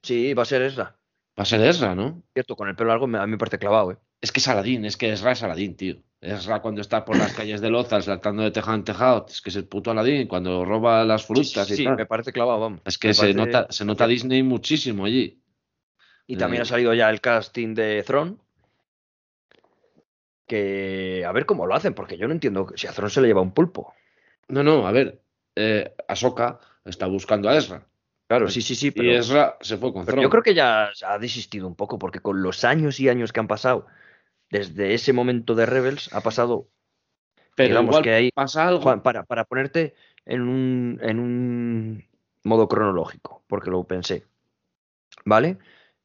Sí, 0.03 0.35
va 0.35 0.43
a 0.43 0.47
ser 0.47 0.63
Ezra. 0.63 0.97
Va 1.39 1.43
a 1.43 1.47
ser 1.47 1.61
Ezra, 1.61 1.95
¿no? 1.95 2.23
Cierto, 2.33 2.57
con 2.57 2.69
el 2.69 2.77
pelo 2.77 2.91
largo 2.91 3.05
a 3.05 3.27
mí 3.27 3.31
me 3.31 3.39
parece 3.39 3.59
clavado, 3.59 3.93
¿eh? 3.93 3.97
Es 4.21 4.33
que 4.33 4.41
es 4.41 4.49
Aladín, 4.49 4.85
es 4.85 4.97
que 4.97 5.13
Ezra 5.13 5.33
es 5.33 5.43
Aladín, 5.43 5.77
tío. 5.77 5.97
Ezra 6.21 6.61
cuando 6.61 6.81
está 6.81 7.05
por 7.05 7.17
las 7.17 7.33
calles 7.33 7.61
de 7.61 7.71
Loza 7.71 8.03
saltando 8.03 8.43
de 8.43 8.51
tejado 8.51 8.77
en 8.77 8.83
tejado, 8.83 9.27
es 9.29 9.41
que 9.41 9.51
es 9.51 9.57
el 9.57 9.67
puto 9.67 9.93
Aladín, 9.93 10.27
cuando 10.27 10.65
roba 10.65 11.05
las 11.05 11.25
frutas 11.25 11.71
y 11.71 11.85
tal. 11.85 11.97
me 11.97 12.07
parece 12.07 12.33
clavado, 12.33 12.59
vamos. 12.59 12.81
Es 12.85 12.99
que 12.99 13.15
se, 13.15 13.33
nota, 13.35 13.69
se 13.71 13.85
nota 13.85 14.09
Disney 14.09 14.43
muchísimo 14.43 15.05
allí. 15.05 15.41
Y 16.27 16.37
también 16.37 16.61
eh. 16.61 16.63
ha 16.63 16.67
salido 16.67 16.93
ya 16.93 17.09
el 17.09 17.21
casting 17.21 17.75
de 17.75 18.03
Throne. 18.03 18.37
Que 20.49 21.25
a 21.27 21.33
ver 21.33 21.47
cómo 21.47 21.67
lo 21.67 21.75
hacen, 21.75 21.95
porque 21.95 22.17
yo 22.17 22.27
no 22.27 22.33
entiendo 22.33 22.67
si 22.75 22.87
a 22.87 22.93
se 22.93 23.21
le 23.21 23.29
lleva 23.29 23.43
un 23.43 23.53
pulpo. 23.53 23.95
No, 24.49 24.63
no, 24.63 24.87
a 24.87 24.93
ver. 24.93 25.21
Eh, 25.55 25.95
Ahsoka 26.09 26.59
está 26.85 27.07
buscando 27.07 27.49
a 27.49 27.57
Ezra. 27.57 27.87
Claro, 28.27 28.49
sí, 28.49 28.63
sí, 28.63 28.75
sí. 28.75 28.91
Pero, 28.91 29.09
y 29.09 29.15
Ezra 29.15 29.57
se 29.61 29.77
fue 29.77 29.93
con 29.93 30.05
pero 30.05 30.23
Yo 30.23 30.31
creo 30.31 30.43
que 30.43 30.55
ya 30.55 30.91
ha 31.07 31.19
desistido 31.19 31.67
un 31.67 31.75
poco, 31.75 31.99
porque 31.99 32.21
con 32.21 32.43
los 32.43 32.65
años 32.65 32.99
y 33.01 33.09
años 33.09 33.33
que 33.33 33.41
han 33.41 33.49
pasado, 33.49 33.87
desde 34.51 34.95
ese 34.95 35.13
momento 35.13 35.55
de 35.55 35.67
Rebels, 35.67 36.13
ha 36.13 36.23
pasado. 36.23 36.69
Pero 37.55 37.69
digamos 37.69 38.01
que 38.01 38.13
ahí. 38.13 38.31
Pasa 38.33 38.69
algo. 38.69 39.03
para, 39.03 39.25
para 39.25 39.45
ponerte 39.45 39.95
en 40.25 40.43
un, 40.43 40.99
en 41.03 41.19
un 41.19 42.05
modo 42.45 42.69
cronológico, 42.69 43.43
porque 43.47 43.71
lo 43.71 43.85
pensé. 43.85 44.25
¿Vale? 45.25 45.59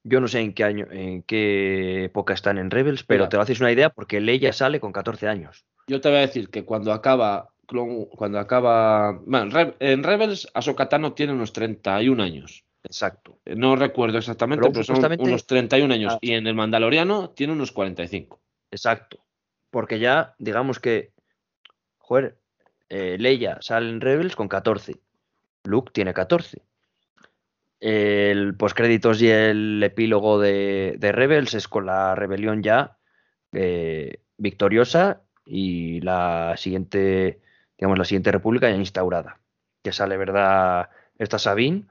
Yo 0.03 0.19
no 0.19 0.27
sé 0.27 0.41
en 0.41 0.53
qué 0.53 0.63
año, 0.63 0.88
en 0.91 1.23
qué 1.23 2.05
época 2.05 2.34
están 2.34 2.57
en 2.57 2.71
Rebels, 2.71 3.03
pero 3.03 3.30
te 3.30 3.38
lo 3.38 3.43
haces 3.43 3.61
una 3.61 3.71
idea 3.71 3.89
porque 3.89 4.19
Leia 4.19 4.51
sale 4.51 4.80
con 4.80 4.91
14 4.91 5.27
años. 5.27 5.65
Yo 5.88 6.01
te 6.01 6.09
voy 6.09 6.17
a 6.17 6.21
decir 6.21 6.49
que 6.49 6.65
cuando 6.65 6.91
acaba 6.91 7.53
cuando 7.65 8.39
acaba. 8.39 9.13
Bueno, 9.25 9.75
en 9.80 10.03
Rebels, 10.03 10.47
Ahsoka 10.53 10.89
Tano 10.89 11.13
tiene 11.13 11.34
unos 11.34 11.53
31 11.53 12.21
años. 12.21 12.65
Exacto. 12.84 13.39
Eh, 13.45 13.55
no 13.55 13.75
recuerdo 13.75 14.17
exactamente, 14.17 14.69
pero, 14.69 14.84
son 14.84 15.19
unos 15.19 15.47
31 15.47 15.93
años. 15.93 16.17
Y 16.21 16.34
en 16.34 16.47
el 16.47 16.53
Mandaloriano 16.53 17.30
tiene 17.30 17.53
unos 17.53 17.71
45. 17.71 18.41
Exacto. 18.71 19.23
Porque 19.69 19.99
ya, 19.99 20.35
digamos 20.38 20.80
que. 20.80 21.13
Joder, 21.97 22.38
eh, 22.89 23.17
Leia 23.17 23.57
sale 23.61 23.89
en 23.89 24.01
Rebels 24.01 24.35
con 24.35 24.47
14. 24.47 24.95
Luke 25.63 25.91
tiene 25.93 26.13
14. 26.13 26.61
El 27.85 28.55
postcréditos 28.55 29.22
y 29.22 29.30
el 29.30 29.84
epílogo 29.84 30.39
de, 30.39 30.97
Rebels 31.01 31.53
es 31.53 31.68
con 31.68 31.85
la 31.85 32.15
rebelión 32.15 32.64
ya 32.64 32.97
eh, 33.51 34.22
victoriosa 34.38 35.22
y 35.45 35.99
la 35.99 36.55
siguiente 36.55 37.41
digamos, 37.77 37.97
la 37.97 38.05
siguiente 38.05 38.31
república 38.31 38.69
ya 38.69 38.77
instaurada. 38.77 39.41
Que 39.84 39.91
sale, 39.91 40.15
¿verdad? 40.15 40.89
Esta 41.18 41.38
Sabine 41.38 41.84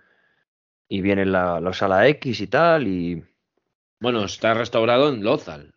y 0.89 1.03
viene 1.03 1.27
la, 1.27 1.61
la 1.61 1.75
sala 1.75 2.09
X 2.09 2.41
y 2.41 2.47
tal 2.47 2.89
y... 2.89 3.23
Bueno, 4.01 4.25
está 4.25 4.55
restaurado 4.55 5.11
en 5.11 5.23
Lothal. 5.23 5.75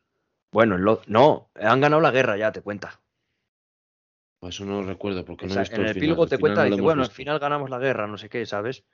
Bueno, 0.53 0.75
en 0.75 0.99
no, 1.07 1.49
han 1.55 1.81
ganado 1.81 2.01
la 2.01 2.11
guerra 2.11 2.37
ya, 2.37 2.53
te 2.53 2.61
cuenta. 2.61 3.01
Pues 4.39 4.55
eso 4.55 4.63
no 4.63 4.81
lo 4.81 4.87
recuerdo 4.87 5.25
porque 5.25 5.47
no 5.47 5.55
he 5.55 5.59
visto 5.59 5.75
En 5.75 5.81
el, 5.81 5.97
epílogo 5.97 6.27
te 6.27 6.37
cuenta, 6.37 6.63
dice, 6.63 6.79
bueno, 6.79 7.03
al 7.03 7.11
final 7.11 7.39
ganamos 7.39 7.69
la 7.69 7.79
guerra, 7.79 8.07
no 8.07 8.17
sé 8.17 8.29
qué, 8.29 8.45
¿sabes? 8.45 8.85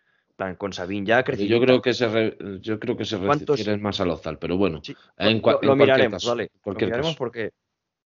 Plan, 0.41 0.55
con 0.55 0.73
Sabine 0.73 1.05
ya 1.05 1.23
creció. 1.23 1.45
Yo 1.45 1.61
creo 1.61 1.81
que 1.81 1.93
se 1.93 2.37
yo 2.61 2.79
creo 2.79 2.97
que 2.97 3.05
se 3.05 3.17
refiere 3.17 3.77
más 3.77 4.01
a 4.01 4.05
Lozal, 4.05 4.39
pero 4.39 4.57
bueno. 4.57 4.81
en, 5.17 5.41
lo, 5.61 5.75
miraremos, 5.75 6.25
vale. 6.25 6.49
lo 6.65 6.73
miraremos 6.73 7.15
porque 7.15 7.51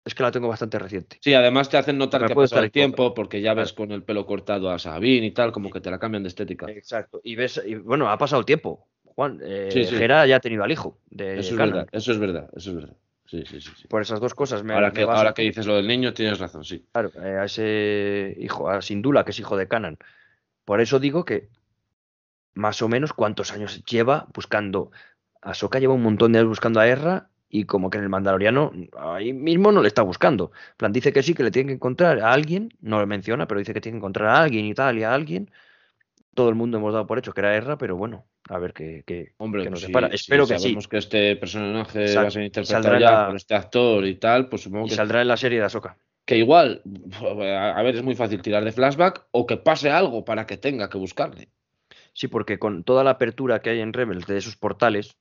es 0.05 0.15
que 0.15 0.23
la 0.23 0.33
tengo 0.33 0.49
bastante 0.49 0.79
reciente. 0.79 1.19
Sí, 1.21 1.33
además 1.33 1.69
te 1.69 1.77
hacen 1.77 1.97
notar 1.97 2.27
que 2.27 2.33
ha 2.33 2.37
pasado 2.37 2.65
el 2.65 2.73
tiempo 2.73 3.15
porque 3.15 3.41
ya 3.41 3.55
ves 3.55 3.73
con 3.73 3.93
el 3.93 4.03
pelo 4.03 4.27
cortado 4.27 4.71
a 4.71 4.79
Sabine 4.79 5.27
y 5.27 5.31
tal, 5.31 5.53
como 5.53 5.71
que 5.71 5.81
te 5.81 5.91
la 5.91 5.99
cambian 5.99 6.25
de 6.25 6.29
estética. 6.29 6.67
Exacto. 6.71 7.21
Y 7.23 7.37
ves, 7.37 7.63
y, 7.65 7.77
bueno, 7.77 8.11
ha 8.11 8.19
pasado 8.19 8.41
el 8.41 8.47
tiempo. 8.47 8.89
Juan, 9.05 9.41
eh, 9.43 9.87
Gera 9.89 10.27
ya 10.27 10.37
ha 10.37 10.41
tenido 10.41 10.65
al 10.65 10.73
hijo. 10.73 10.99
De 11.09 11.39
eso 11.39 11.53
es 11.53 11.57
verdad, 11.57 11.87
eso 11.93 12.11
es 12.11 12.19
verdad, 12.19 12.51
eso 12.57 12.71
es 12.71 12.77
verdad. 12.77 12.97
Sí, 13.27 13.43
sí, 13.47 13.61
sí, 13.61 13.89
Por 13.89 14.03
esas 14.03 14.21
dos 14.21 14.35
cosas 14.35 14.63
me 14.63 14.75
Ahora, 14.75 14.93
que, 14.93 15.03
ahora 15.03 15.33
que 15.33 15.43
dices 15.43 15.67
lo 15.67 15.77
del 15.77 15.87
niño, 15.87 16.13
tienes 16.13 16.39
razón, 16.39 16.63
sí. 16.65 16.85
Claro, 16.93 17.11
eh, 17.23 17.39
a 17.39 17.45
ese 17.45 18.37
hijo, 18.39 18.69
a 18.69 18.83
Sindula, 18.83 19.25
que 19.25 19.31
es 19.31 19.39
hijo 19.39 19.57
de 19.57 19.67
Canan. 19.67 19.99
Por 20.65 20.81
eso 20.81 20.99
digo 20.99 21.25
que 21.25 21.49
más 22.55 22.83
o 22.83 22.89
menos 22.89 23.13
cuántos 23.13 23.53
años 23.53 23.85
lleva 23.85 24.27
buscando. 24.35 24.91
Ahsoka 25.43 25.79
lleva 25.79 25.95
un 25.95 26.03
montón 26.03 26.33
de 26.33 26.39
años 26.39 26.49
buscando 26.49 26.81
a 26.81 26.87
Erra 26.87 27.29
y 27.49 27.67
como 27.67 27.89
que 27.89 27.99
en 27.99 28.05
el 28.05 28.11
Mandaloriano 28.11 28.73
ahí 28.99 29.33
mismo 29.33 29.71
no 29.71 29.81
le 29.81 29.89
está 29.89 30.03
buscando. 30.03 30.51
plan, 30.77 30.93
dice 30.93 31.13
que 31.13 31.23
sí, 31.23 31.35
que 31.35 31.45
le 31.45 31.51
tiene 31.51 31.69
que 31.69 31.75
encontrar 31.75 32.19
a 32.21 32.33
alguien, 32.33 32.71
no 32.81 32.99
lo 32.99 33.07
menciona, 33.07 33.47
pero 33.47 33.61
dice 33.61 33.73
que 33.73 33.81
tiene 33.81 33.95
que 33.95 33.99
encontrar 33.99 34.29
a 34.29 34.43
alguien 34.43 34.65
y 34.65 34.75
tal, 34.75 34.99
y 34.99 35.05
a 35.05 35.15
alguien. 35.15 35.51
Todo 36.35 36.49
el 36.49 36.57
mundo 36.57 36.79
hemos 36.79 36.93
dado 36.93 37.07
por 37.07 37.19
hecho 37.19 37.33
que 37.33 37.41
era 37.41 37.55
Erra, 37.55 37.79
pero 37.79 37.97
bueno, 37.97 38.27
a 38.49 38.59
ver 38.59 38.73
qué, 38.73 39.05
qué, 39.07 39.35
Hombre, 39.37 39.71
nos 39.71 39.81
separa. 39.81 40.09
Espero 40.09 40.49
que 40.49 40.59
sabemos 40.59 40.89
que 40.89 40.99
este 40.99 41.37
personaje 41.37 42.13
va 42.17 42.23
a 42.23 42.31
ser 42.31 42.43
interpretado 42.43 42.99
ya 42.99 43.27
por 43.27 43.37
este 43.37 43.55
actor 43.55 44.05
y 44.05 44.17
tal, 44.17 44.49
pues 44.49 44.63
supongo 44.63 44.89
que. 44.89 44.95
saldrá 44.95 45.23
en 45.23 45.29
la 45.29 45.37
serie 45.37 45.61
de 45.61 45.67
Ahsoka. 45.67 45.97
Que 46.25 46.39
igual, 46.39 46.83
a 47.23 47.83
ver, 47.83 47.95
es 47.95 48.03
muy 48.03 48.17
fácil 48.17 48.43
tirar 48.43 48.65
de 48.65 48.73
flashback 48.73 49.27
o 49.31 49.47
que 49.47 49.59
pase 49.59 49.91
algo 49.91 50.25
para 50.25 50.47
que 50.47 50.57
tenga 50.57 50.89
que 50.89 50.99
buscarle. 50.99 51.51
Sí, 52.15 52.29
porque 52.29 52.59
con 52.59 52.85
toda 52.85 53.05
la 53.05 53.11
apertura 53.11 53.61
que 53.61 53.71
hay 53.71 53.81
en 53.81 53.93
Rebels 53.93 54.27
de 54.27 54.39
esos 54.39 54.57
portales, 54.57 55.19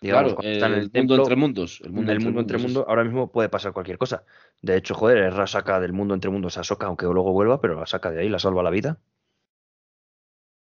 digamos, 0.00 0.34
claro, 0.34 0.48
están 0.48 0.72
en 0.72 0.78
el, 0.78 0.90
mundo 0.94 1.16
entre 1.16 1.36
mundos. 1.36 1.80
El 1.84 1.90
mundo, 1.90 2.14
mundo 2.20 2.40
entre 2.40 2.58
mundos, 2.58 2.84
ahora 2.86 3.04
mismo 3.04 3.30
puede 3.32 3.48
pasar 3.48 3.72
cualquier 3.72 3.98
cosa. 3.98 4.24
De 4.62 4.76
hecho, 4.76 4.94
joder, 4.94 5.18
Erra 5.18 5.48
saca 5.48 5.80
del 5.80 5.92
mundo 5.92 6.14
entre 6.14 6.30
mundos 6.30 6.58
a 6.58 6.64
Soka, 6.64 6.86
aunque 6.86 7.06
luego 7.06 7.32
vuelva, 7.32 7.60
pero 7.60 7.78
la 7.78 7.86
saca 7.86 8.12
de 8.12 8.20
ahí, 8.20 8.28
la 8.28 8.38
salva 8.38 8.62
la 8.62 8.70
vida. 8.70 8.98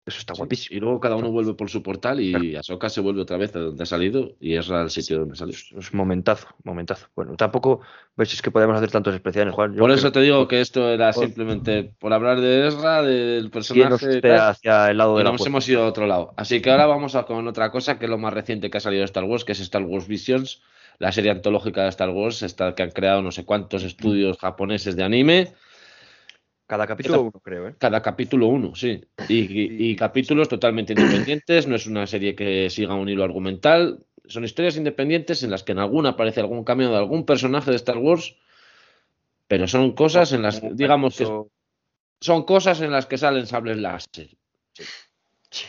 Eso 0.08 0.20
está 0.20 0.34
guapísimo. 0.34 0.78
Y 0.78 0.80
luego 0.80 1.02
cada 1.02 1.18
uno 1.18 1.30
vuelve 1.30 1.54
por 1.54 1.70
su 1.70 1.84
portal 1.84 2.22
y 2.22 2.56
Ahsoka 2.56 2.88
se 2.88 3.02
vuelve 3.02 3.22
otra 3.22 3.36
vez 3.36 3.54
a 3.58 3.60
donde 3.60 3.84
ha 3.84 3.86
salido 3.86 4.32
y 4.40 4.56
es 4.56 4.72
al 4.72 4.90
sitio 4.90 5.20
donde 5.20 5.36
salió. 5.36 5.54
Es 5.54 5.94
momentazo, 5.94 6.48
momentazo. 6.64 7.08
Bueno, 7.14 7.36
tampoco 7.36 7.82
ves 8.16 8.34
es 8.34 8.42
que 8.42 8.50
podemos 8.50 8.78
hacer 8.78 8.90
tantos 8.90 9.14
especiales, 9.14 9.54
Juan. 9.54 9.76
por 9.76 9.92
eso 9.92 10.10
te 10.14 10.22
digo 10.22 10.48
que 10.48 10.62
esto 10.62 10.90
era 10.90 11.12
simplemente 11.12 11.92
por 12.00 12.14
hablar 12.14 12.40
de 12.40 12.70
Ezra, 12.70 13.04
del 13.04 13.52
personaje. 13.52 14.22
hacia 14.40 14.92
el 14.92 14.98
lado 14.98 15.18
de 15.18 15.24
y 15.24 15.26
nos 15.26 15.46
hemos 15.46 15.68
ido 15.68 15.84
a 15.84 15.88
otro 15.88 16.08
lado. 16.08 16.34
Así 16.38 16.62
que 16.62 16.72
ahora 16.72 16.86
vamos 16.86 17.16
a 17.16 17.24
con 17.24 17.46
otra 17.46 17.70
cosa 17.70 18.00
que 18.00 18.06
es 18.06 18.10
lo 18.10 18.18
más 18.18 18.34
reciente 18.34 18.70
que 18.70 18.78
ha 18.78 18.82
salido 18.82 19.02
de 19.02 19.06
Star 19.08 19.26
Wars, 19.26 19.44
que 19.44 19.52
es 19.52 19.60
Star 19.60 19.84
Wars 19.84 20.08
Visions, 20.08 20.62
la 21.00 21.12
serie 21.12 21.32
antológica 21.32 21.84
de 21.84 21.90
Star 21.90 22.12
Wars, 22.12 22.44
esta 22.44 22.76
que 22.76 22.84
han 22.84 22.92
creado 22.92 23.22
no 23.22 23.34
sé 23.34 23.44
cuántos 23.44 23.84
estudios 23.84 24.38
japoneses 24.38 24.96
de 24.96 25.04
anime 25.04 25.54
cada 26.68 26.86
capítulo 26.86 27.22
uno, 27.22 27.32
creo, 27.32 27.70
¿eh? 27.70 27.76
Cada 27.80 28.02
capítulo 28.02 28.48
uno, 28.48 28.76
sí. 28.76 29.02
Y, 29.30 29.96
capítulos 29.96 30.50
totalmente 30.50 30.94
independientes, 30.94 31.66
no 31.66 31.76
es 31.76 31.88
una 31.88 32.06
serie 32.06 32.36
que 32.36 32.70
siga 32.70 32.94
un 32.94 33.08
hilo 33.08 33.24
argumental, 33.24 34.06
son 34.26 34.44
historias 34.44 34.76
independientes 34.76 35.44
en 35.44 35.52
las 35.52 35.64
que 35.64 35.72
en 35.72 35.80
alguna 35.80 36.10
aparece 36.10 36.42
algún 36.42 36.66
cambio 36.66 36.90
de 36.90 36.98
algún 36.98 37.26
personaje 37.26 37.72
de 37.72 37.78
Star 37.78 37.98
Wars, 37.98 38.36
pero 39.48 39.68
son 39.68 39.94
cosas 39.94 40.34
en 40.34 40.42
las, 40.42 40.62
digamos 40.76 41.18
que 41.18 41.26
son 42.20 42.44
cosas 42.44 42.82
en 42.82 42.92
las 42.92 43.06
que 43.06 43.18
salen 43.18 43.48
sables 43.48 43.78
láser. 43.78 44.36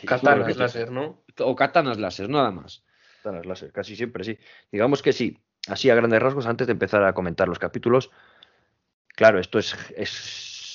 katanas 0.05 0.57
láser, 0.57 0.91
¿no? 0.91 1.23
O 1.39 1.55
katanas 1.55 1.99
láser, 1.99 2.29
nada 2.29 2.51
más. 2.51 2.83
Katanas 3.23 3.47
láser, 3.47 3.70
casi 3.70 3.95
siempre, 3.95 4.25
sí. 4.25 4.37
Digamos 4.73 5.03
que 5.03 5.12
sí, 5.12 5.39
así 5.69 5.91
a 5.91 5.95
grandes 5.95 6.20
rasgos, 6.20 6.47
antes 6.47 6.66
de 6.66 6.73
empezar 6.73 7.05
a 7.05 7.12
comentar 7.12 7.47
los 7.47 7.61
capítulos, 7.61 8.11
claro, 9.15 9.39
esto 9.39 9.61
es 9.61 9.77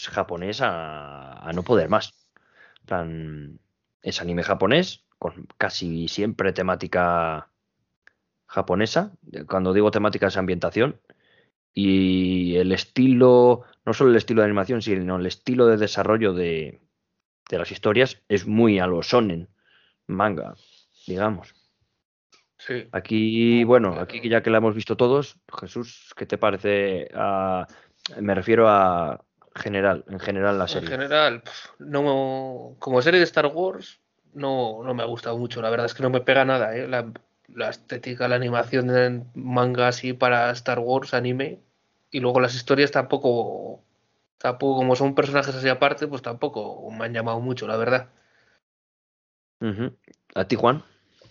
japonés 0.09 0.59
a, 0.61 1.51
no 1.53 1.63
poder 1.63 1.89
más. 1.89 2.13
Plan, 2.85 3.59
es 4.01 4.21
anime 4.21 4.43
japonés, 4.43 5.05
con 5.17 5.47
casi 5.57 6.07
siempre 6.07 6.53
temática 6.53 7.49
japonesa. 8.45 9.13
Cuando 9.47 9.73
digo 9.73 9.91
temática 9.91 10.27
es 10.27 10.37
ambientación. 10.37 10.99
Y 11.73 12.55
el 12.57 12.71
estilo, 12.71 13.63
no 13.85 13.93
solo 13.93 14.11
el 14.11 14.17
estilo 14.17 14.41
de 14.41 14.45
animación, 14.45 14.81
sino 14.81 15.15
el 15.15 15.25
estilo 15.25 15.65
de 15.65 15.77
desarrollo 15.77 16.33
de, 16.33 16.81
de 17.49 17.57
las 17.57 17.71
historias 17.71 18.21
es 18.27 18.45
muy 18.45 18.79
a 18.79 18.87
lo 18.87 19.01
sonen, 19.03 19.49
manga, 20.07 20.55
digamos. 21.07 21.55
Sí. 22.57 22.87
Aquí, 22.91 23.63
bueno, 23.63 23.99
aquí 23.99 24.27
ya 24.29 24.41
que 24.41 24.49
la 24.49 24.59
hemos 24.59 24.75
visto 24.75 24.95
todos, 24.95 25.37
Jesús, 25.59 26.13
¿qué 26.15 26.25
te 26.25 26.37
parece? 26.37 27.09
me 28.19 28.35
refiero 28.35 28.69
a 28.69 29.23
general, 29.55 30.05
en 30.07 30.19
general 30.19 30.57
la 30.57 30.67
serie. 30.67 30.87
En 30.89 30.99
general, 30.99 31.43
no, 31.79 32.75
como 32.79 33.01
serie 33.01 33.19
de 33.19 33.25
Star 33.25 33.47
Wars, 33.47 33.99
no, 34.33 34.83
no 34.83 34.93
me 34.93 35.03
ha 35.03 35.07
gustado 35.07 35.37
mucho. 35.37 35.61
La 35.61 35.69
verdad 35.69 35.85
es 35.85 35.93
que 35.93 36.03
no 36.03 36.09
me 36.09 36.21
pega 36.21 36.45
nada, 36.45 36.75
¿eh? 36.75 36.87
la, 36.87 37.69
estética, 37.69 38.27
la 38.27 38.35
animación 38.35 38.87
de 38.87 39.23
manga 39.35 39.87
así 39.87 40.13
para 40.13 40.51
Star 40.51 40.79
Wars, 40.79 41.13
anime. 41.13 41.59
Y 42.11 42.19
luego 42.19 42.39
las 42.39 42.55
historias 42.55 42.91
tampoco, 42.91 43.83
tampoco, 44.37 44.77
como 44.77 44.95
son 44.95 45.15
personajes 45.15 45.55
así 45.55 45.69
aparte, 45.69 46.07
pues 46.07 46.21
tampoco 46.21 46.89
me 46.91 47.05
han 47.05 47.13
llamado 47.13 47.39
mucho, 47.39 47.67
la 47.67 47.77
verdad. 47.77 48.09
¿A 50.35 50.45
ti, 50.45 50.55
Juan? 50.55 50.83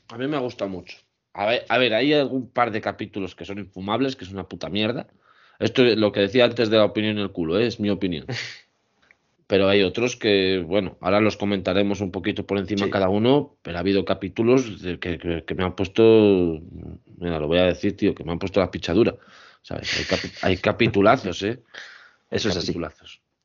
A 0.09 0.17
mí 0.17 0.27
me 0.27 0.37
ha 0.37 0.41
gustado 0.41 0.71
mucho. 0.71 0.99
A 1.35 1.47
ver, 1.47 1.65
a 1.69 1.79
ver, 1.79 1.95
hay 1.95 2.13
algún 2.13 2.51
par 2.51 2.71
de 2.71 2.81
capítulos 2.81 3.35
que 3.35 3.45
son 3.45 3.59
infumables, 3.59 4.17
que 4.17 4.25
es 4.25 4.33
una 4.33 4.49
puta 4.49 4.69
mierda. 4.69 5.07
Esto 5.63 5.85
es 5.85 5.97
lo 5.97 6.11
que 6.11 6.21
decía 6.21 6.45
antes 6.45 6.71
de 6.71 6.77
la 6.77 6.85
opinión 6.85 7.19
en 7.19 7.23
el 7.23 7.31
culo, 7.31 7.59
¿eh? 7.59 7.67
es 7.67 7.79
mi 7.79 7.89
opinión. 7.89 8.27
Pero 9.47 9.69
hay 9.69 9.83
otros 9.83 10.17
que, 10.17 10.65
bueno, 10.67 10.97
ahora 11.01 11.21
los 11.21 11.37
comentaremos 11.37 12.01
un 12.01 12.11
poquito 12.11 12.47
por 12.47 12.59
encima 12.59 12.89
cada 12.89 13.11
uno, 13.11 13.57
pero 13.61 13.77
ha 13.77 13.81
habido 13.81 14.03
capítulos 14.03 14.65
que, 14.99 15.45
me 15.55 15.63
han 15.63 15.77
puesto, 15.77 16.63
mira, 17.19 17.39
lo 17.39 17.49
voy 17.49 17.59
a 17.59 17.65
decir, 17.65 17.95
tío, 17.95 18.15
que 18.15 18.25
me 18.25 18.33
han 18.33 18.39
puesto 18.39 18.61
la 18.61 18.71
pichadura. 18.71 19.15
Hay, 20.41 20.57
capitulazos, 20.57 21.43
¿eh? 21.43 21.61
Eso 22.31 22.49
es 22.49 22.57
así. 22.57 22.75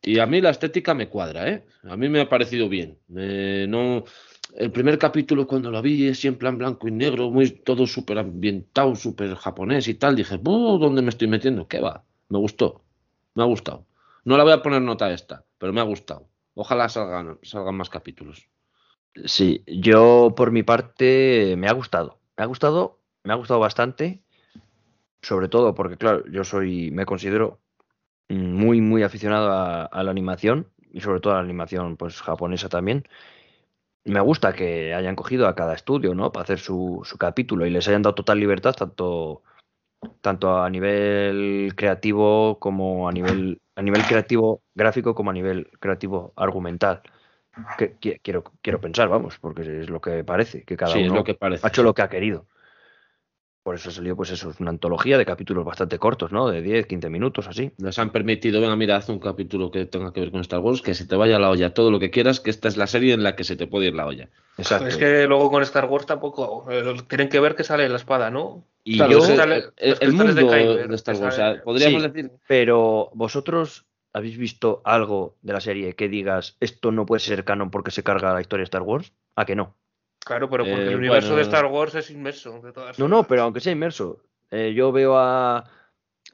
Y 0.02 0.20
a 0.20 0.26
mí 0.28 0.40
la 0.40 0.52
estética 0.52 0.94
me 0.94 1.10
cuadra, 1.10 1.50
¿eh? 1.50 1.66
A 1.84 1.98
mí 1.98 2.08
me 2.08 2.22
ha 2.22 2.30
parecido 2.30 2.70
bien. 2.70 2.98
no, 3.10 4.06
el 4.58 4.72
primer 4.72 4.98
capítulo 4.98 5.46
cuando 5.46 5.70
lo 5.70 5.82
vi, 5.84 6.16
siempre 6.16 6.50
en 6.50 6.58
blanco 6.58 6.88
y 6.88 6.92
negro, 6.92 7.30
muy 7.30 7.52
todo 7.52 7.86
súper 7.86 8.18
ambientado, 8.18 8.96
súper 8.96 9.36
japonés 9.36 9.88
y 9.88 9.94
tal, 9.94 10.16
dije, 10.16 10.40
¿dónde 10.42 11.04
me 11.04 11.10
estoy 11.10 11.28
metiendo? 11.28 11.68
¿Qué 11.68 11.80
va? 11.80 12.04
Me 12.30 12.40
gustó, 12.40 12.82
me 13.36 13.44
ha 13.44 13.46
gustado. 13.46 13.86
No 14.26 14.36
la 14.36 14.44
voy 14.44 14.54
a 14.54 14.64
poner 14.64 14.82
nota 14.82 15.14
esta, 15.14 15.46
pero 15.60 15.74
me 15.74 15.80
ha 15.80 15.84
gustado. 15.84 16.28
Ojalá 16.56 16.90
salgan, 16.90 17.38
más 17.74 17.90
capítulos. 17.90 18.50
Sí, 19.26 19.64
yo 19.68 20.34
por 20.36 20.52
mi 20.52 20.64
parte 20.64 21.54
me 21.56 21.68
ha 21.68 21.74
gustado. 21.74 22.18
Me 22.36 22.44
ha 22.44 22.48
gustado, 22.48 23.00
me 23.24 23.34
ha 23.34 23.36
gustado 23.36 23.60
bastante. 23.60 24.24
Sobre 25.22 25.50
todo 25.50 25.76
porque, 25.76 25.98
claro, 25.98 26.24
yo 26.32 26.44
soy, 26.44 26.90
me 26.90 27.06
considero 27.06 27.60
muy, 28.28 28.82
muy 28.82 29.04
aficionado 29.04 29.52
a, 29.52 29.86
a 29.86 30.04
la 30.04 30.10
animación 30.10 30.68
y 30.92 31.02
sobre 31.02 31.20
todo 31.20 31.34
a 31.34 31.38
la 31.38 31.44
animación 31.44 31.96
pues 31.96 32.22
japonesa 32.22 32.70
también 32.70 33.08
me 34.08 34.22
gusta 34.22 34.54
que 34.54 34.94
hayan 34.94 35.16
cogido 35.16 35.48
a 35.48 35.56
cada 35.56 35.74
estudio, 35.74 36.16
¿no? 36.16 36.32
Para 36.32 36.44
hacer 36.44 36.60
su, 36.60 37.02
su, 37.04 37.18
capítulo 37.18 37.66
y 37.66 37.70
les 37.70 37.88
hayan 37.88 38.02
dado 38.02 38.16
total 38.16 38.40
libertad, 38.40 38.74
tanto, 38.74 39.44
tanto 40.22 40.58
a 40.58 40.70
nivel 40.70 41.74
creativo 41.76 42.58
como 42.60 43.10
a 43.10 43.12
nivel, 43.12 43.62
a 43.76 43.82
nivel 43.82 44.04
creativo 44.04 44.62
gráfico 44.74 45.14
como 45.14 45.32
a 45.32 45.34
nivel 45.34 45.70
creativo 45.80 46.34
argumental. 46.36 47.02
Que, 47.78 47.96
quiero, 48.22 48.44
quiero 48.62 48.80
pensar, 48.80 49.10
vamos, 49.10 49.40
porque 49.40 49.82
es 49.82 49.90
lo 49.90 50.00
que 50.00 50.24
parece, 50.24 50.64
que 50.64 50.78
cada 50.78 50.96
uno 50.96 51.24
ha 51.62 51.68
hecho 51.68 51.84
lo 51.84 51.94
que 51.94 52.04
ha 52.04 52.10
querido. 52.10 52.46
Por 53.68 53.76
eso 53.76 53.92
salió, 53.92 54.16
pues 54.16 54.32
eso, 54.32 54.50
es 54.50 54.62
una 54.62 54.70
antología 54.70 55.18
de 55.18 55.26
capítulos 55.26 55.66
bastante 55.66 56.00
cortos, 56.00 56.32
¿no? 56.32 56.48
De 56.48 56.62
10, 56.62 56.86
15 56.86 57.10
minutos, 57.10 57.50
así. 57.50 57.74
Nos 57.80 58.00
han 58.00 58.12
permitido, 58.12 58.62
venga, 58.62 58.78
mira, 58.78 58.96
haz 58.96 59.10
un 59.10 59.20
capítulo 59.20 59.72
que 59.72 59.86
tenga 59.86 60.14
que 60.14 60.22
ver 60.22 60.32
con 60.32 60.40
Star 60.40 60.62
Wars, 60.62 60.82
que 60.82 60.94
se 60.94 61.06
te 61.06 61.18
vaya 61.18 61.38
la 61.38 61.50
olla, 61.50 61.74
todo 61.74 61.92
lo 61.92 62.00
que 62.00 62.10
quieras, 62.10 62.40
que 62.40 62.50
esta 62.50 62.70
es 62.70 62.78
la 62.78 62.88
serie 62.88 63.14
en 63.14 63.24
la 63.24 63.36
que 63.36 63.44
se 63.44 63.58
te 63.58 63.68
puede 63.68 63.88
ir 63.88 63.94
la 63.94 64.06
olla. 64.06 64.30
Exacto. 64.58 64.88
Es 64.88 64.96
que 64.96 65.28
luego 65.28 65.52
con 65.52 65.62
Star 65.64 65.84
Wars 65.84 66.06
tampoco, 66.06 66.66
eh, 66.72 66.96
tienen 67.10 67.28
que 67.28 67.42
ver 67.42 67.56
que 67.56 67.66
sale 67.66 67.90
la 67.90 67.98
espada, 67.98 68.32
¿no? 68.32 68.64
Y 68.86 69.00
yo, 69.00 69.06
el, 69.06 70.14
mundo 70.14 70.34
de, 70.34 70.96
Star 70.96 71.18
Wars, 71.18 71.38
podríamos 71.66 72.04
decir. 72.04 72.32
Pero 72.48 73.12
vosotros 73.16 73.86
habéis 74.14 74.38
visto 74.38 74.82
algo 74.86 75.36
de 75.42 75.52
la 75.52 75.60
serie 75.60 75.94
que 75.94 76.08
digas, 76.08 76.56
esto 76.62 76.94
no 76.94 77.06
puede 77.06 77.20
ser 77.20 77.44
canon 77.44 77.70
porque 77.70 77.92
se 77.92 78.02
carga 78.02 78.34
la 78.34 78.40
historia 78.40 78.62
de 78.62 78.68
Star 78.68 78.84
Wars? 78.84 79.12
¿A 79.36 79.46
que 79.46 79.58
no? 79.58 79.76
Claro, 80.28 80.50
pero 80.50 80.66
porque 80.66 80.84
el 80.84 80.92
eh, 80.92 80.96
universo 80.98 81.38
de 81.38 81.44
Star 81.44 81.68
Wars 81.68 81.96
es 81.96 82.12
inmerso. 82.12 82.62
no, 82.98 83.08
no, 83.08 83.24
pero 83.24 83.44
aunque 83.44 83.62
sea 83.62 83.72
inmerso. 83.72 84.20
Eh, 84.52 84.74
yo 84.76 84.92
veo 84.92 85.18
a, 85.18 85.64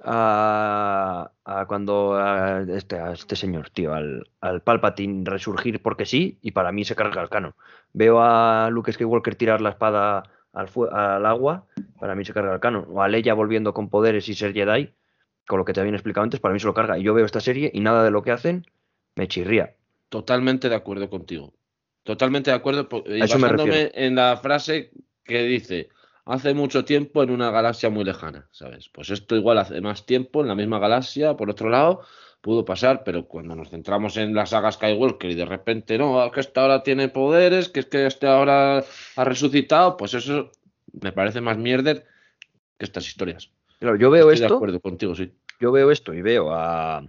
a, 0.04 1.66
cuando 1.68 2.16
a 2.16 2.62
este, 2.62 2.98
a 2.98 3.12
este 3.12 3.36
señor, 3.36 3.70
tío, 3.70 3.94
al, 3.94 4.28
al 4.42 4.62
Palpatine 4.62 5.30
resurgir 5.30 5.80
porque 5.80 6.08
sí, 6.08 6.40
y 6.42 6.52
para 6.52 6.72
mí 6.72 6.84
se 6.86 6.96
carga 6.96 7.22
el 7.22 7.30
cano. 7.30 7.56
Veo 7.94 8.20
a 8.20 8.70
Luke 8.72 8.92
Skywalker 8.92 9.36
tirar 9.36 9.62
la 9.62 9.70
espada 9.70 10.24
al, 10.54 10.70
al 10.92 11.26
agua, 11.28 11.68
para 12.00 12.16
mí 12.16 12.26
se 12.26 12.34
carga 12.34 12.56
el 12.56 12.60
cano. 12.60 12.88
O 12.90 13.04
a 13.04 13.08
Leia 13.08 13.36
volviendo 13.36 13.76
con 13.76 13.90
poderes 13.90 14.28
y 14.28 14.34
ser 14.34 14.54
Jedi, 14.54 14.92
con 15.48 15.60
lo 15.60 15.66
que 15.66 15.74
te 15.74 15.82
habían 15.82 15.96
explicado 15.96 16.24
antes, 16.24 16.40
para 16.40 16.54
mí 16.54 16.60
se 16.60 16.66
lo 16.66 16.74
carga. 16.74 16.98
Y 16.98 17.04
yo 17.04 17.14
veo 17.14 17.26
esta 17.26 17.42
serie 17.42 17.70
y 17.72 17.82
nada 17.82 18.04
de 18.04 18.10
lo 18.10 18.24
que 18.24 18.32
hacen 18.32 18.66
me 19.16 19.28
chirría. 19.28 19.76
Totalmente 20.10 20.68
de 20.68 20.76
acuerdo 20.76 21.12
contigo. 21.12 21.54
Totalmente 22.04 22.52
de 22.52 22.58
acuerdo. 22.58 22.88
Y 23.06 23.20
basándome 23.20 23.92
en 23.94 24.16
la 24.16 24.38
frase 24.38 24.92
que 25.24 25.44
dice, 25.44 25.90
hace 26.26 26.54
mucho 26.54 26.86
tiempo 26.86 27.24
en 27.24 27.32
una 27.32 27.52
galaxia 27.52 27.90
muy 27.90 28.04
lejana, 28.04 28.48
¿sabes? 28.52 28.90
Pues 28.90 29.10
esto 29.10 29.36
igual 29.36 29.58
hace 29.58 29.80
más 29.82 30.06
tiempo 30.06 30.42
en 30.42 30.48
la 30.48 30.56
misma 30.56 30.80
galaxia, 30.80 31.36
por 31.36 31.50
otro 31.50 31.70
lado, 31.70 32.02
pudo 32.42 32.66
pasar, 32.66 33.04
pero 33.06 33.26
cuando 33.26 33.56
nos 33.56 33.70
centramos 33.70 34.18
en 34.18 34.34
la 34.34 34.46
saga 34.46 34.72
Skywalker 34.72 35.32
y 35.32 35.36
de 35.36 35.46
repente, 35.46 35.98
no, 35.98 36.30
que 36.32 36.42
esta 36.42 36.62
ahora 36.62 36.84
tiene 36.84 37.08
poderes, 37.08 37.70
que 37.70 37.80
es 37.80 37.86
que 37.86 38.06
este 38.06 38.28
ahora 38.28 38.84
ha 39.16 39.24
resucitado, 39.24 39.96
pues 39.96 40.14
eso 40.14 40.52
me 41.02 41.14
parece 41.14 41.40
más 41.40 41.58
mierder 41.58 42.06
que 42.78 42.86
estas 42.86 43.08
historias. 43.08 43.50
Claro, 43.80 43.98
yo 43.98 44.10
veo 44.10 44.30
esto. 44.32 44.48
De 44.48 44.56
acuerdo 44.56 44.80
contigo, 44.82 45.16
sí. 45.16 45.32
Yo 45.60 45.72
veo 45.72 45.92
esto 45.92 46.14
y 46.14 46.22
veo 46.22 46.54
a. 46.54 47.06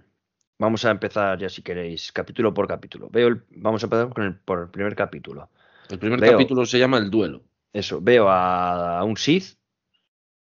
Vamos 0.59 0.85
a 0.85 0.91
empezar 0.91 1.39
ya 1.39 1.49
si 1.49 1.63
queréis, 1.63 2.13
capítulo 2.13 2.55
por 2.55 2.69
capítulo. 2.69 3.09
Veo 3.11 3.29
el... 3.29 3.43
Vamos 3.51 3.83
a 3.83 3.87
empezar 3.87 4.09
con 4.11 4.25
el, 4.25 4.35
por 4.37 4.63
el 4.63 4.69
primer 4.69 4.95
capítulo. 4.95 5.51
El 5.91 5.99
primer 5.99 6.21
capítulo 6.21 6.65
se 6.65 6.79
llama 6.79 6.99
El 6.99 7.11
Duelo. 7.11 7.43
Eso, 7.73 8.01
veo 8.01 8.29
a, 8.29 9.03
un 9.05 9.17
Sith. 9.17 9.57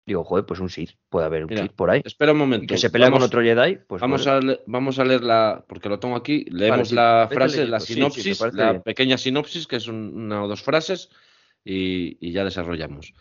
Digo, 0.04 0.22
joder, 0.24 0.44
pues 0.44 0.60
un 0.60 0.68
Sith. 0.68 0.90
Puede 1.08 1.26
haber 1.26 1.44
un 1.44 1.56
Sith 1.56 1.72
por 1.72 1.90
ahí. 1.90 2.02
Espera 2.04 2.32
un 2.32 2.38
momento. 2.38 2.66
que 2.66 2.78
se 2.78 2.90
pelea 2.90 3.10
con 3.10 3.22
otro 3.22 3.40
Jedi. 3.40 3.78
Pues 3.86 4.02
vamos, 4.02 4.26
a 4.26 4.40
vamos 4.66 4.98
a 4.98 5.04
leer 5.04 5.22
la. 5.22 5.64
Porque 5.66 5.88
lo 5.88 5.98
tengo 5.98 6.16
aquí. 6.16 6.44
Leemos 6.50 6.92
la 6.92 7.28
frase, 7.32 7.66
la 7.66 7.80
sinopsis, 7.80 8.40
la 8.52 8.82
pequeña 8.82 9.16
sinopsis, 9.16 9.66
que 9.66 9.76
es 9.76 9.88
una 9.88 10.44
o 10.44 10.48
dos 10.48 10.62
frases, 10.62 11.08
y, 11.64 12.18
y 12.20 12.32
ya 12.32 12.44
desarrollamos. 12.44 13.14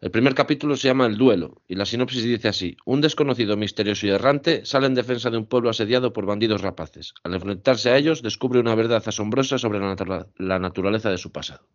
El 0.00 0.10
primer 0.10 0.34
capítulo 0.34 0.76
se 0.76 0.88
llama 0.88 1.06
El 1.06 1.16
duelo 1.16 1.62
y 1.66 1.74
la 1.74 1.86
sinopsis 1.86 2.22
dice 2.22 2.48
así: 2.48 2.76
Un 2.84 3.00
desconocido 3.00 3.56
misterioso 3.56 4.06
y 4.06 4.10
errante 4.10 4.64
sale 4.64 4.86
en 4.86 4.94
defensa 4.94 5.30
de 5.30 5.38
un 5.38 5.46
pueblo 5.46 5.70
asediado 5.70 6.12
por 6.12 6.26
bandidos 6.26 6.60
rapaces. 6.60 7.14
Al 7.24 7.34
enfrentarse 7.34 7.90
a 7.90 7.96
ellos, 7.96 8.22
descubre 8.22 8.60
una 8.60 8.74
verdad 8.74 9.02
asombrosa 9.06 9.58
sobre 9.58 9.80
la 9.80 10.58
naturaleza 10.58 11.10
de 11.10 11.18
su 11.18 11.32
pasado. 11.32 11.66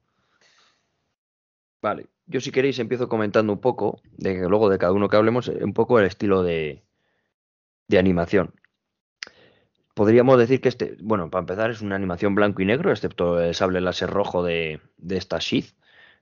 Vale, 1.82 2.10
yo 2.28 2.40
si 2.40 2.52
queréis 2.52 2.78
empiezo 2.78 3.10
comentando 3.10 3.52
un 3.52 3.60
poco, 3.60 4.02
de 4.18 4.36
que 4.36 4.48
luego 4.48 4.70
de 4.70 4.78
cada 4.78 4.94
uno 4.94 5.10
que 5.10 5.18
hablemos, 5.18 5.48
eh, 5.48 5.60
un 5.64 5.74
poco 5.74 6.00
el 6.00 6.06
estilo 6.06 6.44
de, 6.44 6.84
de 7.88 7.98
animación. 7.98 8.54
Podríamos 9.96 10.38
decir 10.38 10.62
que 10.62 10.70
este, 10.70 10.96
bueno, 11.02 11.30
para 11.30 11.42
empezar 11.42 11.72
es 11.72 11.82
una 11.82 11.96
animación 11.96 12.36
blanco 12.36 12.62
y 12.62 12.66
negro, 12.66 12.92
excepto 12.92 13.42
el 13.42 13.56
sable 13.56 13.82
láser 13.82 14.10
rojo 14.10 14.44
de, 14.44 14.80
de 14.98 15.18
esta 15.18 15.40
Sheath. 15.40 15.74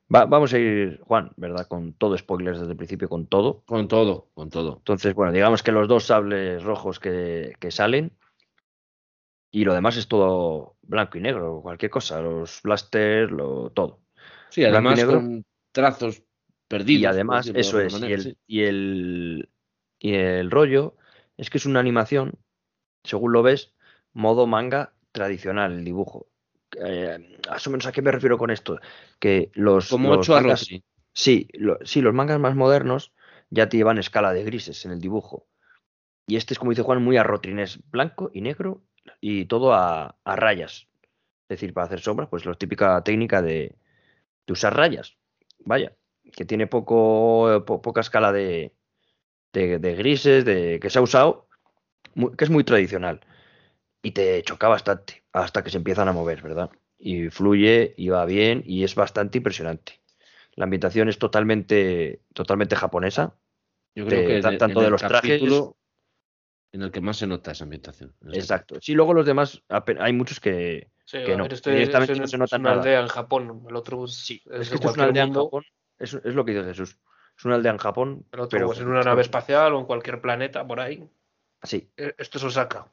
Vamos 0.09 0.53
a 0.53 0.59
ir, 0.59 0.99
Juan, 1.03 1.31
¿verdad? 1.37 1.67
Con 1.67 1.93
todo 1.93 2.17
spoilers 2.17 2.59
desde 2.59 2.71
el 2.71 2.77
principio, 2.77 3.07
con 3.07 3.27
todo. 3.27 3.63
Con 3.65 3.87
todo, 3.87 4.27
con 4.33 4.49
todo. 4.49 4.77
Entonces, 4.77 5.13
bueno, 5.13 5.31
digamos 5.31 5.63
que 5.63 5.71
los 5.71 5.87
dos 5.87 6.05
sables 6.05 6.63
rojos 6.63 6.99
que, 6.99 7.53
que 7.59 7.71
salen 7.71 8.11
y 9.51 9.63
lo 9.63 9.73
demás 9.73 9.97
es 9.97 10.07
todo 10.07 10.75
blanco 10.81 11.17
y 11.17 11.21
negro, 11.21 11.61
cualquier 11.61 11.91
cosa, 11.91 12.21
los 12.21 12.61
blasters, 12.63 13.31
lo, 13.31 13.71
todo. 13.71 14.01
Sí, 14.49 14.63
además 14.63 15.03
con 15.05 15.45
trazos 15.71 16.23
perdidos. 16.67 17.01
Y 17.01 17.05
además, 17.05 17.51
eso 17.53 17.79
es, 17.79 17.99
y, 18.01 18.11
el, 18.11 18.37
y, 18.47 18.61
el, 18.61 19.49
y 19.99 20.13
el 20.13 20.51
rollo 20.51 20.95
es 21.37 21.49
que 21.49 21.57
es 21.57 21.65
una 21.65 21.79
animación, 21.79 22.33
según 23.03 23.33
lo 23.33 23.43
ves, 23.43 23.73
modo 24.13 24.47
manga 24.47 24.93
tradicional, 25.11 25.73
el 25.73 25.85
dibujo. 25.85 26.27
Eh, 26.77 27.37
más 27.49 27.65
o 27.65 27.69
menos 27.69 27.85
a 27.87 27.91
qué 27.91 28.01
me 28.01 28.11
refiero 28.11 28.37
con 28.37 28.51
esto. 28.51 28.79
Que 29.19 29.51
los. 29.53 29.89
Como 29.89 30.15
los 30.15 30.29
mangas, 30.29 30.61
sí. 30.61 30.83
Sí, 31.11 31.47
sí, 31.83 32.01
los 32.01 32.13
mangas 32.13 32.39
más 32.39 32.55
modernos 32.55 33.13
ya 33.49 33.67
te 33.67 33.77
llevan 33.77 33.97
escala 33.97 34.31
de 34.31 34.43
grises 34.43 34.85
en 34.85 34.91
el 34.91 35.01
dibujo. 35.01 35.47
Y 36.27 36.35
este 36.35 36.53
es, 36.53 36.59
como 36.59 36.71
dice 36.71 36.83
Juan, 36.83 37.03
muy 37.03 37.17
a 37.17 37.25
es 37.57 37.79
blanco 37.89 38.29
y 38.33 38.41
negro 38.41 38.83
y 39.19 39.45
todo 39.45 39.73
a, 39.73 40.15
a, 40.23 40.35
rayas. 40.35 40.87
Es 41.49 41.57
decir, 41.57 41.73
para 41.73 41.87
hacer 41.87 41.99
sombras, 41.99 42.29
pues 42.29 42.45
la 42.45 42.53
típica 42.53 43.03
técnica 43.03 43.41
de, 43.41 43.75
de 44.45 44.53
usar 44.53 44.77
rayas 44.77 45.17
vaya, 45.59 45.95
que 46.35 46.45
tiene 46.45 46.67
poco, 46.67 47.63
poca 47.65 48.01
escala 48.01 48.31
de, 48.31 48.73
de, 49.53 49.95
grises, 49.95 50.45
de 50.45 50.79
que 50.81 50.89
se 50.89 50.99
ha 50.99 51.01
usado, 51.01 51.47
que 52.37 52.43
es 52.43 52.49
muy 52.49 52.63
tradicional. 52.63 53.21
Y 54.01 54.11
te 54.11 54.41
choca 54.43 54.67
bastante 54.67 55.23
hasta 55.33 55.63
que 55.63 55.69
se 55.69 55.77
empiezan 55.77 56.07
a 56.07 56.13
mover, 56.13 56.41
¿verdad? 56.41 56.69
Y 56.97 57.29
fluye 57.29 57.93
y 57.97 58.09
va 58.09 58.25
bien 58.25 58.63
y 58.65 58.83
es 58.83 58.95
bastante 58.95 59.37
impresionante. 59.37 60.01
La 60.55 60.65
ambientación 60.65 61.07
es 61.09 61.19
totalmente, 61.19 62.21
totalmente 62.33 62.75
japonesa. 62.75 63.35
Yo 63.95 64.05
creo 64.05 64.27
que 64.27 64.57
tanto 64.57 64.81
de 64.81 64.89
los 64.89 65.01
trajes. 65.01 65.41
En 66.71 66.83
el 66.83 66.91
que 66.91 67.01
más 67.01 67.17
se 67.17 67.25
nota 67.25 67.51
esa 67.51 67.63
ambientación. 67.63 68.13
Exacto. 68.31 68.75
Sí, 68.79 68.93
luego 68.93 69.13
los 69.13 69.25
demás, 69.25 69.63
hay 69.99 70.13
muchos 70.13 70.39
que, 70.39 70.91
que 71.09 71.35
no. 71.35 71.45
Este, 71.45 71.87
no 71.87 72.27
se 72.27 72.37
nota 72.37 72.55
es 72.57 72.59
una 72.59 72.73
aldea 72.73 72.99
en 72.99 73.07
Japón, 73.07 73.65
el 73.67 73.75
otro 73.75 74.05
sí, 74.05 74.43
es, 74.51 74.69
que 74.69 74.75
esto 74.75 74.89
es 74.89 74.95
una 74.95 75.05
aldea 75.05 75.23
en 75.23 75.33
Japón, 75.33 75.63
es, 75.97 76.13
es, 76.13 76.35
lo 76.35 76.45
que 76.45 76.53
dice 76.53 76.65
Jesús. 76.65 76.99
Es 77.35 77.45
una 77.45 77.55
aldea 77.55 77.71
en 77.71 77.79
Japón. 77.79 78.25
El 78.31 78.41
otro 78.41 78.59
pero, 78.59 78.73
en 78.73 78.87
una 78.87 79.01
nave 79.01 79.21
espacial 79.21 79.73
o 79.73 79.79
en 79.79 79.85
cualquier 79.85 80.21
planeta 80.21 80.67
por 80.67 80.79
ahí. 80.79 81.09
Sí. 81.63 81.89
E, 81.97 82.13
esto 82.17 82.37
es 82.37 82.43
Osaka. 82.43 82.87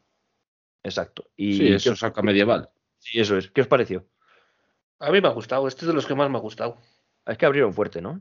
Exacto. 0.86 1.28
Y 1.36 1.56
sí, 1.56 1.72
es 1.72 1.86
Osaka 1.86 2.22
medieval. 2.22 2.70
Sí, 2.98 3.18
eso 3.18 3.36
es. 3.36 3.50
¿Qué 3.50 3.60
os 3.60 3.66
pareció? 3.66 4.06
A 5.00 5.10
mí 5.10 5.20
me 5.20 5.28
ha 5.28 5.32
gustado, 5.32 5.66
este 5.66 5.82
es 5.82 5.88
de 5.88 5.92
los 5.92 6.06
que 6.06 6.14
más 6.14 6.30
me 6.30 6.38
ha 6.38 6.40
gustado. 6.40 6.78
Es 7.26 7.36
que 7.36 7.44
abrieron 7.44 7.74
fuerte, 7.74 8.00
¿no? 8.00 8.20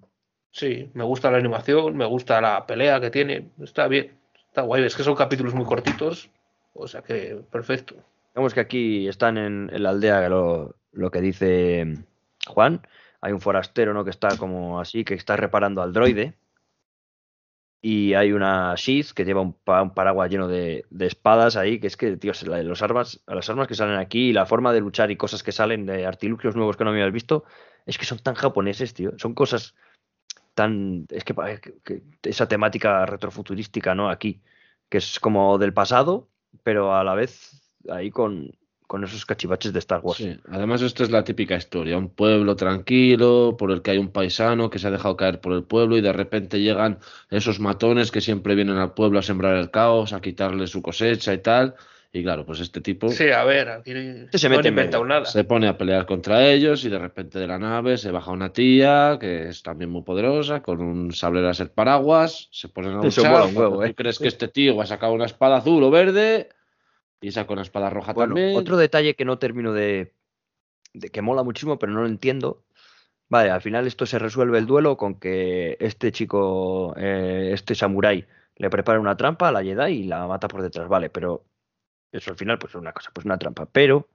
Sí, 0.52 0.90
me 0.94 1.04
gusta 1.04 1.30
la 1.30 1.38
animación, 1.38 1.96
me 1.96 2.06
gusta 2.06 2.42
la 2.42 2.66
pelea 2.66 3.00
que 3.00 3.12
tiene, 3.12 3.52
está 3.62 3.88
bien, 3.88 4.18
está 4.48 4.64
guay, 4.64 4.84
es 4.84 4.96
que 4.96 5.04
son 5.04 5.16
capítulos 5.16 5.54
muy 5.54 5.66
cortitos, 5.66 6.30
o 6.74 6.88
sea 6.88 7.02
que 7.02 7.42
perfecto. 7.52 7.96
Vemos 8.34 8.54
que 8.54 8.62
aquí 8.62 9.08
están 9.08 9.38
en, 9.38 9.70
la 9.72 9.92
aldea, 9.92 10.28
lo, 10.28 10.76
lo, 10.92 11.12
que 11.12 11.22
dice 11.22 11.94
Juan. 12.48 12.82
Hay 13.22 13.32
un 13.32 13.42
forastero, 13.42 13.94
¿no? 13.94 14.04
Que 14.04 14.10
está 14.10 14.38
como 14.38 14.80
así, 14.80 15.06
que 15.06 15.14
está 15.14 15.38
reparando 15.38 15.82
al 15.82 15.94
droide. 15.94 16.34
Y 17.88 18.16
hay 18.16 18.32
una 18.32 18.74
Sheath 18.76 19.12
que 19.12 19.26
lleva 19.26 19.42
un, 19.42 19.54
paraguas 19.94 20.32
lleno 20.32 20.48
de, 20.48 20.86
espadas 21.02 21.56
ahí, 21.56 21.80
que 21.80 21.86
es 21.86 21.96
que, 21.96 22.18
tío, 22.18 22.32
los 22.64 22.82
armas, 22.82 23.22
las 23.28 23.48
armas 23.48 23.68
que 23.68 23.76
salen 23.76 24.00
aquí, 24.00 24.34
la 24.34 24.48
forma 24.48 24.74
de 24.74 24.80
luchar 24.80 25.12
y 25.12 25.18
cosas 25.18 25.44
que 25.44 25.52
salen 25.52 25.86
de 25.86 26.04
artilugios 26.04 26.56
nuevos 26.56 26.78
que 26.78 26.84
no 26.84 26.90
habías 26.90 27.12
visto, 27.12 27.44
es 27.86 28.00
que 28.00 28.06
son 28.06 28.18
tan 28.18 28.34
japoneses, 28.34 28.96
tío. 28.96 29.12
Son 29.20 29.36
cosas 29.36 29.76
tan. 30.56 31.06
Es 31.12 31.24
que, 31.24 31.36
que 31.84 32.02
esa 32.24 32.48
temática 32.48 33.06
retrofuturística, 33.06 33.94
¿no? 33.94 34.10
Aquí, 34.10 34.42
que 34.90 34.98
es 34.98 35.20
como 35.20 35.60
del 35.60 35.72
pasado, 35.72 36.28
pero 36.64 36.96
a 36.96 37.04
la 37.04 37.14
vez 37.14 37.72
ahí 37.88 38.10
con, 38.10 38.58
con 38.88 39.04
esos 39.04 39.26
cachivaches 39.26 39.74
de 39.74 39.80
Star 39.80 40.02
Wars. 40.04 40.18
Sí, 40.18 40.38
además 40.52 40.82
esto 40.82 41.04
es 41.04 41.12
la 41.12 41.24
típica 41.24 41.56
historia, 41.56 41.98
un 41.98 42.10
pueblo 42.10 42.56
tranquilo 42.56 43.56
por 43.58 43.72
el 43.72 43.82
que 43.82 43.92
hay 43.92 43.98
un 43.98 44.10
paisano 44.10 44.70
que 44.70 44.80
se 44.80 44.88
ha 44.88 44.92
dejado 44.92 45.18
caer 45.18 45.40
por 45.42 45.54
el 45.54 45.64
pueblo 45.64 45.98
y 45.98 46.02
de 46.02 46.14
repente 46.14 46.60
llegan 46.60 47.00
esos 47.30 47.60
matones 47.60 48.12
que 48.12 48.22
siempre 48.22 48.56
vienen 48.56 48.78
al 48.78 48.94
pueblo 48.94 49.20
a 49.20 49.24
sembrar 49.24 49.56
el 49.56 49.72
caos, 49.72 50.14
a 50.14 50.22
quitarle 50.22 50.68
su 50.68 50.82
cosecha 50.82 51.34
y 51.34 51.40
tal. 51.40 51.76
Y 52.16 52.24
claro, 52.24 52.46
pues 52.46 52.62
este 52.62 52.80
tipo. 52.80 53.10
Sí, 53.10 53.30
a 53.30 53.44
ver, 53.44 53.68
aquí 53.68 53.92
se 54.32 54.48
mete 54.48 54.72
nada. 54.72 55.26
Se 55.26 55.44
pone 55.44 55.68
a 55.68 55.78
pelear 55.78 56.06
contra 56.06 56.48
ellos 56.48 56.86
y 56.86 56.90
de 56.90 56.98
repente 56.98 57.40
de 57.40 57.46
la 57.46 57.60
nave 57.60 57.98
se 57.98 58.10
baja 58.10 58.32
una 58.32 58.54
tía 58.54 59.18
que 59.20 59.50
es 59.50 59.62
también 59.62 59.90
muy 59.90 60.04
poderosa, 60.04 60.62
con 60.62 60.80
un 60.82 61.12
sable 61.12 61.42
láser 61.42 61.72
paraguas, 61.72 62.48
se 62.52 62.70
ponen 62.70 62.94
a 62.94 63.04
luchar. 63.04 63.52
¿Tú 63.54 63.84
¿eh? 63.84 63.94
crees 63.94 64.18
que 64.18 64.30
este 64.30 64.48
tío 64.48 64.78
va 64.78 64.86
a 64.86 64.88
sacar 64.88 65.12
una 65.12 65.26
espada 65.26 65.58
azul 65.58 65.84
o 65.84 65.92
verde? 65.92 66.48
Y 67.26 67.30
esa 67.30 67.48
con 67.48 67.56
la 67.56 67.64
espada 67.64 67.90
roja 67.90 68.14
también. 68.14 68.56
Otro 68.56 68.78
detalle 68.78 69.16
que 69.16 69.26
no 69.26 69.40
termino 69.40 69.74
de, 69.74 70.14
de. 70.94 71.10
que 71.10 71.24
mola 71.24 71.42
muchísimo, 71.42 71.80
pero 71.80 71.92
no 71.92 72.02
lo 72.02 72.06
entiendo. 72.06 72.64
Vale, 73.30 73.50
al 73.50 73.64
final 73.64 73.88
esto 73.88 74.06
se 74.06 74.20
resuelve 74.20 74.60
el 74.60 74.68
duelo 74.68 74.96
con 74.96 75.20
que 75.20 75.76
este 75.80 76.12
chico, 76.12 76.94
eh, 76.96 77.50
este 77.52 77.74
samurái, 77.74 78.28
le 78.58 78.70
prepara 78.70 79.00
una 79.00 79.18
trampa 79.18 79.48
a 79.48 79.52
la 79.52 79.64
Jedi 79.64 79.92
y 79.92 80.04
la 80.04 80.28
mata 80.28 80.48
por 80.48 80.62
detrás. 80.62 80.88
Vale, 80.88 81.10
pero 81.10 81.44
eso 82.12 82.30
al 82.30 82.38
final, 82.38 82.60
pues 82.60 82.74
es 82.74 82.76
una 82.76 82.94
cosa, 82.94 83.10
pues 83.12 83.26
una 83.26 83.40
trampa. 83.40 83.66
Pero 83.66 84.08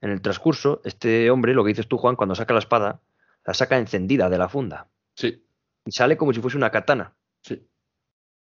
en 0.00 0.08
el 0.08 0.22
transcurso, 0.22 0.80
este 0.86 1.30
hombre, 1.30 1.52
lo 1.52 1.64
que 1.64 1.68
dices 1.68 1.86
tú, 1.86 1.98
Juan, 1.98 2.16
cuando 2.16 2.34
saca 2.34 2.54
la 2.54 2.60
espada, 2.60 3.02
la 3.44 3.52
saca 3.52 3.76
encendida 3.76 4.30
de 4.30 4.38
la 4.38 4.48
funda. 4.48 4.88
Sí. 5.16 5.44
Y 5.84 5.92
sale 5.92 6.16
como 6.16 6.32
si 6.32 6.40
fuese 6.40 6.56
una 6.56 6.70
katana. 6.70 7.12
Sí. 7.42 7.68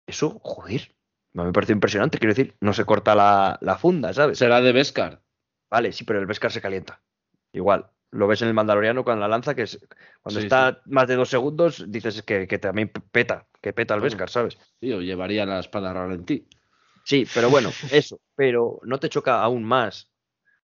Eso, 0.06 0.38
joder, 0.44 0.94
me 1.44 1.52
parece 1.52 1.72
impresionante, 1.72 2.18
quiero 2.18 2.34
decir, 2.34 2.56
no 2.60 2.72
se 2.72 2.84
corta 2.84 3.14
la, 3.14 3.78
funda, 3.78 4.12
¿sabes? 4.12 4.38
Será 4.38 4.60
de 4.60 4.72
Beskar. 4.72 5.22
Vale, 5.70 5.92
sí, 5.92 6.04
pero 6.04 6.18
el 6.20 6.26
Beskar 6.26 6.50
se 6.50 6.60
calienta. 6.60 7.02
Igual. 7.52 7.90
Lo 8.12 8.28
ves 8.28 8.40
en 8.40 8.48
el 8.48 8.54
Mandaloriano 8.54 9.04
con 9.04 9.20
la 9.20 9.28
lanza, 9.28 9.54
que 9.54 9.62
es 9.62 9.80
cuando 10.22 10.40
está 10.40 10.80
más 10.86 11.08
de 11.08 11.16
dos 11.16 11.28
segundos, 11.28 11.84
dices 11.88 12.22
que, 12.22 12.46
que 12.46 12.58
también 12.58 12.88
peta, 12.88 13.46
que 13.60 13.72
peta 13.72 13.94
el 13.94 14.00
Beskar, 14.00 14.30
¿sabes? 14.30 14.56
Sí, 14.80 14.92
o 14.92 15.00
llevaría 15.00 15.44
la 15.44 15.58
espada 15.58 15.92
ralentí. 15.92 16.48
Sí, 17.04 17.26
pero 17.34 17.50
bueno, 17.50 17.70
eso. 17.92 18.20
Pero 18.34 18.80
no 18.84 18.98
te 18.98 19.08
choca 19.08 19.42
aún 19.42 19.64
más 19.64 20.10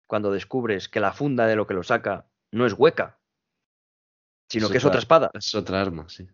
cuando 0.07 0.31
descubres 0.31 0.87
que 0.87 0.99
la 0.99 1.11
funda 1.11 1.47
de 1.47 1.55
lo 1.55 1.67
que 1.67 1.73
lo 1.73 1.83
saca 1.83 2.27
no 2.51 2.65
es 2.65 2.73
hueca, 2.73 3.19
sino 4.47 4.69
que 4.69 4.77
es 4.77 4.85
otra 4.85 4.99
espada. 4.99 5.31
Es 5.33 5.55
otra 5.55 5.81
arma, 5.81 6.07
sí. 6.07 6.27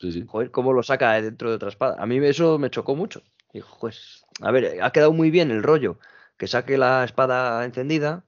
sí, 0.00 0.12
sí. 0.12 0.24
Joder, 0.26 0.50
¿cómo 0.50 0.72
lo 0.72 0.82
saca 0.82 1.20
dentro 1.20 1.50
de 1.50 1.56
otra 1.56 1.68
espada? 1.68 1.96
A 1.98 2.06
mí 2.06 2.18
eso 2.18 2.58
me 2.58 2.70
chocó 2.70 2.94
mucho. 2.94 3.22
Dijo, 3.52 3.78
pues, 3.80 4.24
a 4.40 4.50
ver, 4.50 4.82
ha 4.82 4.90
quedado 4.90 5.12
muy 5.12 5.30
bien 5.30 5.50
el 5.50 5.62
rollo 5.62 5.98
que 6.36 6.46
saque 6.46 6.78
la 6.78 7.04
espada 7.04 7.64
encendida, 7.64 8.24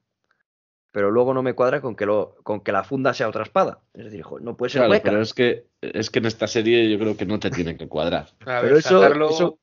pero 0.93 1.11
luego 1.11 1.33
no 1.35 1.43
me 1.43 1.55
cuadra 1.55 1.81
con 1.81 1.95
que, 1.95 2.07
lo, 2.07 2.37
con 2.43 2.61
que 2.61 2.73
la 2.73 2.85
funda 2.85 3.15
sea 3.15 3.29
otra 3.29 3.45
espada. 3.45 3.81
Es 3.95 4.05
decir, 4.05 4.25
no 4.41 4.57
puede 4.57 4.71
ser 4.71 4.87
claro, 4.87 5.03
Pero 5.03 5.21
es 5.21 5.33
que, 5.33 5.67
es 5.81 6.11
que 6.11 6.19
en 6.19 6.27
esta 6.27 6.49
serie 6.49 6.91
yo 6.91 6.99
creo 6.99 7.17
que 7.17 7.27
no 7.27 7.39
te 7.39 7.51
tienen 7.51 7.79
que 7.79 7.89
cuadrar. 7.89 8.29
pero 8.45 8.77
eso, 8.77 9.59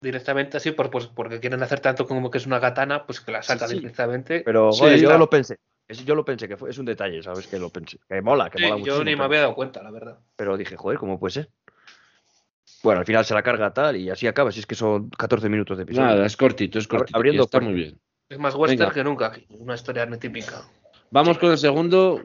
directamente 0.00 0.56
así, 0.56 0.72
por, 0.72 0.90
pues, 0.90 1.06
porque 1.06 1.40
quieren 1.40 1.62
hacer 1.62 1.80
tanto 1.80 2.06
como 2.06 2.30
que 2.30 2.38
es 2.38 2.46
una 2.46 2.60
katana, 2.60 3.06
pues 3.06 3.20
que 3.20 3.32
la 3.32 3.42
saca 3.42 3.66
directamente. 3.66 4.42
Pero 4.44 4.70
yo 4.72 5.18
lo 5.18 5.30
pensé. 5.30 5.58
Yo 5.88 6.14
lo 6.14 6.24
pensé, 6.24 6.48
que 6.48 6.56
fue, 6.56 6.70
es 6.70 6.78
un 6.78 6.86
detalle, 6.86 7.22
¿sabes? 7.22 7.46
Que 7.46 7.58
lo 7.58 7.68
pensé. 7.68 7.98
Que 8.08 8.22
mola, 8.22 8.48
que 8.48 8.62
mola 8.62 8.82
Yo 8.82 9.04
ni 9.04 9.14
me 9.14 9.24
había 9.24 9.40
dado 9.40 9.54
cuenta, 9.54 9.82
la 9.82 9.90
verdad. 9.90 10.18
Pero 10.36 10.56
dije, 10.56 10.76
joder, 10.76 10.98
¿cómo 10.98 11.18
puede 11.18 11.32
ser? 11.32 11.50
Bueno, 12.82 13.00
al 13.00 13.06
final 13.06 13.24
se 13.24 13.34
la 13.34 13.42
carga 13.42 13.72
tal 13.72 13.96
y 13.96 14.10
así 14.10 14.26
acaba, 14.26 14.50
si 14.50 14.60
es 14.60 14.66
que 14.66 14.74
son 14.74 15.10
14 15.10 15.48
minutos 15.48 15.76
de 15.76 15.84
episodio. 15.84 16.08
Nada, 16.08 16.26
es 16.26 16.36
cortito, 16.36 16.78
es 16.78 16.88
cortito. 16.88 17.16
Abriendo 17.16 17.44
está 17.44 17.60
muy 17.60 17.74
bien. 17.74 18.00
Es 18.28 18.38
más 18.38 18.54
western 18.54 18.92
que 18.92 19.04
nunca, 19.04 19.32
una 19.50 19.74
historia 19.74 20.08
típica. 20.18 20.62
Vamos 21.10 21.36
con 21.36 21.50
el 21.50 21.58
segundo, 21.58 22.22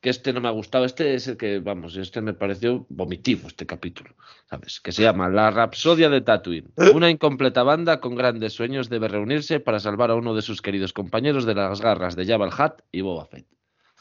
que 0.00 0.10
este 0.10 0.32
no 0.32 0.40
me 0.40 0.48
ha 0.48 0.52
gustado. 0.52 0.84
Este 0.84 1.14
es 1.14 1.26
el 1.26 1.36
que, 1.36 1.58
vamos, 1.58 1.96
este 1.96 2.20
me 2.20 2.32
pareció 2.32 2.86
vomitivo, 2.88 3.48
este 3.48 3.66
capítulo, 3.66 4.14
¿sabes? 4.48 4.80
Que 4.80 4.92
se 4.92 5.02
llama 5.02 5.28
La 5.28 5.50
Rapsodia 5.50 6.08
de 6.08 6.20
Tatooine. 6.20 6.72
Una 6.94 7.10
incompleta 7.10 7.64
banda 7.64 8.00
con 8.00 8.14
grandes 8.14 8.52
sueños 8.52 8.88
debe 8.88 9.08
reunirse 9.08 9.58
para 9.58 9.80
salvar 9.80 10.12
a 10.12 10.14
uno 10.14 10.34
de 10.34 10.42
sus 10.42 10.62
queridos 10.62 10.92
compañeros 10.92 11.44
de 11.44 11.54
las 11.54 11.80
garras 11.80 12.14
de 12.14 12.24
Jabba 12.24 12.46
el 12.46 12.52
Hutt 12.52 12.82
y 12.92 13.00
Boba 13.00 13.26
Fett. 13.26 13.46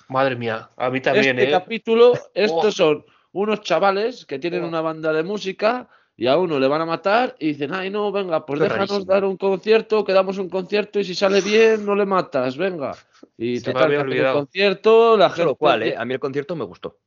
Madre 0.07 0.35
mía, 0.35 0.69
a 0.77 0.89
mí 0.89 1.01
también, 1.01 1.39
Este 1.39 1.49
¿eh? 1.49 1.51
capítulo, 1.51 2.13
estos 2.35 2.75
son 2.75 3.03
unos 3.33 3.61
chavales 3.61 4.25
que 4.25 4.39
tienen 4.39 4.63
una 4.63 4.81
banda 4.81 5.13
de 5.13 5.23
música 5.23 5.89
y 6.17 6.27
a 6.27 6.37
uno 6.37 6.59
le 6.59 6.67
van 6.67 6.81
a 6.81 6.85
matar 6.85 7.35
y 7.39 7.47
dicen, 7.47 7.73
ay 7.73 7.89
no, 7.89 8.11
venga, 8.11 8.45
pues 8.45 8.59
déjanos 8.59 9.05
dar 9.05 9.25
un 9.25 9.37
concierto, 9.37 10.03
que 10.03 10.13
damos 10.13 10.37
un 10.37 10.49
concierto 10.49 10.99
y 10.99 11.03
si 11.03 11.15
sale 11.15 11.41
bien 11.41 11.85
no 11.85 11.95
le 11.95 12.05
matas, 12.05 12.57
venga. 12.57 12.95
Y 13.37 13.59
te 13.59 13.73
total, 13.73 13.91
el 13.91 14.33
concierto, 14.33 15.17
la 15.17 15.29
gente... 15.29 15.55
cual, 15.55 15.83
¿eh? 15.83 15.95
A 15.97 16.05
mí 16.05 16.13
el 16.13 16.19
concierto 16.19 16.55
me 16.55 16.65
gustó. 16.65 16.97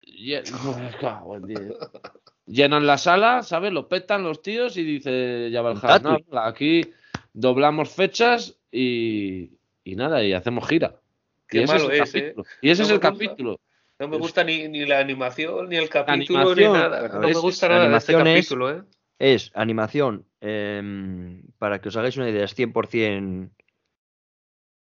Llenan 2.46 2.86
la 2.86 2.98
sala, 2.98 3.42
¿sabes? 3.42 3.72
Lo 3.72 3.88
petan 3.88 4.22
los 4.22 4.42
tíos 4.42 4.76
y 4.76 4.84
dice 4.84 5.50
ya 5.50 5.62
no, 5.62 6.18
aquí 6.38 6.82
doblamos 7.32 7.90
fechas 7.90 8.56
y, 8.70 9.50
y 9.82 9.96
nada, 9.96 10.22
y 10.22 10.32
hacemos 10.32 10.68
gira. 10.68 11.00
y 11.50 11.58
ese 11.58 11.98
es, 11.98 12.14
¿eh? 12.14 12.34
Y 12.62 12.70
ese 12.70 12.84
es 12.84 12.90
el 12.90 13.00
capítulo. 13.00 13.58
No 13.98 14.08
me 14.08 14.18
gusta 14.18 14.42
ni, 14.42 14.68
ni, 14.68 14.84
la 14.84 14.98
animación, 14.98 15.68
ni 15.68 15.76
el 15.76 15.88
capítulo, 15.88 16.54
ni 16.54 16.64
nada. 16.64 17.08
No 17.08 17.28
me 17.28 17.34
gusta 17.34 17.68
nada 17.68 17.88
de 17.88 17.96
este 17.96 18.12
capítulo, 18.12 18.70
¿eh? 18.70 18.82
Es 19.18 19.52
animación, 19.54 20.26
eh, 20.40 21.40
para 21.58 21.80
que 21.80 21.88
os 21.88 21.96
hagáis 21.96 22.16
una 22.16 22.28
idea, 22.28 22.44
es 22.44 22.56
100%. 22.56 23.50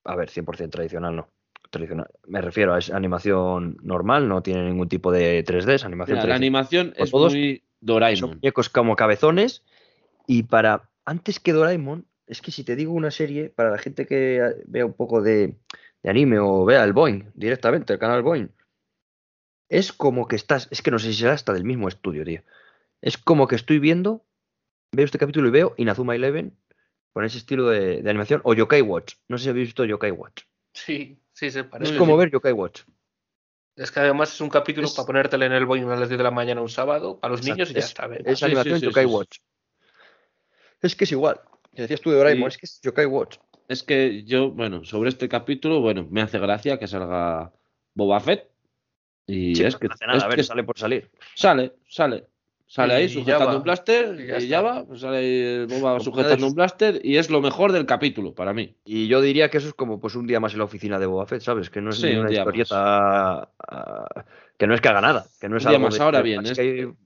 A 0.05 0.17
ver, 0.17 0.29
100% 0.29 0.71
tradicional, 0.71 1.17
no. 1.17 1.29
Tradicional. 1.71 2.09
Me 2.27 2.41
refiero 2.43 2.75
a 2.75 2.79
es 2.79 2.91
animación 2.91 3.79
normal, 3.83 4.29
no 4.29 4.43
tiene 4.43 4.65
ningún 4.65 4.89
tipo 4.89 5.13
de 5.13 5.45
3D, 5.45 5.75
es 5.75 5.85
animación 5.85 6.19
Mira, 6.19 6.29
La 6.29 6.35
animación 6.35 6.93
es 6.97 7.13
muy 7.13 7.65
Doraemon. 7.81 8.17
Son 8.19 8.31
muñecos 8.31 8.69
como 8.69 8.97
cabezones. 8.97 9.65
Y 10.27 10.45
para. 10.45 10.91
Antes 11.07 11.41
que 11.41 11.53
Doraemon, 11.53 12.07
es 12.27 12.43
que 12.43 12.51
si 12.51 12.63
te 12.63 12.77
digo 12.77 12.93
una 12.93 13.11
serie, 13.11 13.49
para 13.49 13.71
la 13.71 13.79
gente 13.79 14.07
que 14.07 14.63
vea 14.67 14.85
un 14.85 14.93
poco 14.93 15.23
de, 15.23 15.57
de 16.03 16.11
anime 16.11 16.39
o 16.39 16.65
vea 16.65 16.85
el 16.85 16.93
Boeing 16.93 17.31
directamente, 17.35 17.95
el 17.95 17.99
canal 17.99 18.23
Boeing 18.23 18.51
es 19.71 19.93
como 19.93 20.27
que 20.29 20.37
estás, 20.37 20.69
es 20.71 20.83
que 20.83 20.91
no 20.91 20.99
sé 20.99 21.13
si 21.13 21.21
será 21.21 21.33
hasta 21.33 21.55
del 21.55 21.65
mismo 21.65 21.89
estudio, 21.89 22.25
tío. 22.25 22.43
Es 23.01 23.17
como 23.17 23.47
que 23.47 23.55
estoy 23.55 23.79
viendo, 23.79 24.27
veo 24.93 25.05
este 25.05 25.19
capítulo 25.19 25.49
y 25.49 25.53
veo 25.53 25.75
Inazuma 25.79 26.17
Eleven 26.17 26.59
con 27.13 27.25
ese 27.25 27.39
estilo 27.39 27.69
de, 27.69 27.99
animación, 28.11 28.41
o 28.45 28.53
Yokai 28.53 28.83
Watch. 28.83 29.15
No 29.29 29.39
sé 29.39 29.45
si 29.45 29.51
habéis 29.51 29.69
visto 29.69 29.85
Yokai 29.85 30.11
Watch. 30.11 30.43
Sí, 30.75 31.19
sí, 31.33 31.51
se 31.51 31.65
parece. 31.65 31.93
Es 31.93 31.99
como 31.99 32.17
ver 32.17 32.31
Yokai 32.31 32.53
Watch. 32.53 32.83
Es 33.77 33.91
que 33.93 34.01
además 34.01 34.35
es 34.35 34.41
un 34.41 34.51
capítulo 34.51 34.89
para 34.95 35.07
ponértelo 35.07 35.45
en 35.45 35.53
el 35.53 35.65
Boeing 35.65 35.85
a 35.85 35.97
las 35.97 36.09
10 36.09 36.19
de 36.19 36.25
la 36.25 36.31
mañana 36.33 36.61
un 36.61 36.69
sábado, 36.69 37.19
para 37.19 37.33
los 37.33 37.45
niños 37.45 37.71
y 37.71 37.75
ya 37.75 37.81
está. 37.81 38.11
Es 38.25 38.43
animación 38.43 38.81
Yokai 38.81 39.07
Watch. 39.07 39.39
Es 40.83 40.97
que 40.97 41.05
es 41.05 41.13
igual. 41.13 41.41
decías 41.73 42.01
tú 42.01 42.11
de 42.11 42.17
Doraemon, 42.17 42.49
es 42.49 42.59
que 42.59 42.67
es 42.67 42.81
Yokai 42.83 43.07
Watch. 43.07 43.39
Es 43.69 43.85
que 43.85 44.25
yo, 44.25 44.51
bueno, 44.51 44.85
sobre 44.85 45.11
este 45.11 45.29
capítulo, 45.29 45.81
bueno, 45.81 46.09
me 46.11 46.23
hace 46.23 46.41
gracia 46.41 46.79
que 46.79 46.89
salga 46.89 47.53
Boba 47.95 48.19
Fett, 48.19 48.50
y 49.31 49.63
es 49.63 49.77
que, 49.77 49.89
sale 50.43 50.65
por 50.65 50.79
salir. 50.79 51.11
Sale, 51.35 51.73
sale. 51.89 52.25
Sale 52.67 52.95
ahí 52.95 53.09
sujetando 53.09 53.57
un 53.57 53.65
blaster 53.65 54.41
y 54.41 54.47
ya, 54.47 54.61
va, 54.61 54.87
pues 54.87 55.01
sale 55.01 55.67
Boba 55.67 55.99
sujetando 55.99 56.47
un 56.47 56.55
blaster 56.55 57.01
y 57.03 57.17
es 57.17 57.29
lo 57.29 57.41
mejor 57.41 57.73
del 57.73 57.85
capítulo 57.85 58.33
para 58.33 58.53
mí. 58.53 58.77
Y 58.85 59.09
yo 59.09 59.21
diría 59.21 59.51
que 59.51 59.59
eso 59.59 59.67
es 59.67 59.75
como 59.75 59.99
pues 60.01 60.15
un 60.15 60.29
día 60.29 60.39
más 60.39 60.53
en 60.53 60.59
la 60.59 60.67
oficina 60.67 61.01
de 61.01 61.07
Boba 61.07 61.27
Fett, 61.27 61.41
¿sabes? 61.43 61.69
Que 61.69 61.81
no 61.81 61.91
es 61.91 62.01
una 62.01 62.31
historieta 62.31 63.51
ah, 63.69 64.25
que 64.57 64.69
no 64.69 64.75
es 64.75 64.81
que 64.81 64.89
haga 64.89 65.01
nada, 65.01 65.27
que 65.41 65.49
no 65.49 65.57
es 65.57 65.65
un 65.65 65.71
día 65.71 65.81
más. 65.81 65.99
Ahora 65.99 66.23
bien, 66.23 66.45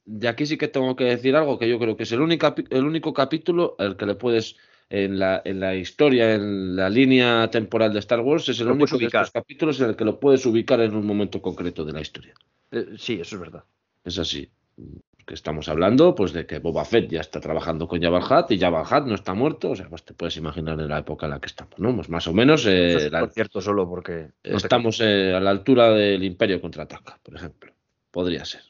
de 0.04 0.28
aquí 0.28 0.44
sí 0.44 0.58
que 0.58 0.68
tengo 0.68 0.96
que 0.96 1.04
decir 1.04 1.34
algo 1.34 1.58
que 1.58 1.66
yo 1.66 1.78
creo 1.78 1.96
que 1.96 2.02
es 2.02 2.12
el 2.12 2.20
único, 2.20 2.54
el 2.68 2.84
único 2.84 3.14
capítulo 3.14 3.74
al 3.78 3.96
que 3.96 4.04
le 4.04 4.16
puedes 4.16 4.56
en 4.90 5.18
la, 5.18 5.42
en 5.44 5.60
la 5.60 5.74
historia, 5.74 6.34
en 6.34 6.76
la 6.76 6.88
línea 6.88 7.50
temporal 7.50 7.92
de 7.92 7.98
Star 8.00 8.20
Wars, 8.20 8.48
es 8.48 8.60
el 8.60 8.70
único 8.70 8.98
de 8.98 9.06
estos 9.06 9.30
capítulos 9.30 9.80
en 9.80 9.90
el 9.90 9.96
que 9.96 10.04
lo 10.04 10.20
puedes 10.20 10.44
ubicar 10.46 10.80
en 10.80 10.94
un 10.94 11.06
momento 11.06 11.40
concreto 11.40 11.84
de 11.84 11.92
la 11.92 12.00
historia. 12.00 12.34
Eh, 12.70 12.94
sí, 12.96 13.14
eso 13.20 13.36
es 13.36 13.40
verdad. 13.40 13.64
Es 14.04 14.18
así. 14.18 14.50
Que 15.26 15.34
estamos 15.34 15.70
hablando 15.70 16.14
pues 16.14 16.34
de 16.34 16.46
que 16.46 16.58
Boba 16.58 16.84
Fett 16.84 17.10
ya 17.10 17.20
está 17.20 17.40
trabajando 17.40 17.88
con 17.88 18.02
Jabba 18.02 18.18
Hutt 18.18 18.50
y 18.50 18.58
Jabba 18.58 18.82
Hutt 18.82 19.06
no 19.06 19.14
está 19.14 19.32
muerto, 19.32 19.70
o 19.70 19.76
sea, 19.76 19.88
pues 19.88 20.04
te 20.04 20.12
puedes 20.12 20.36
imaginar 20.36 20.78
en 20.78 20.88
la 20.88 20.98
época 20.98 21.24
en 21.24 21.30
la 21.30 21.40
que 21.40 21.46
estamos, 21.46 21.78
¿no? 21.78 21.94
Pues 21.94 22.10
más 22.10 22.26
o 22.26 22.34
menos... 22.34 22.66
Eh, 22.66 23.08
por 23.10 23.30
cierto, 23.30 23.62
solo 23.62 23.88
porque... 23.88 24.32
estamos 24.42 25.00
eh, 25.00 25.32
a 25.34 25.40
la 25.40 25.50
altura 25.50 25.90
del 25.92 26.22
Imperio 26.24 26.60
Contraataca, 26.60 27.18
por 27.22 27.34
ejemplo. 27.36 27.72
Podría 28.10 28.44
ser. 28.44 28.60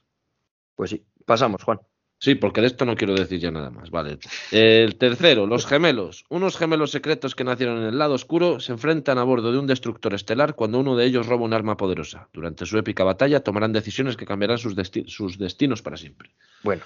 Pues 0.76 0.90
sí, 0.90 1.04
pasamos, 1.24 1.64
Juan. 1.64 1.80
Sí, 2.24 2.36
porque 2.36 2.62
de 2.62 2.68
esto 2.68 2.86
no 2.86 2.96
quiero 2.96 3.14
decir 3.14 3.38
ya 3.38 3.50
nada 3.50 3.68
más. 3.68 3.90
Vale. 3.90 4.16
El 4.50 4.96
tercero, 4.96 5.46
los 5.46 5.66
gemelos. 5.66 6.24
Unos 6.30 6.56
gemelos 6.56 6.90
secretos 6.90 7.34
que 7.34 7.44
nacieron 7.44 7.82
en 7.82 7.88
el 7.88 7.98
lado 7.98 8.14
oscuro 8.14 8.60
se 8.60 8.72
enfrentan 8.72 9.18
a 9.18 9.24
bordo 9.24 9.52
de 9.52 9.58
un 9.58 9.66
destructor 9.66 10.14
estelar 10.14 10.54
cuando 10.54 10.78
uno 10.78 10.96
de 10.96 11.04
ellos 11.04 11.26
roba 11.26 11.44
un 11.44 11.52
arma 11.52 11.76
poderosa. 11.76 12.30
Durante 12.32 12.64
su 12.64 12.78
épica 12.78 13.04
batalla 13.04 13.40
tomarán 13.40 13.74
decisiones 13.74 14.16
que 14.16 14.24
cambiarán 14.24 14.56
sus, 14.56 14.74
destinos 14.74 15.82
para 15.82 15.98
siempre. 15.98 16.30
Bueno, 16.62 16.82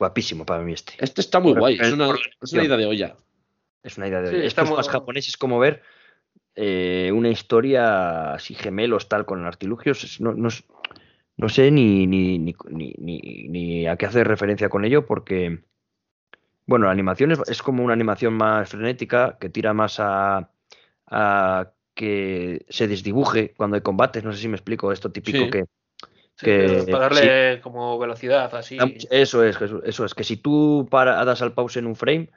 guapísimo 0.00 0.44
para 0.44 0.64
mí 0.64 0.72
este. 0.72 0.94
Este 0.98 1.20
está 1.20 1.38
muy 1.38 1.52
guay. 1.52 1.78
Es 1.80 1.92
una, 1.92 2.08
idea 2.50 2.76
de 2.76 2.86
olla. 2.86 3.14
Es 3.84 3.98
una 3.98 4.08
idea 4.08 4.20
de 4.20 4.30
olla. 4.30 4.44
Esto 4.44 4.62
es 4.62 4.70
más 4.72 4.88
japonés, 4.88 5.28
es 5.28 5.36
como 5.36 5.60
ver 5.60 5.82
eh, 6.56 7.12
una 7.14 7.28
historia 7.28 8.34
así 8.34 8.54
gemelos 8.54 9.08
tal 9.08 9.26
con 9.26 9.44
artilugios. 9.44 10.20
No, 10.20 10.34
no, 10.34 10.48
no 11.36 11.48
sé 11.48 11.70
ni, 11.70 12.06
ni, 12.06 12.38
ni, 12.38 12.54
ni, 12.68 13.86
a 13.86 13.96
qué 13.96 14.06
hacer 14.06 14.28
referencia 14.28 14.68
con 14.68 14.84
ello 14.84 15.06
porque, 15.06 15.64
bueno, 16.66 16.86
la 16.86 16.92
animación 16.92 17.32
es, 17.32 17.62
como 17.62 17.82
una 17.84 17.94
animación 17.94 18.34
más 18.34 18.68
frenética 18.68 19.38
que 19.40 19.48
tira 19.48 19.72
más 19.72 19.98
a, 19.98 20.50
a, 21.06 21.72
que 21.94 22.64
se 22.68 22.86
desdibuje 22.86 23.54
cuando 23.56 23.76
hay 23.76 23.82
combates. 23.82 24.24
No 24.24 24.32
sé 24.32 24.40
si 24.40 24.48
me 24.48 24.56
explico 24.56 24.92
esto 24.92 25.10
típico 25.10 25.50
que... 25.50 25.64
que 26.36 26.86
para 26.90 27.08
darle 27.08 27.60
como 27.62 27.98
velocidad, 27.98 28.54
así. 28.54 28.78
Eso 29.10 29.42
es, 29.44 29.58
eso 29.84 30.04
es, 30.04 30.14
que 30.14 30.24
si 30.24 30.36
tú 30.36 30.86
para, 30.90 31.24
das 31.24 31.42
al 31.42 31.54
pause 31.54 31.78
en 31.78 31.86
un 31.86 31.96
frame, 31.96 32.30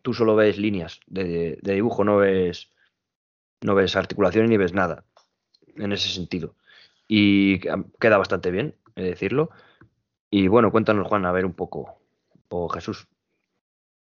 tú 0.00 0.14
solo 0.14 0.34
ves 0.34 0.58
líneas 0.58 1.00
de, 1.06 1.58
de 1.60 1.74
dibujo, 1.74 2.02
no 2.02 2.16
ves, 2.16 2.72
no 3.60 3.74
ves 3.74 3.94
articulaciones 3.94 4.48
ni 4.48 4.56
ves 4.56 4.72
nada 4.72 5.04
en 5.76 5.92
ese 5.92 6.08
sentido 6.08 6.56
y 7.08 7.60
queda 8.00 8.18
bastante 8.18 8.50
bien, 8.50 8.74
he 8.94 9.02
decirlo. 9.02 9.50
Y 10.30 10.48
bueno, 10.48 10.70
cuéntanos, 10.70 11.06
Juan, 11.06 11.24
a 11.24 11.32
ver 11.32 11.46
un 11.46 11.54
poco, 11.54 12.00
o 12.48 12.68
Jesús. 12.68 13.06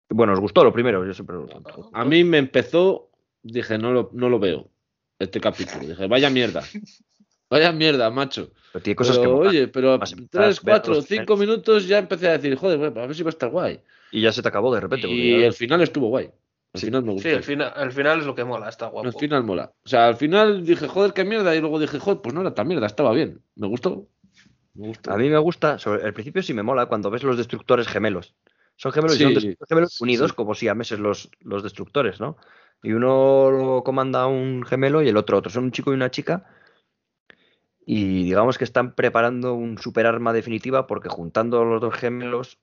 Bueno, 0.10 0.34
¿os 0.34 0.40
gustó 0.40 0.64
lo 0.64 0.74
primero? 0.74 1.06
Yo 1.06 1.14
siempre 1.14 1.38
A 1.94 2.06
mí 2.06 2.24
me 2.24 2.38
empezó, 2.38 3.10
dije, 3.42 3.78
no 3.78 3.92
lo, 3.92 4.10
no 4.14 4.30
lo 4.30 4.40
veo, 4.40 4.70
este 5.20 5.40
capítulo. 5.42 5.86
Dije, 5.86 6.08
vaya 6.08 6.30
mierda. 6.30 6.64
Vaya 7.50 7.72
mierda, 7.72 8.10
macho. 8.10 8.52
Pero 8.72 8.82
tiene 8.82 8.96
cosas 8.96 9.20
que 9.20 9.28
Oye, 9.28 9.68
pero 9.68 10.00
3, 10.00 10.60
4, 10.60 11.02
5 11.04 11.38
minutos 11.38 11.88
ya 11.88 12.00
empecé 12.00 12.28
a 12.28 12.32
decir, 12.32 12.56
joder, 12.56 12.84
a 12.84 13.06
ver 13.06 13.14
si 13.14 13.22
va 13.22 13.28
a 13.28 13.30
estar 13.30 13.52
guay. 13.52 13.80
Y 14.12 14.22
ya 14.22 14.32
se 14.32 14.42
te 14.42 14.48
acabó 14.48 14.74
de 14.74 14.82
repente. 14.82 15.08
Y 15.08 15.44
el 15.44 15.54
final 15.54 15.80
estuvo 15.82 16.08
guay. 16.08 16.32
Al 16.74 16.82
final 16.82 17.04
me 17.04 17.12
gusta. 17.14 17.30
Sí, 17.30 17.36
al 17.36 17.44
final, 17.44 17.74
al 17.76 17.92
final 17.92 18.20
es 18.20 18.26
lo 18.26 18.34
que 18.34 18.44
mola, 18.44 18.68
está 18.68 18.88
guapo. 18.88 19.08
Al 19.08 19.14
final 19.14 19.44
mola. 19.44 19.72
O 19.86 19.88
sea, 19.88 20.08
al 20.08 20.16
final 20.16 20.66
dije, 20.66 20.88
joder, 20.88 21.14
qué 21.14 21.24
mierda. 21.24 21.56
Y 21.56 21.62
luego 21.62 21.80
dije, 21.80 22.00
joder, 22.00 22.22
pues 22.22 22.34
no 22.34 22.42
era 22.42 22.56
tan 22.56 22.68
mierda, 22.68 22.88
estaba 22.88 23.12
bien. 23.12 23.42
Me 23.56 23.68
gustó. 23.68 24.08
Me 24.74 24.88
gustó. 24.88 25.12
A 25.12 25.18
mí 25.18 25.30
me 25.30 25.38
gusta, 25.38 25.78
sobre 25.78 26.04
el 26.04 26.14
principio 26.14 26.42
sí 26.42 26.54
me 26.54 26.64
mola 26.64 26.88
cuando 26.88 27.12
ves 27.12 27.22
los 27.24 27.38
destructores 27.38 27.88
gemelos. 27.88 28.36
Son 28.76 28.92
gemelos 28.92 29.20
y 29.20 29.24
son 29.24 29.36
destructores 29.36 29.70
gemelos 29.70 30.02
unidos, 30.02 30.34
como 30.34 30.56
si 30.56 30.68
a 30.68 30.74
meses 30.74 30.98
los, 30.98 31.30
los 31.42 31.62
destructores, 31.62 32.20
¿no? 32.20 32.38
Y 32.82 32.94
uno 32.94 33.52
lo 33.52 33.84
comanda 33.84 34.26
un 34.26 34.64
gemelo 34.66 35.04
y 35.04 35.10
el 35.10 35.18
otro 35.18 35.38
otro. 35.38 35.52
Son 35.52 35.66
un 35.66 35.72
chico 35.72 35.92
y 35.92 35.96
una 35.96 36.10
chica. 36.10 36.46
Y 37.86 38.24
digamos 38.24 38.58
que 38.58 38.64
están 38.64 38.96
preparando 38.96 39.54
un 39.54 39.78
super 39.78 40.08
arma 40.08 40.34
definitiva 40.34 40.88
porque 40.88 41.10
juntando 41.10 41.64
los 41.66 41.82
dos 41.82 41.94
gemelos 41.94 42.58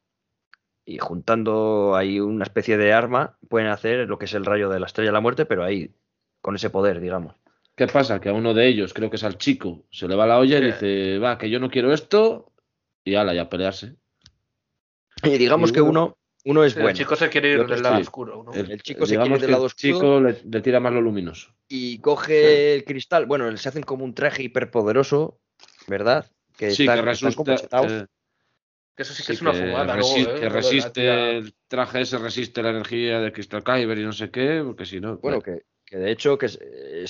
y 0.85 0.99
juntando 0.99 1.95
ahí 1.97 2.21
una 2.21 2.45
especie 2.45 2.77
de 2.77 2.93
arma, 2.93 3.37
pueden 3.49 3.69
hacer 3.69 4.09
lo 4.09 4.19
que 4.19 4.25
es 4.25 4.35
el 4.35 4.45
rayo 4.45 4.69
de 4.69 4.81
la 4.81 4.87
estrella 4.87 5.11
de 5.11 5.15
la 5.15 5.21
muerte, 5.21 5.47
pero 5.47 5.65
ahí, 5.65 5.93
con 6.41 6.57
ese 6.57 6.71
poder, 6.71 7.01
digamos. 7.01 7.35
¿Qué 7.77 7.87
pasa? 7.87 8.21
Que 8.21 8.29
a 8.29 8.33
uno 8.33 8.55
de 8.55 8.67
ellos, 8.67 8.93
creo 8.93 9.09
que 9.09 9.17
es 9.17 9.25
al 9.25 9.39
chico, 9.39 9.85
se 9.91 10.09
le 10.09 10.17
va 10.17 10.27
la 10.27 10.39
olla 10.39 10.59
y 10.59 10.67
dice, 10.67 11.19
va, 11.19 11.39
que 11.39 11.49
yo 11.49 11.61
no 11.61 11.71
quiero 11.71 11.93
esto, 11.93 12.53
y 13.05 13.15
ala, 13.15 13.35
ya 13.35 13.49
pelearse. 13.49 13.97
Y 15.23 15.39
digamos 15.39 15.73
que 15.73 15.81
uno, 15.81 16.17
uno 16.45 16.65
es 16.65 16.75
bueno. 16.75 16.91
El 16.91 16.97
chico 16.97 17.17
se 17.17 17.29
quiere 17.29 17.53
ir 17.53 17.67
del 17.67 17.83
lado 17.83 18.01
oscuro. 18.01 18.47
El, 18.55 18.83
chico 18.83 19.07
se 19.07 19.17
quiere 19.17 19.35
ir 19.35 19.41
del 19.41 19.51
lado 19.51 19.65
oscuro. 19.65 20.29
El 20.29 20.35
chico 20.35 20.49
le, 20.51 20.61
tira 20.63 20.81
más 20.81 20.93
lo 20.93 21.01
luminoso. 21.01 21.55
Y 21.69 21.99
coge 21.99 22.75
el 22.75 22.85
cristal. 22.85 23.27
Bueno, 23.27 23.55
se 23.57 23.69
hacen 23.69 23.83
como 23.83 24.05
un 24.05 24.15
traje 24.15 24.43
hiperpoderoso, 24.43 25.39
¿verdad? 25.87 26.31
Que 26.57 26.71
sí, 26.71 26.87
que 26.87 27.03
resulta, 27.03 27.57
que 28.97 29.03
eso 29.03 29.15
sí 29.15 29.23
que 29.25 29.33
es 29.33 29.43
una 29.43 29.53
fumada. 29.53 29.97
Resiste, 29.97 30.37
¿eh? 30.37 30.41
que 30.41 30.49
resiste 30.49 31.39
el 31.39 31.55
traje 31.69 32.01
ese, 32.03 32.19
resiste 32.19 32.63
la 32.63 32.71
energía 32.71 33.21
de 33.21 33.33
Crystal 33.33 33.65
Kyber 33.65 33.99
y 33.99 34.05
no 34.05 34.13
sé 34.13 34.31
qué, 34.31 34.63
porque 34.65 34.87
si 34.87 35.01
no. 35.01 35.17
Bueno, 35.19 35.41
que, 35.41 35.63
que, 35.85 35.97
de 35.97 36.11
hecho 36.11 36.39
que 36.39 36.47
eso 36.47 36.59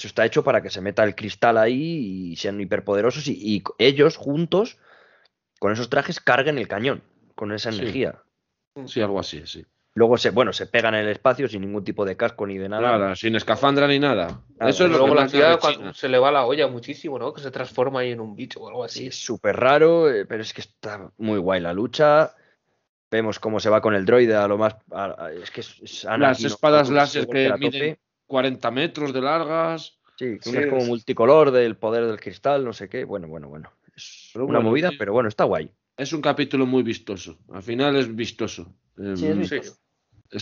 está 0.07 0.24
hecho 0.24 0.44
para 0.44 0.62
que 0.62 0.70
se 0.70 0.81
meta 0.81 1.05
el 1.05 1.15
cristal 1.15 1.59
ahí 1.59 2.31
y 2.32 2.36
sean 2.36 2.61
hiperpoderosos 2.61 3.27
y, 3.28 3.62
ellos 3.78 4.16
juntos, 4.16 4.78
con 5.59 5.73
esos 5.73 5.90
trajes, 5.90 6.20
carguen 6.20 6.59
el 6.59 6.69
cañón 6.69 7.02
con 7.35 7.52
esa 7.52 7.70
energía. 7.70 8.23
Sí, 8.86 9.01
algo 9.01 9.19
así, 9.19 9.43
sí. 9.47 9.65
Luego 10.01 10.16
se, 10.16 10.31
bueno, 10.31 10.55
se 10.55 10.64
pegan 10.64 10.94
en 10.94 11.02
el 11.02 11.10
espacio 11.10 11.47
sin 11.47 11.60
ningún 11.60 11.85
tipo 11.85 12.06
de 12.06 12.16
casco 12.16 12.47
ni 12.47 12.56
de 12.56 12.70
nada. 12.70 12.97
Nada, 12.97 13.14
sin 13.14 13.36
escafandra 13.36 13.86
ni 13.86 13.98
nada. 13.98 14.40
Eso 14.59 14.86
es 14.86 14.90
lo 14.90 15.05
que 15.05 15.39
la 15.39 15.59
cuando 15.59 15.93
se 15.93 16.09
le 16.09 16.18
va 16.18 16.32
la 16.32 16.47
olla 16.47 16.68
muchísimo, 16.68 17.18
¿no? 17.18 17.35
Que 17.35 17.43
se 17.43 17.51
transforma 17.51 18.01
ahí 18.01 18.12
en 18.12 18.20
un 18.20 18.35
bicho 18.35 18.60
o 18.60 18.68
algo 18.68 18.82
así. 18.82 19.09
es 19.09 19.22
súper 19.22 19.56
raro, 19.56 20.10
eh, 20.10 20.24
pero 20.24 20.40
es 20.40 20.55
que 20.55 20.62
está 20.62 21.12
muy 21.18 21.39
guay 21.39 21.60
la 21.60 21.74
lucha. 21.74 22.35
Vemos 23.10 23.39
cómo 23.39 23.60
se 23.60 23.68
va 23.68 23.82
con 23.82 23.94
el 23.94 24.06
droide 24.06 24.35
a 24.36 24.48
lo 24.48 24.56
más. 24.56 24.74
es 25.43 25.51
que 25.51 25.60
es 25.60 26.05
Las 26.05 26.43
espadas 26.43 26.89
láser 26.89 27.27
que 27.27 27.52
miden 27.59 27.98
40 28.24 28.70
metros 28.70 29.12
de 29.12 29.20
largas. 29.20 29.98
Sí, 30.16 30.39
que 30.43 30.60
es 30.60 30.66
como 30.66 30.86
multicolor 30.86 31.51
del 31.51 31.77
poder 31.77 32.06
del 32.06 32.18
cristal, 32.18 32.64
no 32.64 32.72
sé 32.72 32.89
qué. 32.89 33.05
Bueno, 33.05 33.28
bueno, 33.28 33.51
bueno. 33.51 33.70
Es 33.94 34.31
una 34.35 34.60
movida, 34.60 34.93
pero 34.98 35.12
bueno, 35.12 35.28
está 35.28 35.44
guay. 35.44 35.70
Es 35.98 36.14
un 36.14 36.22
capítulo 36.22 36.64
muy 36.64 36.82
vistoso. 36.82 37.36
Al 37.52 37.62
final 37.62 37.97
es 37.97 38.16
vistoso. 38.16 38.72
Sí, 38.97 39.27
es 39.27 39.81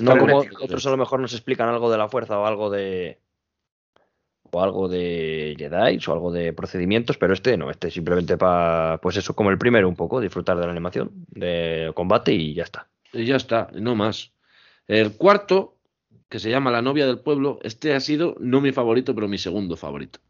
no 0.01 0.19
como 0.19 0.39
otros 0.39 0.87
a 0.87 0.91
lo 0.91 0.97
mejor 0.97 1.21
nos 1.21 1.33
explican 1.33 1.69
algo 1.69 1.91
de 1.91 1.99
la 1.99 2.09
fuerza 2.09 2.39
o 2.39 2.47
algo 2.47 2.71
de. 2.71 3.21
O 4.51 4.63
algo 4.63 4.89
de 4.89 5.55
Jedi 5.59 5.99
o 6.07 6.13
algo 6.13 6.33
de 6.33 6.55
procedimientos, 6.55 7.19
pero 7.19 7.35
este 7.35 7.59
no, 7.59 7.71
este 7.71 7.91
simplemente 7.91 8.39
para, 8.39 8.99
pues 9.03 9.19
eso, 9.19 9.35
como 9.35 9.51
el 9.51 9.59
primero 9.59 9.87
un 9.89 9.97
poco, 9.97 10.23
disfrutar 10.23 10.57
de 10.57 10.65
la 10.65 10.71
animación, 10.71 11.11
de 11.29 11.93
combate 11.95 12.33
y 12.33 12.55
ya 12.55 12.63
está. 12.63 12.89
Y 13.13 13.27
ya 13.27 13.37
está, 13.37 13.69
no 13.75 13.95
más. 13.95 14.33
El 14.87 15.13
cuarto, 15.19 15.77
que 16.31 16.39
se 16.39 16.51
llama 16.51 16.71
La 16.71 16.81
novia 16.81 17.07
del 17.07 17.19
pueblo, 17.19 17.59
este 17.63 17.95
ha 17.95 18.01
sido 18.01 18.37
no 18.41 18.63
mi 18.63 18.73
favorito, 18.73 19.15
pero 19.15 19.29
mi 19.29 19.37
segundo 19.37 19.77
favorito. 19.77 20.21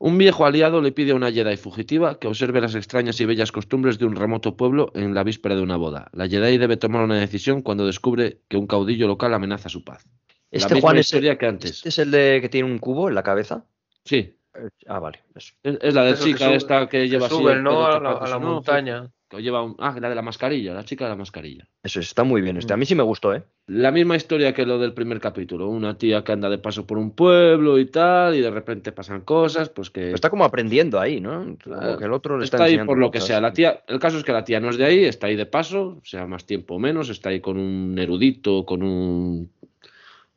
Un 0.00 0.16
viejo 0.16 0.46
aliado 0.46 0.80
le 0.80 0.92
pide 0.92 1.10
a 1.10 1.16
una 1.16 1.32
Jedi 1.32 1.56
fugitiva 1.56 2.20
que 2.20 2.28
observe 2.28 2.60
las 2.60 2.76
extrañas 2.76 3.20
y 3.20 3.24
bellas 3.24 3.50
costumbres 3.50 3.98
de 3.98 4.04
un 4.04 4.14
remoto 4.14 4.56
pueblo 4.56 4.92
en 4.94 5.12
la 5.12 5.24
víspera 5.24 5.56
de 5.56 5.62
una 5.62 5.76
boda. 5.76 6.08
La 6.12 6.28
Jedi 6.28 6.56
debe 6.56 6.76
tomar 6.76 7.02
una 7.02 7.18
decisión 7.18 7.62
cuando 7.62 7.84
descubre 7.84 8.40
que 8.48 8.56
un 8.56 8.68
caudillo 8.68 9.08
local 9.08 9.34
amenaza 9.34 9.68
su 9.68 9.82
paz. 9.82 10.06
Este 10.52 10.80
Juan 10.80 10.98
es 10.98 11.12
el, 11.12 11.36
que 11.36 11.46
antes. 11.46 11.70
¿Este 11.72 11.88
es 11.88 11.98
el 11.98 12.12
de 12.12 12.38
que 12.40 12.48
tiene 12.48 12.70
un 12.70 12.78
cubo 12.78 13.08
en 13.08 13.16
la 13.16 13.24
cabeza? 13.24 13.66
Sí. 14.04 14.37
Ah, 14.86 14.98
vale. 14.98 15.22
Es, 15.34 15.94
la 15.94 16.04
de 16.04 16.14
chica 16.14 16.52
esta 16.52 16.88
que 16.88 17.08
lleva 17.08 17.28
sube, 17.28 17.52
así. 17.52 17.62
¿no? 17.62 17.86
A 17.86 18.28
la, 18.28 18.38
montaña 18.38 19.10
lleva 19.36 19.74
ah, 19.78 19.96
la 20.00 20.08
de 20.08 20.14
la 20.14 20.22
mascarilla, 20.22 20.72
la 20.72 20.84
chica 20.84 21.04
de 21.04 21.10
la 21.10 21.16
mascarilla. 21.16 21.68
Eso 21.82 22.00
está 22.00 22.24
muy 22.24 22.40
bien. 22.40 22.56
Este. 22.56 22.72
A 22.72 22.76
mí 22.76 22.86
sí 22.86 22.94
me 22.94 23.02
gustó, 23.02 23.34
¿eh? 23.34 23.42
La 23.66 23.90
misma 23.90 24.16
historia 24.16 24.54
que 24.54 24.64
lo 24.64 24.78
del 24.78 24.94
primer 24.94 25.20
capítulo. 25.20 25.68
Una 25.68 25.98
tía 25.98 26.24
que 26.24 26.32
anda 26.32 26.48
de 26.48 26.58
paso 26.58 26.86
por 26.86 26.96
un 26.96 27.10
pueblo 27.10 27.78
y 27.78 27.86
tal, 27.86 28.34
y 28.34 28.40
de 28.40 28.50
repente 28.50 28.92
pasan 28.92 29.20
cosas, 29.22 29.68
pues 29.68 29.90
que. 29.90 30.12
está 30.12 30.30
como 30.30 30.44
aprendiendo 30.44 30.98
ahí, 30.98 31.20
¿no? 31.20 31.56
que 31.58 32.04
el 32.04 32.12
otro 32.12 32.38
le 32.38 32.44
está, 32.44 32.64
ahí 32.64 32.78
por 32.78 32.96
lo 32.96 33.10
que 33.10 33.20
sea. 33.20 33.40
La 33.40 33.52
tía, 33.52 33.82
el 33.86 33.98
caso 33.98 34.16
es 34.16 34.24
que 34.24 34.32
la 34.32 34.44
tía 34.44 34.60
no 34.60 34.70
es 34.70 34.78
de 34.78 34.86
ahí, 34.86 35.04
está 35.04 35.26
ahí 35.26 35.36
de 35.36 35.46
paso, 35.46 36.00
sea 36.04 36.26
más 36.26 36.46
tiempo 36.46 36.76
o 36.76 36.78
menos, 36.78 37.10
está 37.10 37.28
ahí 37.28 37.40
con 37.40 37.58
un 37.58 37.98
erudito, 37.98 38.64
con 38.64 38.82
un, 38.82 39.52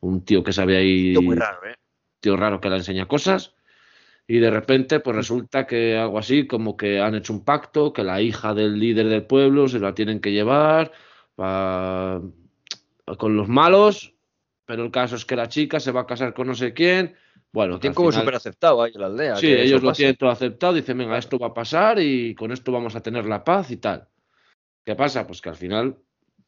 un 0.00 0.24
tío 0.24 0.44
que 0.44 0.52
sabe 0.52 0.76
ahí. 0.76 1.12
Tío 1.12 1.22
muy 1.22 1.36
raro, 1.36 1.66
¿eh? 1.66 1.76
Tío 2.20 2.36
raro 2.36 2.60
que 2.60 2.68
le 2.68 2.76
enseña 2.76 3.06
cosas 3.06 3.54
y 4.26 4.38
de 4.38 4.50
repente 4.50 5.00
pues 5.00 5.16
resulta 5.16 5.66
que 5.66 5.96
algo 5.96 6.18
así 6.18 6.46
como 6.46 6.76
que 6.76 7.00
han 7.00 7.14
hecho 7.14 7.32
un 7.32 7.44
pacto, 7.44 7.92
que 7.92 8.04
la 8.04 8.20
hija 8.20 8.54
del 8.54 8.78
líder 8.78 9.08
del 9.08 9.26
pueblo 9.26 9.68
se 9.68 9.78
la 9.78 9.94
tienen 9.94 10.20
que 10.20 10.32
llevar 10.32 10.92
con 11.36 13.36
los 13.36 13.48
malos, 13.48 14.14
pero 14.64 14.84
el 14.84 14.90
caso 14.90 15.16
es 15.16 15.24
que 15.24 15.36
la 15.36 15.48
chica 15.48 15.80
se 15.80 15.92
va 15.92 16.02
a 16.02 16.06
casar 16.06 16.34
con 16.34 16.46
no 16.46 16.54
sé 16.54 16.72
quién. 16.72 17.16
Bueno, 17.52 17.78
tienen 17.78 17.94
como 17.94 18.12
súper 18.12 18.36
aceptado 18.36 18.82
ahí 18.82 18.92
en 18.94 19.00
la 19.00 19.08
aldea. 19.08 19.36
Sí, 19.36 19.52
ellos 19.52 19.82
lo 19.82 19.92
tienen 19.92 20.16
todo 20.16 20.30
aceptado, 20.30 20.72
dicen, 20.72 20.96
venga, 20.96 21.18
esto 21.18 21.38
va 21.38 21.48
a 21.48 21.54
pasar 21.54 21.98
y 22.00 22.34
con 22.34 22.50
esto 22.50 22.72
vamos 22.72 22.96
a 22.96 23.02
tener 23.02 23.26
la 23.26 23.44
paz 23.44 23.70
y 23.70 23.76
tal. 23.76 24.08
¿Qué 24.84 24.96
pasa? 24.96 25.26
Pues 25.26 25.42
que 25.42 25.50
al 25.50 25.56
final 25.56 25.98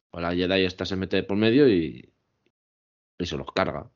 pues 0.09 0.23
la 0.23 0.33
Jedi 0.33 0.63
esta 0.63 0.85
se 0.85 0.95
mete 0.95 1.21
por 1.23 1.37
medio 1.37 1.69
y, 1.69 2.09
y 3.19 3.25
se 3.25 3.37
los 3.37 3.51
carga 3.51 3.91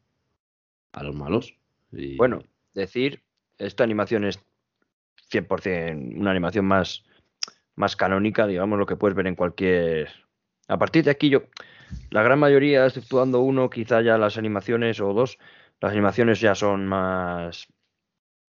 a 0.91 1.03
los 1.03 1.15
malos. 1.15 1.55
Y... 1.91 2.17
Bueno, 2.17 2.43
decir 2.73 3.23
esta 3.59 3.83
animación 3.83 4.23
es 4.23 4.39
100% 5.31 6.17
una 6.17 6.31
animación 6.31 6.65
más, 6.65 7.05
más 7.75 7.95
canónica, 7.95 8.47
digamos, 8.47 8.79
lo 8.79 8.85
que 8.85 8.95
puedes 8.95 9.15
ver 9.15 9.27
en 9.27 9.35
cualquier... 9.35 10.09
A 10.67 10.77
partir 10.77 11.03
de 11.03 11.11
aquí 11.11 11.29
yo, 11.29 11.43
la 12.11 12.23
gran 12.23 12.39
mayoría, 12.39 12.85
exceptuando 12.85 13.39
uno, 13.41 13.69
quizá 13.69 14.01
ya 14.01 14.17
las 14.17 14.37
animaciones 14.37 14.99
o 15.01 15.13
dos, 15.13 15.37
las 15.81 15.91
animaciones 15.91 16.39
ya 16.39 16.55
son 16.55 16.85
más, 16.87 17.67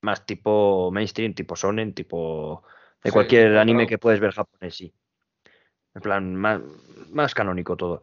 más 0.02 0.26
tipo 0.26 0.90
mainstream, 0.92 1.34
tipo 1.34 1.56
sonen, 1.56 1.94
tipo 1.94 2.62
de 3.02 3.12
cualquier 3.12 3.56
anime 3.56 3.86
que 3.86 3.98
puedes 3.98 4.20
ver 4.20 4.32
japonés, 4.32 4.74
sí. 4.74 4.92
En 5.94 6.02
plan, 6.02 6.36
más, 6.36 6.60
más 7.10 7.34
canónico 7.34 7.76
todo. 7.76 8.02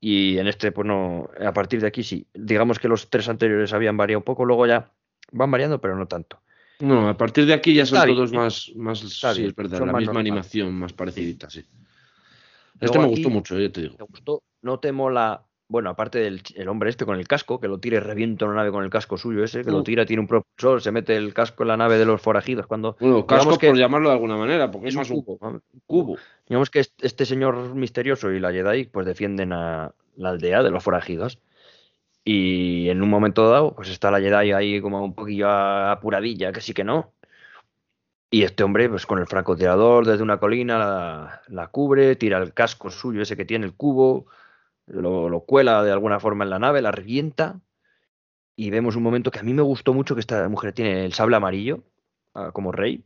Y 0.00 0.38
en 0.38 0.46
este, 0.46 0.72
pues 0.72 0.86
no, 0.86 1.28
a 1.44 1.52
partir 1.52 1.80
de 1.80 1.88
aquí 1.88 2.02
sí. 2.02 2.26
Digamos 2.32 2.78
que 2.78 2.88
los 2.88 3.10
tres 3.10 3.28
anteriores 3.28 3.72
habían 3.72 3.96
variado 3.96 4.20
un 4.20 4.24
poco, 4.24 4.44
luego 4.44 4.66
ya 4.66 4.92
Van 5.32 5.50
variando, 5.50 5.80
pero 5.80 5.96
no 5.96 6.06
tanto. 6.06 6.40
No, 6.80 7.08
a 7.08 7.16
partir 7.16 7.46
de 7.46 7.54
aquí 7.54 7.74
ya 7.74 7.86
son 7.86 8.06
todos 8.06 8.32
más, 8.32 8.72
más 8.74 8.98
sí, 8.98 9.44
es 9.44 9.54
verdad, 9.54 9.86
la 9.86 9.92
misma 9.92 10.20
animación, 10.20 10.74
más 10.74 10.92
parecidita, 10.92 11.48
sí. 11.48 11.64
Este 12.80 12.98
me 12.98 13.06
gustó 13.06 13.30
mucho, 13.30 13.58
yo 13.58 13.70
te 13.70 13.82
digo. 13.82 13.94
¿Te 13.94 14.02
gustó? 14.02 14.42
¿No 14.62 14.80
te 14.80 14.90
mola, 14.90 15.44
bueno, 15.68 15.90
aparte 15.90 16.18
del 16.18 16.42
el 16.56 16.68
hombre 16.68 16.90
este 16.90 17.06
con 17.06 17.16
el 17.16 17.28
casco, 17.28 17.60
que 17.60 17.68
lo 17.68 17.78
tire, 17.78 18.00
revienta 18.00 18.46
una 18.46 18.56
nave 18.56 18.72
con 18.72 18.82
el 18.82 18.90
casco 18.90 19.16
suyo 19.16 19.44
ese, 19.44 19.62
que 19.62 19.70
lo 19.70 19.84
tira, 19.84 20.04
tiene 20.04 20.22
un 20.22 20.26
propulsor, 20.26 20.82
se 20.82 20.90
mete 20.90 21.16
el 21.16 21.32
casco 21.32 21.62
en 21.62 21.68
la 21.68 21.76
nave 21.76 21.98
de 21.98 22.04
los 22.04 22.20
forajidos, 22.20 22.66
cuando... 22.66 22.96
Bueno, 22.98 23.26
casco 23.26 23.58
por 23.58 23.76
llamarlo 23.76 24.08
de 24.08 24.14
alguna 24.14 24.36
manera, 24.36 24.68
porque 24.70 24.88
es, 24.88 24.96
más 24.96 25.08
un 25.10 25.22
cubo. 25.86 26.18
Digamos 26.48 26.68
que 26.68 26.80
este 26.80 27.24
señor 27.24 27.76
misterioso 27.76 28.32
y 28.32 28.40
la 28.40 28.50
Jedi 28.50 28.86
pues 28.86 29.06
defienden 29.06 29.52
a 29.52 29.94
la 30.16 30.30
aldea 30.30 30.64
de 30.64 30.70
los 30.70 30.82
forajidos 30.82 31.38
y 32.24 32.88
en 32.88 33.02
un 33.02 33.10
momento 33.10 33.50
dado, 33.50 33.74
pues 33.74 33.88
está 33.88 34.10
la 34.10 34.20
Jedi 34.20 34.52
ahí 34.52 34.80
como 34.80 35.02
un 35.04 35.14
poquillo 35.14 35.48
apuradilla, 35.50 36.52
que 36.52 36.60
sí 36.60 36.72
que 36.74 36.84
no. 36.84 37.12
Y 38.30 38.44
este 38.44 38.62
hombre, 38.64 38.88
pues 38.88 39.06
con 39.06 39.18
el 39.18 39.26
francotirador 39.26 40.06
desde 40.06 40.22
una 40.22 40.38
colina, 40.40 41.42
la, 41.48 41.68
cubre, 41.68 42.16
tira 42.16 42.38
el 42.38 42.54
casco 42.54 42.90
suyo, 42.90 43.22
ese 43.22 43.36
que 43.36 43.44
tiene 43.44 43.66
el 43.66 43.74
cubo, 43.74 44.26
lo, 44.86 45.40
cuela 45.46 45.82
de 45.82 45.92
alguna 45.92 46.20
forma 46.20 46.44
en 46.44 46.50
la 46.50 46.58
nave, 46.58 46.80
la 46.82 46.92
revienta. 46.92 47.60
Y 48.56 48.70
vemos 48.70 48.96
un 48.96 49.02
momento 49.02 49.30
que 49.30 49.40
a 49.40 49.42
mí 49.42 49.52
me 49.54 49.62
gustó 49.62 49.92
mucho, 49.94 50.14
que 50.14 50.20
esta 50.20 50.48
mujer 50.48 50.72
tiene 50.72 51.04
el 51.04 51.12
sable 51.14 51.36
amarillo, 51.36 51.84
ah, 52.34 52.52
como 52.52 52.72
rey. 52.72 53.04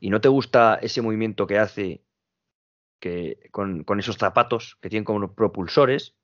Y 0.00 0.10
no 0.10 0.20
te 0.20 0.28
gusta 0.28 0.76
ese 0.80 1.02
movimiento 1.02 1.46
que 1.46 1.58
hace 1.58 2.02
que, 3.00 3.50
con, 3.50 3.84
con 3.84 3.98
esos 3.98 4.16
zapatos 4.16 4.78
que 4.80 4.88
tienen 4.88 5.04
como 5.04 5.34
propulsores 5.34 6.14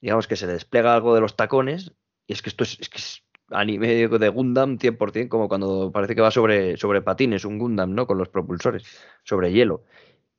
digamos 0.00 0.26
que 0.28 0.36
se 0.36 0.46
le 0.46 0.52
despliega 0.52 0.94
algo 0.94 1.14
de 1.14 1.20
los 1.20 1.36
tacones, 1.36 1.92
y 2.26 2.32
es 2.32 2.42
que 2.42 2.50
esto 2.50 2.64
es, 2.64 2.78
es, 2.80 2.88
que 2.88 2.98
es 2.98 3.22
anime 3.50 4.08
de 4.08 4.28
Gundam 4.28 4.78
100%, 4.78 5.28
como 5.28 5.48
cuando 5.48 5.90
parece 5.92 6.14
que 6.14 6.20
va 6.20 6.30
sobre, 6.30 6.76
sobre 6.76 7.02
patines, 7.02 7.44
un 7.44 7.58
Gundam, 7.58 7.94
¿no? 7.94 8.06
Con 8.06 8.18
los 8.18 8.28
propulsores, 8.28 8.84
sobre 9.24 9.52
hielo. 9.52 9.84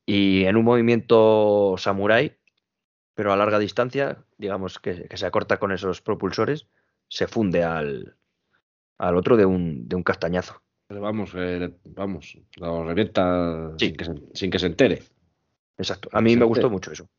Y 0.05 0.45
en 0.45 0.57
un 0.57 0.65
movimiento 0.65 1.75
samurai, 1.77 2.37
pero 3.13 3.33
a 3.33 3.37
larga 3.37 3.59
distancia, 3.59 4.23
digamos 4.37 4.79
que, 4.79 5.07
se 5.13 5.25
acorta 5.25 5.57
con 5.57 5.71
esos 5.71 6.01
propulsores, 6.01 6.67
se 7.07 7.27
funde 7.27 7.63
al, 7.63 8.15
al 8.97 9.17
otro 9.17 9.35
de 9.35 9.45
un, 9.45 9.87
de 9.87 9.95
un 9.95 10.03
castañazo. 10.03 10.61
Pero 10.87 11.01
vamos, 11.01 11.31
eh, 11.35 11.71
vamos, 11.85 12.37
lo 12.55 12.83
revienta 12.83 13.73
sin, 13.77 13.95
que 13.95 14.05
se, 14.05 14.13
sin, 14.33 14.49
que 14.49 14.57
se, 14.57 14.67
entere. 14.67 15.03
Exacto. 15.77 16.09
A 16.11 16.21
mí 16.21 16.35
me 16.35 16.45
gustó 16.45 16.69
mucho 16.69 16.91
eso. 16.91 17.09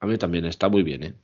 A 0.00 0.06
mí 0.06 0.18
también 0.18 0.46
está 0.46 0.68
muy 0.68 0.82
bien, 0.82 1.02
¿eh? 1.04 1.14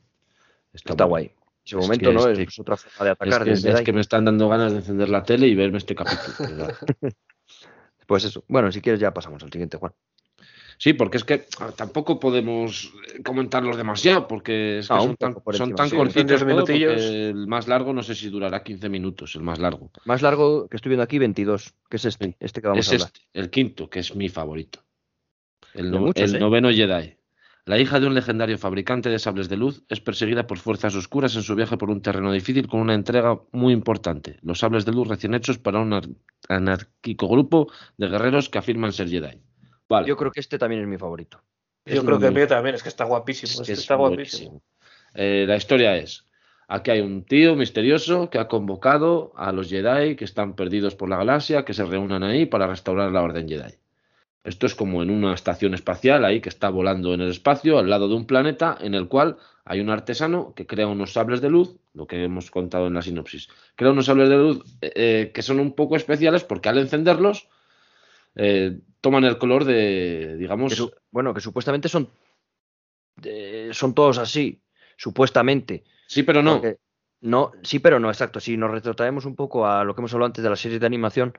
Está, 0.72 1.04
guay. 1.04 1.32
Ese 1.64 1.76
momento, 1.76 2.12
¿no? 2.12 2.28
Es, 2.28 2.58
otra 2.58 2.76
forma 2.76 3.04
de 3.04 3.10
atacar. 3.10 3.48
Es, 3.48 3.62
que, 3.62 3.70
es 3.70 3.80
que, 3.80 3.92
me 3.92 4.00
están 4.00 4.26
dando 4.26 4.48
ganas 4.48 4.72
de 4.72 4.78
encender 4.78 5.08
la 5.08 5.22
tele 5.22 5.48
y 5.48 5.54
verme 5.54 5.78
este 5.78 5.94
capítulo. 5.94 6.68
pues 8.06 8.24
eso. 8.24 8.44
Bueno, 8.48 8.70
si 8.70 8.80
quieres 8.80 9.00
ya 9.00 9.12
pasamos 9.12 9.42
al 9.42 9.50
siguiente, 9.50 9.78
Juan. 9.78 9.92
Sí, 10.78 10.92
porque 10.92 11.16
es 11.16 11.24
que 11.24 11.46
tampoco 11.74 12.20
podemos 12.20 12.92
comentarlos 13.24 13.78
demasiado, 13.78 14.28
porque 14.28 14.80
son 14.82 15.16
tan, 15.16 15.34
son 15.52 15.74
tan 15.74 15.88
cortitos 15.88 16.44
minutillos. 16.44 17.02
El 17.02 17.46
más 17.46 17.66
largo 17.66 17.94
no 17.94 18.02
sé 18.02 18.14
si 18.14 18.28
durará 18.28 18.62
15 18.62 18.88
minutos, 18.90 19.34
el 19.36 19.42
más 19.42 19.58
largo. 19.58 19.90
Más 20.04 20.20
largo 20.20 20.68
que 20.68 20.76
estoy 20.76 20.90
viendo 20.90 21.02
aquí, 21.02 21.18
22, 21.18 21.74
que 21.88 21.96
es 21.96 22.04
este, 22.04 22.36
este 22.40 22.60
que 22.60 22.68
vamos 22.68 22.88
a 22.88 22.92
hablar. 22.92 23.08
Este, 23.08 23.20
el 23.32 23.50
quinto, 23.50 23.88
que 23.88 24.00
es 24.00 24.14
mi 24.14 24.28
favorito. 24.28 24.80
El, 25.72 25.94
¿eh? 25.94 26.38
noveno 26.38 26.70
Jedi. 26.70 27.16
La 27.66 27.80
hija 27.80 27.98
de 27.98 28.06
un 28.06 28.14
legendario 28.14 28.58
fabricante 28.58 29.08
de 29.08 29.18
sables 29.18 29.48
de 29.48 29.56
luz 29.56 29.82
es 29.88 30.00
perseguida 30.00 30.46
por 30.46 30.58
fuerzas 30.58 30.94
oscuras 30.94 31.34
en 31.34 31.42
su 31.42 31.56
viaje 31.56 31.76
por 31.76 31.90
un 31.90 32.00
terreno 32.00 32.30
difícil 32.30 32.68
con 32.68 32.78
una 32.78 32.94
entrega 32.94 33.40
muy 33.50 33.72
importante, 33.72 34.38
los 34.42 34.60
sables 34.60 34.84
de 34.84 34.92
luz 34.92 35.08
recién 35.08 35.34
hechos 35.34 35.58
para 35.58 35.80
un 35.80 36.16
anárquico 36.48 37.26
grupo 37.26 37.66
de 37.96 38.06
guerreros 38.06 38.48
que 38.48 38.58
afirman 38.58 38.92
ser 38.92 39.08
Jedi. 39.08 39.42
Yo 40.06 40.16
creo 40.16 40.30
que 40.30 40.38
este 40.38 40.58
también 40.58 40.82
es 40.82 40.86
mi 40.86 40.96
favorito. 40.96 41.42
Yo 41.84 42.04
creo 42.04 42.20
que 42.20 42.26
el 42.26 42.34
mío 42.34 42.46
también, 42.46 42.76
es 42.76 42.84
que 42.84 42.88
está 42.88 43.02
guapísimo. 43.02 43.60
Este 43.60 43.72
está 43.72 43.96
guapísimo. 43.96 44.62
Eh, 45.14 45.44
la 45.48 45.56
historia 45.56 45.96
es, 45.96 46.24
aquí 46.68 46.92
hay 46.92 47.00
un 47.00 47.24
tío 47.24 47.56
misterioso 47.56 48.30
que 48.30 48.38
ha 48.38 48.46
convocado 48.46 49.32
a 49.34 49.50
los 49.50 49.68
Jedi 49.68 50.14
que 50.14 50.24
están 50.24 50.54
perdidos 50.54 50.94
por 50.94 51.08
la 51.08 51.16
galaxia, 51.16 51.64
que 51.64 51.74
se 51.74 51.84
reúnan 51.84 52.22
ahí 52.22 52.46
para 52.46 52.68
restaurar 52.68 53.10
la 53.10 53.22
Orden 53.24 53.48
Jedi. 53.48 53.74
Esto 54.46 54.66
es 54.66 54.76
como 54.76 55.02
en 55.02 55.10
una 55.10 55.34
estación 55.34 55.74
espacial 55.74 56.24
ahí 56.24 56.40
que 56.40 56.48
está 56.48 56.70
volando 56.70 57.12
en 57.12 57.20
el 57.20 57.30
espacio 57.30 57.78
al 57.78 57.90
lado 57.90 58.08
de 58.08 58.14
un 58.14 58.26
planeta 58.26 58.78
en 58.80 58.94
el 58.94 59.08
cual 59.08 59.38
hay 59.64 59.80
un 59.80 59.90
artesano 59.90 60.54
que 60.54 60.66
crea 60.66 60.86
unos 60.86 61.12
sables 61.12 61.40
de 61.40 61.50
luz, 61.50 61.74
lo 61.94 62.06
que 62.06 62.22
hemos 62.22 62.52
contado 62.52 62.86
en 62.86 62.94
la 62.94 63.02
sinopsis. 63.02 63.48
Crea 63.74 63.90
unos 63.90 64.06
sables 64.06 64.28
de 64.28 64.36
luz 64.36 64.62
eh, 64.80 64.92
eh, 64.94 65.30
que 65.34 65.42
son 65.42 65.58
un 65.58 65.72
poco 65.72 65.96
especiales 65.96 66.44
porque 66.44 66.68
al 66.68 66.78
encenderlos 66.78 67.48
eh, 68.36 68.78
toman 69.00 69.24
el 69.24 69.36
color 69.36 69.64
de, 69.64 70.36
digamos... 70.38 70.92
bueno, 71.10 71.34
que 71.34 71.40
supuestamente 71.40 71.88
son, 71.88 72.08
son 73.72 73.94
todos 73.94 74.18
así, 74.18 74.62
supuestamente. 74.96 75.82
Sí, 76.06 76.22
pero 76.22 76.44
no. 76.44 76.62
no. 77.20 77.50
Sí, 77.64 77.80
pero 77.80 77.98
no, 77.98 78.10
exacto. 78.10 78.38
Si 78.38 78.56
nos 78.56 78.70
retrotraemos 78.70 79.24
un 79.24 79.34
poco 79.34 79.66
a 79.66 79.82
lo 79.82 79.96
que 79.96 80.02
hemos 80.02 80.12
hablado 80.14 80.26
antes 80.26 80.44
de 80.44 80.50
la 80.50 80.56
serie 80.56 80.78
de 80.78 80.86
animación, 80.86 81.36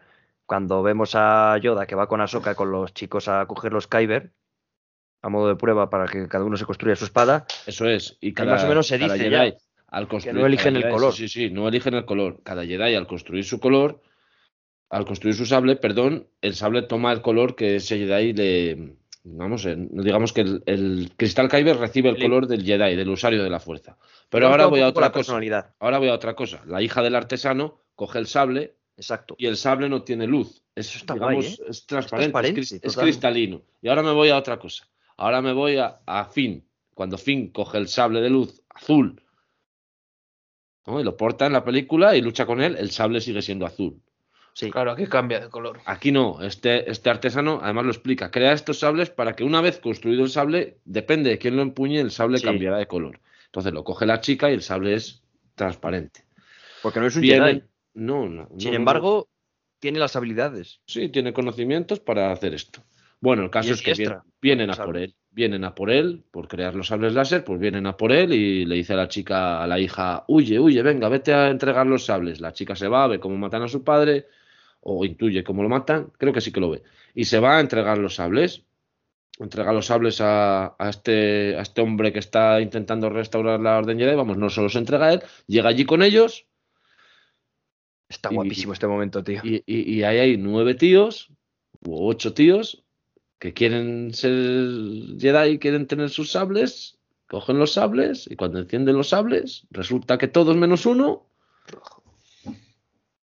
cuando 0.47 0.81
vemos 0.81 1.11
a 1.13 1.57
Yoda 1.61 1.85
que 1.85 1.95
va 1.95 2.07
con 2.07 2.21
Ahsoka 2.21 2.55
con 2.55 2.71
los 2.71 2.93
chicos 2.93 3.27
a 3.27 3.45
coger 3.45 3.73
los 3.73 3.87
Kyber 3.87 4.31
a 5.21 5.29
modo 5.29 5.49
de 5.49 5.55
prueba 5.55 5.89
para 5.89 6.07
que 6.07 6.27
cada 6.27 6.45
uno 6.45 6.57
se 6.57 6.65
construya 6.65 6.95
su 6.95 7.05
espada. 7.05 7.45
Eso 7.65 7.85
es. 7.85 8.17
Y 8.21 8.33
cada, 8.33 8.53
más 8.53 8.63
o 8.63 8.67
menos 8.67 8.87
se 8.87 8.97
dice 8.97 9.29
ya, 9.29 9.53
al 9.87 10.07
construir, 10.07 10.35
que 10.35 10.41
no 10.41 10.47
eligen 10.47 10.75
el 10.77 10.89
color. 10.89 11.13
Sí, 11.13 11.27
sí, 11.27 11.49
no 11.49 11.67
eligen 11.67 11.95
el 11.95 12.05
color. 12.05 12.41
Cada 12.43 12.65
Jedi 12.65 12.95
al 12.95 13.07
construir 13.07 13.43
su 13.43 13.59
color, 13.59 14.01
al 14.89 15.05
construir 15.05 15.35
su 15.35 15.45
sable, 15.45 15.75
perdón, 15.75 16.27
el 16.41 16.55
sable 16.55 16.83
toma 16.83 17.11
el 17.11 17.21
color 17.21 17.55
que 17.55 17.75
ese 17.75 17.97
Jedi 17.97 18.33
le, 18.33 18.95
vamos, 19.23 19.67
digamos 19.67 20.31
que 20.31 20.41
el, 20.41 21.11
cristal 21.17 21.49
Kyber 21.49 21.77
recibe 21.77 22.09
el 22.09 22.21
color 22.21 22.47
del 22.47 22.63
Jedi, 22.63 22.95
del 22.95 23.09
usuario 23.09 23.43
de 23.43 23.49
la 23.49 23.59
fuerza. 23.59 23.97
Pero 24.29 24.47
ahora 24.47 24.67
voy 24.67 24.79
a 24.79 24.87
otra 24.87 25.11
cosa. 25.11 25.39
Ahora 25.79 25.97
voy 25.97 26.07
a 26.07 26.13
otra 26.13 26.35
cosa. 26.35 26.63
La 26.65 26.81
hija 26.81 27.01
del 27.01 27.15
artesano 27.15 27.81
coge 27.95 28.19
el 28.19 28.27
sable 28.27 28.76
Exacto. 28.97 29.35
Y 29.37 29.45
el 29.45 29.55
sable 29.57 29.87
no 29.87 30.03
tiene 30.03 30.27
luz. 30.27 30.63
Eso 30.75 30.97
está 30.97 31.13
digamos, 31.13 31.45
¿eh? 31.45 31.63
es, 31.69 31.85
transparente, 31.85 32.59
es, 32.59 32.97
cristalino. 32.97 33.61
Y 33.81 33.87
ahora 33.87 34.03
me 34.03 34.11
voy 34.11 34.29
a 34.29 34.37
otra 34.37 34.59
cosa. 34.59 34.87
Ahora 35.15 35.41
me 35.41 35.53
voy 35.53 35.77
a, 35.77 35.99
a 36.05 36.25
Finn. 36.25 36.67
Cuando 36.93 37.17
Finn 37.17 37.51
coge 37.51 37.77
el 37.77 37.87
sable 37.87 38.21
de 38.21 38.29
luz 38.29 38.61
azul 38.69 39.21
y 40.87 41.03
lo 41.03 41.17
porta 41.17 41.45
en 41.45 41.53
la 41.53 41.63
película 41.63 42.15
y 42.15 42.21
lucha 42.21 42.45
con 42.45 42.61
él, 42.61 42.75
el 42.77 42.91
sable 42.91 43.19
sigue 43.19 43.41
siendo 43.41 43.65
azul. 43.65 44.01
Sí. 44.53 44.71
Claro, 44.71 44.91
aquí 44.91 45.05
cambia 45.05 45.39
de 45.39 45.49
color. 45.49 45.79
Aquí 45.85 46.11
no, 46.11 46.41
este, 46.41 46.89
este 46.89 47.09
artesano 47.09 47.59
además 47.61 47.85
lo 47.85 47.91
explica. 47.91 48.31
Crea 48.31 48.53
estos 48.53 48.79
sables 48.79 49.09
para 49.11 49.33
que 49.33 49.43
una 49.43 49.61
vez 49.61 49.79
construido 49.79 50.23
el 50.23 50.29
sable, 50.29 50.79
depende 50.85 51.29
de 51.29 51.37
quién 51.37 51.55
lo 51.55 51.61
empuñe, 51.61 51.99
el 51.99 52.09
sable 52.09 52.41
cambiará 52.41 52.77
de 52.77 52.87
color. 52.87 53.19
Entonces 53.45 53.73
lo 53.73 53.83
coge 53.83 54.05
la 54.05 54.21
chica 54.21 54.49
y 54.49 54.53
el 54.53 54.63
sable 54.63 54.95
es 54.95 55.21
transparente. 55.53 56.25
Porque 56.81 56.99
no 56.99 57.07
es 57.07 57.15
un 57.15 57.23
Jedi. 57.23 57.61
No, 57.97 58.29
no. 58.29 58.47
Sin 58.59 58.75
embargo, 58.75 59.27
tiene 59.79 59.97
las 59.97 60.15
habilidades. 60.15 60.81
Sí, 60.85 61.09
tiene 61.09 61.33
conocimientos 61.33 61.99
para 61.99 62.31
hacer 62.31 62.53
esto. 62.53 62.83
Bueno, 63.19 63.41
el 63.41 63.49
caso 63.49 63.73
es, 63.73 63.81
que 63.81 63.93
vienen, 64.39 64.69
a 64.69 64.75
por 64.75 64.97
él. 64.97 65.15
Vienen 65.31 65.63
a 65.63 65.73
por 65.73 65.89
él 65.89 66.23
por 66.29 66.47
crear 66.47 66.75
los 66.75 66.87
sables 66.87 67.13
láser, 67.13 67.43
pues 67.43 67.59
vienen 67.59 67.87
a 67.87 67.97
por 67.97 68.11
él 68.11 68.33
y 68.33 68.65
le 68.65 68.75
dice 68.75 68.93
a 68.93 68.97
la 68.97 69.07
chica, 69.07 69.63
a 69.63 69.65
la 69.65 69.79
hija, 69.79 70.25
huye, 70.27 70.59
huye, 70.59 70.83
venga, 70.83 71.09
vete 71.09 71.33
a 71.33 71.49
entregar 71.49 71.87
los 71.87 72.05
sables. 72.05 72.39
La 72.39 72.53
chica 72.53 72.75
se 72.75 72.87
va, 72.87 73.07
ve 73.07 73.19
cómo 73.19 73.35
matan 73.35 73.63
a 73.63 73.67
su 73.67 73.83
padre, 73.83 74.27
o 74.81 75.03
intuye 75.03 75.43
cómo 75.43 75.63
lo 75.63 75.69
matan, 75.69 76.11
creo 76.19 76.31
que 76.31 76.41
sí 76.41 76.51
que 76.51 76.59
lo 76.59 76.69
ve. 76.69 76.83
Y 77.15 77.25
se 77.25 77.39
va 77.39 77.57
a 77.57 77.61
entregar 77.61 77.97
los 77.97 78.15
sables. 78.15 78.63
Entrega 79.39 79.73
los 79.73 79.87
sables 79.87 80.19
a, 80.21 80.75
este, 80.87 81.57
a 81.57 81.61
este 81.61 81.81
hombre 81.81 82.13
que 82.13 82.19
está 82.19 82.61
intentando 82.61 83.09
restaurar 83.09 83.59
la 83.59 83.77
Orden 83.77 83.97
Jedi. 83.97 84.15
Vamos, 84.15 84.37
no 84.37 84.51
solo 84.51 84.69
se 84.69 84.77
entrega 84.77 85.07
a 85.07 85.13
él, 85.13 85.23
llega 85.47 85.69
allí 85.69 85.85
con 85.85 86.03
ellos 86.03 86.45
Está 88.09 88.29
guapísimo 88.29 88.73
este 88.73 88.87
momento, 88.87 89.23
tío. 89.23 89.41
Y, 89.43 90.03
ahí 90.03 90.17
hay 90.17 90.37
nueve 90.37 90.75
tíos, 90.75 91.29
o 91.85 92.07
ocho 92.07 92.33
tíos, 92.33 92.83
que 93.39 93.53
quieren 93.53 94.13
ser 94.13 94.33
Jedi 95.19 95.51
y 95.51 95.59
quieren 95.59 95.87
tener 95.87 96.09
sus 96.09 96.31
sables, 96.31 96.97
cogen 97.27 97.59
los 97.59 97.73
sables 97.73 98.27
y 98.29 98.35
cuando 98.35 98.59
encienden 98.59 98.95
los 98.95 99.09
sables, 99.09 99.67
resulta 99.69 100.17
que 100.17 100.27
todos 100.27 100.55
menos 100.55 100.85
uno 100.85 101.27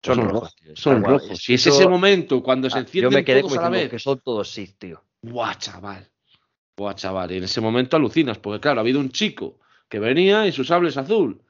son, 0.03 0.29
rojos. 0.29 0.57
Son 0.75 1.05
rojos. 1.05 1.49
Y 1.49 1.55
es 1.55 1.67
ese 1.67 1.87
momento 1.87 2.43
cuando 2.43 2.69
se 2.69 2.81
encienden 2.81 3.11
Yo 3.11 3.17
me 3.17 3.25
quedé 3.25 3.43
todos 3.43 3.89
que 3.89 3.99
son 3.99 4.21
todos 4.21 4.51
sí, 4.51 4.75
tío. 4.79 5.05
Buah, 5.23 5.55
chaval. 5.57 6.11
Buah, 6.77 6.95
chaval. 6.95 7.31
Y 7.31 7.37
en 7.37 7.45
ese 7.45 7.61
momento 7.61 7.97
alucinas, 7.97 8.39
porque 8.39 8.61
claro, 8.61 8.81
ha 8.81 8.83
habido 8.83 8.99
un 8.99 9.11
chico 9.11 9.61
que 9.89 10.01
venía 10.01 10.47
y 10.47 10.53
su 10.53 10.65
sable 10.65 10.89
es 10.89 10.97
azul. 10.97 11.41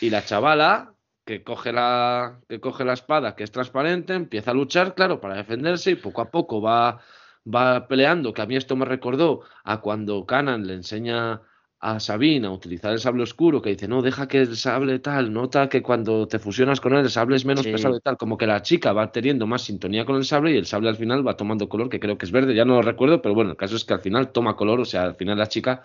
Y 0.00 0.08
la 0.08 0.24
chavala 0.24 0.91
que 1.24 1.42
coge 1.42 1.72
la, 1.72 2.40
que 2.48 2.60
coge 2.60 2.84
la 2.84 2.94
espada, 2.94 3.34
que 3.36 3.44
es 3.44 3.52
transparente, 3.52 4.14
empieza 4.14 4.50
a 4.50 4.54
luchar, 4.54 4.94
claro, 4.94 5.20
para 5.20 5.36
defenderse 5.36 5.92
y 5.92 5.94
poco 5.96 6.20
a 6.20 6.30
poco 6.30 6.60
va, 6.60 7.00
va 7.46 7.86
peleando, 7.86 8.32
que 8.32 8.42
a 8.42 8.46
mí 8.46 8.56
esto 8.56 8.76
me 8.76 8.84
recordó 8.84 9.42
a 9.64 9.80
cuando 9.80 10.26
Canan 10.26 10.66
le 10.66 10.74
enseña 10.74 11.42
a 11.82 11.98
Sabine 11.98 12.46
a 12.46 12.50
utilizar 12.50 12.92
el 12.92 13.00
sable 13.00 13.24
oscuro, 13.24 13.60
que 13.60 13.70
dice, 13.70 13.88
no, 13.88 14.02
deja 14.02 14.28
que 14.28 14.38
el 14.38 14.56
sable 14.56 15.00
tal, 15.00 15.32
nota 15.32 15.68
que 15.68 15.82
cuando 15.82 16.28
te 16.28 16.38
fusionas 16.38 16.80
con 16.80 16.92
él 16.92 17.00
el 17.00 17.10
sable 17.10 17.34
es 17.34 17.44
menos 17.44 17.66
pesado 17.66 17.96
y 17.96 18.00
tal, 18.00 18.16
como 18.16 18.38
que 18.38 18.46
la 18.46 18.62
chica 18.62 18.92
va 18.92 19.10
teniendo 19.10 19.48
más 19.48 19.62
sintonía 19.62 20.04
con 20.04 20.14
el 20.14 20.24
sable 20.24 20.52
y 20.52 20.56
el 20.56 20.66
sable 20.66 20.90
al 20.90 20.96
final 20.96 21.26
va 21.26 21.36
tomando 21.36 21.68
color, 21.68 21.88
que 21.88 21.98
creo 21.98 22.16
que 22.16 22.24
es 22.24 22.30
verde, 22.30 22.54
ya 22.54 22.64
no 22.64 22.74
lo 22.74 22.82
recuerdo, 22.82 23.20
pero 23.20 23.34
bueno, 23.34 23.50
el 23.50 23.56
caso 23.56 23.74
es 23.74 23.84
que 23.84 23.94
al 23.94 24.00
final 24.00 24.30
toma 24.30 24.54
color, 24.54 24.78
o 24.78 24.84
sea, 24.84 25.02
al 25.02 25.16
final 25.16 25.38
la 25.38 25.48
chica 25.48 25.84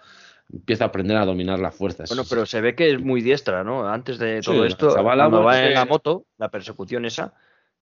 empieza 0.52 0.86
a 0.86 0.88
aprender 0.88 1.18
a 1.18 1.26
dominar 1.26 1.60
la 1.60 1.72
fuerza. 1.72 2.06
Bueno, 2.08 2.24
pero 2.30 2.46
se 2.46 2.62
ve 2.62 2.76
que 2.76 2.92
es 2.92 3.00
muy 3.02 3.22
diestra, 3.22 3.64
¿no? 3.64 3.88
Antes 3.88 4.18
de 4.18 4.42
todo 4.42 4.66
esto, 4.66 4.94
cuando 4.96 5.44
va 5.44 5.66
en 5.66 5.74
la 5.74 5.86
moto, 5.86 6.26
la 6.38 6.50
persecución 6.50 7.06
esa, 7.06 7.34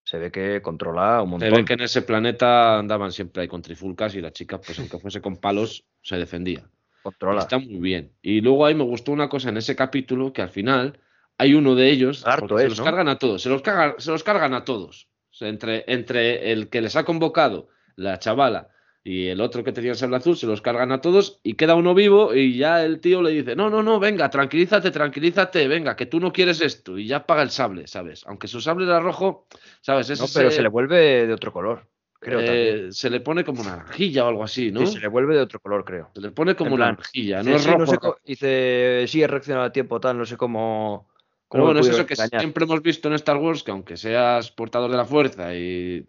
se 0.02 0.18
ve 0.18 0.30
que 0.30 0.62
controla 0.62 1.22
un 1.22 1.30
montón. 1.30 1.50
Se 1.50 1.56
ve 1.56 1.64
que 1.64 1.72
en 1.74 1.82
ese 1.82 2.02
planeta 2.02 2.78
andaban 2.78 3.12
siempre 3.12 3.42
ahí 3.42 3.48
con 3.48 3.62
trifulcas 3.62 4.14
y 4.14 4.20
la 4.20 4.32
chica, 4.32 4.60
pues 4.60 4.78
aunque 4.78 4.98
fuese 4.98 5.20
con 5.20 5.36
palos, 5.36 5.84
se 6.02 6.16
defendía. 6.16 6.68
Controla. 7.02 7.42
Está 7.42 7.58
muy 7.58 7.78
bien. 7.78 8.12
Y 8.22 8.40
luego 8.40 8.66
ahí 8.66 8.74
me 8.74 8.84
gustó 8.84 9.12
una 9.12 9.28
cosa 9.28 9.48
en 9.48 9.56
ese 9.56 9.76
capítulo 9.76 10.32
que 10.32 10.42
al 10.42 10.50
final 10.50 10.98
hay 11.38 11.54
uno 11.54 11.74
de 11.74 11.90
ellos. 11.90 12.20
se 12.20 12.68
los 12.68 12.80
cargan 12.80 13.08
a 13.08 13.18
todos, 13.18 13.42
se 13.42 13.48
los, 13.48 13.62
cargan, 13.62 13.94
se 13.98 14.10
los 14.10 14.24
cargan 14.24 14.54
a 14.54 14.64
todos. 14.64 15.08
entre, 15.40 15.84
entre 15.86 16.52
el 16.52 16.68
que 16.68 16.80
les 16.80 16.96
ha 16.96 17.04
convocado, 17.04 17.68
la 17.94 18.18
chavala, 18.18 18.68
y 19.06 19.28
el 19.28 19.40
otro 19.40 19.62
que 19.62 19.70
tenía 19.70 19.92
el 19.92 19.96
sable 19.96 20.16
azul 20.16 20.36
se 20.36 20.48
los 20.48 20.60
cargan 20.60 20.90
a 20.90 21.00
todos 21.00 21.38
y 21.44 21.54
queda 21.54 21.76
uno 21.76 21.94
vivo 21.94 22.34
y 22.34 22.56
ya 22.56 22.84
el 22.84 22.98
tío 22.98 23.22
le 23.22 23.30
dice, 23.30 23.54
no, 23.54 23.70
no, 23.70 23.80
no, 23.80 24.00
venga, 24.00 24.28
tranquilízate, 24.30 24.90
tranquilízate, 24.90 25.68
venga, 25.68 25.94
que 25.94 26.06
tú 26.06 26.18
no 26.18 26.32
quieres 26.32 26.60
esto 26.60 26.98
y 26.98 27.06
ya 27.06 27.24
paga 27.24 27.42
el 27.42 27.50
sable, 27.50 27.86
¿sabes? 27.86 28.24
Aunque 28.26 28.48
su 28.48 28.60
sable 28.60 28.84
era 28.84 28.98
rojo, 28.98 29.46
¿sabes? 29.80 30.08
no, 30.18 30.26
pero 30.34 30.50
se 30.50 30.60
le 30.60 30.68
vuelve 30.68 31.24
de 31.24 31.32
otro 31.32 31.52
color. 31.52 31.86
Creo 32.18 32.40
eh, 32.40 32.88
se 32.90 33.08
le 33.08 33.20
pone 33.20 33.44
como 33.44 33.60
una 33.60 33.76
naranjilla 33.76 34.24
o 34.24 34.28
algo 34.28 34.42
así, 34.42 34.72
¿no? 34.72 34.80
Sí, 34.80 34.94
se 34.94 34.98
le 34.98 35.06
vuelve 35.06 35.36
de 35.36 35.42
otro 35.42 35.60
color, 35.60 35.84
creo. 35.84 36.10
Se 36.12 36.20
le 36.20 36.32
pone 36.32 36.56
como 36.56 36.74
una 36.74 36.86
naranjilla, 36.86 37.44
no 37.44 37.54
es 37.54 37.64
rojo. 37.64 38.16
dice, 38.24 39.04
sí, 39.06 39.22
he 39.22 39.28
reaccionado 39.28 39.66
a 39.66 39.72
tiempo, 39.72 40.00
tal, 40.00 40.18
no 40.18 40.26
sé 40.26 40.36
cómo 40.36 41.06
Pero 41.50 41.64
bueno, 41.64 41.80
es 41.80 41.88
eso 41.88 42.06
que 42.06 42.16
siempre 42.16 42.64
hemos 42.64 42.82
visto 42.82 43.06
en 43.06 43.14
Star 43.14 43.36
Wars, 43.36 43.62
que 43.62 43.70
aunque 43.70 43.96
seas 43.96 44.50
portador 44.50 44.90
de 44.90 44.96
la 44.96 45.04
fuerza 45.04 45.54
y, 45.54 46.04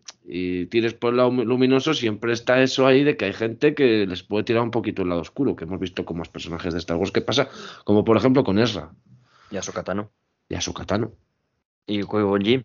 tires 0.69 0.95
por 0.95 1.11
el 1.11 1.17
lado 1.17 1.29
luminoso, 1.31 1.93
siempre 1.93 2.33
está 2.33 2.61
eso 2.61 2.87
ahí 2.87 3.03
de 3.03 3.17
que 3.17 3.25
hay 3.25 3.33
gente 3.33 3.75
que 3.75 4.07
les 4.07 4.23
puede 4.23 4.45
tirar 4.45 4.63
un 4.63 4.71
poquito 4.71 5.03
el 5.03 5.09
lado 5.09 5.21
oscuro, 5.21 5.55
que 5.55 5.65
hemos 5.65 5.79
visto 5.79 6.05
con 6.05 6.17
más 6.17 6.29
personajes 6.29 6.73
de 6.73 6.79
Star 6.79 6.97
Wars 6.97 7.11
que 7.11 7.21
pasa, 7.21 7.49
como 7.83 8.03
por 8.03 8.17
ejemplo 8.17 8.43
con 8.43 8.57
Ezra. 8.57 8.91
Y 9.51 9.57
a 9.57 9.61
Sokatano. 9.61 10.11
Y 10.49 10.55
a 10.55 10.61
Sokatano. 10.61 11.13
Y 11.85 12.01
Jim. 12.41 12.63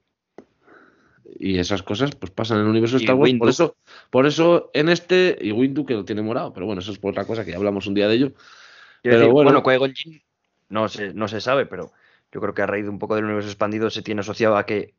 Y 1.38 1.58
esas 1.58 1.82
cosas 1.82 2.14
pues 2.14 2.32
pasan 2.32 2.58
en 2.58 2.64
el 2.64 2.70
universo 2.70 2.96
de 2.96 3.04
Star 3.04 3.16
Wars. 3.16 3.34
Por 3.38 3.48
eso, 3.50 3.76
por 4.10 4.26
eso 4.26 4.70
en 4.72 4.88
este, 4.88 5.36
y 5.40 5.52
Windu 5.52 5.84
que 5.84 5.94
lo 5.94 6.06
tiene 6.06 6.22
morado, 6.22 6.54
pero 6.54 6.64
bueno, 6.64 6.80
eso 6.80 6.90
es 6.90 6.98
por 6.98 7.10
otra 7.10 7.26
cosa 7.26 7.44
que 7.44 7.50
ya 7.50 7.58
hablamos 7.58 7.86
un 7.86 7.94
día 7.94 8.08
de 8.08 8.14
ello. 8.14 8.32
Pero 9.02 9.30
bueno, 9.30 9.60
bueno 9.60 9.92
Jim 9.94 10.20
no 10.70 10.88
se, 10.88 11.12
no 11.12 11.28
se 11.28 11.40
sabe, 11.42 11.66
pero 11.66 11.92
yo 12.32 12.40
creo 12.40 12.54
que 12.54 12.62
a 12.62 12.66
raíz 12.66 12.84
de 12.84 12.90
un 12.90 12.98
poco 12.98 13.14
del 13.14 13.24
universo 13.24 13.50
expandido 13.50 13.90
se 13.90 14.02
tiene 14.02 14.22
asociado 14.22 14.56
a 14.56 14.66
que 14.66 14.94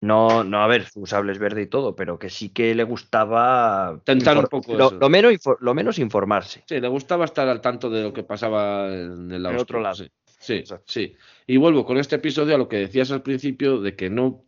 no, 0.00 0.44
no, 0.44 0.62
a 0.62 0.66
ver, 0.66 0.84
su 0.84 1.06
sable 1.06 1.32
es 1.32 1.38
verde 1.38 1.62
y 1.62 1.66
todo, 1.66 1.96
pero 1.96 2.18
que 2.18 2.28
sí 2.28 2.50
que 2.50 2.74
le 2.74 2.84
gustaba 2.84 4.00
tentar 4.04 4.38
un 4.38 4.46
poco 4.46 4.74
lo, 4.74 4.90
lo, 4.90 5.08
menos, 5.08 5.34
lo 5.60 5.74
menos 5.74 5.98
informarse. 5.98 6.62
Sí, 6.66 6.80
le 6.80 6.88
gustaba 6.88 7.24
estar 7.24 7.48
al 7.48 7.60
tanto 7.60 7.88
de 7.88 8.02
lo 8.02 8.12
que 8.12 8.22
pasaba 8.22 8.92
en 8.92 9.30
el, 9.32 9.46
otro 9.46 9.80
lado. 9.80 10.04
Sí, 10.38 10.62
sí, 10.84 11.16
Y 11.46 11.56
vuelvo 11.56 11.84
con 11.84 11.96
este 11.96 12.16
episodio 12.16 12.54
a 12.54 12.58
lo 12.58 12.68
que 12.68 12.76
decías 12.76 13.10
al 13.10 13.22
principio 13.22 13.80
de 13.80 13.96
que 13.96 14.10
no 14.10 14.44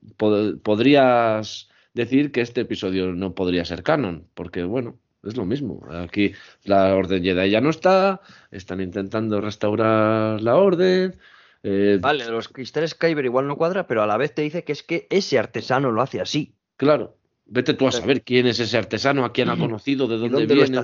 podrías 0.62 1.68
decir 1.94 2.30
que 2.30 2.42
este 2.42 2.60
episodio 2.60 3.12
no 3.12 3.34
podría 3.34 3.64
ser 3.64 3.82
canon, 3.82 4.28
porque 4.34 4.64
bueno, 4.64 4.98
es 5.24 5.36
lo 5.36 5.46
mismo. 5.46 5.80
Aquí 5.90 6.32
la 6.64 6.94
Orden 6.94 7.22
Jedi 7.22 7.50
ya 7.50 7.60
no 7.60 7.70
está, 7.70 8.20
están 8.50 8.80
intentando 8.80 9.40
restaurar 9.40 10.40
la 10.40 10.56
Orden. 10.56 11.18
Eh, 11.62 11.98
vale, 12.00 12.24
los 12.26 12.48
cristales 12.48 12.94
Kyber 12.94 13.24
igual 13.24 13.46
no 13.46 13.56
cuadra, 13.56 13.86
pero 13.86 14.02
a 14.02 14.06
la 14.06 14.16
vez 14.16 14.34
te 14.34 14.42
dice 14.42 14.64
que 14.64 14.72
es 14.72 14.82
que 14.82 15.06
ese 15.10 15.38
artesano 15.38 15.90
lo 15.90 16.02
hace 16.02 16.20
así. 16.20 16.54
Claro. 16.76 17.16
Vete 17.50 17.72
tú 17.72 17.88
a 17.88 17.92
saber 17.92 18.22
quién 18.22 18.46
es 18.46 18.60
ese 18.60 18.76
artesano, 18.76 19.24
a 19.24 19.32
quién 19.32 19.48
ha 19.48 19.56
conocido, 19.58 20.06
de 20.06 20.18
dónde, 20.18 20.46
viene. 20.46 20.80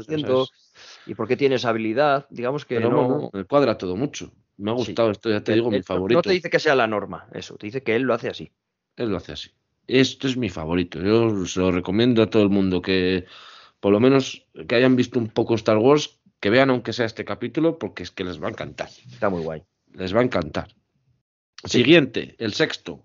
y 1.07 1.15
por 1.15 1.29
qué 1.29 1.37
tiene 1.37 1.57
esa 1.57 1.69
habilidad. 1.69 2.27
Digamos 2.31 2.65
que 2.65 2.81
no... 2.81 3.31
Me 3.33 3.45
cuadra 3.45 3.77
todo 3.79 3.97
mucho. 3.97 4.33
Me 4.57 4.71
ha 4.71 4.75
gustado 4.75 5.11
esto, 5.11 5.31
ya 5.31 5.43
te 5.43 5.53
digo, 5.53 5.71
mi 5.71 5.83
favorito. 5.83 6.19
No 6.19 6.23
te 6.23 6.31
dice 6.31 6.49
que 6.49 6.61
sea 6.61 6.75
la 6.75 6.87
norma, 6.87 7.29
eso. 7.33 7.57
Te 7.57 7.67
dice 7.67 7.83
que 7.83 7.97
él 7.97 8.03
lo 8.03 8.15
hace 8.15 8.29
así. 8.29 8.51
Él 8.97 9.11
lo 9.11 9.17
hace 9.17 9.33
así. 9.33 9.51
Esto 9.87 10.29
es 10.29 10.37
mi 10.37 10.49
favorito. 10.49 11.03
Yo 11.03 11.45
se 11.45 11.61
lo 11.61 11.71
recomiendo 11.73 12.23
a 12.23 12.31
todo 12.31 12.43
el 12.43 12.51
mundo 12.51 12.81
que, 12.81 13.27
por 13.81 13.93
lo 13.93 14.01
menos, 14.01 14.47
que 14.69 14.77
hayan 14.77 14.97
visto 14.97 15.19
un 15.19 15.29
poco 15.29 15.57
Star 15.57 15.77
Wars, 15.77 16.21
que 16.41 16.51
vean 16.51 16.71
aunque 16.71 16.93
sea 16.93 17.05
este 17.05 17.25
capítulo, 17.25 17.79
porque 17.79 18.05
es 18.05 18.11
que 18.11 18.25
les 18.25 18.41
va 18.43 18.47
a 18.47 18.51
encantar. 18.51 18.89
Está 19.13 19.29
muy 19.29 19.43
guay 19.43 19.63
les 19.95 20.15
va 20.15 20.21
a 20.21 20.25
encantar. 20.25 20.69
Siguiente, 21.65 22.35
el 22.39 22.53
sexto. 22.53 23.05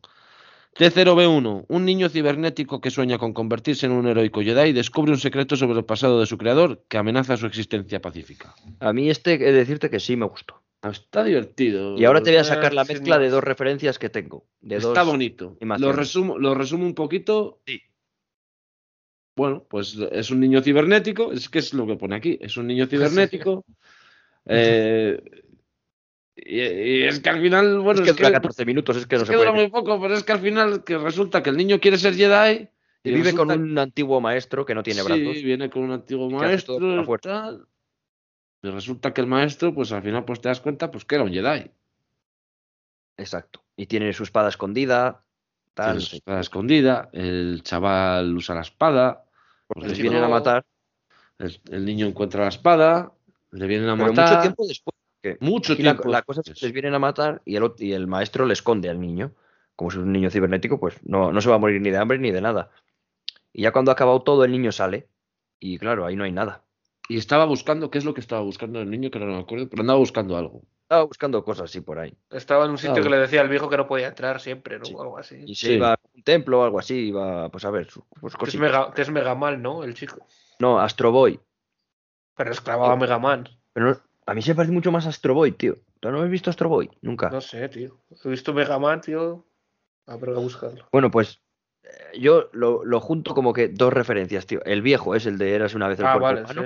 T0B1, 0.77 1.65
un 1.67 1.85
niño 1.85 2.09
cibernético 2.09 2.79
que 2.79 2.91
sueña 2.91 3.17
con 3.17 3.33
convertirse 3.33 3.85
en 3.85 3.91
un 3.91 4.07
heroico 4.07 4.41
Jedi 4.41 4.71
descubre 4.71 5.11
un 5.11 5.17
secreto 5.17 5.55
sobre 5.55 5.79
el 5.79 5.85
pasado 5.85 6.19
de 6.19 6.25
su 6.25 6.37
creador 6.37 6.83
que 6.87 6.97
amenaza 6.97 7.37
su 7.37 7.47
existencia 7.47 8.01
pacífica. 8.01 8.55
A 8.79 8.93
mí 8.93 9.09
este, 9.09 9.33
he 9.33 9.37
de 9.37 9.51
decirte 9.51 9.89
que 9.89 9.99
sí 9.99 10.15
me 10.15 10.25
gustó. 10.25 10.61
Ah, 10.81 10.91
está 10.91 11.23
divertido. 11.25 11.97
Y 11.97 12.05
ahora 12.05 12.23
te 12.23 12.29
voy 12.29 12.39
a 12.39 12.43
sacar 12.45 12.73
la 12.73 12.85
mezcla 12.85 13.19
de 13.19 13.29
dos 13.29 13.43
referencias 13.43 13.99
que 13.99 14.09
tengo. 14.09 14.45
De 14.61 14.77
Está 14.77 15.03
bonito. 15.03 15.57
Lo 15.59 15.91
resumo, 15.91 16.37
lo 16.37 16.55
resumo 16.55 16.85
un 16.85 16.95
poquito. 16.95 17.59
Sí. 17.65 17.81
Bueno, 19.35 19.65
pues 19.69 19.97
es 20.11 20.31
un 20.31 20.39
niño 20.39 20.61
cibernético, 20.61 21.31
es 21.31 21.49
que 21.49 21.59
es 21.59 21.73
lo 21.73 21.87
que 21.87 21.95
pone 21.95 22.15
aquí, 22.15 22.37
es 22.41 22.57
un 22.57 22.67
niño 22.67 22.87
cibernético. 22.87 23.65
eh, 24.45 25.21
y, 26.45 27.03
es 27.03 27.19
que 27.19 27.29
al 27.29 27.41
final, 27.41 27.79
bueno, 27.79 28.01
es 28.01 28.07
que, 28.07 28.13
dura 28.13 28.31
14 28.31 28.65
minutos, 28.65 28.97
es 28.97 29.07
que 29.07 29.17
no 29.17 29.25
se 29.25 29.33
dura 29.33 29.51
muy 29.51 29.69
poco, 29.69 29.99
pero 29.99 30.15
es 30.15 30.23
que 30.23 30.31
al 30.31 30.39
final 30.39 30.83
que 30.83 30.97
resulta 30.97 31.43
que 31.43 31.49
el 31.49 31.57
niño 31.57 31.79
quiere 31.79 31.97
ser 31.97 32.15
Jedi 32.15 32.69
y, 33.03 33.11
vive 33.13 33.33
con 33.33 33.51
un 33.51 33.77
antiguo 33.77 34.21
maestro 34.21 34.65
que 34.65 34.75
no 34.75 34.83
tiene 34.83 35.03
brazos. 35.03 35.37
Sí, 35.37 35.43
viene 35.43 35.69
con 35.69 35.83
un 35.83 35.91
antiguo 35.91 36.29
maestro 36.29 36.77
y 38.61 38.69
resulta 38.69 39.13
que 39.13 39.21
el 39.21 39.27
maestro, 39.27 39.73
pues 39.73 39.91
al 39.91 40.03
final 40.03 40.25
pues 40.25 40.41
te 40.41 40.49
das 40.49 40.59
cuenta 40.59 40.91
pues 40.91 41.05
que 41.05 41.15
era 41.15 41.23
un 41.23 41.31
Jedi. 41.31 41.71
Exacto. 43.17 43.63
Y 43.75 43.85
tiene 43.85 44.11
su 44.13 44.23
espada 44.23 44.49
escondida. 44.49 45.23
Tiene 45.73 46.01
su 46.01 46.17
espada 46.17 46.41
escondida. 46.41 47.09
El 47.13 47.61
chaval 47.63 48.35
usa 48.35 48.55
la 48.55 48.61
espada. 48.61 49.25
Porque 49.67 49.87
les 49.87 49.99
vienen 49.99 50.23
a 50.23 50.27
matar. 50.27 50.65
El, 51.37 51.85
niño 51.85 52.05
encuentra 52.07 52.43
la 52.43 52.49
espada. 52.49 53.13
Le 53.51 53.67
vienen 53.67 53.87
a 53.87 53.95
matar. 53.95 54.29
Mucho 54.29 54.41
tiempo 54.41 54.67
después 54.67 54.98
mucho 55.39 55.75
tiempo. 55.75 56.09
La, 56.09 56.21
cosa 56.21 56.41
es 56.45 56.53
que 56.53 56.65
les 56.65 56.73
vienen 56.73 56.93
a 56.93 56.99
matar 56.99 57.41
y 57.45 57.55
el, 57.55 57.71
y 57.77 57.93
el 57.93 58.07
maestro 58.07 58.45
le 58.45 58.53
esconde 58.53 58.89
al 58.89 58.99
niño. 58.99 59.33
Como 59.75 59.91
si 59.91 59.97
es 59.97 60.03
un 60.03 60.11
niño 60.11 60.29
cibernético, 60.29 60.79
pues 60.79 60.99
no, 61.03 61.31
no 61.31 61.41
se 61.41 61.49
va 61.49 61.55
a 61.55 61.59
morir 61.59 61.81
ni 61.81 61.89
de 61.89 61.97
hambre 61.97 62.19
ni 62.19 62.31
de 62.31 62.41
nada. 62.41 62.71
Y 63.53 63.63
ya 63.63 63.71
cuando 63.71 63.91
ha 63.91 63.93
acabado 63.93 64.21
todo, 64.21 64.43
el 64.43 64.51
niño 64.51 64.71
sale. 64.71 65.07
Y 65.59 65.77
claro, 65.77 66.05
ahí 66.05 66.15
no 66.15 66.23
hay 66.23 66.31
nada. 66.31 66.63
Y 67.07 67.17
estaba 67.17 67.45
buscando, 67.45 67.89
¿qué 67.89 67.97
es 67.97 68.05
lo 68.05 68.13
que 68.13 68.21
estaba 68.21 68.41
buscando 68.41 68.79
el 68.79 68.89
niño? 68.89 69.09
Que 69.09 69.19
no 69.19 69.25
me 69.25 69.39
acuerdo, 69.39 69.67
pero 69.67 69.81
andaba 69.81 69.97
buscando 69.97 70.37
algo. 70.37 70.61
Estaba 70.83 71.03
buscando 71.03 71.43
cosas 71.43 71.65
así 71.65 71.81
por 71.81 71.97
ahí. 71.99 72.15
Estaba 72.29 72.65
en 72.65 72.71
un 72.71 72.77
sitio 72.77 73.01
que 73.01 73.09
le 73.09 73.17
decía 73.17 73.41
al 73.41 73.49
viejo 73.49 73.69
que 73.69 73.77
no 73.77 73.87
podía 73.87 74.07
entrar 74.07 74.39
siempre, 74.39 74.79
¿no? 74.79 74.85
O 74.95 75.01
algo 75.01 75.17
así. 75.17 75.43
Y 75.45 75.55
se 75.55 75.73
iba 75.73 75.93
a 75.93 75.99
un 76.13 76.23
templo 76.23 76.61
o 76.61 76.63
algo 76.63 76.79
así, 76.79 77.07
iba, 77.07 77.49
pues 77.49 77.65
a 77.65 77.71
ver, 77.71 77.87
pues 78.19 78.35
que, 78.35 78.45
es 78.45 78.57
mega, 78.57 78.91
que 78.93 79.01
es 79.01 79.09
Mega 79.09 79.33
Man, 79.35 79.61
¿no? 79.61 79.83
El 79.83 79.95
chico. 79.95 80.25
No, 80.59 80.79
Astro 80.79 81.11
Boy. 81.11 81.39
Pero 82.35 82.51
esclavaba 82.51 82.93
a 82.93 82.95
Mega 82.95 83.17
Man. 83.17 83.49
Pero 83.73 83.99
a 84.29 84.33
mí 84.35 84.41
se 84.43 84.53
parece 84.53 84.71
mucho 84.71 84.91
más 84.91 85.05
a 85.07 85.09
Astro 85.09 85.33
Boy, 85.33 85.51
tío. 85.53 85.77
¿Tú 85.99 86.11
no 86.11 86.21
has 86.21 86.29
visto 86.29 86.49
Astro 86.49 86.69
Boy? 86.69 86.89
Nunca. 87.01 87.29
No 87.29 87.41
sé, 87.41 87.67
tío. 87.69 87.97
He 88.23 88.29
visto 88.29 88.53
Mega 88.53 88.77
Man, 88.77 89.01
tío. 89.01 89.43
Habrá 90.05 90.33
que 90.33 90.39
buscarlo. 90.39 90.87
Bueno, 90.91 91.09
pues 91.09 91.41
eh, 91.83 92.19
yo 92.19 92.49
lo, 92.53 92.85
lo, 92.85 92.99
junto 92.99 93.33
como 93.33 93.53
que 93.53 93.69
dos 93.69 93.91
referencias, 93.91 94.45
tío. 94.45 94.63
El 94.65 94.83
viejo 94.83 95.15
es 95.15 95.25
el 95.25 95.39
de 95.39 95.53
Eras 95.53 95.73
una 95.73 95.87
vez 95.87 95.99
el 95.99 96.05
ah, 96.05 96.17
vale, 96.17 96.45
sí. 96.47 96.59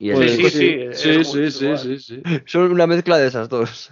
Y 0.00 0.10
el 0.10 0.28
sí, 0.28 0.50
sí, 0.50 0.88
sí, 0.92 1.24
sí, 1.24 1.50
sí, 1.50 1.76
sí, 1.76 1.98
sí, 1.98 2.22
Son 2.46 2.70
una 2.70 2.86
mezcla 2.86 3.18
de 3.18 3.28
esas 3.28 3.48
dos. 3.48 3.90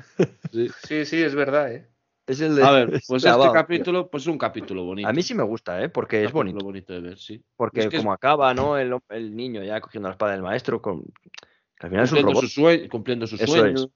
Sí, 0.52 1.04
sí, 1.04 1.22
es 1.22 1.34
verdad, 1.34 1.72
eh. 1.72 1.88
Es 2.26 2.40
el 2.40 2.56
de, 2.56 2.64
a 2.64 2.70
ver, 2.72 2.90
pues 3.06 3.24
este 3.24 3.52
capítulo, 3.52 4.10
pues 4.10 4.24
es 4.24 4.26
un 4.26 4.38
capítulo 4.38 4.84
bonito. 4.84 5.08
A 5.08 5.12
mí 5.12 5.22
sí 5.22 5.32
me 5.34 5.44
gusta, 5.44 5.80
¿eh? 5.80 5.88
Porque 5.88 6.24
es 6.24 6.32
bonito. 6.32 6.64
bonito 6.64 6.92
de 6.92 7.00
ver, 7.00 7.18
sí. 7.18 7.40
Porque 7.54 7.88
como 7.88 8.12
acaba, 8.12 8.52
¿no? 8.52 8.76
El, 8.76 8.96
el, 9.10 9.36
niño 9.36 9.62
ya 9.62 9.80
cogiendo 9.80 10.08
la 10.08 10.14
espada 10.14 10.32
del 10.32 10.42
maestro, 10.42 10.82
con... 10.82 11.04
al 11.80 11.90
final 11.90 12.04
es 12.04 12.12
un 12.12 12.22
robot. 12.22 12.46
Su 12.46 12.88
cumpliendo 12.88 13.26
sus 13.26 13.40
sueños. 13.40 13.88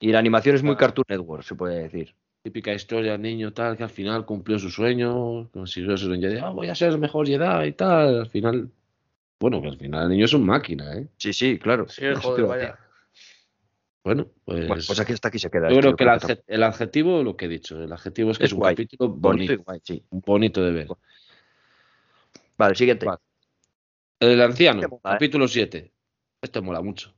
Y 0.00 0.12
la 0.12 0.18
animación 0.18 0.54
es 0.54 0.62
muy 0.62 0.76
Cartoon 0.76 1.04
Network, 1.08 1.42
se 1.42 1.54
puede 1.54 1.82
decir. 1.82 2.14
Típica 2.42 2.72
historia, 2.72 3.18
niño 3.18 3.52
tal, 3.52 3.76
que 3.76 3.82
al 3.82 3.90
final 3.90 4.24
cumplió 4.24 4.58
su 4.58 4.70
sueño, 4.70 5.50
consiguió 5.50 5.96
ser 5.96 6.10
un 6.10 6.20
Jedi, 6.20 6.38
ah, 6.38 6.50
voy 6.50 6.68
a 6.68 6.74
ser 6.74 6.96
mejor 6.98 7.26
Jedi 7.26 7.68
y 7.68 7.72
tal. 7.72 8.20
Al 8.20 8.28
final, 8.28 8.70
bueno, 9.40 9.60
que 9.60 9.68
al 9.68 9.76
final 9.76 10.04
el 10.04 10.08
niño 10.10 10.24
es 10.24 10.32
un 10.32 10.46
máquina, 10.46 10.94
¿eh? 10.94 11.08
Sí, 11.16 11.32
sí, 11.32 11.58
claro. 11.58 11.88
Sí, 11.88 12.04
joder, 12.14 12.46
vaya. 12.46 12.78
Bueno, 14.04 14.28
pues. 14.44 14.66
Bueno, 14.68 14.82
pues 14.86 15.00
aquí 15.00 15.12
hasta 15.12 15.28
aquí 15.28 15.38
se 15.38 15.50
queda. 15.50 15.68
Yo 15.68 15.80
creo 15.80 15.96
que 15.96 16.04
el, 16.46 16.62
adjetivo, 16.62 17.22
lo 17.22 17.36
que 17.36 17.46
he 17.46 17.48
dicho, 17.48 17.82
el 17.82 17.92
adjetivo 17.92 18.30
es 18.30 18.38
que 18.38 18.44
es, 18.44 18.52
un 18.52 18.60
capítulo 18.60 19.10
bonito. 19.10 19.52
bonito 19.52 19.64
guay, 19.64 19.80
sí. 19.82 20.02
Bonito 20.10 20.64
de 20.64 20.70
ver. 20.70 20.88
Vale, 22.56 22.74
siguiente. 22.76 23.06
El 24.20 24.40
anciano, 24.40 25.00
capítulo 25.02 25.46
7. 25.46 25.92
Esto 26.42 26.62
mola 26.62 26.82
mucho. 26.82 27.14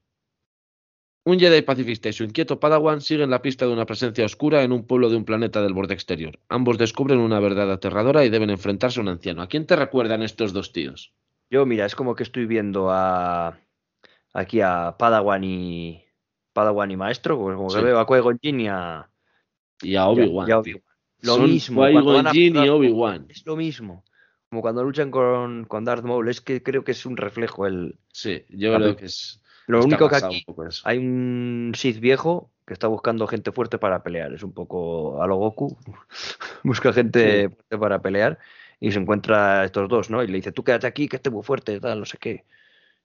Un 1.25 1.39
Jedi 1.39 1.61
pacifista 1.63 2.09
y 2.09 2.13
su 2.15 2.25
inquieto 2.25 2.59
Padawan 2.59 3.03
siguen 3.03 3.29
la 3.29 3.43
pista 3.43 3.67
de 3.67 3.73
una 3.73 3.85
presencia 3.85 4.25
oscura 4.25 4.63
en 4.63 4.73
un 4.73 4.87
pueblo 4.87 5.11
de 5.11 5.17
un 5.17 5.27
planeta 5.27 5.61
del 5.61 5.75
borde 5.75 5.93
exterior. 5.93 6.39
Ambos 6.49 6.79
descubren 6.79 7.19
una 7.19 7.41
verdad 7.41 7.71
aterradora 7.71 8.25
y 8.25 8.31
deben 8.31 8.49
enfrentarse 8.49 9.01
a 9.01 9.03
un 9.03 9.09
anciano. 9.09 9.43
¿A 9.43 9.47
quién 9.47 9.67
te 9.67 9.77
recuerdan 9.77 10.23
estos 10.23 10.55
dos 10.55 10.73
tíos? 10.73 11.13
Yo, 11.51 11.67
mira, 11.67 11.85
es 11.85 11.95
como 11.95 12.15
que 12.15 12.23
estoy 12.23 12.47
viendo 12.47 12.91
a 12.91 13.59
aquí 14.33 14.63
a 14.63 14.97
Padawan 14.99 15.45
y 15.45 16.05
Padawan 16.55 16.91
y 16.91 16.97
maestro, 16.97 17.37
como 17.37 17.69
que 17.69 17.83
veo 17.83 17.99
a 17.99 18.07
Qui-Gon 18.07 18.39
y 18.43 18.69
a 18.69 19.11
y 19.83 19.97
a 19.97 20.09
Obi-Wan. 20.09 20.49
lo 21.21 21.39
mismo. 21.39 21.83
Qui-Gon 21.85 22.27
y 22.35 22.69
Obi-Wan. 22.69 23.27
Es 23.29 23.45
lo 23.45 23.57
mismo. 23.57 24.05
Como 24.51 24.63
cuando 24.63 24.83
luchan 24.83 25.13
con, 25.13 25.65
con 25.65 25.85
Darth 25.85 26.05
Maul, 26.05 26.29
es 26.29 26.41
que 26.41 26.63
creo 26.63 26.83
que 26.83 26.91
es 26.91 27.07
un 27.07 27.17
reflejo 27.17 27.67
el. 27.67 27.97
Sí, 28.13 28.45
yo 28.49 28.75
creo 28.75 28.97
que 28.97 29.07
es. 29.07 29.41
Lo 29.69 29.85
único 29.85 30.09
que 30.09 30.17
aquí 30.17 30.45
hay 30.85 30.99
un 30.99 31.73
Sith 31.77 32.01
viejo 32.01 32.51
que 32.67 32.73
está 32.73 32.89
buscando 32.89 33.29
gente 33.29 33.53
fuerte 33.53 33.79
para 33.79 34.03
pelear. 34.03 34.33
Es 34.33 34.43
un 34.43 34.53
poco 34.53 35.23
a 35.23 35.27
lo 35.29 35.37
Goku. 35.37 35.79
Busca 36.65 36.93
gente 36.93 37.49
fuerte 37.49 37.79
para 37.79 38.03
pelear 38.03 38.39
y 38.81 38.91
se 38.91 38.99
encuentra 38.99 39.65
estos 39.65 39.89
dos, 39.89 40.11
¿no? 40.11 40.23
Y 40.23 40.27
le 40.27 40.37
dice, 40.39 40.51
tú 40.51 40.65
quédate 40.65 40.89
aquí, 40.89 41.07
que 41.07 41.17
esté 41.17 41.31
muy 41.31 41.45
fuerte, 41.45 41.79
tal, 41.79 42.01
no 42.01 42.05
sé 42.05 42.19
qué. 42.19 42.45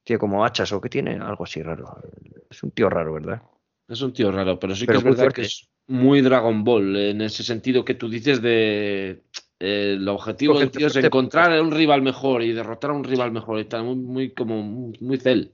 Tiene 0.04 0.20
como 0.20 0.44
hachas 0.44 0.72
o 0.72 0.82
que 0.82 0.90
tiene, 0.90 1.16
algo 1.16 1.44
así 1.44 1.62
raro. 1.62 2.02
Es 2.50 2.64
un 2.64 2.72
tío 2.72 2.90
raro, 2.90 3.14
¿verdad? 3.14 3.44
Es 3.88 4.02
un 4.02 4.14
tío 4.14 4.32
raro, 4.32 4.58
pero 4.58 4.74
sí 4.74 4.88
que 4.88 4.94
es 4.94 5.04
verdad 5.04 5.32
que 5.32 5.44
es 5.44 5.70
muy 5.88 6.22
Dragon 6.22 6.64
Ball, 6.64 6.96
en 6.96 7.22
ese 7.22 7.44
sentido 7.44 7.86
que 7.86 7.94
tú 7.94 8.10
dices 8.10 8.42
de 8.42 9.22
el 9.66 10.08
objetivo 10.08 10.60
del 10.60 10.72
tío 10.72 10.88
es 10.88 10.96
encontrar 10.96 11.60
un 11.62 11.72
rival 11.72 12.02
mejor 12.02 12.44
y 12.44 12.54
derrotar 12.54 12.92
a 12.92 12.94
un 12.94 13.04
rival 13.04 13.32
mejor 13.32 13.60
y 13.60 13.66
tal, 13.66 13.84
muy, 13.84 13.96
muy 13.96 14.30
como 14.32 14.62
muy, 14.62 15.18
cel. 15.18 15.52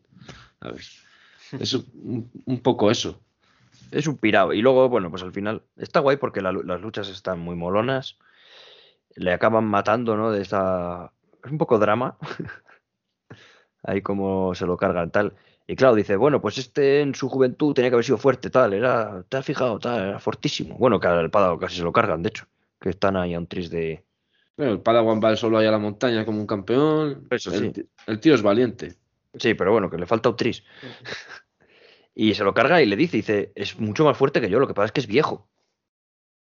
Es 1.60 1.74
un, 1.74 2.62
poco 2.64 2.92
eso. 2.92 3.20
Es 3.92 4.08
un 4.08 4.16
pirado. 4.16 4.54
Y 4.54 4.62
luego, 4.62 4.88
bueno, 4.88 5.10
pues 5.10 5.22
al 5.22 5.34
final 5.34 5.64
está 5.76 6.00
guay 6.00 6.16
porque 6.16 6.40
las 6.40 6.54
luchas 6.54 7.10
están 7.10 7.40
muy 7.40 7.58
molonas. 7.58 8.18
Le 9.16 9.34
acaban 9.34 9.66
matando, 9.66 10.16
¿no? 10.16 10.32
De 10.32 10.42
esta. 10.42 11.12
Es 11.44 11.52
un 11.52 11.58
poco 11.58 11.78
drama. 11.78 12.18
Ahí 13.84 14.02
como 14.02 14.56
se 14.56 14.66
lo 14.66 14.78
cargan, 14.78 15.12
tal. 15.12 15.34
Y 15.68 15.76
claro, 15.76 15.96
dice, 15.96 16.16
bueno, 16.16 16.42
pues 16.42 16.58
este 16.58 17.02
en 17.02 17.16
su 17.16 17.30
juventud 17.30 17.74
tenía 17.74 17.90
que 17.90 17.96
haber 17.96 18.06
sido 18.06 18.18
fuerte, 18.18 18.50
tal, 18.50 18.74
era, 18.74 19.24
te 19.30 19.38
has 19.38 19.46
fijado, 19.46 19.80
tal, 19.80 20.10
era 20.10 20.20
fortísimo. 20.20 20.78
Bueno, 20.78 21.00
que 21.00 21.08
al 21.08 21.30
Padawan 21.30 21.60
casi 21.60 21.78
se 21.78 21.84
lo 21.84 21.94
cargan, 21.94 22.22
de 22.24 22.30
hecho, 22.30 22.46
que 22.82 22.90
están 22.90 23.16
ahí 23.16 23.34
a 23.36 23.40
un 23.40 23.48
tris 23.48 23.70
de... 23.70 24.04
Bueno, 24.58 24.74
el 24.74 24.82
Padawan 24.82 25.22
va 25.24 25.36
solo 25.36 25.60
ahí 25.60 25.68
a 25.68 25.72
la 25.72 25.78
montaña 25.78 26.26
como 26.26 26.42
un 26.42 26.48
campeón. 26.48 27.28
Eso 27.30 27.54
el, 27.54 27.74
sí. 27.74 27.90
el 28.08 28.20
tío 28.20 28.34
es 28.34 28.42
valiente. 28.42 28.96
Sí, 29.38 29.54
pero 29.54 29.72
bueno, 29.72 29.90
que 29.90 29.98
le 29.98 30.06
falta 30.06 30.30
un 30.30 30.36
tris. 30.36 30.64
y 32.16 32.34
se 32.34 32.44
lo 32.44 32.54
carga 32.54 32.82
y 32.82 32.88
le 32.88 32.96
dice, 32.96 33.18
dice, 33.18 33.52
es 33.56 33.80
mucho 33.80 34.04
más 34.04 34.18
fuerte 34.18 34.42
que 34.42 34.50
yo, 34.50 34.60
lo 34.60 34.68
que 34.68 34.74
pasa 34.74 34.88
es 34.88 34.92
que 34.92 35.00
es 35.00 35.08
viejo. 35.08 35.48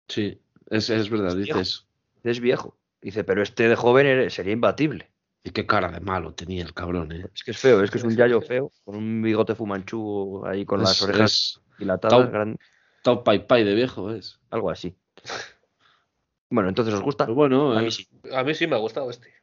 Sí, 0.07 0.41
es, 0.69 0.89
es 0.89 1.09
verdad, 1.09 1.35
dices. 1.35 1.85
Es 2.23 2.39
viejo. 2.39 2.77
Dice, 3.01 3.23
pero 3.23 3.43
este 3.43 3.69
de 3.69 3.75
joven 3.75 4.29
sería 4.31 4.53
imbatible. 4.53 5.11
Y 5.43 5.51
qué 5.51 5.65
cara 5.65 5.89
de 5.89 5.99
malo 5.99 6.33
tenía 6.33 6.63
el 6.63 6.73
cabrón, 6.73 7.11
¿eh? 7.11 7.25
Es 7.33 7.43
que 7.43 7.51
es 7.51 7.57
feo, 7.57 7.81
es 7.81 7.91
que 7.91 7.97
es 7.97 8.03
un 8.03 8.15
yayo 8.15 8.41
feo, 8.41 8.71
con 8.83 8.95
un 8.95 9.21
bigote 9.21 9.55
fumanchú 9.55 10.43
ahí 10.45 10.65
con 10.65 10.81
las 10.81 11.01
orejas 11.01 11.61
dilatadas. 11.77 12.57
Tau, 13.01 13.23
pai 13.23 13.47
pai 13.47 13.63
de 13.63 13.75
viejo 13.75 14.11
es. 14.11 14.39
Algo 14.49 14.69
así. 14.69 14.97
Bueno, 16.49 16.69
entonces 16.69 16.93
os 16.93 17.01
gusta. 17.01 17.25
Pues 17.25 17.35
bueno, 17.35 17.77
a 17.77 17.81
mí, 17.81 17.91
sí. 17.91 18.07
a 18.33 18.43
mí 18.43 18.53
sí 18.53 18.67
me 18.67 18.75
ha 18.75 18.79
gustado 18.79 19.09
este. 19.09 19.33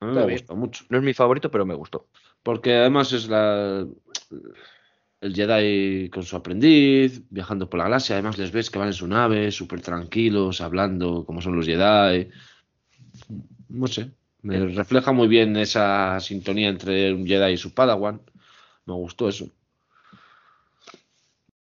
A 0.00 0.06
mí 0.06 0.12
me 0.14 0.32
gusta 0.32 0.54
mucho. 0.54 0.84
No 0.88 0.98
es 0.98 1.04
mi 1.04 1.14
favorito, 1.14 1.50
pero 1.50 1.66
me 1.66 1.74
gustó. 1.74 2.08
Porque 2.42 2.74
además 2.74 3.12
es 3.12 3.28
la 3.28 3.86
el 5.20 5.34
Jedi 5.34 6.10
con 6.10 6.22
su 6.22 6.36
aprendiz, 6.36 7.22
viajando 7.30 7.68
por 7.68 7.78
la 7.78 7.84
galaxia. 7.84 8.16
Además 8.16 8.38
les 8.38 8.52
ves 8.52 8.70
que 8.70 8.78
van 8.78 8.88
en 8.88 8.94
su 8.94 9.06
nave, 9.08 9.50
súper 9.50 9.80
tranquilos, 9.80 10.60
hablando 10.60 11.24
como 11.24 11.40
son 11.40 11.56
los 11.56 11.66
Jedi. 11.66 12.28
No 13.68 13.86
sé, 13.86 14.12
me 14.42 14.66
refleja 14.66 15.12
muy 15.12 15.28
bien 15.28 15.56
esa 15.56 16.20
sintonía 16.20 16.68
entre 16.68 17.12
un 17.12 17.26
Jedi 17.26 17.52
y 17.52 17.56
su 17.56 17.74
Padawan. 17.74 18.22
Me 18.86 18.94
gustó 18.94 19.28
eso. 19.28 19.50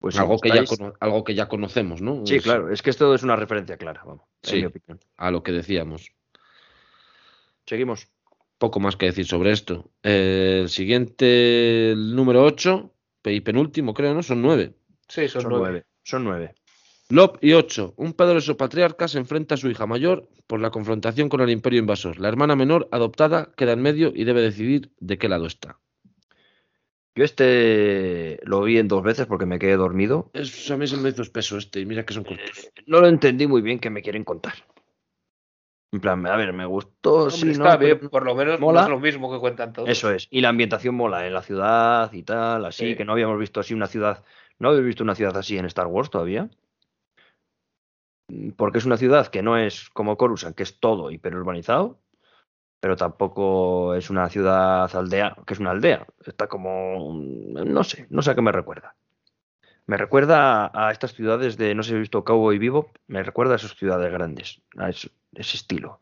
Pues 0.06 0.20
algo, 0.20 0.38
que 0.38 0.50
ya 0.50 0.64
algo 1.00 1.24
que 1.24 1.34
ya 1.34 1.48
conocemos, 1.48 2.00
¿no? 2.00 2.24
Sí, 2.24 2.38
claro, 2.38 2.70
es 2.70 2.80
que 2.80 2.90
esto 2.90 3.12
es 3.12 3.24
una 3.24 3.34
referencia 3.34 3.76
clara, 3.76 4.02
vamos. 4.04 4.24
Sí, 4.42 4.64
a 5.16 5.30
lo 5.32 5.42
que 5.42 5.50
decíamos. 5.50 6.12
Seguimos. 7.66 8.08
Poco 8.58 8.78
más 8.78 8.96
que 8.96 9.06
decir 9.06 9.26
sobre 9.26 9.50
esto. 9.50 9.90
el 10.02 10.68
siguiente, 10.68 11.90
el 11.90 12.14
número 12.14 12.44
8, 12.44 12.92
y 13.24 13.40
penúltimo, 13.40 13.94
creo, 13.94 14.14
¿no? 14.14 14.22
Son 14.22 14.40
9. 14.40 14.74
Sí, 15.08 15.28
son, 15.28 15.46
9. 15.48 15.84
Son 16.04 16.22
9. 16.22 16.54
Lop 17.08 17.38
y 17.40 17.52
8. 17.52 17.94
Un 17.96 18.12
poderoso 18.12 18.56
patriarca 18.56 19.08
se 19.08 19.18
enfrenta 19.18 19.56
a 19.56 19.58
su 19.58 19.68
hija 19.68 19.86
mayor 19.86 20.28
por 20.46 20.60
la 20.60 20.70
confrontación 20.70 21.28
con 21.28 21.40
el 21.40 21.50
imperio 21.50 21.80
invasor. 21.80 22.20
La 22.20 22.28
hermana 22.28 22.54
menor, 22.54 22.88
adoptada, 22.92 23.50
queda 23.56 23.72
en 23.72 23.82
medio 23.82 24.12
y 24.14 24.22
debe 24.22 24.40
decidir 24.40 24.92
de 25.00 25.18
qué 25.18 25.28
lado 25.28 25.46
está. 25.46 25.80
Yo 27.16 27.24
este 27.24 28.38
lo 28.44 28.60
vi 28.62 28.76
en 28.76 28.88
dos 28.88 29.02
veces 29.02 29.26
porque 29.26 29.47
me 29.47 29.59
quedé 29.59 29.76
dormido. 29.76 30.30
Es, 30.34 30.70
a 30.70 30.76
mí 30.76 30.86
se 30.86 30.98
me 30.98 31.09
hizo 31.09 31.22
espeso 31.22 31.56
este 31.56 31.80
y 31.80 31.86
mira 31.86 32.05
que 32.05 32.12
son 32.12 32.24
cortos. 32.24 32.70
Eh, 32.76 32.82
no 32.86 33.01
lo 33.01 33.09
entendí 33.09 33.47
muy 33.47 33.62
bien 33.62 33.78
que 33.78 33.88
me 33.88 34.02
quieren 34.02 34.22
contar. 34.22 34.52
En 35.93 36.01
plan, 36.01 36.26
a 36.26 36.36
ver, 36.36 36.52
me 36.52 36.66
gustó. 36.66 37.30
sí, 37.30 37.51
está 37.51 37.78
bien, 37.78 38.10
por 38.10 38.22
lo 38.22 38.34
menos 38.34 38.60
mola. 38.60 38.82
es 38.82 38.88
lo 38.90 39.01
mismo 39.01 39.32
que 39.32 39.40
cuentan 39.40 39.72
todos. 39.72 39.88
Eso 39.88 40.10
es. 40.10 40.28
Y 40.30 40.43
la 40.43 40.51
ambientación 40.51 40.94
mola 40.94 41.26
en 41.26 41.32
la 41.32 41.40
ciudad 41.40 42.12
y 42.12 42.22
tal, 42.22 42.66
así, 42.66 42.94
que 42.97 43.06
no 43.06 43.12
habíamos 43.12 43.38
visto 43.38 43.60
así 43.60 43.72
una 43.72 43.86
ciudad. 43.86 44.22
No 44.59 44.68
habéis 44.68 44.84
visto 44.84 45.02
una 45.02 45.14
ciudad 45.14 45.34
así 45.38 45.56
en 45.56 45.64
Star 45.64 45.86
Wars 45.86 46.10
todavía. 46.10 46.51
Mm, 48.28 48.51
porque 48.51 48.76
es 48.76 48.84
una 48.84 48.98
ciudad 48.98 49.28
que 49.28 49.43
no 49.43 49.56
es 49.56 49.88
como 49.90 50.18
Coruscant, 50.18 50.55
que 50.55 50.64
es 50.64 50.78
todo 50.78 51.10
hiperurbanizado, 51.10 51.98
pero 52.80 52.96
tampoco 52.96 53.94
es 53.94 54.10
una 54.10 54.28
ciudad 54.28 54.94
aldea, 54.94 55.36
que 55.46 55.54
es 55.54 55.60
una 55.60 55.70
aldea. 55.70 56.06
Está 56.24 56.46
como, 56.46 57.14
no 57.14 57.84
sé, 57.84 58.06
no 58.10 58.22
sé 58.22 58.30
a 58.30 58.34
qué 58.34 58.42
me 58.42 58.52
recuerda. 58.52 58.94
Me 59.86 59.96
recuerda 59.96 60.70
a, 60.74 60.90
estas 60.90 61.14
ciudades 61.14 61.56
de, 61.56 61.74
no 61.74 61.82
sé 61.82 61.90
si 61.90 61.96
he 61.96 62.00
visto 62.00 62.24
Cowboy 62.24 62.58
Vivo, 62.58 62.90
me 63.06 63.22
recuerda 63.22 63.54
a 63.54 63.56
esas 63.56 63.76
ciudades 63.76 64.12
grandes, 64.12 64.60
a 64.76 64.88
ese, 64.90 65.10
estilo. 65.32 66.00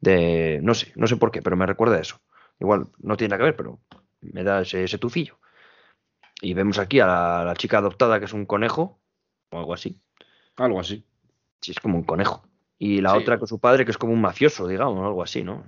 De, 0.00 0.60
no 0.62 0.74
sé, 0.74 0.92
no 0.96 1.06
sé 1.06 1.16
por 1.16 1.30
qué, 1.30 1.40
pero 1.40 1.56
me 1.56 1.66
recuerda 1.66 1.96
a 1.96 2.00
eso. 2.00 2.20
Igual 2.60 2.88
no 2.98 3.16
tiene 3.16 3.30
nada 3.30 3.38
que 3.38 3.44
ver, 3.44 3.56
pero 3.56 3.80
me 4.20 4.44
da 4.44 4.60
ese, 4.60 4.84
ese 4.84 4.98
tufillo. 4.98 5.38
Y 6.42 6.54
vemos 6.54 6.78
aquí 6.78 7.00
a 7.00 7.06
la, 7.06 7.54
chica 7.56 7.78
adoptada 7.78 8.18
que 8.18 8.26
es 8.26 8.32
un 8.32 8.46
conejo, 8.46 9.00
o 9.50 9.58
algo 9.58 9.72
así. 9.72 10.00
Algo 10.56 10.80
así. 10.80 11.06
Sí, 11.60 11.70
es 11.70 11.80
como 11.80 11.96
un 11.96 12.04
conejo. 12.04 12.44
Y 12.78 13.00
la 13.00 13.14
otra 13.16 13.38
con 13.38 13.48
su 13.48 13.60
padre, 13.60 13.84
que 13.84 13.92
es 13.92 13.98
como 13.98 14.12
un 14.12 14.20
mafioso, 14.20 14.66
digamos, 14.66 15.04
algo 15.06 15.22
así, 15.22 15.42
¿no? 15.44 15.64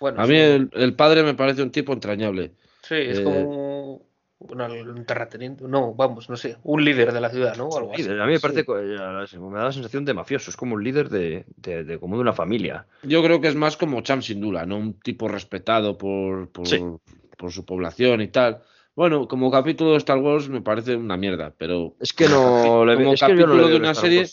Bueno, 0.00 0.20
a 0.20 0.26
mí 0.26 0.36
el, 0.36 0.94
padre 0.96 1.22
me 1.22 1.34
parece 1.34 1.62
un 1.62 1.70
tipo 1.70 1.92
entrañable. 1.92 2.52
Sí, 2.82 2.96
es 2.96 3.18
eh, 3.18 3.24
como 3.24 4.02
un 4.38 5.04
terrateniente, 5.06 5.64
no, 5.66 5.94
vamos, 5.94 6.28
no 6.28 6.36
sé, 6.36 6.58
un 6.64 6.84
líder 6.84 7.12
de 7.12 7.20
la 7.20 7.30
ciudad, 7.30 7.56
¿no? 7.56 7.68
Algo 7.76 7.92
así. 7.94 8.02
A 8.02 8.26
mí 8.26 8.32
me 8.32 8.40
parece, 8.40 8.64
me 8.68 9.58
da 9.58 9.64
la 9.64 9.72
sensación 9.72 10.04
de 10.04 10.14
mafioso, 10.14 10.50
es 10.50 10.56
como 10.56 10.74
un 10.74 10.84
líder 10.84 11.08
de, 11.08 11.46
de, 11.56 11.98
como 11.98 12.16
de 12.16 12.22
una 12.22 12.32
familia. 12.32 12.86
Yo 13.02 13.22
creo 13.22 13.40
que 13.40 13.48
es 13.48 13.54
más 13.54 13.76
como 13.76 14.00
Cham 14.02 14.22
sin 14.22 14.40
duda, 14.40 14.66
¿no? 14.66 14.76
Un 14.76 15.00
tipo 15.00 15.28
respetado 15.28 15.96
por, 15.96 16.50
por, 16.50 16.66
por 17.36 17.52
su 17.52 17.64
población 17.64 18.20
y 18.20 18.28
tal. 18.28 18.62
Bueno, 18.94 19.26
como 19.26 19.50
capítulo 19.50 19.92
de 19.92 19.96
Star 19.98 20.18
Wars 20.18 20.48
me 20.48 20.60
parece 20.60 20.94
una 20.94 21.16
mierda, 21.16 21.52
pero. 21.56 21.96
Es 22.00 22.12
que 22.12 22.28
no. 22.28 22.84
Le, 22.86 22.96
como 22.96 23.14
capítulo 23.16 23.68
de 23.68 23.76
una 23.76 23.94
serie. 23.94 24.26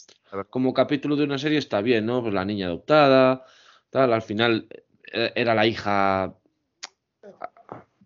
Como 0.50 0.74
capítulo 0.74 1.16
de 1.16 1.24
una 1.24 1.38
serie 1.38 1.58
está 1.58 1.82
bien, 1.82 2.06
¿no? 2.06 2.22
Pues 2.22 2.34
la 2.34 2.46
niña 2.46 2.68
adoptada, 2.68 3.44
tal. 3.90 4.14
Al 4.14 4.22
final 4.22 4.68
eh, 4.70 4.84
era 5.12 5.56
la 5.56 5.66
hija. 5.66 6.34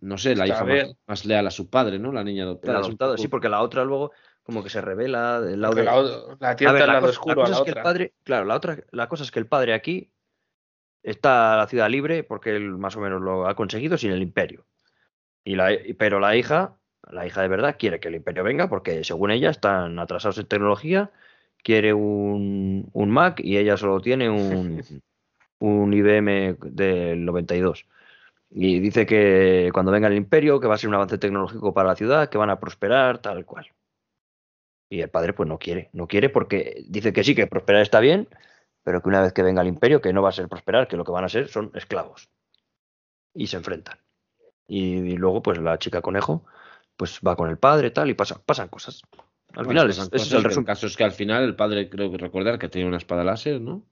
No 0.01 0.17
sé, 0.17 0.35
la 0.35 0.47
hija 0.47 0.65
más, 1.07 1.25
leal 1.25 1.47
a 1.47 1.51
su 1.51 1.69
padre, 1.69 1.97
¿no? 1.97 2.11
La 2.11 2.23
niña 2.23 2.43
adoptada. 2.43 3.17
Sí, 3.17 3.27
porque 3.27 3.49
la 3.49 3.61
otra 3.61 3.83
luego 3.83 4.11
como 4.43 4.63
que 4.63 4.69
se 4.69 4.79
revela 4.79 5.41
del 5.41 5.59
lado 5.61 5.73
de... 5.73 5.83
la, 5.83 6.03
la 6.39 6.55
tierra 6.55 6.73
del 6.73 6.87
lado 6.87 7.07
oscuro 7.07 7.43
a 7.43 7.49
la 7.49 7.59
otra. 7.59 7.81
padre, 7.81 8.13
claro, 8.23 8.45
la 8.45 8.55
otra, 8.55 8.77
la 8.91 9.09
cosa 9.09 9.23
es 9.23 9.31
que 9.31 9.39
el 9.39 9.47
padre 9.47 9.73
aquí 9.73 10.11
está 11.01 11.57
la 11.57 11.67
ciudad 11.67 11.89
libre 11.89 12.23
porque 12.23 12.55
él 12.55 12.69
más 12.77 12.95
o 12.95 12.99
menos 12.99 13.21
lo 13.21 13.47
ha 13.47 13.55
conseguido 13.55 13.97
sin 13.97 14.11
el 14.11 14.21
imperio. 14.21 14.67
Y 15.43 15.55
la, 15.55 15.71
pero 15.97 16.19
la 16.19 16.35
hija, 16.35 16.77
la 17.09 17.25
hija 17.25 17.41
de 17.41 17.47
verdad, 17.47 17.75
quiere 17.79 17.99
que 17.99 18.09
el 18.09 18.15
imperio 18.15 18.43
venga 18.43 18.69
porque 18.69 19.03
según 19.03 19.31
ella 19.31 19.49
están 19.49 19.97
atrasados 19.97 20.37
en 20.37 20.45
tecnología, 20.45 21.11
quiere 21.63 21.95
un, 21.95 22.87
un 22.93 23.09
Mac 23.09 23.39
y 23.43 23.57
ella 23.57 23.77
solo 23.77 23.99
tiene 23.99 24.29
un, 24.29 24.83
un 25.65 25.93
IBM 25.93 26.57
del 26.61 27.25
92. 27.25 27.85
Y 28.51 28.79
dice 28.79 29.05
que 29.05 29.69
cuando 29.73 29.91
venga 29.91 30.07
el 30.07 30.15
imperio, 30.15 30.59
que 30.59 30.67
va 30.67 30.75
a 30.75 30.77
ser 30.77 30.89
un 30.89 30.95
avance 30.95 31.17
tecnológico 31.17 31.73
para 31.73 31.89
la 31.89 31.95
ciudad, 31.95 32.29
que 32.29 32.37
van 32.37 32.49
a 32.49 32.59
prosperar, 32.59 33.19
tal 33.19 33.45
cual. 33.45 33.67
Y 34.89 35.01
el 35.01 35.09
padre 35.09 35.33
pues 35.33 35.49
no 35.49 35.57
quiere, 35.57 35.89
no 35.93 36.07
quiere 36.07 36.29
porque 36.29 36.83
dice 36.87 37.11
que 37.11 37.23
sí, 37.23 37.35
que 37.35 37.47
prosperar 37.47 37.81
está 37.81 37.99
bien, 37.99 38.29
pero 38.83 39.01
que 39.01 39.09
una 39.09 39.21
vez 39.21 39.33
que 39.33 39.41
venga 39.41 39.61
el 39.61 39.67
imperio, 39.67 39.99
que 39.99 40.13
no 40.13 40.21
va 40.21 40.29
a 40.29 40.33
ser 40.33 40.47
prosperar, 40.47 40.87
que 40.87 40.97
lo 40.97 41.03
que 41.03 41.11
van 41.11 41.25
a 41.25 41.29
ser 41.29 41.47
son 41.47 41.71
esclavos. 41.73 42.29
Y 43.33 43.47
se 43.47 43.57
enfrentan. 43.57 43.97
Y, 44.67 45.17
luego, 45.17 45.41
pues 45.41 45.57
la 45.57 45.77
chica 45.79 46.01
conejo, 46.01 46.45
pues 46.95 47.19
va 47.25 47.35
con 47.35 47.49
el 47.49 47.57
padre, 47.57 47.91
tal, 47.91 48.09
y 48.09 48.13
pasan, 48.13 48.41
pasan 48.45 48.69
cosas. 48.69 49.01
Al 49.53 49.65
final, 49.65 49.89
es, 49.89 49.97
es 50.11 50.31
el 50.31 50.43
resumen. 50.43 50.65
caso 50.65 50.87
es 50.87 50.95
que 50.95 51.03
al 51.03 51.11
final 51.11 51.43
el 51.43 51.55
padre, 51.55 51.89
creo 51.89 52.11
que 52.11 52.17
recordar 52.17 52.59
que 52.59 52.69
tenía 52.69 52.87
una 52.87 52.97
espada 52.97 53.23
láser, 53.23 53.59
¿no? 53.59 53.83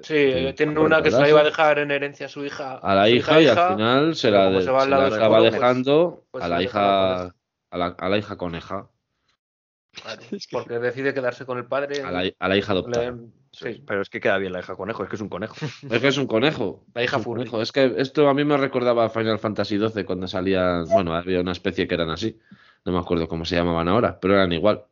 Sí, 0.00 0.54
tiene 0.56 0.78
una 0.78 1.02
que 1.02 1.10
se 1.10 1.20
la 1.20 1.28
iba 1.28 1.40
a 1.40 1.44
dejar 1.44 1.78
en 1.78 1.90
herencia 1.90 2.26
a 2.26 2.28
su 2.28 2.44
hija. 2.44 2.78
A 2.78 2.94
la 2.94 3.08
hija, 3.10 3.40
y 3.42 3.46
al 3.46 3.74
final 3.74 4.16
se 4.16 4.30
la, 4.30 4.60
se 4.60 4.70
va 4.70 5.40
dejando 5.42 6.24
a 6.32 6.48
la 6.48 6.62
hija 6.62 7.34
a 7.72 7.78
la, 7.78 7.86
a 7.98 8.08
la 8.08 8.18
hija 8.18 8.36
coneja. 8.36 8.88
porque 10.50 10.78
decide 10.78 11.12
quedarse 11.12 11.44
con 11.44 11.58
el 11.58 11.66
padre. 11.66 12.02
A 12.02 12.10
la, 12.10 12.30
a 12.38 12.48
la 12.48 12.56
hija 12.56 12.72
adoptada. 12.72 13.14
Sí. 13.50 13.82
Pero 13.86 14.00
es 14.00 14.08
que 14.08 14.20
queda 14.20 14.38
bien 14.38 14.52
la 14.52 14.60
hija 14.60 14.76
conejo, 14.76 15.02
es 15.02 15.10
que 15.10 15.16
es 15.16 15.22
un 15.22 15.28
conejo. 15.28 15.54
Es 15.90 16.00
que 16.00 16.08
es 16.08 16.16
un 16.16 16.26
conejo. 16.26 16.86
La 16.94 17.04
hija 17.04 17.22
conejo. 17.22 17.60
Es 17.60 17.70
que 17.70 17.94
esto 17.98 18.28
a 18.28 18.34
mí 18.34 18.44
me 18.44 18.56
recordaba 18.56 19.04
a 19.04 19.10
Final 19.10 19.38
Fantasy 19.38 19.78
XII 19.78 20.04
cuando 20.04 20.26
salía. 20.26 20.84
Bueno, 20.90 21.14
había 21.14 21.40
una 21.40 21.52
especie 21.52 21.86
que 21.86 21.94
eran 21.94 22.08
así. 22.08 22.38
No 22.84 22.92
me 22.92 22.98
acuerdo 22.98 23.28
cómo 23.28 23.44
se 23.44 23.56
llamaban 23.56 23.88
ahora, 23.88 24.18
pero 24.18 24.34
eran 24.34 24.52
igual. 24.52 24.86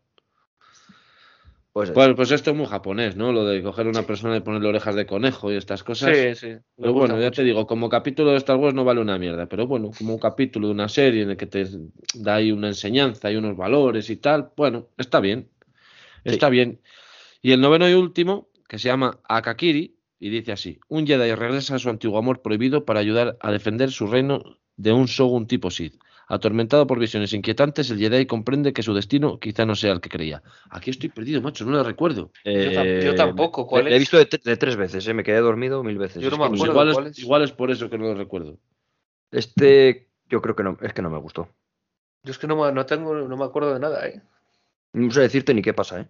Pues, 1.72 1.92
pues, 1.92 2.14
pues, 2.16 2.32
esto 2.32 2.50
es 2.50 2.56
muy 2.56 2.66
japonés, 2.66 3.14
¿no? 3.14 3.32
Lo 3.32 3.44
de 3.44 3.62
coger 3.62 3.86
a 3.86 3.90
una 3.90 4.02
persona 4.02 4.36
y 4.36 4.40
ponerle 4.40 4.68
orejas 4.68 4.96
de 4.96 5.06
conejo 5.06 5.52
y 5.52 5.56
estas 5.56 5.84
cosas. 5.84 6.16
Sí, 6.16 6.34
sí. 6.34 6.56
Pero 6.76 6.92
bueno, 6.92 7.20
ya 7.20 7.30
te 7.30 7.44
digo, 7.44 7.66
como 7.66 7.88
capítulo 7.88 8.32
de 8.32 8.38
Star 8.38 8.56
Wars 8.56 8.74
no 8.74 8.84
vale 8.84 9.00
una 9.00 9.18
mierda, 9.18 9.46
pero 9.46 9.68
bueno, 9.68 9.92
como 9.96 10.14
un 10.14 10.18
capítulo 10.18 10.66
de 10.66 10.74
una 10.74 10.88
serie 10.88 11.22
en 11.22 11.30
el 11.30 11.36
que 11.36 11.46
te 11.46 11.64
da 12.14 12.36
ahí 12.36 12.50
una 12.50 12.66
enseñanza 12.68 13.30
y 13.30 13.36
unos 13.36 13.56
valores 13.56 14.10
y 14.10 14.16
tal, 14.16 14.50
bueno, 14.56 14.88
está 14.98 15.20
bien. 15.20 15.48
Está 16.24 16.48
bien. 16.48 16.80
Y 17.40 17.52
el 17.52 17.60
noveno 17.60 17.88
y 17.88 17.94
último, 17.94 18.48
que 18.68 18.78
se 18.78 18.88
llama 18.88 19.20
Akakiri, 19.28 19.96
y 20.18 20.28
dice 20.28 20.52
así: 20.52 20.80
Un 20.88 21.06
Jedi 21.06 21.34
regresa 21.34 21.76
a 21.76 21.78
su 21.78 21.88
antiguo 21.88 22.18
amor 22.18 22.42
prohibido 22.42 22.84
para 22.84 23.00
ayudar 23.00 23.38
a 23.40 23.52
defender 23.52 23.90
su 23.92 24.06
reino 24.08 24.58
de 24.76 24.92
un 24.92 25.06
Shogun 25.06 25.46
tipo 25.46 25.70
Sith. 25.70 25.94
Atormentado 26.30 26.86
por 26.86 27.00
visiones 27.00 27.32
inquietantes, 27.32 27.90
el 27.90 27.98
Jedi 27.98 28.24
comprende 28.24 28.72
que 28.72 28.84
su 28.84 28.94
destino 28.94 29.40
quizá 29.40 29.66
no 29.66 29.74
sea 29.74 29.90
el 29.90 30.00
que 30.00 30.08
creía. 30.08 30.44
Aquí 30.70 30.90
estoy 30.90 31.08
perdido, 31.08 31.42
macho, 31.42 31.64
no 31.64 31.72
lo 31.72 31.82
recuerdo. 31.82 32.30
yo, 32.44 32.52
eh, 32.52 33.14
tampoco. 33.16 33.66
¿Cuál 33.66 33.88
He 33.88 33.98
visto 33.98 34.16
de, 34.16 34.26
tres 34.26 34.76
veces, 34.76 35.08
eh, 35.08 35.12
me 35.12 35.24
quedé 35.24 35.40
dormido 35.40 35.82
mil 35.82 35.98
veces. 35.98 36.22
Yo 36.22 36.30
no 36.30 36.38
me 36.38 36.44
acuerdo. 36.44 36.66
Igual 36.66 37.06
es, 37.08 37.18
igual 37.18 37.42
es 37.42 37.50
por 37.50 37.72
eso 37.72 37.90
que 37.90 37.98
no 37.98 38.04
lo 38.04 38.14
recuerdo. 38.14 38.58
Este, 39.32 40.06
yo 40.28 40.40
creo 40.40 40.54
que 40.54 40.62
no, 40.62 40.78
es 40.80 40.92
que 40.92 41.02
no 41.02 41.10
me 41.10 41.18
gustó. 41.18 41.48
Yo 42.22 42.30
es 42.30 42.38
que 42.38 42.46
no, 42.46 42.70
no 42.70 42.86
tengo, 42.86 43.12
no 43.12 43.36
me 43.36 43.44
acuerdo 43.44 43.74
de 43.74 43.80
nada, 43.80 44.06
¿eh? 44.06 44.22
No 44.92 45.10
sé 45.10 45.22
decirte 45.22 45.52
ni 45.52 45.62
qué 45.62 45.74
pasa, 45.74 46.02
¿eh? 46.02 46.06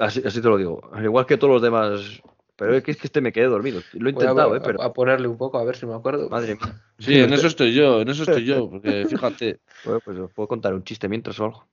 Así, 0.00 0.20
así 0.26 0.42
te 0.42 0.48
lo 0.48 0.56
digo. 0.56 0.90
Al 0.92 1.04
igual 1.04 1.26
que 1.26 1.36
todos 1.36 1.52
los 1.52 1.62
demás 1.62 2.20
pero 2.56 2.76
es 2.76 2.82
que, 2.82 2.92
es 2.92 2.96
que 2.96 3.06
este 3.06 3.20
me 3.20 3.32
quedé 3.32 3.46
dormido. 3.46 3.80
Lo 3.92 4.08
he 4.08 4.12
intentado, 4.12 4.52
a, 4.52 4.56
¿eh? 4.56 4.60
Pero... 4.62 4.82
a 4.82 4.92
ponerle 4.92 5.28
un 5.28 5.36
poco, 5.36 5.58
a 5.58 5.64
ver 5.64 5.76
si 5.76 5.86
me 5.86 5.94
acuerdo. 5.94 6.28
Madre 6.28 6.54
mía. 6.54 6.80
Sí, 6.98 7.18
en 7.18 7.32
eso 7.32 7.48
estoy 7.48 7.74
yo, 7.74 8.02
en 8.02 8.08
eso 8.08 8.22
estoy 8.22 8.44
yo, 8.44 8.70
porque 8.70 9.06
fíjate. 9.10 9.60
Bueno, 9.84 10.00
pues 10.04 10.18
os 10.18 10.32
puedo 10.32 10.46
contar 10.46 10.74
un 10.74 10.84
chiste 10.84 11.08
mientras 11.08 11.40
o 11.40 11.46
algo. 11.46 11.66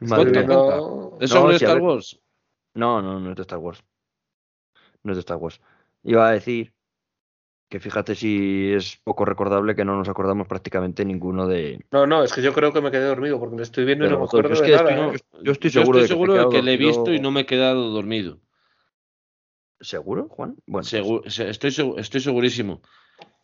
Madre 0.00 0.46
no... 0.46 1.18
¿Es 1.20 1.30
sobre 1.30 1.56
Star 1.56 1.80
Wars? 1.80 2.20
No, 2.74 3.02
no, 3.02 3.18
no 3.18 3.30
es 3.30 3.36
de 3.36 3.42
Star 3.42 3.58
Wars. 3.58 3.82
No 5.02 5.12
es 5.12 5.16
de 5.16 5.20
Star 5.20 5.38
Wars. 5.38 5.60
Iba 6.04 6.28
a 6.28 6.32
decir 6.32 6.72
que 7.68 7.80
fíjate 7.80 8.14
si 8.14 8.72
es 8.72 9.00
poco 9.02 9.24
recordable 9.24 9.74
que 9.74 9.84
no 9.84 9.96
nos 9.96 10.08
acordamos 10.08 10.46
prácticamente 10.46 11.04
ninguno 11.04 11.48
de. 11.48 11.84
No, 11.90 12.06
no, 12.06 12.22
es 12.22 12.32
que 12.32 12.42
yo 12.42 12.52
creo 12.52 12.72
que 12.72 12.80
me 12.80 12.90
quedé 12.90 13.06
dormido 13.06 13.40
porque 13.40 13.56
me 13.56 13.62
estoy 13.62 13.84
viendo 13.84 14.06
y 14.06 14.10
no 14.10 14.18
me 14.20 14.24
acuerdo 14.24 14.60
de 14.60 14.70
nada. 14.70 15.14
¿eh? 15.14 15.18
yo, 15.42 15.52
estoy 15.52 15.70
seguro, 15.70 16.00
de, 16.00 16.48
que, 16.48 16.62
le 16.62 16.74
he 16.74 16.76
visto 16.76 17.12
y 17.12 17.18
no 17.18 17.30
me 17.30 17.40
he 17.40 17.46
quedado 17.46 17.90
dormido. 17.90 18.38
¿Seguro, 19.80 20.28
Juan? 20.28 20.56
Bueno, 20.66 20.86
estoy, 20.86 21.94
estoy 21.96 22.20
segurísimo. 22.20 22.80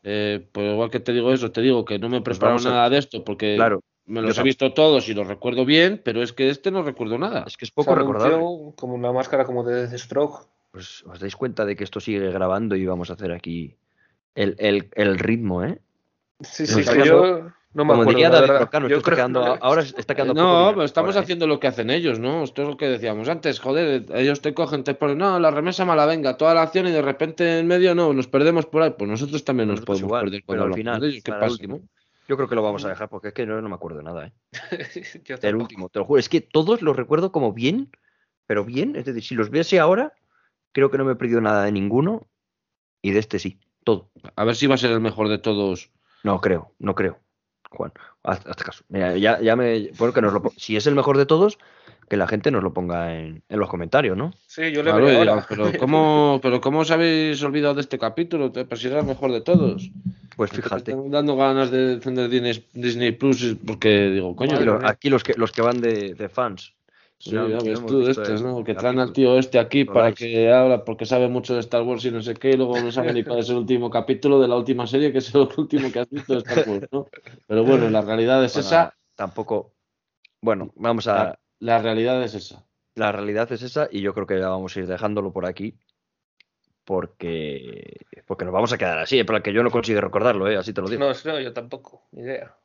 Eh, 0.03 0.49
pues 0.51 0.73
igual 0.73 0.91
que 0.91 1.01
te 1.01 1.13
digo 1.13 1.33
eso, 1.33 1.53
te 1.53 1.61
digo 1.61 1.85
que 1.85 1.99
no 1.99 2.09
me 2.09 2.19
he 2.19 2.21
pues 2.21 2.39
preparado 2.39 2.69
nada 2.69 2.91
de 2.91 2.99
esto 2.99 3.25
porque 3.25 3.55
claro, 3.55 3.83
me 4.07 4.21
los 4.21 4.37
he 4.37 4.43
visto 4.43 4.73
todos 4.73 5.09
y 5.09 5.15
los 5.15 5.29
recuerdo 5.29 5.65
bien, 5.65 6.01
pero 6.05 6.23
es 6.23 6.33
que 6.33 6.51
este 6.51 6.71
no 6.71 6.83
recuerdo 6.83 7.19
nada. 7.19 7.45
Es 7.47 7.57
que 7.57 7.65
es 7.65 7.71
poco 7.71 7.95
recordable. 7.95 8.37
Como 8.77 8.95
una 8.95 9.13
máscara 9.13 9.45
como 9.45 9.63
de 9.63 9.87
Deathstroke. 9.87 10.49
Pues 10.73 11.05
os 11.05 11.21
dais 11.21 11.37
cuenta 11.37 11.65
de 11.65 11.77
que 11.77 11.85
esto 11.85 12.01
sigue 12.01 12.31
grabando 12.31 12.75
y 12.77 12.87
vamos 12.87 13.11
a 13.11 13.13
hacer 13.13 13.31
aquí 13.31 13.77
el, 14.35 14.57
el, 14.59 14.89
el 14.95 15.19
ritmo, 15.19 15.63
¿eh? 15.63 15.81
Sí, 16.41 16.67
sí, 16.67 16.83
sí 16.83 16.99
yo, 17.05 17.53
no 17.75 17.85
me 17.85 17.95
acuerdo, 17.95 19.59
ahora 19.61 19.83
está 19.83 20.15
quedando 20.15 20.35
No, 20.35 20.71
pero 20.71 20.85
estamos 20.85 21.17
haciendo 21.17 21.47
lo 21.47 21.59
que 21.59 21.69
hacen 21.69 21.91
ellos, 21.91 22.19
¿no? 22.19 22.45
Esto 22.45 22.63
es 22.63 22.69
lo 22.69 22.77
que 22.77 22.89
decíamos 22.89 23.29
antes, 23.29 23.61
joder, 23.61 24.05
ellos 24.15 24.43
te 24.43 24.53
cogen, 24.53 24.85
te 24.85 24.95
ponen, 24.95 25.19
no, 25.19 25.39
la 25.41 25.51
remesa 25.51 25.85
mala 25.85 26.05
venga, 26.05 26.37
toda 26.37 26.55
la 26.55 26.63
acción 26.63 26.87
y 26.87 26.91
de 26.91 27.01
repente 27.01 27.61
en 27.61 27.67
medio 27.67 27.95
no, 27.95 28.13
nos 28.13 28.27
perdemos 28.27 28.67
por 28.67 28.83
ahí, 28.83 28.95
pues 28.97 29.11
nosotros 29.11 29.45
también 29.45 29.69
nos 29.69 29.81
podemos 29.81 30.21
perder 30.21 30.43
pero 30.47 30.65
al 30.65 30.75
final, 30.75 31.01
¿qué 31.25 31.33
pasa? 31.33 31.53
Último, 31.53 31.81
yo 32.29 32.37
creo 32.37 32.49
que 32.49 32.55
lo 32.55 32.63
vamos 32.63 32.85
a 32.85 32.89
dejar 32.89 33.09
porque 33.09 33.29
es 33.29 33.35
que 33.35 33.47
no, 33.47 33.61
me 33.63 33.75
acuerdo 33.75 33.99
de 33.99 34.05
nada, 34.05 34.27
¿eh? 34.27 34.33
el 35.43 35.57
último, 35.57 35.89
te 35.89 35.99
lo 35.99 36.05
juro, 36.05 36.19
es 36.19 36.29
que 36.29 36.41
todos 36.43 36.83
los 36.83 36.95
recuerdo 36.95 37.33
como 37.33 37.53
bien, 37.53 37.91
pero 38.47 38.65
bien, 38.65 38.97
es 38.97 39.07
decir, 39.07 39.23
si 39.23 39.35
los 39.35 39.51
viese 39.51 39.81
ahora, 39.81 40.13
creo 40.73 40.91
que 40.91 40.99
no 40.99 41.05
me 41.05 41.13
he 41.13 41.17
perdido 41.17 41.41
nada 41.41 41.65
de 41.65 41.73
ninguno 41.73 42.29
y 43.01 43.13
de 43.13 43.19
este 43.19 43.39
sí, 43.39 43.59
todo. 43.83 44.11
A 44.37 44.45
ver 44.45 44.57
si 44.57 44.67
va 44.67 44.75
a 44.75 44.79
ser 44.79 44.91
el 44.91 45.01
mejor 45.01 45.29
de 45.29 45.39
todos. 45.39 45.91
No 46.23 46.41
creo, 46.41 46.73
no 46.79 46.95
creo. 46.95 47.19
Juan. 47.73 47.93
Hasta 48.23 48.65
caso. 48.65 48.85
ya, 48.91 49.41
ya 49.41 49.57
me. 49.57 49.91
Bueno, 49.99 50.15
que 50.15 50.23
nos 50.23 50.33
lo, 50.33 50.53
si 50.57 50.77
es 50.77 50.87
el 50.87 50.95
mejor 50.95 51.19
de 51.19 51.27
todos, 51.27 51.59
que 52.09 52.17
la 52.17 52.29
gente 52.29 52.51
nos 52.51 52.63
lo 52.63 52.73
ponga 52.73 53.19
en, 53.19 53.43
en 53.49 53.59
los 53.59 53.69
comentarios, 53.69 54.17
¿no? 54.17 54.33
Sí, 54.47 54.71
yo 54.73 54.83
le 54.83 54.93
veo 54.93 55.45
Pero 55.49 55.73
¿cómo, 55.79 56.41
pero 56.43 56.61
¿cómo 56.61 56.81
os 56.81 56.91
habéis 56.91 57.43
olvidado 57.43 57.75
de 57.75 57.81
este 57.81 57.99
capítulo? 57.99 58.53
Pues 58.53 58.81
si 58.81 58.89
era 58.89 59.01
el 59.01 59.07
mejor 59.07 59.33
de 59.33 59.41
todos. 59.41 59.91
Pues 60.37 60.51
fíjate. 60.51 60.93
Están 60.93 61.11
dando 61.11 61.37
ganas 61.37 61.71
de 61.71 61.97
defender 61.97 62.31
Disney, 62.73 63.13
Plus 63.13 63.57
porque 63.67 64.11
digo, 64.11 64.37
coño. 64.37 64.79
Aquí, 64.85 65.11
los 65.11 65.25
que, 65.25 65.35
los 65.35 65.53
que 65.53 65.63
van 65.63 65.81
de, 65.81 66.15
de 66.15 66.29
fans. 66.29 66.75
Sí, 67.23 67.31
ya 67.31 67.45
ves 67.45 67.87
tú 67.87 68.01
de 68.01 68.11
estos, 68.11 68.43
¿no? 68.43 68.65
Que 68.65 68.75
traen 68.75 68.99
al 68.99 69.13
tío 69.13 69.39
este 69.39 69.61
aquí 69.61 69.85
para 69.85 70.13
que 70.13 70.51
habla, 70.51 70.85
porque 70.85 71.07
sabe 71.07 71.29
mucho 71.29 71.55
de 71.55 71.61
Star 71.61 71.83
Wars 71.83 72.05
y 72.05 72.11
no 72.11 72.21
sé 72.21 72.35
qué, 72.35 72.51
y 72.51 72.57
luego 72.57 72.81
no 72.81 72.91
sabe 72.91 73.13
ni 73.13 73.23
cuál 73.23 73.39
es 73.39 73.49
el 73.49 73.59
último 73.59 73.91
capítulo 73.91 74.41
de 74.41 74.49
la 74.49 74.57
última 74.57 74.89
serie, 74.89 75.13
que 75.13 75.19
es 75.19 75.33
el 75.33 75.49
último 75.57 75.93
que 75.93 76.01
has 76.01 76.11
visto 76.11 76.33
de 76.33 76.39
Star 76.41 76.69
Wars, 76.69 76.89
¿no? 76.91 77.07
Pero 77.47 77.63
bueno, 77.63 77.89
la 77.91 78.01
realidad 78.01 78.43
es 78.45 78.57
esa. 78.57 78.97
Tampoco. 79.15 79.73
Bueno, 80.41 80.73
vamos 80.75 81.07
a. 81.07 81.39
La, 81.61 81.79
realidad 81.79 82.21
es 82.25 82.35
esa. 82.35 82.67
La 82.97 83.13
realidad 83.13 83.53
es 83.53 83.63
esa, 83.63 83.89
y 83.89 84.01
yo 84.01 84.15
creo 84.15 84.27
que 84.27 84.41
ya 84.41 84.49
vamos 84.49 84.77
a 84.77 84.81
ir 84.81 84.89
dejándolo 84.89 85.33
por 85.33 85.47
aquí. 85.47 85.79
Porque. 86.83 88.05
Porque 88.27 88.45
nos 88.45 88.53
vamos 88.53 88.73
a 88.73 88.79
quedar 88.79 88.99
así, 88.99 89.23
para 89.23 89.45
que 89.45 89.53
yo 89.53 89.63
no 89.63 89.71
consigo 89.71 90.01
recordarlo, 90.01 90.51
¿eh? 90.51 90.57
Así 90.57 90.73
te 90.73 90.81
lo 90.81 90.89
digo. 90.89 91.05
No, 91.05 91.13
no, 91.25 91.39
yo 91.39 91.53
tampoco, 91.53 92.03
ni 92.11 92.23
idea. 92.23 92.57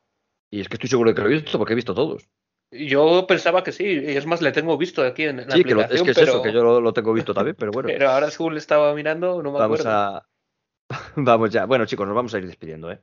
Y 0.50 0.60
es 0.60 0.68
que 0.68 0.74
estoy 0.74 0.90
seguro 0.90 1.10
de 1.10 1.14
que 1.14 1.22
lo 1.22 1.28
he 1.28 1.34
visto, 1.34 1.58
porque 1.58 1.74
he 1.74 1.76
visto 1.76 1.94
todos. 1.94 2.28
Yo 2.70 3.26
pensaba 3.26 3.64
que 3.64 3.72
sí, 3.72 3.84
y 3.84 4.16
es 4.16 4.26
más, 4.26 4.42
le 4.42 4.52
tengo 4.52 4.76
visto 4.76 5.02
aquí 5.02 5.24
en, 5.24 5.38
la 5.38 5.50
sí, 5.50 5.64
que 5.64 5.72
es 5.72 6.02
que 6.02 6.10
es 6.10 6.18
eso, 6.18 6.42
que 6.42 6.52
yo 6.52 6.80
lo, 6.80 6.92
tengo 6.92 7.14
visto 7.14 7.32
también, 7.32 7.56
pero 7.58 7.72
bueno. 7.72 7.88
pero 7.92 8.10
ahora 8.10 8.30
según 8.30 8.54
le 8.54 8.58
estaba 8.58 8.94
mirando, 8.94 9.42
no 9.42 9.52
me 9.52 9.58
vamos 9.58 9.80
acuerdo. 9.80 9.98
A... 9.98 10.28
vamos 11.16 11.50
ya. 11.50 11.64
Bueno, 11.64 11.86
chicos, 11.86 12.06
nos 12.06 12.14
vamos 12.14 12.34
a 12.34 12.38
ir 12.38 12.46
despidiendo, 12.46 12.92
¿eh? 12.92 13.00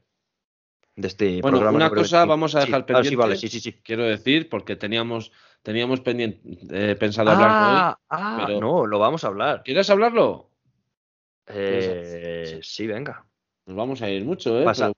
De 0.96 1.08
este 1.08 1.42
bueno, 1.42 1.58
programa. 1.58 1.78
Una 1.78 1.90
cosa 1.90 2.26
vamos 2.26 2.56
a 2.56 2.62
dejar 2.62 2.86
pendiente. 2.86 3.10
sí, 3.10 3.16
vale, 3.16 3.36
sí, 3.36 3.48
sí, 3.48 3.60
sí. 3.60 3.74
Quiero 3.84 4.04
decir, 4.04 4.50
porque 4.50 4.76
teníamos, 4.76 5.32
teníamos 5.62 6.00
pendiente, 6.00 6.42
eh, 6.72 6.96
pensado 6.96 7.32
hablar 7.32 7.50
ah, 7.52 8.00
Ah, 8.10 8.48
no, 8.48 8.86
lo 8.86 9.00
vamos 9.00 9.24
a 9.24 9.28
hablar. 9.28 9.64
¿Quieres 9.64 9.90
hablarlo? 9.90 10.52
Eh, 11.48 12.60
sí, 12.62 12.88
venga. 12.88 13.26
Nos 13.66 13.76
vamos 13.76 14.02
a 14.02 14.10
ir 14.10 14.24
mucho, 14.24 14.60
¿eh? 14.62 14.64
Pasa. 14.64 14.92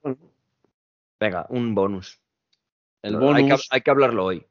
Venga, 1.18 1.46
un 1.48 1.74
bonus. 1.74 2.20
El 3.02 3.16
bonus. 3.16 3.66
hay 3.70 3.80
que 3.80 3.90
hablarlo 3.90 4.26
hoy. 4.26 4.46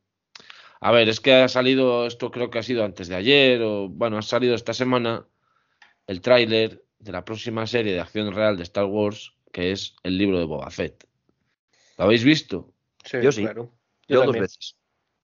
A 0.79 0.91
ver, 0.91 1.09
es 1.09 1.19
que 1.19 1.33
ha 1.33 1.47
salido, 1.47 2.05
esto 2.05 2.31
creo 2.31 2.49
que 2.49 2.59
ha 2.59 2.63
sido 2.63 2.83
antes 2.83 3.07
de 3.07 3.15
ayer, 3.15 3.61
o 3.61 3.89
bueno, 3.89 4.17
ha 4.17 4.21
salido 4.21 4.55
esta 4.55 4.73
semana 4.73 5.25
el 6.05 6.21
tráiler 6.21 6.83
de 6.99 7.11
la 7.11 7.25
próxima 7.25 7.65
serie 7.67 7.93
de 7.93 7.99
acción 7.99 8.33
real 8.33 8.57
de 8.57 8.63
Star 8.63 8.85
Wars, 8.85 9.33
que 9.51 9.71
es 9.71 9.95
el 10.03 10.17
libro 10.17 10.39
de 10.39 10.45
Boba 10.45 10.69
Fett. 10.69 11.05
¿Lo 11.97 12.05
habéis 12.05 12.23
visto? 12.23 12.73
Sí, 13.03 13.17
yo 13.21 13.31
sí. 13.31 13.41
Claro. 13.41 13.71
Yo, 14.07 14.23
dos 14.23 14.33
veces. 14.33 14.77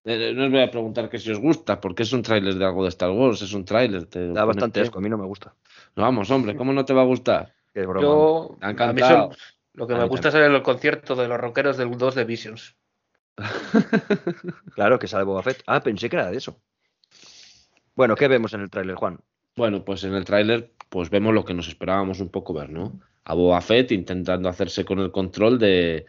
Eh, 0.06 0.30
eh, 0.30 0.34
no 0.34 0.46
os 0.46 0.52
voy 0.52 0.62
a 0.62 0.72
preguntar 0.72 1.10
que 1.10 1.18
si 1.18 1.32
os 1.32 1.40
gusta, 1.40 1.80
porque 1.80 2.04
es 2.04 2.12
un 2.12 2.24
tráiler 2.24 2.56
de 2.56 2.66
algo 2.66 2.84
de 2.84 2.90
Star 2.90 3.12
Wars, 3.12 3.42
es 3.42 3.54
un 3.54 3.64
tráiler. 3.64 4.10
Da 4.10 4.44
bastante 4.44 4.82
asco, 4.82 5.00
a 5.00 5.02
mí 5.02 5.10
no 5.10 5.18
me 5.18 5.26
gusta. 5.26 5.56
No, 5.96 6.04
vamos, 6.04 6.30
hombre, 6.32 6.56
¿cómo 6.56 6.74
no 6.74 6.84
te 6.84 6.94
va 6.94 7.04
a 7.04 7.06
gustar? 7.06 7.54
Qué 7.74 7.86
broma. 7.86 8.02
Yo, 8.02 8.58
a 8.62 9.30
lo 9.74 9.88
que 9.88 9.96
me 9.96 10.06
gusta 10.06 10.28
es 10.30 10.36
el 10.36 10.62
concierto 10.62 11.16
de 11.16 11.28
los 11.28 11.40
rockeros 11.40 11.78
del 11.78 11.98
2 11.98 12.16
de 12.16 12.26
Visions. 12.26 12.76
claro, 14.76 15.00
que 15.00 15.08
sale 15.08 15.24
Boba 15.24 15.44
Fett. 15.44 15.64
Ah, 15.68 15.82
pensé 15.82 16.10
que 16.10 16.16
era 16.16 16.30
de 16.30 16.38
eso. 16.38 16.60
Bueno, 17.96 18.16
¿qué 18.16 18.28
vemos 18.28 18.54
en 18.54 18.62
el 18.62 18.70
tráiler, 18.70 18.96
Juan? 18.96 19.20
Bueno, 19.56 19.84
pues 19.86 20.04
en 20.04 20.14
el 20.14 20.26
tráiler 20.26 20.74
pues 20.90 21.10
vemos 21.10 21.34
lo 21.34 21.44
que 21.44 21.54
nos 21.54 21.68
esperábamos 21.68 22.20
un 22.20 22.30
poco 22.30 22.54
ver, 22.54 22.70
¿no? 22.70 23.00
A 23.26 23.34
Boba 23.34 23.62
Fett 23.62 23.92
intentando 23.92 24.50
hacerse 24.50 24.86
con 24.86 25.00
el 25.00 25.12
control 25.12 25.58
de 25.58 26.06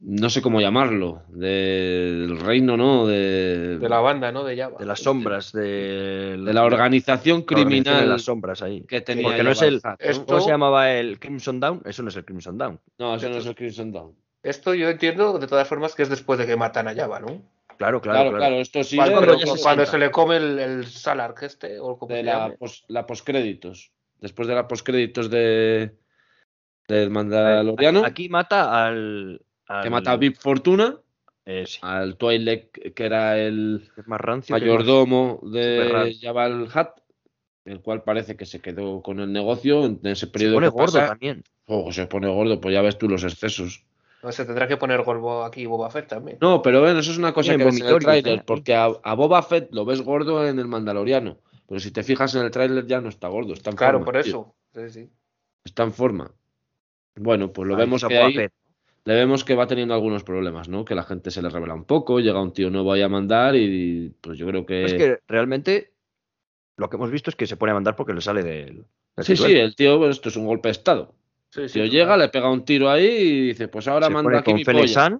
no 0.00 0.28
sé 0.30 0.42
cómo 0.42 0.60
llamarlo, 0.60 1.22
del 1.28 2.38
reino, 2.40 2.76
¿no? 2.76 3.06
De, 3.06 3.78
de 3.78 3.88
la 3.88 4.00
banda, 4.00 4.30
¿no? 4.30 4.44
De 4.44 4.56
Java. 4.56 4.78
De 4.78 4.86
las 4.86 5.00
sombras, 5.00 5.52
de, 5.52 6.36
de 6.36 6.52
la 6.52 6.64
organización 6.64 7.42
criminal. 7.42 8.00
de 8.00 8.06
las 8.06 8.22
sombras 8.22 8.62
ahí. 8.62 8.82
Que 8.82 9.00
tenía 9.00 9.24
Porque 9.24 9.42
no 9.42 9.50
es 9.50 9.62
el. 9.62 9.80
¿Cómo 10.26 10.40
se 10.40 10.50
llamaba 10.50 10.92
el 10.92 11.18
Crimson 11.18 11.60
Dawn? 11.60 11.82
Eso 11.84 12.02
no 12.02 12.10
es 12.10 12.16
el 12.16 12.24
Crimson 12.24 12.58
Dawn. 12.58 12.78
No, 12.98 13.16
eso 13.16 13.28
no 13.28 13.36
es 13.36 13.46
el 13.46 13.54
Crimson 13.54 13.92
Dawn. 13.92 14.14
Esto 14.46 14.74
yo 14.74 14.88
entiendo 14.88 15.38
de 15.38 15.46
todas 15.46 15.66
formas 15.66 15.94
que 15.94 16.02
es 16.02 16.08
después 16.08 16.38
de 16.38 16.46
que 16.46 16.56
matan 16.56 16.86
a 16.86 16.94
Java, 16.94 17.18
¿no? 17.18 17.42
Claro, 17.78 18.00
claro, 18.00 18.30
claro. 18.32 18.56
Esto 18.56 18.84
sí 18.84 18.96
cuando, 18.96 19.86
se, 19.86 19.98
le 19.98 20.10
come 20.10 20.36
el, 20.36 20.58
el 20.58 20.86
Salark 20.86 21.42
este, 21.42 21.78
o 21.78 21.98
como 21.98 22.14
de 22.14 22.22
la, 22.22 22.54
la 22.88 23.06
postcréditos. 23.06 23.92
Después 24.20 24.48
de 24.48 24.54
la 24.54 24.66
postcréditos 24.66 25.28
de 25.30 25.94
del 26.88 27.10
Mandaloriano. 27.10 28.04
Aquí 28.04 28.28
mata 28.28 28.86
al, 28.86 29.42
Que 29.82 29.90
mata 29.90 30.12
a 30.12 30.16
Vip 30.16 30.36
Fortuna. 30.36 30.96
Eh, 31.44 31.64
Al 31.82 32.16
Twilight, 32.16 32.92
que 32.94 33.04
era 33.04 33.38
el 33.38 33.88
más 34.06 34.20
rancio, 34.20 34.52
mayordomo 34.52 35.40
de 35.44 36.16
Jabal 36.20 36.68
Hat, 36.74 36.98
el 37.64 37.80
cual 37.80 38.02
parece 38.02 38.36
que 38.36 38.46
se 38.46 38.60
quedó 38.60 39.00
con 39.00 39.20
el 39.20 39.32
negocio 39.32 39.84
en 39.84 40.00
ese 40.02 40.26
periodo. 40.26 40.54
Se 40.54 40.56
pone 40.56 40.68
gordo 40.68 40.98
también. 40.98 41.44
Oh, 41.66 41.92
se 41.92 42.06
pone 42.06 42.28
gordo, 42.28 42.60
pues 42.60 42.72
ya 42.72 42.82
ves 42.82 42.98
tú 42.98 43.08
los 43.08 43.22
excesos. 43.22 43.84
No 44.26 44.32
se 44.32 44.44
tendrá 44.44 44.66
que 44.66 44.76
poner 44.76 45.02
gordo 45.02 45.44
aquí 45.44 45.66
Boba 45.66 45.88
Fett 45.88 46.08
también. 46.08 46.38
No, 46.40 46.60
pero 46.60 46.82
ven, 46.82 46.96
eso 46.96 47.12
es 47.12 47.16
una 47.16 47.32
cosa 47.32 47.56
que 47.56 47.62
ves 47.62 47.80
en 47.80 47.86
el 47.86 47.98
trailer, 48.00 48.44
porque 48.44 48.74
a, 48.74 48.88
Boba 49.14 49.40
Fett 49.40 49.68
lo 49.70 49.84
ves 49.84 50.02
gordo 50.02 50.44
en 50.44 50.58
el 50.58 50.66
Mandaloriano. 50.66 51.38
Pero 51.68 51.78
si 51.78 51.92
te 51.92 52.02
fijas 52.02 52.34
en 52.34 52.42
el 52.42 52.50
tráiler 52.50 52.84
ya 52.88 53.00
no 53.00 53.08
está 53.08 53.28
gordo, 53.28 53.52
está 53.52 53.70
en 53.70 53.76
claro, 53.76 53.98
forma. 53.98 54.04
por 54.06 54.16
eso. 54.16 54.56
Sí, 54.74 54.90
sí. 54.90 55.10
Está 55.64 55.84
en 55.84 55.92
forma. 55.92 56.32
Bueno, 57.14 57.52
pues 57.52 57.68
lo 57.68 57.76
vemos 57.76 58.04
que 58.04 58.18
ahí, 58.18 58.34
le 58.34 59.14
vemos 59.14 59.44
que 59.44 59.54
va 59.54 59.68
teniendo 59.68 59.94
algunos 59.94 60.24
problemas, 60.24 60.68
¿no? 60.68 60.84
Que 60.84 60.96
la 60.96 61.04
gente 61.04 61.30
se 61.30 61.40
le 61.40 61.48
revela 61.48 61.74
un 61.74 61.84
poco, 61.84 62.18
llega 62.18 62.42
un 62.42 62.52
tío 62.52 62.68
nuevo 62.68 62.92
ahí 62.92 63.02
a 63.02 63.08
mandar 63.08 63.54
y 63.54 64.12
pues 64.20 64.38
yo 64.38 64.48
creo 64.48 64.66
que... 64.66 64.86
Es 64.86 64.94
que 64.94 65.20
realmente 65.28 65.92
lo 66.76 66.90
que 66.90 66.96
hemos 66.96 67.12
visto 67.12 67.30
es 67.30 67.36
que 67.36 67.46
se 67.46 67.56
pone 67.56 67.70
a 67.70 67.74
mandar 67.76 67.94
porque 67.94 68.12
le 68.12 68.20
sale 68.20 68.42
del... 68.42 68.86
sí, 69.18 69.36
sí, 69.36 69.54
el 69.54 69.76
tío, 69.76 70.10
esto 70.10 70.30
es 70.30 70.36
un 70.36 70.46
golpe 70.46 70.66
de 70.66 70.72
estado. 70.72 71.14
Sí, 71.68 71.88
llega, 71.88 72.16
le 72.16 72.28
pega 72.28 72.50
un 72.50 72.64
tiro 72.64 72.90
ahí 72.90 73.06
y 73.06 73.46
dice, 73.48 73.68
pues 73.68 73.88
ahora 73.88 74.10
manda 74.10 74.38
aquí 74.38 74.54
mi 74.54 74.64
polla. 74.64 75.18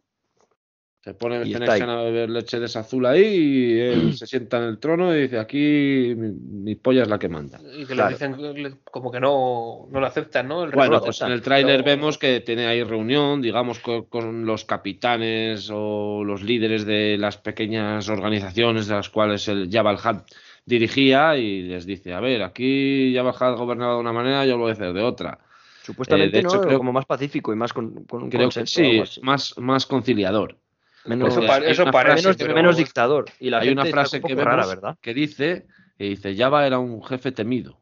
Se 1.07 1.15
pone 1.15 1.45
Fenexan 1.45 1.89
a 1.89 2.03
beber 2.03 2.29
leche 2.29 2.59
de 2.59 2.67
esa 2.67 2.81
azul 2.81 3.07
ahí 3.07 3.23
y 3.23 3.79
él 3.79 4.17
se 4.19 4.27
sienta 4.27 4.57
en 4.57 4.65
el 4.65 4.81
trono 4.81 5.15
y 5.17 5.21
dice, 5.21 5.39
aquí 5.39 6.17
mi, 6.17 6.75
polla 6.75 7.05
es 7.05 7.09
la 7.09 7.17
que 7.17 7.29
manda. 7.29 7.61
Y 7.79 7.87
que 7.87 7.95
le 7.95 8.09
dicen 8.09 8.81
como 8.91 9.13
que 9.13 9.21
no, 9.21 9.87
no 9.89 10.01
lo 10.01 10.05
aceptan, 10.05 10.49
¿no? 10.49 10.69
bueno, 10.69 11.01
pues 11.01 11.21
en 11.21 11.31
el 11.31 11.43
tráiler 11.43 11.85
vemos 11.85 12.19
que 12.19 12.41
tiene 12.41 12.67
ahí 12.67 12.83
reunión, 12.83 13.41
digamos, 13.41 13.79
con, 13.79 14.45
los 14.47 14.65
capitanes 14.65 15.71
o 15.73 16.25
los 16.25 16.43
líderes 16.43 16.85
de 16.85 17.17
las 17.19 17.37
pequeñas 17.37 18.09
organizaciones 18.09 18.89
de 18.89 18.95
las 18.97 19.09
cuales 19.09 19.47
el 19.47 19.71
Jabal 19.71 19.99
Had 20.03 20.23
dirigía 20.65 21.37
y 21.37 21.63
les 21.63 21.87
dice, 21.87 22.15
a 22.15 22.21
ver, 22.21 22.43
aquí 22.43 23.13
Jabal 23.15 23.35
Had 23.39 23.57
gobernaba 23.57 23.95
de 23.95 24.01
una 24.01 24.13
manera, 24.13 24.45
yo 24.45 24.57
lo 24.57 24.65
voy 24.65 24.71
a 24.71 24.73
hacer 24.73 24.93
de 24.93 25.03
otra. 25.03 25.39
Supuestamente, 25.87 26.43
¿no? 26.43 26.61
Creo, 26.61 26.79
como 26.79 26.93
más 26.93 27.07
pacífico 27.07 27.53
y 27.53 27.57
más 27.57 27.73
con, 27.73 28.05
un 28.11 28.29
creo 28.29 28.49
que 28.49 28.67
sí, 28.67 29.01
más, 29.23 29.57
más 29.57 29.87
conciliador. 29.87 30.59
Menos, 31.05 31.37
eso, 31.37 31.47
parece, 31.93 32.53
menos, 32.53 32.77
dictador. 32.77 33.27
Y 33.39 33.51
la 33.51 33.61
hay 33.61 33.69
una 33.69 33.85
frase 33.85 34.21
que 34.21 34.35
rara, 34.35 34.67
¿verdad? 34.67 34.99
que 35.01 35.15
dice, 35.15 35.69
que 35.97 36.07
dice, 36.07 36.37
Java 36.37 36.67
era 36.67 36.81
un 36.81 37.05
jefe 37.05 37.31
temido. 37.31 37.79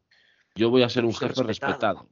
Yo 0.53 0.69
voy 0.69 0.83
a 0.83 0.89
ser 0.89 1.03
un 1.03 1.15
jefe 1.15 1.41
respetado. 1.41 2.07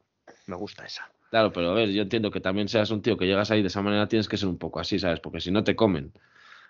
Me 0.47 0.55
gusta 0.55 0.83
esa. 0.83 1.07
Claro, 1.29 1.53
pero 1.53 1.69
a 1.69 1.73
ver, 1.75 1.89
yo 1.89 2.01
entiendo 2.01 2.31
que 2.31 2.39
también 2.39 2.67
seas 2.67 2.89
un 2.89 3.03
tío 3.03 3.15
que 3.15 3.27
llegas 3.27 3.51
ahí 3.51 3.61
de 3.61 3.67
esa 3.67 3.83
manera, 3.83 4.07
tienes 4.07 4.27
que 4.27 4.37
ser 4.37 4.49
un 4.49 4.57
poco 4.57 4.79
así, 4.79 4.97
¿sabes? 4.97 5.19
Porque 5.19 5.41
si 5.41 5.51
no 5.51 5.63
te 5.63 5.75
comen. 5.75 6.11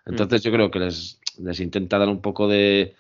Entonces 0.06 0.41
mm. 0.41 0.44
yo 0.44 0.52
creo 0.52 0.70
que 0.70 0.80
les, 0.80 1.22
les 1.40 1.62
intenta 1.62 1.98
dar 1.98 2.10
un 2.10 2.22
poco 2.22 2.50
de, 2.50 2.94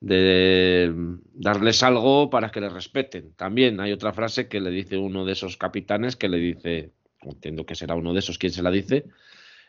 de 0.00 0.94
darles 1.34 1.82
algo 1.82 2.30
para 2.30 2.50
que 2.50 2.60
les 2.60 2.72
respeten. 2.72 3.32
También 3.34 3.80
hay 3.80 3.92
otra 3.92 4.12
frase 4.12 4.48
que 4.48 4.60
le 4.60 4.70
dice 4.70 4.96
uno 4.96 5.24
de 5.24 5.32
esos 5.32 5.56
capitanes 5.56 6.16
que 6.16 6.28
le 6.28 6.38
dice, 6.38 6.92
entiendo 7.22 7.66
que 7.66 7.74
será 7.74 7.94
uno 7.94 8.12
de 8.12 8.20
esos 8.20 8.38
quien 8.38 8.52
se 8.52 8.62
la 8.62 8.70
dice, 8.70 9.06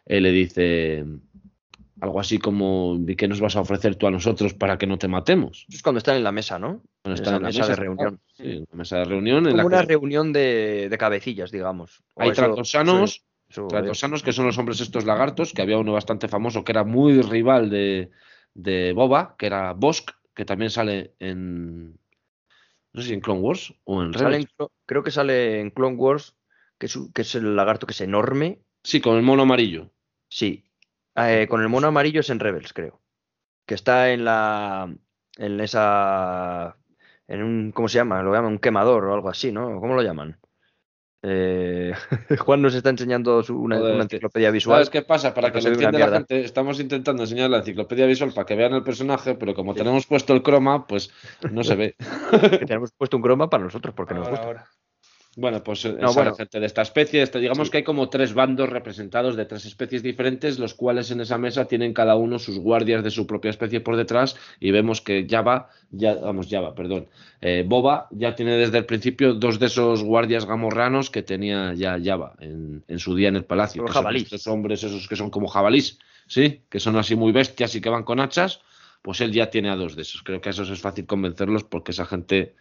le 0.05 0.31
dice 0.31 1.05
algo 2.01 2.19
así 2.19 2.37
como 2.37 2.97
¿qué 3.17 3.27
nos 3.27 3.41
vas 3.41 3.55
a 3.55 3.61
ofrecer 3.61 3.95
tú 3.95 4.07
a 4.07 4.11
nosotros 4.11 4.53
para 4.53 4.77
que 4.77 4.87
no 4.87 4.97
te 4.97 5.07
matemos? 5.07 5.65
Es 5.69 5.81
cuando 5.81 5.97
están 5.97 6.15
en 6.15 6.23
la 6.23 6.31
mesa, 6.31 6.59
¿no? 6.59 6.81
Cuando 7.01 7.15
están 7.15 7.35
en 7.35 7.43
la 7.43 7.49
mesa, 7.49 7.67
de 7.67 7.75
reunión. 7.75 8.19
Sí, 8.35 8.43
en 8.43 8.67
la 8.71 8.77
mesa 8.77 8.97
de 8.99 9.05
reunión. 9.05 9.49
Como 9.49 9.67
una 9.67 9.81
reunión 9.81 10.31
de, 10.31 10.95
cabecillas, 10.97 11.51
digamos. 11.51 12.03
Hay 12.15 12.31
tratosanos, 12.31 13.25
tratosanos 13.49 14.23
que 14.23 14.31
son 14.31 14.45
los 14.45 14.57
hombres 14.57 14.79
estos 14.79 15.05
lagartos, 15.05 15.53
que 15.53 15.61
había 15.61 15.77
uno 15.77 15.93
bastante 15.93 16.27
famoso 16.27 16.63
que 16.63 16.71
era 16.71 16.83
muy 16.83 17.21
rival 17.21 17.69
de, 17.69 18.11
de 18.53 18.93
Boba, 18.93 19.35
que 19.37 19.47
era 19.47 19.73
Bosk, 19.73 20.11
que 20.39 20.45
también 20.45 20.71
sale 20.71 21.15
en. 21.19 21.99
No 22.93 23.01
sé 23.01 23.09
si 23.09 23.13
en 23.13 23.19
Clone 23.19 23.41
Wars 23.41 23.73
o 23.83 24.01
en 24.01 24.13
Rebels. 24.13 24.47
creo 24.85 25.03
que 25.03 25.11
sale 25.11 25.59
en 25.59 25.69
Clone 25.69 25.97
Wars, 25.97 26.37
que 26.77 26.85
es, 26.85 26.97
que 27.13 27.23
es 27.23 27.35
el 27.35 27.57
lagarto 27.57 27.85
que 27.85 27.91
es 27.91 27.99
enorme. 27.99 28.63
Sí, 28.81 29.01
con 29.01 29.17
el 29.17 29.21
mono 29.21 29.41
amarillo. 29.41 29.91
Sí. 30.29 30.63
Eh, 31.17 31.45
con 31.49 31.61
el 31.61 31.67
mono 31.67 31.87
amarillo 31.87 32.21
es 32.21 32.29
en 32.29 32.39
Rebels, 32.39 32.71
creo. 32.71 33.01
Que 33.65 33.75
está 33.75 34.13
en 34.13 34.23
la. 34.23 34.95
En 35.35 35.59
esa. 35.59 36.77
En 37.27 37.43
un. 37.43 37.73
¿Cómo 37.73 37.89
se 37.89 37.97
llama? 37.97 38.23
Lo 38.23 38.33
llaman 38.33 38.53
un 38.53 38.59
quemador 38.59 39.03
o 39.07 39.13
algo 39.13 39.27
así, 39.27 39.51
¿no? 39.51 39.81
¿Cómo 39.81 39.93
lo 39.93 40.03
llaman? 40.03 40.39
Eh, 41.21 41.93
Juan 42.39 42.61
nos 42.61 42.73
está 42.73 42.89
enseñando 42.89 43.43
una, 43.49 43.77
enciclopedia 44.01 44.51
visual. 44.51 44.75
¿Sabes 44.75 44.89
qué 44.89 45.01
pasa? 45.01 45.33
Para 45.33 45.51
que 45.51 45.61
lo 45.61 45.69
entienda 45.69 45.99
la 45.99 46.17
gente, 46.17 46.41
estamos 46.41 46.79
intentando 46.79 47.23
enseñar 47.23 47.49
la 47.49 47.57
enciclopedia 47.57 48.05
visual 48.05 48.31
para 48.33 48.45
que 48.45 48.55
vean 48.55 48.73
el 48.73 48.83
personaje, 48.83 49.35
pero 49.35 49.53
como 49.53 49.73
tenemos 49.73 50.05
puesto 50.05 50.33
el 50.33 50.41
croma, 50.41 50.87
pues 50.87 51.11
no 51.51 51.63
se 51.63 51.75
ve. 51.75 51.95
tenemos 52.59 52.91
puesto 52.93 53.17
un 53.17 53.23
croma 53.23 53.49
para 53.49 53.63
nosotros, 53.63 53.93
porque 53.95 54.13
nos 54.15 54.29
gusta. 54.29 54.69
Bueno, 55.35 55.63
pues 55.63 55.85
eh, 55.85 55.95
no, 55.99 56.11
gente 56.35 56.59
de 56.59 56.65
esta 56.65 56.81
especie. 56.81 57.21
Este, 57.21 57.39
digamos 57.39 57.69
que 57.69 57.77
hay 57.77 57.83
como 57.83 58.09
tres 58.09 58.33
bandos 58.33 58.67
representados 58.67 59.35
de 59.35 59.45
tres 59.45 59.63
especies 59.65 60.01
diferentes, 60.01 60.57
los 60.57 60.73
cuales 60.73 61.11
en 61.11 61.21
esa 61.21 61.37
mesa 61.37 61.65
tienen 61.65 61.93
cada 61.93 62.15
uno 62.15 62.39
sus 62.39 62.57
guardias 62.57 63.03
de 63.03 63.11
su 63.11 63.27
propia 63.27 63.51
especie 63.51 63.79
por 63.79 63.95
detrás. 63.95 64.35
Y 64.59 64.71
vemos 64.71 65.01
que 65.01 65.27
Java, 65.29 65.69
ya, 65.91 66.15
vamos, 66.15 66.47
Java, 66.49 66.73
perdón, 66.73 67.07
eh, 67.41 67.63
Boba 67.65 68.07
ya 68.11 68.35
tiene 68.35 68.57
desde 68.57 68.79
el 68.79 68.85
principio 68.85 69.33
dos 69.35 69.59
de 69.59 69.67
esos 69.67 70.03
guardias 70.03 70.45
gamorranos 70.45 71.11
que 71.11 71.21
tenía 71.21 71.73
ya 71.75 71.99
Java 72.03 72.33
en, 72.39 72.83
su 72.97 73.15
día 73.15 73.29
en 73.29 73.35
el 73.35 73.45
palacio. 73.45 73.83
Los 73.83 73.91
jabalís. 73.91 74.23
Estos 74.23 74.47
hombres, 74.47 74.83
esos 74.83 75.07
que 75.07 75.15
son 75.15 75.29
como 75.29 75.47
jabalís, 75.47 75.99
¿sí? 76.25 76.63
Que 76.69 76.79
son 76.79 76.97
así 76.97 77.15
muy 77.15 77.31
bestias 77.31 77.75
y 77.75 77.81
que 77.81 77.89
van 77.89 78.03
con 78.03 78.19
hachas. 78.19 78.61
Pues 79.03 79.21
él 79.21 79.31
ya 79.31 79.49
tiene 79.49 79.69
a 79.69 79.75
dos 79.75 79.95
de 79.95 80.01
esos. 80.01 80.23
Creo 80.23 80.41
que 80.41 80.49
a 80.49 80.51
esos 80.51 80.69
es 80.69 80.81
fácil 80.81 81.05
convencerlos 81.05 81.63
porque 81.63 81.91
esa 81.91 82.05
gente 82.05 82.55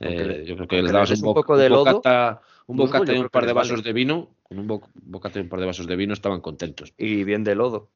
eh, 0.00 0.44
yo 0.46 0.56
creo 0.56 0.68
que 0.68 0.82
les 0.82 0.92
dabas 0.92 1.10
un, 1.10 1.34
poco 1.34 1.56
de 1.56 1.68
lodo. 1.68 2.02
un 2.66 2.76
bocata 2.76 3.12
y 3.12 3.18
un 3.18 3.28
par 3.28 3.46
de 3.46 3.52
vasos 3.52 3.82
de 3.82 3.92
vino. 3.92 4.36
Con 4.42 4.58
un 4.58 4.66
bocata 4.66 5.38
y 5.38 5.42
un 5.42 5.48
par 5.48 5.60
de 5.60 5.66
vasos 5.66 5.86
de 5.86 5.96
vino 5.96 6.12
estaban 6.12 6.40
contentos. 6.40 6.92
Y 6.98 7.24
bien 7.24 7.44
de 7.44 7.54
lodo. 7.54 7.90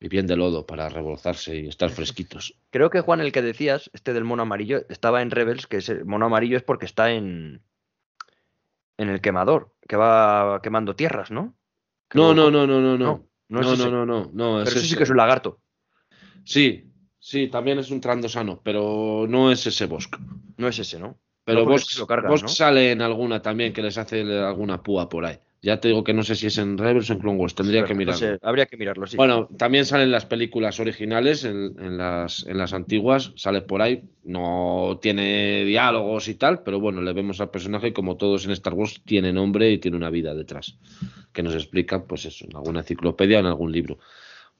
Y 0.00 0.08
bien 0.08 0.26
de 0.26 0.36
lodo 0.36 0.66
para 0.66 0.88
rebolzarse 0.88 1.56
y 1.56 1.68
estar 1.68 1.90
fresquitos. 1.90 2.54
Creo 2.70 2.90
que 2.90 3.00
Juan, 3.00 3.20
el 3.20 3.32
que 3.32 3.42
decías, 3.42 3.90
este 3.92 4.12
del 4.12 4.24
mono 4.24 4.42
amarillo, 4.42 4.86
estaba 4.88 5.22
en 5.22 5.30
Rebels, 5.30 5.66
que 5.66 5.78
es 5.78 5.88
el 5.88 6.04
mono 6.04 6.26
amarillo 6.26 6.56
es 6.56 6.62
porque 6.62 6.86
está 6.86 7.12
en. 7.12 7.62
en 8.96 9.08
el 9.08 9.20
quemador, 9.20 9.74
que 9.86 9.96
va 9.96 10.60
quemando 10.62 10.96
tierras, 10.96 11.30
¿no? 11.30 11.54
No, 12.14 12.34
no, 12.34 12.50
no, 12.50 12.66
no, 12.66 12.80
no, 12.80 12.98
no. 12.98 13.26
No, 13.48 13.62
no, 13.62 13.76
no, 13.76 14.06
no, 14.06 14.30
no, 14.32 14.64
Pero 14.64 14.80
sí 14.80 14.96
que 14.96 15.02
es 15.02 15.10
un 15.10 15.16
lagarto. 15.16 15.60
Sí, 16.44 16.89
Sí, 17.20 17.48
también 17.48 17.78
es 17.78 17.90
un 17.90 18.00
trandosano, 18.00 18.60
pero 18.64 19.26
no 19.28 19.52
es 19.52 19.66
ese 19.66 19.84
Bosk. 19.86 20.16
No 20.56 20.68
es 20.68 20.78
ese, 20.78 20.98
¿no? 20.98 21.18
Pero 21.44 21.66
Bosk, 21.66 22.48
sale 22.48 22.92
en 22.92 23.02
alguna 23.02 23.42
también, 23.42 23.72
que 23.72 23.82
les 23.82 23.98
hace 23.98 24.22
alguna 24.22 24.82
púa 24.82 25.08
por 25.08 25.26
ahí. 25.26 25.38
Ya 25.62 25.78
te 25.78 25.88
digo 25.88 26.02
que 26.02 26.14
no 26.14 26.22
sé 26.22 26.36
si 26.36 26.46
es 26.46 26.56
en 26.56 26.78
Rebels 26.78 27.10
o 27.10 27.12
en 27.12 27.18
Clone 27.18 27.38
Wars, 27.38 27.54
tendría 27.54 27.84
que 27.84 27.94
mirarlo. 27.94 28.38
habría 28.40 28.64
que 28.64 28.78
mirarlo, 28.78 29.06
sí. 29.06 29.18
Bueno, 29.18 29.46
también 29.58 29.84
salen 29.84 30.10
las 30.10 30.24
películas 30.24 30.80
originales, 30.80 31.44
en, 31.44 31.98
las, 31.98 32.46
en 32.46 32.56
las 32.56 32.72
antiguas, 32.72 33.32
sale 33.36 33.60
por 33.60 33.82
ahí. 33.82 34.02
No 34.24 34.98
tiene 35.02 35.64
diálogos 35.66 36.28
y 36.28 36.36
tal, 36.36 36.62
pero 36.62 36.80
bueno, 36.80 37.02
le 37.02 37.12
vemos 37.12 37.42
al 37.42 37.50
personaje 37.50 37.92
como 37.92 38.16
todos 38.16 38.46
en 38.46 38.52
Star 38.52 38.72
Wars 38.72 39.02
tiene 39.04 39.34
nombre 39.34 39.70
y 39.70 39.76
tiene 39.76 39.98
una 39.98 40.08
vida 40.08 40.34
detrás, 40.34 40.78
que 41.34 41.42
nos 41.42 41.54
explica, 41.54 42.04
pues 42.04 42.24
eso, 42.24 42.46
en 42.48 42.56
alguna 42.56 42.80
enciclopedia 42.80 43.36
o 43.36 43.40
en 43.40 43.46
algún 43.46 43.70
libro. 43.70 43.98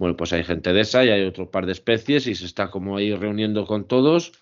Bueno, 0.01 0.17
pues 0.17 0.33
hay 0.33 0.45
gente 0.45 0.73
de 0.73 0.81
esa 0.81 1.05
y 1.05 1.11
hay 1.11 1.27
otro 1.27 1.51
par 1.51 1.67
de 1.67 1.73
especies 1.73 2.27
y 2.27 2.35
se 2.35 2.47
está 2.47 2.71
como 2.71 2.97
ahí 2.97 3.15
reuniendo 3.15 3.67
con 3.67 3.85
todos, 3.87 4.33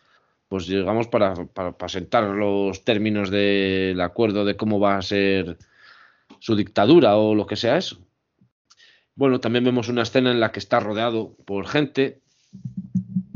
pues 0.46 0.68
llegamos 0.68 1.08
para, 1.08 1.34
para, 1.46 1.88
sentar 1.88 2.22
los 2.22 2.84
términos 2.84 3.28
del 3.28 4.00
acuerdo 4.00 4.44
de 4.44 4.56
cómo 4.56 4.78
va 4.78 4.96
a 4.96 5.02
ser 5.02 5.58
su 6.38 6.54
dictadura 6.54 7.16
o 7.16 7.34
lo 7.34 7.44
que 7.48 7.56
sea 7.56 7.76
eso. 7.76 7.98
Bueno, 9.16 9.40
también 9.40 9.64
vemos 9.64 9.88
una 9.88 10.02
escena 10.02 10.30
en 10.30 10.38
la 10.38 10.52
que 10.52 10.60
está 10.60 10.78
rodeado 10.78 11.34
por 11.44 11.66
gente 11.66 12.20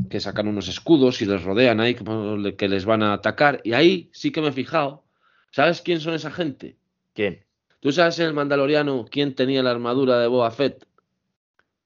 que 0.09 0.21
sacan 0.21 0.47
unos 0.47 0.69
escudos 0.69 1.21
y 1.21 1.25
les 1.25 1.43
rodean 1.43 1.81
ahí 1.81 1.93
que 2.57 2.69
les 2.69 2.85
van 2.85 3.03
a 3.03 3.11
atacar. 3.11 3.59
Y 3.65 3.73
ahí 3.73 4.09
sí 4.13 4.31
que 4.31 4.39
me 4.39 4.47
he 4.47 4.53
fijado. 4.53 5.03
¿Sabes 5.51 5.81
quién 5.81 5.99
son 5.99 6.13
esa 6.13 6.31
gente? 6.31 6.77
¿Quién? 7.13 7.43
¿Tú 7.81 7.91
sabes 7.91 8.17
en 8.19 8.27
el 8.27 8.33
Mandaloriano 8.33 9.07
quién 9.11 9.35
tenía 9.35 9.61
la 9.61 9.71
armadura 9.71 10.19
de 10.19 10.27
Boba 10.27 10.51
Fett? 10.51 10.87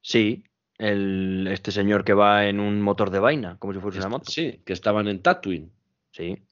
Sí, 0.00 0.44
el, 0.78 1.48
este 1.50 1.72
señor 1.72 2.04
que 2.04 2.14
va 2.14 2.46
en 2.46 2.60
un 2.60 2.80
motor 2.80 3.10
de 3.10 3.18
vaina, 3.18 3.56
como 3.58 3.72
si 3.72 3.80
fuese 3.80 3.98
una 3.98 4.08
moto. 4.08 4.30
Sí, 4.30 4.60
que 4.64 4.72
estaban 4.72 5.08
en 5.08 5.22
Tatooine. 5.22 5.70
Sí. 6.12 6.42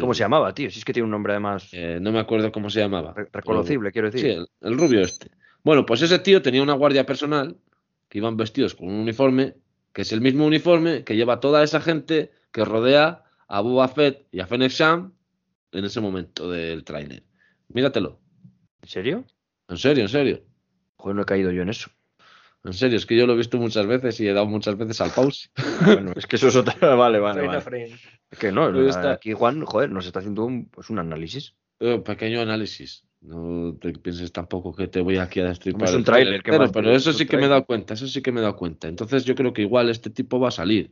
¿Cómo 0.00 0.14
se 0.14 0.22
llamaba, 0.22 0.54
tío? 0.54 0.70
Si 0.70 0.78
es 0.78 0.84
que 0.84 0.92
tiene 0.92 1.04
un 1.04 1.10
nombre 1.10 1.34
además. 1.34 1.68
Eh, 1.72 1.98
no 2.00 2.12
me 2.12 2.18
acuerdo 2.18 2.50
cómo 2.50 2.70
se 2.70 2.80
llamaba. 2.80 3.14
reconocible, 3.32 3.92
quiero 3.92 4.10
decir. 4.10 4.38
Sí, 4.38 4.46
el, 4.62 4.78
rubio 4.78 5.02
este. 5.02 5.30
Bueno, 5.62 5.84
pues 5.84 6.00
ese 6.00 6.18
tío 6.18 6.40
tenía 6.40 6.62
una 6.62 6.72
guardia 6.72 7.04
personal 7.04 7.58
que 8.08 8.18
iban 8.18 8.38
vestidos 8.38 8.74
con 8.74 8.88
un 8.88 8.94
uniforme, 8.94 9.54
que 9.92 10.02
es 10.02 10.12
el 10.12 10.22
mismo 10.22 10.46
uniforme 10.46 11.04
que 11.04 11.14
lleva 11.14 11.40
toda 11.40 11.62
esa 11.62 11.80
gente 11.80 12.30
que 12.52 12.64
rodea 12.64 13.24
a 13.48 13.60
Boba 13.60 13.88
Fett 13.88 14.26
y 14.32 14.40
a 14.40 14.46
Fennec 14.46 14.72
Sham 14.72 15.12
en 15.72 15.84
ese 15.84 16.00
momento 16.00 16.50
del 16.50 16.82
tráiler. 16.82 17.22
Míratelo. 17.68 18.18
¿En 18.82 18.88
serio? 18.88 19.24
En 19.68 19.76
serio, 19.76 20.04
en 20.04 20.08
serio. 20.08 20.42
Joder, 20.96 21.16
no 21.16 21.22
he 21.22 21.26
caído 21.26 21.52
yo 21.52 21.62
en 21.62 21.68
eso. 21.68 21.90
En 22.64 22.74
serio, 22.74 22.98
es 22.98 23.06
que 23.06 23.16
yo 23.16 23.26
lo 23.26 23.32
he 23.32 23.36
visto 23.36 23.56
muchas 23.56 23.86
veces 23.86 24.20
y 24.20 24.28
he 24.28 24.32
dado 24.32 24.46
muchas 24.46 24.76
veces 24.76 25.00
al 25.00 25.10
pause. 25.10 25.50
bueno, 25.84 26.12
es 26.14 26.26
que 26.26 26.36
eso 26.36 26.48
es 26.48 26.56
otra. 26.56 26.74
Vale, 26.96 27.18
vale. 27.18 27.46
vale. 27.46 27.94
Es 28.30 28.38
que 28.38 28.52
no, 28.52 28.70
aquí 29.08 29.32
Juan, 29.32 29.64
joder, 29.64 29.90
nos 29.90 30.06
está 30.06 30.18
haciendo 30.18 30.44
un, 30.44 30.66
pues 30.66 30.90
un 30.90 30.98
análisis. 30.98 31.54
Un 31.80 31.88
eh, 31.88 31.98
pequeño 32.00 32.40
análisis. 32.40 33.04
No 33.22 33.76
te 33.80 33.92
pienses 33.92 34.32
tampoco 34.32 34.74
que 34.74 34.88
te 34.88 35.00
voy 35.00 35.16
aquí 35.16 35.40
a 35.40 35.44
destripar. 35.44 35.88
Es 35.88 35.94
un 35.94 36.04
trailer, 36.04 36.42
pero, 36.42 36.70
pero 36.70 36.90
eso 36.90 37.12
sí 37.12 37.26
que 37.26 37.36
me 37.36 37.46
he 37.46 37.48
dado 37.48 37.66
cuenta, 37.66 37.94
eso 37.94 38.06
sí 38.06 38.22
que 38.22 38.32
me 38.32 38.40
he 38.40 38.42
dado 38.42 38.56
cuenta. 38.56 38.88
Entonces 38.88 39.24
yo 39.24 39.34
creo 39.34 39.52
que 39.52 39.62
igual 39.62 39.90
este 39.90 40.10
tipo 40.10 40.38
va 40.38 40.48
a 40.48 40.52
salir. 40.52 40.90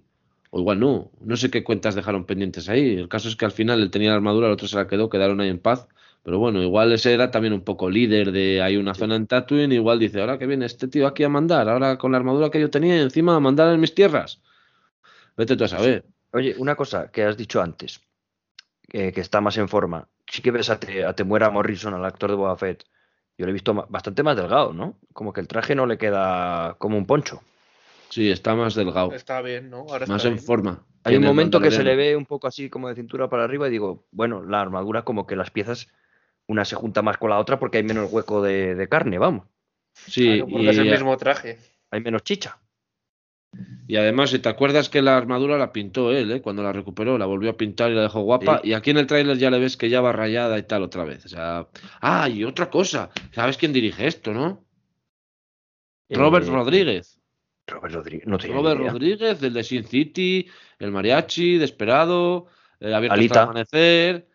O 0.51 0.61
igual 0.61 0.81
no. 0.81 1.11
No 1.21 1.37
sé 1.37 1.51
qué 1.51 1.63
cuentas 1.63 1.95
dejaron 1.95 2.25
pendientes 2.25 2.69
ahí. 2.69 2.97
El 2.97 3.09
caso 3.09 3.29
es 3.29 3.37
que 3.37 3.45
al 3.45 3.53
final 3.53 3.81
él 3.83 3.91
tenía 3.91 4.11
la 4.11 4.17
armadura, 4.17 4.47
el 4.47 4.53
otro 4.53 4.67
se 4.67 4.77
la 4.77 4.87
quedó, 4.87 5.11
quedaron 5.11 5.41
ahí 5.41 5.49
en 5.49 5.59
paz. 5.59 5.89
Pero 6.23 6.39
bueno, 6.39 6.63
igual 6.63 6.93
ese 6.93 7.15
era 7.15 7.31
también 7.31 7.55
un 7.55 7.63
poco 7.63 7.89
líder 7.89 8.33
de 8.33 8.61
hay 8.61 8.77
una 8.77 8.95
zona 8.95 9.17
en 9.17 9.27
Tatooine, 9.27 9.73
igual 9.73 9.99
dice, 9.99 10.21
ahora 10.21 10.39
que 10.39 10.47
viene 10.47 10.67
este 10.67 10.89
tío 10.89 11.07
aquí 11.07 11.25
a 11.25 11.29
mandar, 11.29 11.69
ahora 11.69 11.97
con 11.97 12.13
la 12.13 12.19
armadura 12.19 12.51
que 12.51 12.61
yo 12.61 12.71
tenía 12.71 13.01
encima 13.01 13.35
a 13.35 13.41
mandar 13.41 13.73
en 13.73 13.81
mis 13.81 13.95
tierras. 13.95 14.41
Vete 15.37 15.57
tú 15.57 15.65
a 15.65 15.69
saber. 15.69 16.05
Oye, 16.33 16.55
una 16.59 16.75
cosa 16.75 17.11
que 17.11 17.25
has 17.25 17.37
dicho 17.37 17.63
antes, 17.63 18.01
que 18.89 19.13
está 19.17 19.41
más 19.41 19.57
en 19.57 19.69
forma. 19.69 20.09
sí 20.27 20.43
que 20.43 20.51
ves 20.51 20.69
a, 20.71 20.79
Temuera 20.79 21.51
Morrison, 21.51 21.95
al 21.95 22.05
actor 22.05 22.31
de 22.31 22.37
Boba 22.37 22.57
Fett, 22.57 22.85
yo 23.39 23.47
lo 23.47 23.51
he 23.51 23.53
visto 23.53 23.73
bastante 23.89 24.23
más 24.25 24.37
delgado, 24.37 24.73
¿no? 24.73 24.99
Como 25.13 25.33
que 25.33 25.41
el 25.41 25.47
traje 25.47 25.75
no 25.75 25.87
le 25.87 25.97
queda 25.97 26.75
como 26.79 26.99
un 26.99 27.07
poncho. 27.07 27.41
Sí, 28.09 28.31
está 28.31 28.55
más 28.57 28.75
delgado. 28.75 29.13
Está 29.13 29.41
bien, 29.43 29.71
¿no? 29.71 29.87
más 30.07 30.25
en 30.25 30.39
forma. 30.39 30.83
Hay 31.05 31.17
un 31.17 31.25
momento 31.25 31.61
que 31.61 31.71
se 31.71 31.85
le 31.85 31.95
ve 31.95 32.17
un 32.17 32.27
poco 32.27 32.49
así 32.49 32.69
como 32.69 32.89
de 32.89 32.95
cintura 32.95 33.29
para 33.29 33.45
arriba 33.45 33.69
y 33.69 33.71
digo, 33.71 34.05
bueno, 34.11 34.43
la 34.43 34.61
armadura 34.61 35.03
como 35.03 35.27
que 35.27 35.37
las 35.37 35.51
piezas, 35.51 35.89
una 36.49 36.65
se 36.65 36.77
junta 36.77 37.03
más 37.03 37.19
con 37.19 37.31
la 37.31 37.39
otra 37.39 37.59
porque 37.59 37.79
hay 37.79 37.85
menos 37.85 38.13
hueco 38.13 38.43
de, 38.43 38.89
carne, 38.91 39.19
vamos. 39.19 39.47
Sí, 39.95 40.43
y 40.47 40.69
es 40.69 40.79
el 40.79 40.91
mismo 40.91 41.17
traje. 41.17 41.59
Hay 41.91 42.01
menos 42.01 42.23
chicha. 42.23 42.59
Y 43.87 43.97
además, 43.97 44.31
si 44.31 44.39
te 44.39 44.49
acuerdas 44.49 44.89
que 44.89 45.01
la 45.01 45.17
armadura 45.17 45.57
la 45.57 45.73
pintó 45.73 46.13
él, 46.13 46.31
¿eh? 46.31 46.43
cuando 46.43 46.63
la 46.63 46.73
recuperó, 46.73 47.17
la 47.17 47.27
volvió 47.27 47.51
a 47.51 47.57
pintar 47.57 47.91
y 47.91 47.95
la 47.95 48.03
dejó 48.03 48.21
guapa. 48.21 48.61
Y 48.63 48.75
aquí 48.75 48.91
en 48.91 48.99
el 48.99 49.07
tráiler 49.07 49.39
ya 49.39 49.51
le 49.51 49.59
ves 49.59 49.77
que 49.77 49.89
ya 49.89 50.01
va 50.01 50.13
rayada 50.13 50.59
y 50.59 50.63
tal 50.63 50.83
otra 50.83 51.05
vez. 51.05 51.25
O 51.25 51.29
sea, 51.29 51.69
ah, 52.01 52.29
y 52.29 52.45
otra 52.45 52.69
cosa. 52.69 53.11
¿Sabes 53.33 53.57
quién 53.57 53.73
dirige 53.73 54.07
esto, 54.07 54.33
no? 54.35 54.65
Robert 56.11 56.47
eh, 56.47 56.51
Rodríguez. 56.51 57.21
Robert 57.67 57.95
Rodríguez, 57.95 58.27
Robert 58.27 58.81
Rodríguez, 58.81 59.43
el 59.43 59.53
de 59.53 59.65
Sin 59.65 59.85
City, 59.85 60.49
el 60.79 60.91
Mariachi, 60.91 61.59
Desperado, 61.59 62.47
el 62.81 62.95
Abierto 62.95 63.15
Alita. 63.15 63.43
Amanecer, 63.43 64.29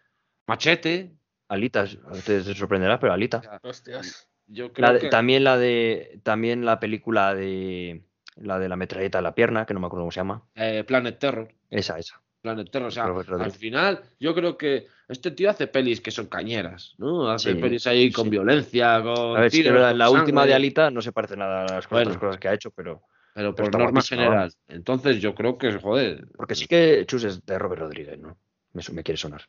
Machete. 0.48 1.12
Alita, 1.54 1.86
te, 2.26 2.42
te 2.42 2.56
sorprenderás, 2.56 3.00
pero 3.00 3.14
Alita. 3.14 3.60
Hostias. 3.62 4.30
Yo 4.48 4.74
creo 4.74 5.00
que... 5.00 5.10
También 5.10 5.44
la 5.44 5.58
de. 5.58 6.20
También 6.24 6.66
la 6.66 6.80
película 6.80 7.34
de 7.34 8.04
la 8.36 8.60
de 8.60 8.68
la 8.68 8.76
metralleta 8.76 9.20
de 9.20 9.22
la 9.22 9.36
pierna, 9.36 9.66
que 9.66 9.74
no 9.74 9.80
me 9.80 9.88
acuerdo 9.88 10.04
cómo 10.04 10.12
se 10.12 10.20
llama. 10.20 10.44
Eh, 10.56 10.84
Planet 10.86 11.20
Terror. 11.20 11.54
Esa, 11.70 12.00
esa. 12.00 12.22
Planet 12.42 12.70
Terror, 12.70 12.88
o 12.88 12.92
sea, 12.92 13.06
al 13.06 13.52
final 13.52 14.02
yo 14.20 14.36
creo 14.36 14.58
que 14.58 14.88
este 15.08 15.32
tío 15.32 15.50
hace 15.50 15.68
pelis 15.68 16.02
que 16.02 16.12
son 16.12 16.26
cañeras, 16.28 16.94
¿no? 16.98 17.30
Hace 17.30 17.56
pelis 17.56 17.88
ahí 17.88 18.12
con 18.12 18.30
violencia, 18.30 19.02
con... 19.02 19.38
A 19.38 19.42
ver, 19.42 19.96
la, 19.96 20.10
última 20.10 20.46
de 20.46 20.54
Alita 20.54 20.92
no 20.92 21.02
se 21.02 21.14
parece 21.14 21.38
nada 21.38 21.62
a 21.62 21.76
las 21.76 21.86
otras 21.86 22.18
cosas 22.18 22.38
que 22.38 22.50
ha 22.50 22.54
hecho, 22.54 22.72
pero... 22.72 23.02
Pero 23.34 23.56
por 23.56 23.72
norma 23.72 24.02
general. 24.02 24.52
Entonces 24.68 25.22
yo 25.22 25.34
creo 25.34 25.58
que, 25.58 25.72
joder... 25.72 26.28
Porque 26.36 26.56
sí 26.56 26.68
que 26.68 27.06
Chus 27.06 27.24
es 27.24 27.46
de 27.46 27.58
Robert 27.58 27.82
Rodríguez, 27.84 28.20
¿no? 28.20 28.38
Me, 28.74 28.84
me 28.92 29.04
quiere 29.04 29.18
sonar. 29.18 29.44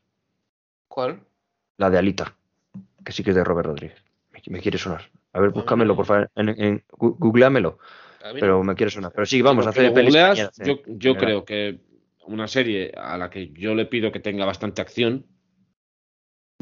¿Cuál? 0.86 1.20
La 1.76 1.90
de 1.90 1.98
Alita, 1.98 2.36
que 3.04 3.12
sí 3.12 3.22
que 3.22 3.30
es 3.30 3.36
de 3.36 3.44
Robert 3.44 3.66
Rodríguez. 3.66 4.02
Me, 4.46 4.60
quiere 4.60 4.78
sonar. 4.78 5.10
A 5.32 5.40
ver, 5.40 5.50
búscamelo, 5.50 5.96
por 5.96 6.06
favor. 6.06 6.30
En, 6.34 6.48
en, 6.48 6.84
googleamelo 6.90 7.78
pero 8.32 8.62
me 8.64 8.74
quiere 8.74 8.90
sonar. 8.90 9.12
Pero 9.12 9.26
sí, 9.26 9.42
vamos 9.42 9.66
a 9.66 9.70
hacer 9.70 9.92
Yo, 10.64 10.80
yo 10.86 11.16
creo 11.16 11.44
que 11.44 11.80
una 12.26 12.48
serie 12.48 12.92
a 12.96 13.18
la 13.18 13.28
que 13.28 13.50
yo 13.52 13.74
le 13.74 13.86
pido 13.86 14.10
que 14.10 14.20
tenga 14.20 14.46
bastante 14.46 14.80
acción, 14.80 15.26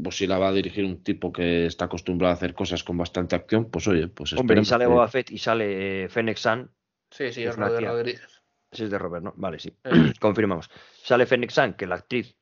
pues 0.03 0.17
si 0.17 0.27
la 0.27 0.39
va 0.39 0.49
a 0.49 0.53
dirigir 0.53 0.85
un 0.85 1.03
tipo 1.03 1.33
que 1.33 1.67
está 1.67 1.85
acostumbrado 1.85 2.33
a 2.33 2.35
hacer 2.35 2.55
cosas 2.55 2.83
con 2.83 2.99
bastante 2.99 3.37
acción, 3.37 3.71
pues 3.71 3.87
oye, 3.87 4.09
pues 4.09 4.33
Hombre, 4.33 4.61
y 4.61 4.65
sale 4.65 4.87
Boba 4.87 5.07
Fett 5.07 5.31
y 5.31 5.39
sale 5.39 6.09
Fennec 6.09 6.37
San. 6.37 6.71
Sí, 7.11 7.33
sí, 7.33 7.45
es, 7.45 7.57
de 7.57 7.81
Rodríguez. 7.81 8.43
Ese 8.71 8.85
es 8.85 8.91
de 8.91 8.99
Robert, 8.99 9.23
¿no? 9.23 9.35
Vale, 9.37 9.59
sí. 9.59 9.77
Confirmamos. 10.21 10.71
Sale 11.03 11.27
Fennec 11.27 11.51
San, 11.51 11.75
que 11.75 11.87
la 11.87 11.97
actriz 11.97 12.35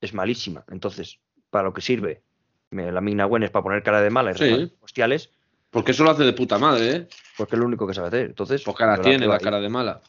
es 0.00 0.14
malísima. 0.14 0.64
Entonces, 0.70 1.20
para 1.52 1.64
lo 1.64 1.74
que 1.74 1.82
sirve, 1.82 2.22
la 2.70 3.00
Mina 3.02 3.26
Gwen 3.26 3.42
es 3.42 3.50
para 3.50 3.62
poner 3.62 3.82
cara 3.82 4.00
de 4.00 4.10
mala 4.10 4.32
sí. 4.32 4.72
hostiales. 4.80 5.30
Porque 5.70 5.92
eso 5.92 6.02
lo 6.02 6.10
hace 6.10 6.24
de 6.24 6.32
puta 6.32 6.58
madre, 6.58 6.90
¿eh? 6.90 7.08
Porque 7.36 7.56
es 7.56 7.60
lo 7.60 7.66
único 7.66 7.86
que 7.86 7.94
sabe 7.94 8.08
hacer. 8.08 8.26
Entonces, 8.26 8.62
Porque 8.62 8.84
la 8.84 9.00
tiene, 9.00 9.26
la 9.26 9.38
cara 9.38 9.60
de 9.60 9.68
mala. 9.68 10.00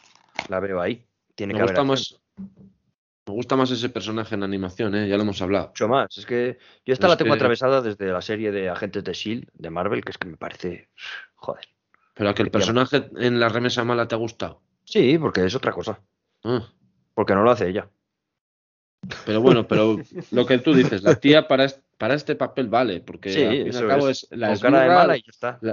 La 0.50 0.60
veo 0.60 0.82
ahí. 0.82 1.06
Tiene 1.36 1.54
me 1.54 1.60
que 1.60 1.66
gusta 1.66 1.84
más, 1.84 2.20
Me 2.38 3.34
gusta 3.34 3.56
más 3.56 3.72
ese 3.72 3.90
personaje 3.90 4.36
en 4.36 4.44
animación, 4.44 4.96
¿eh? 4.96 5.08
Ya 5.08 5.18
lo 5.18 5.24
hemos 5.24 5.42
hablado. 5.42 5.68
Mucho 5.68 5.88
más. 5.88 6.18
Es 6.18 6.26
que 6.26 6.58
yo 6.86 6.94
esta 6.94 7.08
la 7.08 7.18
tengo 7.18 7.34
atravesada 7.34 7.82
desde 7.82 8.08
la 8.08 8.22
serie 8.22 8.52
de 8.52 8.70
Agentes 8.70 9.04
de 9.04 9.12
S.H.I.E.L.D. 9.12 9.48
de 9.54 9.70
Marvel, 9.70 10.04
que 10.04 10.12
es 10.12 10.18
que 10.18 10.28
me 10.28 10.38
parece... 10.38 10.90
Joder. 11.36 11.66
¿Pero 12.14 12.30
a 12.30 12.34
que 12.34 12.44
el 12.44 12.52
personaje 12.52 13.10
en 13.18 13.40
la 13.40 13.50
remesa 13.50 13.84
mala 13.84 14.08
te 14.08 14.16
ha 14.16 14.18
gustado? 14.18 14.62
Sí, 14.86 15.18
porque 15.18 15.46
es 15.46 15.56
otra 15.56 15.72
cosa. 15.72 16.00
Ah. 16.44 16.68
Porque 17.14 17.36
no 17.36 17.44
lo 17.44 17.52
hace 17.52 17.70
ella. 17.70 17.90
Pero 19.26 19.42
bueno, 19.42 19.68
pero 19.68 19.98
lo 20.32 20.46
que 20.46 20.60
tú 20.60 20.74
dices, 20.74 21.04
la 21.04 21.16
tía 21.16 21.48
para, 21.48 21.68
para 21.98 22.14
este 22.14 22.36
papel 22.36 22.68
vale, 22.68 23.02
porque 23.02 23.30
al 23.30 23.52
fin 23.52 23.68
y 23.68 23.76
al 23.76 23.88
cabo 23.88 24.10
es, 24.10 24.28
la 24.32 24.54
esbirra, 24.54 25.18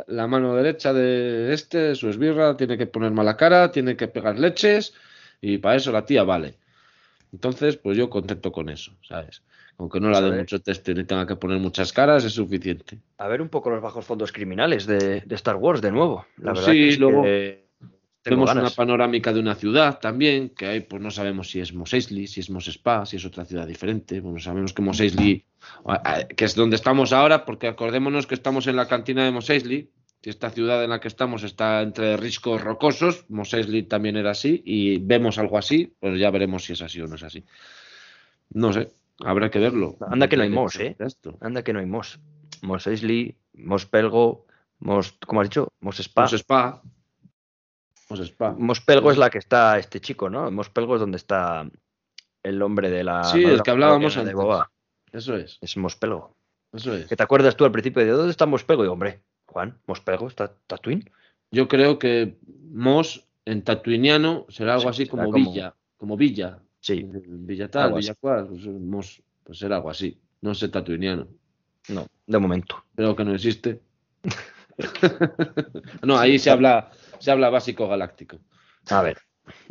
La, 0.07 0.27
mano 0.27 0.57
derecha 0.57 0.93
de 0.93 1.52
este, 1.52 1.94
su 1.94 2.09
esbirra, 2.09 2.57
tiene 2.57 2.77
que 2.77 2.86
poner 2.86 3.12
mala 3.12 3.36
cara, 3.36 3.70
tiene 3.70 3.97
que 3.97 4.09
pegar 4.09 4.39
leches, 4.39 4.94
y 5.40 5.59
para 5.59 5.77
eso 5.77 5.93
la 5.93 6.05
tía 6.05 6.24
vale. 6.24 6.55
Entonces, 7.32 7.77
pues 7.77 7.97
yo 7.97 8.11
contento 8.11 8.51
con 8.51 8.69
eso, 8.69 8.93
¿sabes? 9.07 9.43
Aunque 9.78 10.01
no 10.01 10.11
la 10.11 10.20
dé 10.20 10.36
mucho 10.36 10.61
texto 10.61 10.90
y 10.90 11.05
tenga 11.05 11.27
que 11.27 11.36
poner 11.36 11.59
muchas 11.59 11.93
caras, 11.93 12.24
es 12.24 12.35
suficiente. 12.35 12.98
A 13.16 13.28
ver 13.28 13.40
un 13.40 13.48
poco 13.48 13.70
los 13.70 13.81
bajos 13.81 14.05
fondos 14.05 14.31
criminales 14.31 14.86
de, 14.86 15.24
Star 15.31 15.57
Wars 15.57 15.81
de 15.81 15.90
nuevo. 15.90 16.27
La 16.36 16.52
pues 16.52 16.66
verdad 16.66 16.73
sí, 16.73 16.97
luego... 16.97 17.24
Vemos 18.23 18.53
una 18.53 18.69
panorámica 18.71 19.33
de 19.33 19.41
una 19.41 19.55
ciudad 19.55 19.99
también, 19.99 20.51
que 20.51 20.67
hay, 20.67 20.81
pues 20.81 21.01
no 21.01 21.11
sabemos 21.11 21.51
si 21.51 21.61
es 21.61 21.73
Mos 21.73 21.95
Eisley, 21.95 22.27
si 22.27 22.41
es 22.41 22.51
Mos 22.51 22.69
Spa, 22.69 23.07
si 23.07 23.17
es 23.17 23.25
otra 23.25 23.47
ciudad 23.47 23.67
diferente. 23.67 24.21
Bueno, 24.21 24.39
sabemos 24.39 24.75
que 24.75 24.83
Mos 24.83 25.01
Eisley, 25.01 25.45
que 26.37 26.45
es 26.45 26.55
donde 26.55 26.77
estamos 26.77 27.15
ahora, 27.15 27.47
porque 27.47 27.67
acordémonos 27.67 28.27
que 28.27 28.35
estamos 28.35 28.67
en 28.67 28.77
la 28.77 28.89
cantina 28.89 29.25
de 29.25 29.31
Mos 29.31 29.49
Eisley, 29.49 29.91
si 30.23 30.29
esta 30.29 30.51
ciudad 30.51 30.85
en 30.85 30.91
la 30.91 31.01
que 31.01 31.09
estamos 31.09 31.45
está 31.45 31.81
entre 31.81 32.19
riscos 32.19 32.61
rocosos, 32.61 33.25
Mos 33.31 33.55
Eisley 33.55 33.85
también 33.85 34.19
era 34.19 34.33
así, 34.33 34.63
y 34.67 34.99
vemos 34.99 35.39
algo 35.39 35.57
así, 35.57 35.95
pues 35.99 36.21
ya 36.21 36.31
veremos 36.31 36.65
si 36.65 36.75
es 36.75 36.83
así 36.83 37.01
o 37.01 37.07
no 37.07 37.15
es 37.15 37.23
así. 37.23 37.43
No 38.51 38.71
sé, 38.75 38.91
habrá 39.21 39.51
que 39.51 39.61
verlo. 39.61 39.97
Anda 40.07 40.29
que 40.29 40.37
no 40.37 40.43
hay 40.43 40.51
Mos, 40.51 40.79
¿eh? 40.79 40.95
Anda 41.41 41.63
que 41.63 41.73
no 41.73 41.79
hay 41.79 41.87
Mos. 41.87 42.21
Mos 42.61 42.87
Eisley, 42.87 43.35
Mos 43.55 43.87
Pelgo, 43.87 44.45
Mos, 44.79 45.17
¿cómo 45.27 45.41
has 45.41 45.49
dicho? 45.49 45.73
Mos 45.81 46.01
Spa. 46.01 46.23
Mos 46.23 46.33
Spa. 46.35 46.83
Mospelgo 48.59 49.11
es 49.11 49.19
la 49.19 49.31
que 49.31 49.39
está 49.39 49.78
este 49.78 50.01
chico, 50.01 50.28
¿no? 50.28 50.51
Mospelgo 50.51 50.95
es 50.95 51.01
donde 51.01 51.16
está 51.16 51.69
el 52.43 52.62
hombre 52.62 52.91
de 52.91 53.05
la. 53.05 53.24
Sí, 53.24 53.45
el 53.45 53.62
que 53.62 53.70
hablábamos 53.70 54.16
antes. 54.16 54.28
De 54.28 54.35
Boba. 54.35 54.70
Eso 55.12 55.37
es. 55.37 55.59
Es 55.61 55.77
Mospelgo. 55.77 56.37
Eso 56.73 56.95
es. 56.95 57.07
¿Que 57.07 57.16
te 57.16 57.23
acuerdas 57.23 57.57
tú 57.57 57.65
al 57.65 57.73
principio 57.73 58.05
de 58.05 58.11
dónde 58.11 58.31
está 58.31 58.47
Mospelgo? 58.47 58.85
Y 58.85 58.89
hombre, 58.89 59.20
Juan, 59.47 59.78
Mospelgo 59.87 60.28
está 60.28 60.53
Tatooine. 60.66 61.11
Yo 61.51 61.69
creo 61.69 61.99
que 61.99 62.39
Mos 62.70 63.27
en 63.45 63.62
tatuiniano 63.62 64.47
será 64.49 64.74
algo 64.74 64.89
así 64.89 65.07
como, 65.07 65.32
Villa. 65.32 65.74
Como 65.97 66.16
Villa. 66.16 66.59
Sí. 66.81 67.05
Villa 67.05 67.69
tal, 67.70 67.95
Villa 67.95 68.15
cual. 68.15 68.47
Pues, 68.47 68.66
Mos, 68.66 69.23
pues 69.45 69.59
será 69.59 69.77
algo 69.77 69.91
así. 69.91 70.19
No 70.41 70.55
sé 70.55 70.69
tatuiniano. 70.69 71.27
No, 71.89 72.07
de 72.27 72.39
momento. 72.39 72.85
Creo 72.95 73.16
que 73.16 73.24
no 73.24 73.35
existe. 73.35 73.81
no, 76.03 76.19
ahí 76.19 76.39
se 76.39 76.51
habla 76.51 76.91
se 77.21 77.31
habla 77.31 77.51
básico 77.51 77.87
galáctico. 77.89 78.41
A 78.89 79.03
ver, 79.03 79.19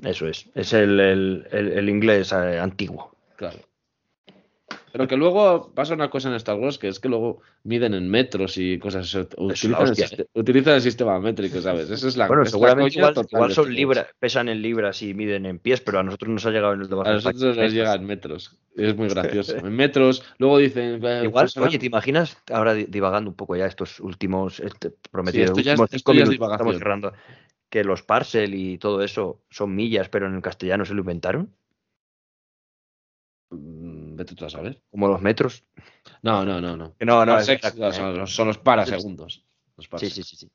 eso 0.04 0.28
es. 0.28 0.50
Es 0.56 0.72
el, 0.74 1.90
inglés 1.90 2.32
eh, 2.32 2.60
antiguo. 2.60 3.16
Claro. 3.36 3.60
Pero 4.92 5.08
que 5.08 5.18
luego 5.18 5.72
pasa 5.74 5.94
una 5.94 6.10
cosa 6.10 6.30
en 6.30 6.36
Star 6.36 6.58
Wars 6.58 6.78
que 6.78 6.88
es 6.88 7.00
que 7.00 7.10
luego 7.10 7.42
miden 7.64 7.94
en 7.94 8.10
metros 8.10 8.58
y 8.58 8.80
cosas. 8.80 9.16
Utilizan, 9.38 10.76
el, 10.76 10.82
sistema 10.82 11.20
métrico, 11.20 11.62
¿sabes? 11.62 11.90
Esa 11.90 12.08
es 12.08 12.18
la 12.18 12.28
Bueno, 12.28 12.46
seguramente 12.46 12.98
igual, 12.98 13.54
son 13.54 13.74
libras, 13.74 14.08
pesan 14.20 14.50
en 14.50 14.62
libras 14.62 15.02
y 15.02 15.14
miden 15.14 15.46
en 15.46 15.60
pies, 15.60 15.82
pero 15.82 16.00
a 16.00 16.04
nosotros 16.04 16.30
nos 16.30 16.46
ha 16.46 16.52
llegado 16.52 16.74
en 16.74 16.82
el 16.82 16.94
A 16.94 17.14
nosotros 17.14 17.58
nos 17.58 17.74
llega 17.74 17.94
en 17.94 18.06
metros. 18.06 18.58
Es 18.76 18.96
muy 18.96 19.10
gracioso. 19.10 19.58
en 19.58 19.76
metros, 19.76 20.24
luego 20.38 20.58
dicen. 20.58 21.06
Eh, 21.06 21.22
igual, 21.26 21.50
oye, 21.60 21.78
¿te 21.78 21.86
imaginas? 21.86 22.38
Ahora 22.52 22.74
divagando 22.74 23.30
un 23.30 23.36
poco 23.36 23.56
ya 23.56 23.66
estos 23.66 24.00
últimos. 24.00 24.60
Este, 24.60 24.92
prometidos. 25.12 25.58
estamos 25.92 26.78
cerrando. 26.78 27.14
Que 27.70 27.84
los 27.84 28.02
parcel 28.02 28.56
y 28.56 28.80
todo 28.80 29.04
eso 29.04 29.44
son 29.52 29.76
millas, 29.76 30.10
pero 30.10 30.26
en 30.26 30.34
el 30.34 30.42
castellano 30.42 30.86
se 30.86 30.96
lo 30.96 31.02
inventaron. 31.02 31.54
Vete 34.20 34.36
tú 34.36 34.44
a 34.44 34.50
saber. 34.50 34.82
Como 34.92 35.08
los 35.08 35.22
metros. 35.22 35.64
No, 36.22 36.44
no, 36.44 36.60
no, 36.60 36.76
no. 36.76 36.94
No, 37.00 37.26
no, 37.26 38.28
son, 38.28 38.48
los 38.48 38.58
parasegundos. 38.58 39.46
Sí, 39.96 40.10
sí, 40.10 40.24
sí, 40.24 40.36
sí. 40.36 40.52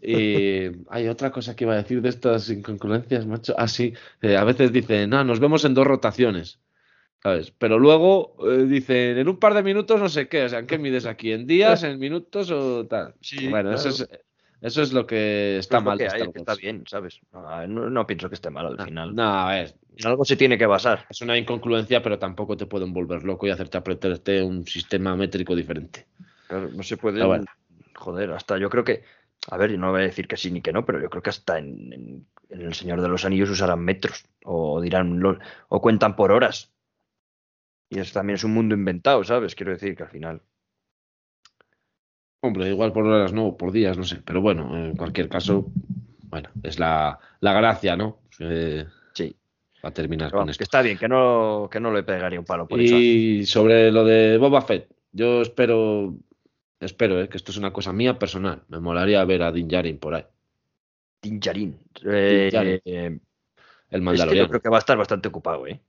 Y 0.00 0.70
hay 0.88 1.08
otra 1.08 1.32
cosa 1.32 1.56
que 1.56 1.64
iba 1.64 1.72
a 1.72 1.78
decir 1.78 2.00
de 2.00 2.10
estas 2.10 2.48
incongruencias, 2.50 3.26
macho. 3.26 3.52
Ah, 3.58 3.66
sí. 3.66 3.94
Eh, 4.22 4.36
a 4.36 4.44
veces 4.44 4.72
dicen, 4.72 5.10
no, 5.10 5.24
nos 5.24 5.40
vemos 5.40 5.64
en 5.64 5.74
dos 5.74 5.88
rotaciones. 5.88 6.60
¿Sabes? 7.20 7.50
Pero 7.50 7.80
luego 7.80 8.36
eh, 8.48 8.62
dicen, 8.62 9.18
en 9.18 9.28
un 9.28 9.40
par 9.40 9.54
de 9.54 9.64
minutos 9.64 10.00
no 10.00 10.08
sé 10.08 10.28
qué. 10.28 10.44
O 10.44 10.48
sea, 10.48 10.60
¿en 10.60 10.68
qué 10.68 10.78
mides 10.78 11.04
aquí? 11.04 11.32
¿En 11.32 11.48
días, 11.48 11.82
en 11.82 11.98
minutos 11.98 12.52
o 12.52 12.86
tal? 12.86 13.16
Sí, 13.20 13.48
bueno, 13.48 13.74
eso 13.74 13.88
es, 13.88 14.08
eso 14.60 14.82
es 14.82 14.92
lo 14.92 15.06
que 15.06 15.58
está 15.58 15.80
mal. 15.80 16.00
está 16.00 16.54
bien, 16.56 16.84
¿sabes? 16.86 17.20
No, 17.68 18.06
pienso 18.06 18.28
que 18.28 18.34
esté 18.34 18.50
mal 18.50 18.66
al 18.66 18.84
final. 18.84 19.14
No, 19.14 19.52
es. 19.52 19.74
En 19.96 20.06
algo 20.06 20.24
se 20.24 20.36
tiene 20.36 20.58
que 20.58 20.66
basar. 20.66 21.06
Es 21.08 21.20
una 21.22 21.36
incongruencia, 21.36 22.02
pero 22.02 22.18
tampoco 22.18 22.56
te 22.56 22.66
pueden 22.66 22.92
volver 22.92 23.24
loco 23.24 23.46
y 23.46 23.50
hacerte 23.50 23.78
apretarte 23.78 24.42
un 24.42 24.66
sistema 24.66 25.14
métrico 25.16 25.54
diferente. 25.54 26.06
no 26.50 26.82
se 26.82 26.96
puede. 26.96 27.22
Joder, 27.94 28.32
hasta 28.32 28.58
yo 28.58 28.70
creo 28.70 28.84
que. 28.84 29.02
A 29.50 29.56
ver, 29.56 29.78
no 29.78 29.92
voy 29.92 30.00
a 30.00 30.04
decir 30.04 30.26
que 30.26 30.36
sí 30.36 30.50
ni 30.50 30.60
que 30.60 30.72
no, 30.72 30.84
pero 30.84 31.00
yo 31.00 31.08
creo 31.08 31.22
que 31.22 31.30
hasta 31.30 31.58
en, 31.58 32.26
El 32.50 32.74
Señor 32.74 33.00
de 33.00 33.08
los 33.08 33.24
Anillos 33.24 33.50
usarán 33.50 33.80
metros. 33.80 34.24
O 34.44 34.80
dirán. 34.80 35.22
o 35.68 35.80
cuentan 35.80 36.16
por 36.16 36.32
horas. 36.32 36.72
Y 37.90 38.00
eso 38.00 38.12
también 38.12 38.34
es 38.34 38.44
un 38.44 38.52
mundo 38.52 38.74
inventado, 38.74 39.22
¿sabes? 39.24 39.54
Quiero 39.54 39.72
decir 39.72 39.96
que 39.96 40.02
al 40.02 40.10
final. 40.10 40.42
Hombre, 42.40 42.68
igual 42.68 42.92
por 42.92 43.04
horas 43.06 43.32
no, 43.32 43.56
por 43.56 43.72
días, 43.72 43.98
no 43.98 44.04
sé. 44.04 44.20
Pero 44.24 44.40
bueno, 44.40 44.76
en 44.76 44.96
cualquier 44.96 45.28
caso, 45.28 45.70
bueno, 46.24 46.50
es 46.62 46.78
la, 46.78 47.18
la 47.40 47.52
gracia, 47.52 47.96
¿no? 47.96 48.20
Eh, 48.38 48.86
sí. 49.12 49.34
Va 49.84 49.88
a 49.90 49.94
terminar 49.94 50.30
con 50.30 50.48
esto. 50.48 50.58
Que 50.58 50.64
está 50.64 50.82
bien, 50.82 50.98
que 50.98 51.08
no, 51.08 51.68
que 51.70 51.80
no 51.80 51.92
le 51.92 52.02
pegaría 52.02 52.38
un 52.38 52.44
palo 52.44 52.66
por 52.66 52.80
y 52.80 53.46
sobre 53.46 53.90
lo 53.92 54.04
de 54.04 54.36
Boba 54.38 54.62
Fett, 54.62 54.88
yo 55.12 55.42
espero, 55.42 56.14
espero, 56.80 57.20
eh, 57.20 57.28
que 57.28 57.36
esto 57.36 57.52
es 57.52 57.58
una 57.58 57.72
cosa 57.72 57.92
mía 57.92 58.18
personal. 58.18 58.62
Me 58.68 58.80
molaría 58.80 59.24
ver 59.24 59.42
a 59.42 59.52
Din 59.52 59.68
Djarin 59.68 59.98
por 59.98 60.14
ahí. 60.14 60.24
Din 61.22 61.40
Djarin. 61.40 61.78
Eh, 62.04 63.18
el 63.90 64.02
Mandaloriano. 64.02 64.46
yo 64.46 64.48
creo 64.48 64.62
que 64.62 64.68
va 64.68 64.76
a 64.76 64.80
estar 64.80 64.96
bastante 64.96 65.28
ocupado, 65.28 65.66
¿eh? 65.66 65.80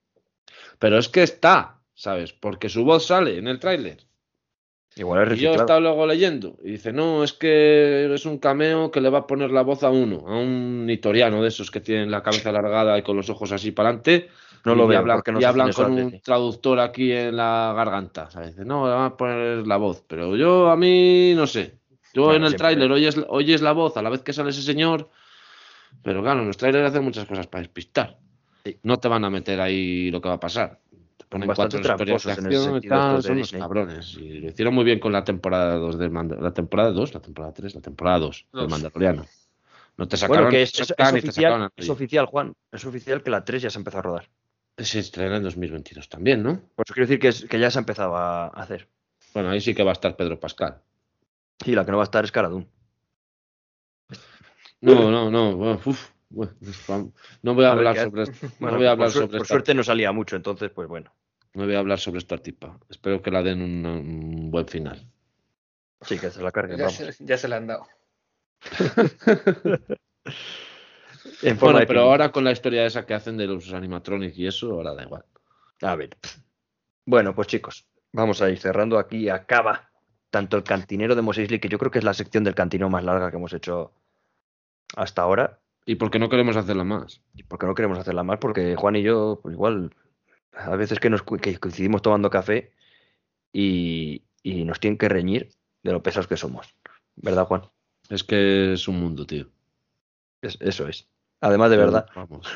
Pero 0.80 0.98
es 0.98 1.10
que 1.10 1.24
está, 1.24 1.80
¿sabes? 1.94 2.32
Porque 2.34 2.70
su 2.70 2.86
voz 2.86 3.06
sale 3.06 3.38
en 3.38 3.48
el 3.48 3.60
tráiler. 3.60 4.09
Igual 4.96 5.32
es 5.32 5.40
y 5.40 5.44
yo 5.44 5.54
he 5.54 5.56
estado 5.56 5.80
luego 5.80 6.06
leyendo 6.06 6.58
y 6.64 6.72
dice, 6.72 6.92
no, 6.92 7.24
es 7.24 7.34
que 7.34 8.14
es 8.14 8.26
un 8.26 8.38
cameo 8.38 8.92
que 8.92 9.00
le 9.00 9.10
va 9.10 9.20
a 9.20 9.28
poner 9.28 9.52
la 9.52 9.62
voz 9.62 9.84
a 9.84 9.90
uno, 9.90 10.26
a 10.28 10.38
un 10.38 10.86
nitoriano 10.86 11.42
de 11.42 11.48
esos 11.48 11.72
que 11.72 11.80
tienen 11.80 12.12
la 12.12 12.22
cabeza 12.22 12.50
alargada 12.50 12.98
y 12.98 13.04
con 13.04 13.16
los 13.16 13.30
ojos 13.30 13.52
así 13.52 13.72
para 13.72 13.90
adelante. 13.90 14.30
No 14.66 14.76
lo 14.76 14.86
y 14.86 14.88
veo, 14.90 15.00
hablan, 15.00 15.22
no 15.26 15.40
y 15.40 15.44
hablan 15.46 15.72
con 15.72 15.94
un 15.94 16.20
traductor 16.20 16.80
aquí 16.80 17.14
en 17.14 17.38
la 17.38 17.74
garganta. 17.76 18.30
¿sabes? 18.30 18.50
Dice, 18.50 18.66
no, 18.66 18.88
le 18.88 18.94
van 18.94 19.06
a 19.06 19.16
poner 19.16 19.66
la 19.66 19.78
voz. 19.78 20.04
Pero 20.06 20.36
yo, 20.36 20.70
a 20.70 20.76
mí, 20.76 21.34
no 21.34 21.48
sé. 21.48 21.76
Yo 22.14 22.34
en 22.34 22.44
el 22.44 22.56
tráiler 22.56 22.92
oyes, 22.92 23.18
oyes 23.30 23.62
la 23.62 23.72
voz 23.72 23.96
a 23.96 24.02
la 24.02 24.10
vez 24.10 24.22
que 24.22 24.34
sale 24.34 24.50
ese 24.50 24.64
señor 24.64 25.10
pero 26.04 26.22
claro, 26.22 26.44
los 26.46 26.58
trailers 26.58 26.90
hacen 26.90 27.04
muchas 27.04 27.26
cosas 27.26 27.48
para 27.48 27.62
despistar. 27.62 28.18
No 28.84 28.98
te 28.98 29.08
van 29.08 29.26
a 29.26 29.30
meter 29.30 29.60
ahí 29.60 30.12
lo 30.12 30.22
que 30.22 30.30
va 30.30 30.36
a 30.36 30.40
pasar. 30.40 30.80
Te 31.20 31.26
ponen 31.26 31.52
cuatro 31.54 31.82
historias 31.82 32.24
de 32.24 32.32
acción 32.32 32.78
y 32.78 32.88
tal, 32.88 33.22
son 33.22 33.40
los 33.40 33.52
cabrones. 33.52 34.18
Y 34.18 34.40
lo 34.40 34.48
hicieron 34.48 34.74
muy 34.74 34.86
bien 34.86 35.00
con 35.00 35.12
la 35.12 35.26
temporada 35.26 35.76
2 35.76 36.00
del 36.00 36.14
La 36.14 36.54
temporada 36.54 36.92
2, 36.92 37.14
la 37.14 37.20
temporada 37.20 37.54
3, 37.54 37.76
la 37.76 37.82
temporada 37.82 38.20
2 38.20 38.46
del 38.54 38.70
Mandaloriano. 38.70 39.26
No 39.98 40.08
te 40.08 40.16
sacaron 40.16 40.46
bueno, 40.46 40.52
que 40.52 40.62
es, 40.62 40.80
es, 40.80 40.92
oficial, 40.98 41.70
es 41.76 41.90
oficial, 41.90 42.26
Juan. 42.26 42.54
Es 42.72 42.86
oficial 42.86 43.22
que 43.22 43.32
la 43.32 43.44
3 43.44 43.64
ya 43.64 43.70
se 43.70 43.80
empezó 43.80 43.98
a 43.98 44.02
rodar. 44.02 44.30
Se 44.78 45.00
estrena 45.00 45.36
en 45.36 45.44
2022 45.44 46.08
también, 46.08 46.42
¿no? 46.42 46.62
Pues 46.76 46.88
quiero 46.94 47.06
decir 47.06 47.20
que, 47.20 47.48
que 47.48 47.60
ya 47.60 47.70
se 47.70 47.80
ha 47.80 47.82
empezado 47.82 48.16
a 48.16 48.48
hacer. 48.48 48.88
Bueno, 49.34 49.50
ahí 49.50 49.60
sí 49.60 49.76
que 49.76 49.84
va 49.84 49.92
a 49.92 49.94
estar 49.94 50.16
Pedro 50.16 50.40
Pascal. 50.40 50.82
Sí, 51.64 51.76
la 51.76 51.84
que 51.84 51.92
no 51.92 51.98
va 51.98 52.04
a 52.04 52.06
estar 52.06 52.24
es 52.24 52.32
Caradún. 52.32 52.66
No, 54.80 55.12
no, 55.12 55.30
no. 55.30 55.82
Uf, 55.86 56.12
no 57.42 57.56
voy 57.56 57.66
a, 57.66 57.72
hablar 57.72 57.98
sobre 57.98 58.24
esto. 58.24 58.48
no 58.60 58.76
voy 58.76 58.86
a 58.86 58.92
hablar 58.92 59.12
por, 59.12 59.30
por 59.30 59.48
suerte 59.48 59.74
no 59.74 59.84
salía 59.84 60.12
mucho, 60.12 60.36
entonces, 60.36 60.70
pues 60.72 60.88
bueno. 60.88 61.12
No 61.54 61.66
voy 61.66 61.76
a 61.76 61.80
hablar 61.80 62.00
sobre 62.00 62.20
esta 62.20 62.38
tipa. 62.38 62.80
Espero 62.90 63.22
que 63.22 63.32
la 63.32 63.42
den 63.42 63.62
un, 63.62 64.52
buen 64.52 64.68
final. 64.68 65.06
Sí, 66.02 66.20
que 66.20 66.30
se 66.30 66.42
la 66.42 66.52
carguen. 66.52 66.78
Ya, 66.78 66.90
se, 66.90 67.14
ya 67.20 67.38
se 67.38 67.48
la 67.48 67.58
han 67.58 67.68
dado. 67.68 67.88
bueno, 71.60 71.80
pero 71.88 72.02
ahora 72.02 72.32
con 72.32 72.44
la 72.44 72.52
historia 72.52 72.86
esa 72.86 73.06
que 73.06 73.14
hacen 73.14 73.38
de 73.38 73.48
los 73.48 73.74
animatronics 73.74 74.38
y 74.38 74.48
eso, 74.48 74.72
ahora 74.72 74.94
da 74.94 75.04
igual. 75.04 75.26
A 75.82 75.96
ver. 75.96 76.18
Bueno, 77.06 77.34
pues 77.34 77.48
chicos, 77.48 77.88
vamos 78.12 78.42
a 78.42 78.50
ir 78.50 78.60
cerrando 78.60 79.00
aquí. 79.00 79.30
Acaba 79.30 79.90
tanto 80.30 80.58
el 80.58 80.64
cantinero 80.64 81.16
de 81.16 81.22
Mos 81.22 81.38
que 81.38 81.70
yo 81.70 81.80
creo 81.80 81.92
que 81.92 82.00
es 82.00 82.06
la 82.06 82.14
sección 82.14 82.44
del 82.44 82.56
cantinero 82.56 82.90
más 82.90 83.04
larga 83.04 83.32
que 83.32 83.38
hemos 83.38 83.54
hecho 83.54 83.94
hasta 84.96 85.24
ahora. 85.24 85.60
¿Y 85.90 85.96
por 85.96 86.12
qué 86.12 86.20
no 86.20 86.30
queremos 86.30 86.56
hacerla 86.56 86.84
más? 86.84 87.24
¿Y 87.34 87.42
por 87.42 87.58
qué 87.58 87.66
no 87.66 87.74
queremos 87.74 87.98
hacerla 87.98 88.22
más? 88.22 88.38
Porque 88.38 88.76
Juan 88.76 88.96
y 88.96 89.02
yo, 89.02 89.40
pues 89.42 89.54
igual, 89.54 89.90
a 90.52 90.76
veces 90.76 91.00
que 91.00 91.10
nos 91.10 91.24
coincidimos 91.24 92.04
tomando 92.04 92.30
café 92.30 92.74
y, 93.52 94.22
nos 94.44 94.80
tienen 94.80 95.00
que 95.00 95.10
reñir 95.10 95.50
de 95.82 95.92
lo 95.92 96.04
pesados 96.04 96.28
que 96.28 96.38
somos. 96.38 96.76
¿Verdad, 97.16 97.46
Juan? 97.46 97.64
Es 98.08 98.24
que 98.24 98.74
es 98.74 98.88
un 98.88 99.00
mundo, 99.00 99.26
tío. 99.26 99.48
eso 100.44 100.88
es. 100.88 101.08
Además 101.42 101.72
de 101.72 101.78
verdad. 101.78 102.06
Vamos. 102.14 102.48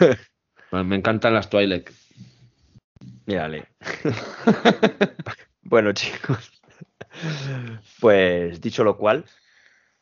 Me 0.72 0.96
encantan 0.96 1.34
las 1.34 1.50
Twilight. 1.50 1.90
Mírale. 3.26 3.68
bueno, 5.64 5.92
chicos. 5.94 6.62
Pues 8.00 8.62
dicho 8.62 8.84
lo 8.84 8.96
cual, 8.96 9.26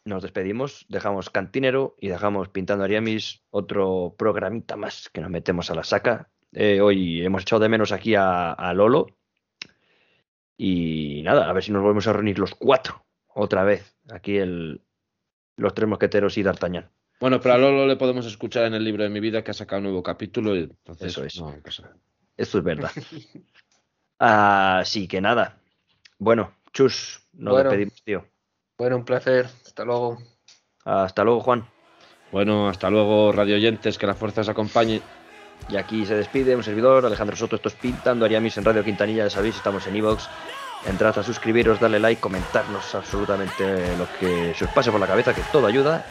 nos 0.05 0.23
despedimos, 0.23 0.85
dejamos 0.89 1.29
Cantinero 1.29 1.95
y 1.99 2.07
dejamos 2.07 2.49
Pintando 2.49 2.83
Ariamis, 2.83 3.43
otro 3.49 4.15
programita 4.17 4.75
más 4.75 5.09
que 5.09 5.21
nos 5.21 5.29
metemos 5.29 5.69
a 5.69 5.75
la 5.75 5.83
saca. 5.83 6.29
Eh, 6.53 6.81
hoy 6.81 7.23
hemos 7.23 7.43
echado 7.43 7.61
de 7.61 7.69
menos 7.69 7.91
aquí 7.91 8.15
a, 8.15 8.73
Lolo. 8.75 9.07
Y 10.57 11.21
nada, 11.23 11.49
a 11.49 11.53
ver 11.53 11.63
si 11.63 11.71
nos 11.71 11.81
volvemos 11.81 12.07
a 12.07 12.13
reunir 12.13 12.39
los 12.39 12.55
cuatro 12.55 13.05
otra 13.27 13.63
vez. 13.63 13.95
Aquí 14.09 14.37
el, 14.37 14.81
los 15.55 15.73
tres 15.73 15.87
mosqueteros 15.87 16.37
y 16.37 16.43
D'Artagnan. 16.43 16.91
Bueno, 17.19 17.39
pero 17.39 17.55
a 17.55 17.57
Lolo 17.57 17.87
le 17.87 17.95
podemos 17.95 18.25
escuchar 18.25 18.65
en 18.65 18.73
el 18.73 18.83
libro 18.83 19.03
de 19.03 19.09
mi 19.09 19.19
vida 19.19 19.43
que 19.43 19.51
ha 19.51 19.55
sacado 19.55 19.79
un 19.79 19.85
nuevo 19.85 20.03
capítulo. 20.03 20.55
Y 20.55 20.63
entonces, 20.63 21.17
Eso 21.17 21.23
es. 21.23 21.41
Esto 22.37 22.57
es 22.57 22.63
verdad. 22.63 22.91
Así 24.19 25.07
que 25.07 25.21
nada. 25.21 25.59
Bueno, 26.17 26.55
chus, 26.73 27.27
nos 27.33 27.57
despedimos, 27.57 28.03
tío. 28.03 28.30
Bueno, 28.81 28.95
un 28.95 29.05
placer. 29.05 29.47
Hasta 29.63 29.85
luego. 29.85 30.17
Hasta 30.85 31.23
luego, 31.23 31.41
Juan. 31.41 31.67
Bueno, 32.31 32.67
hasta 32.67 32.89
luego, 32.89 33.31
radio 33.31 33.55
oyentes, 33.55 33.99
que 33.99 34.07
la 34.07 34.15
fuerza 34.15 34.41
os 34.41 34.49
acompañe. 34.49 35.03
Y 35.69 35.77
aquí 35.77 36.03
se 36.03 36.15
despide 36.15 36.55
un 36.55 36.63
servidor, 36.63 37.05
Alejandro 37.05 37.35
Soto, 37.35 37.57
esto 37.57 37.69
es 37.69 37.75
Pintando 37.75 38.25
Ariamis 38.25 38.57
en 38.57 38.65
Radio 38.65 38.83
Quintanilla, 38.83 39.25
ya 39.25 39.29
sabéis, 39.29 39.57
estamos 39.57 39.85
en 39.85 39.97
Evox. 39.97 40.27
Entrad 40.87 41.19
a 41.19 41.21
suscribiros, 41.21 41.79
darle 41.79 41.99
like, 41.99 42.19
comentarnos 42.19 42.95
absolutamente 42.95 43.95
lo 43.97 44.07
que 44.19 44.55
se 44.55 44.65
os 44.65 44.71
pase 44.71 44.89
por 44.89 44.99
la 44.99 45.05
cabeza, 45.05 45.35
que 45.35 45.43
todo 45.51 45.67
ayuda. 45.67 46.03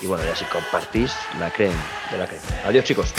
Y 0.00 0.06
bueno, 0.06 0.24
ya 0.24 0.34
si 0.34 0.46
compartís, 0.46 1.14
la 1.38 1.50
creen 1.50 1.76
de 2.10 2.16
la 2.16 2.26
creen. 2.26 2.40
Adiós, 2.64 2.82
chicos. 2.86 3.12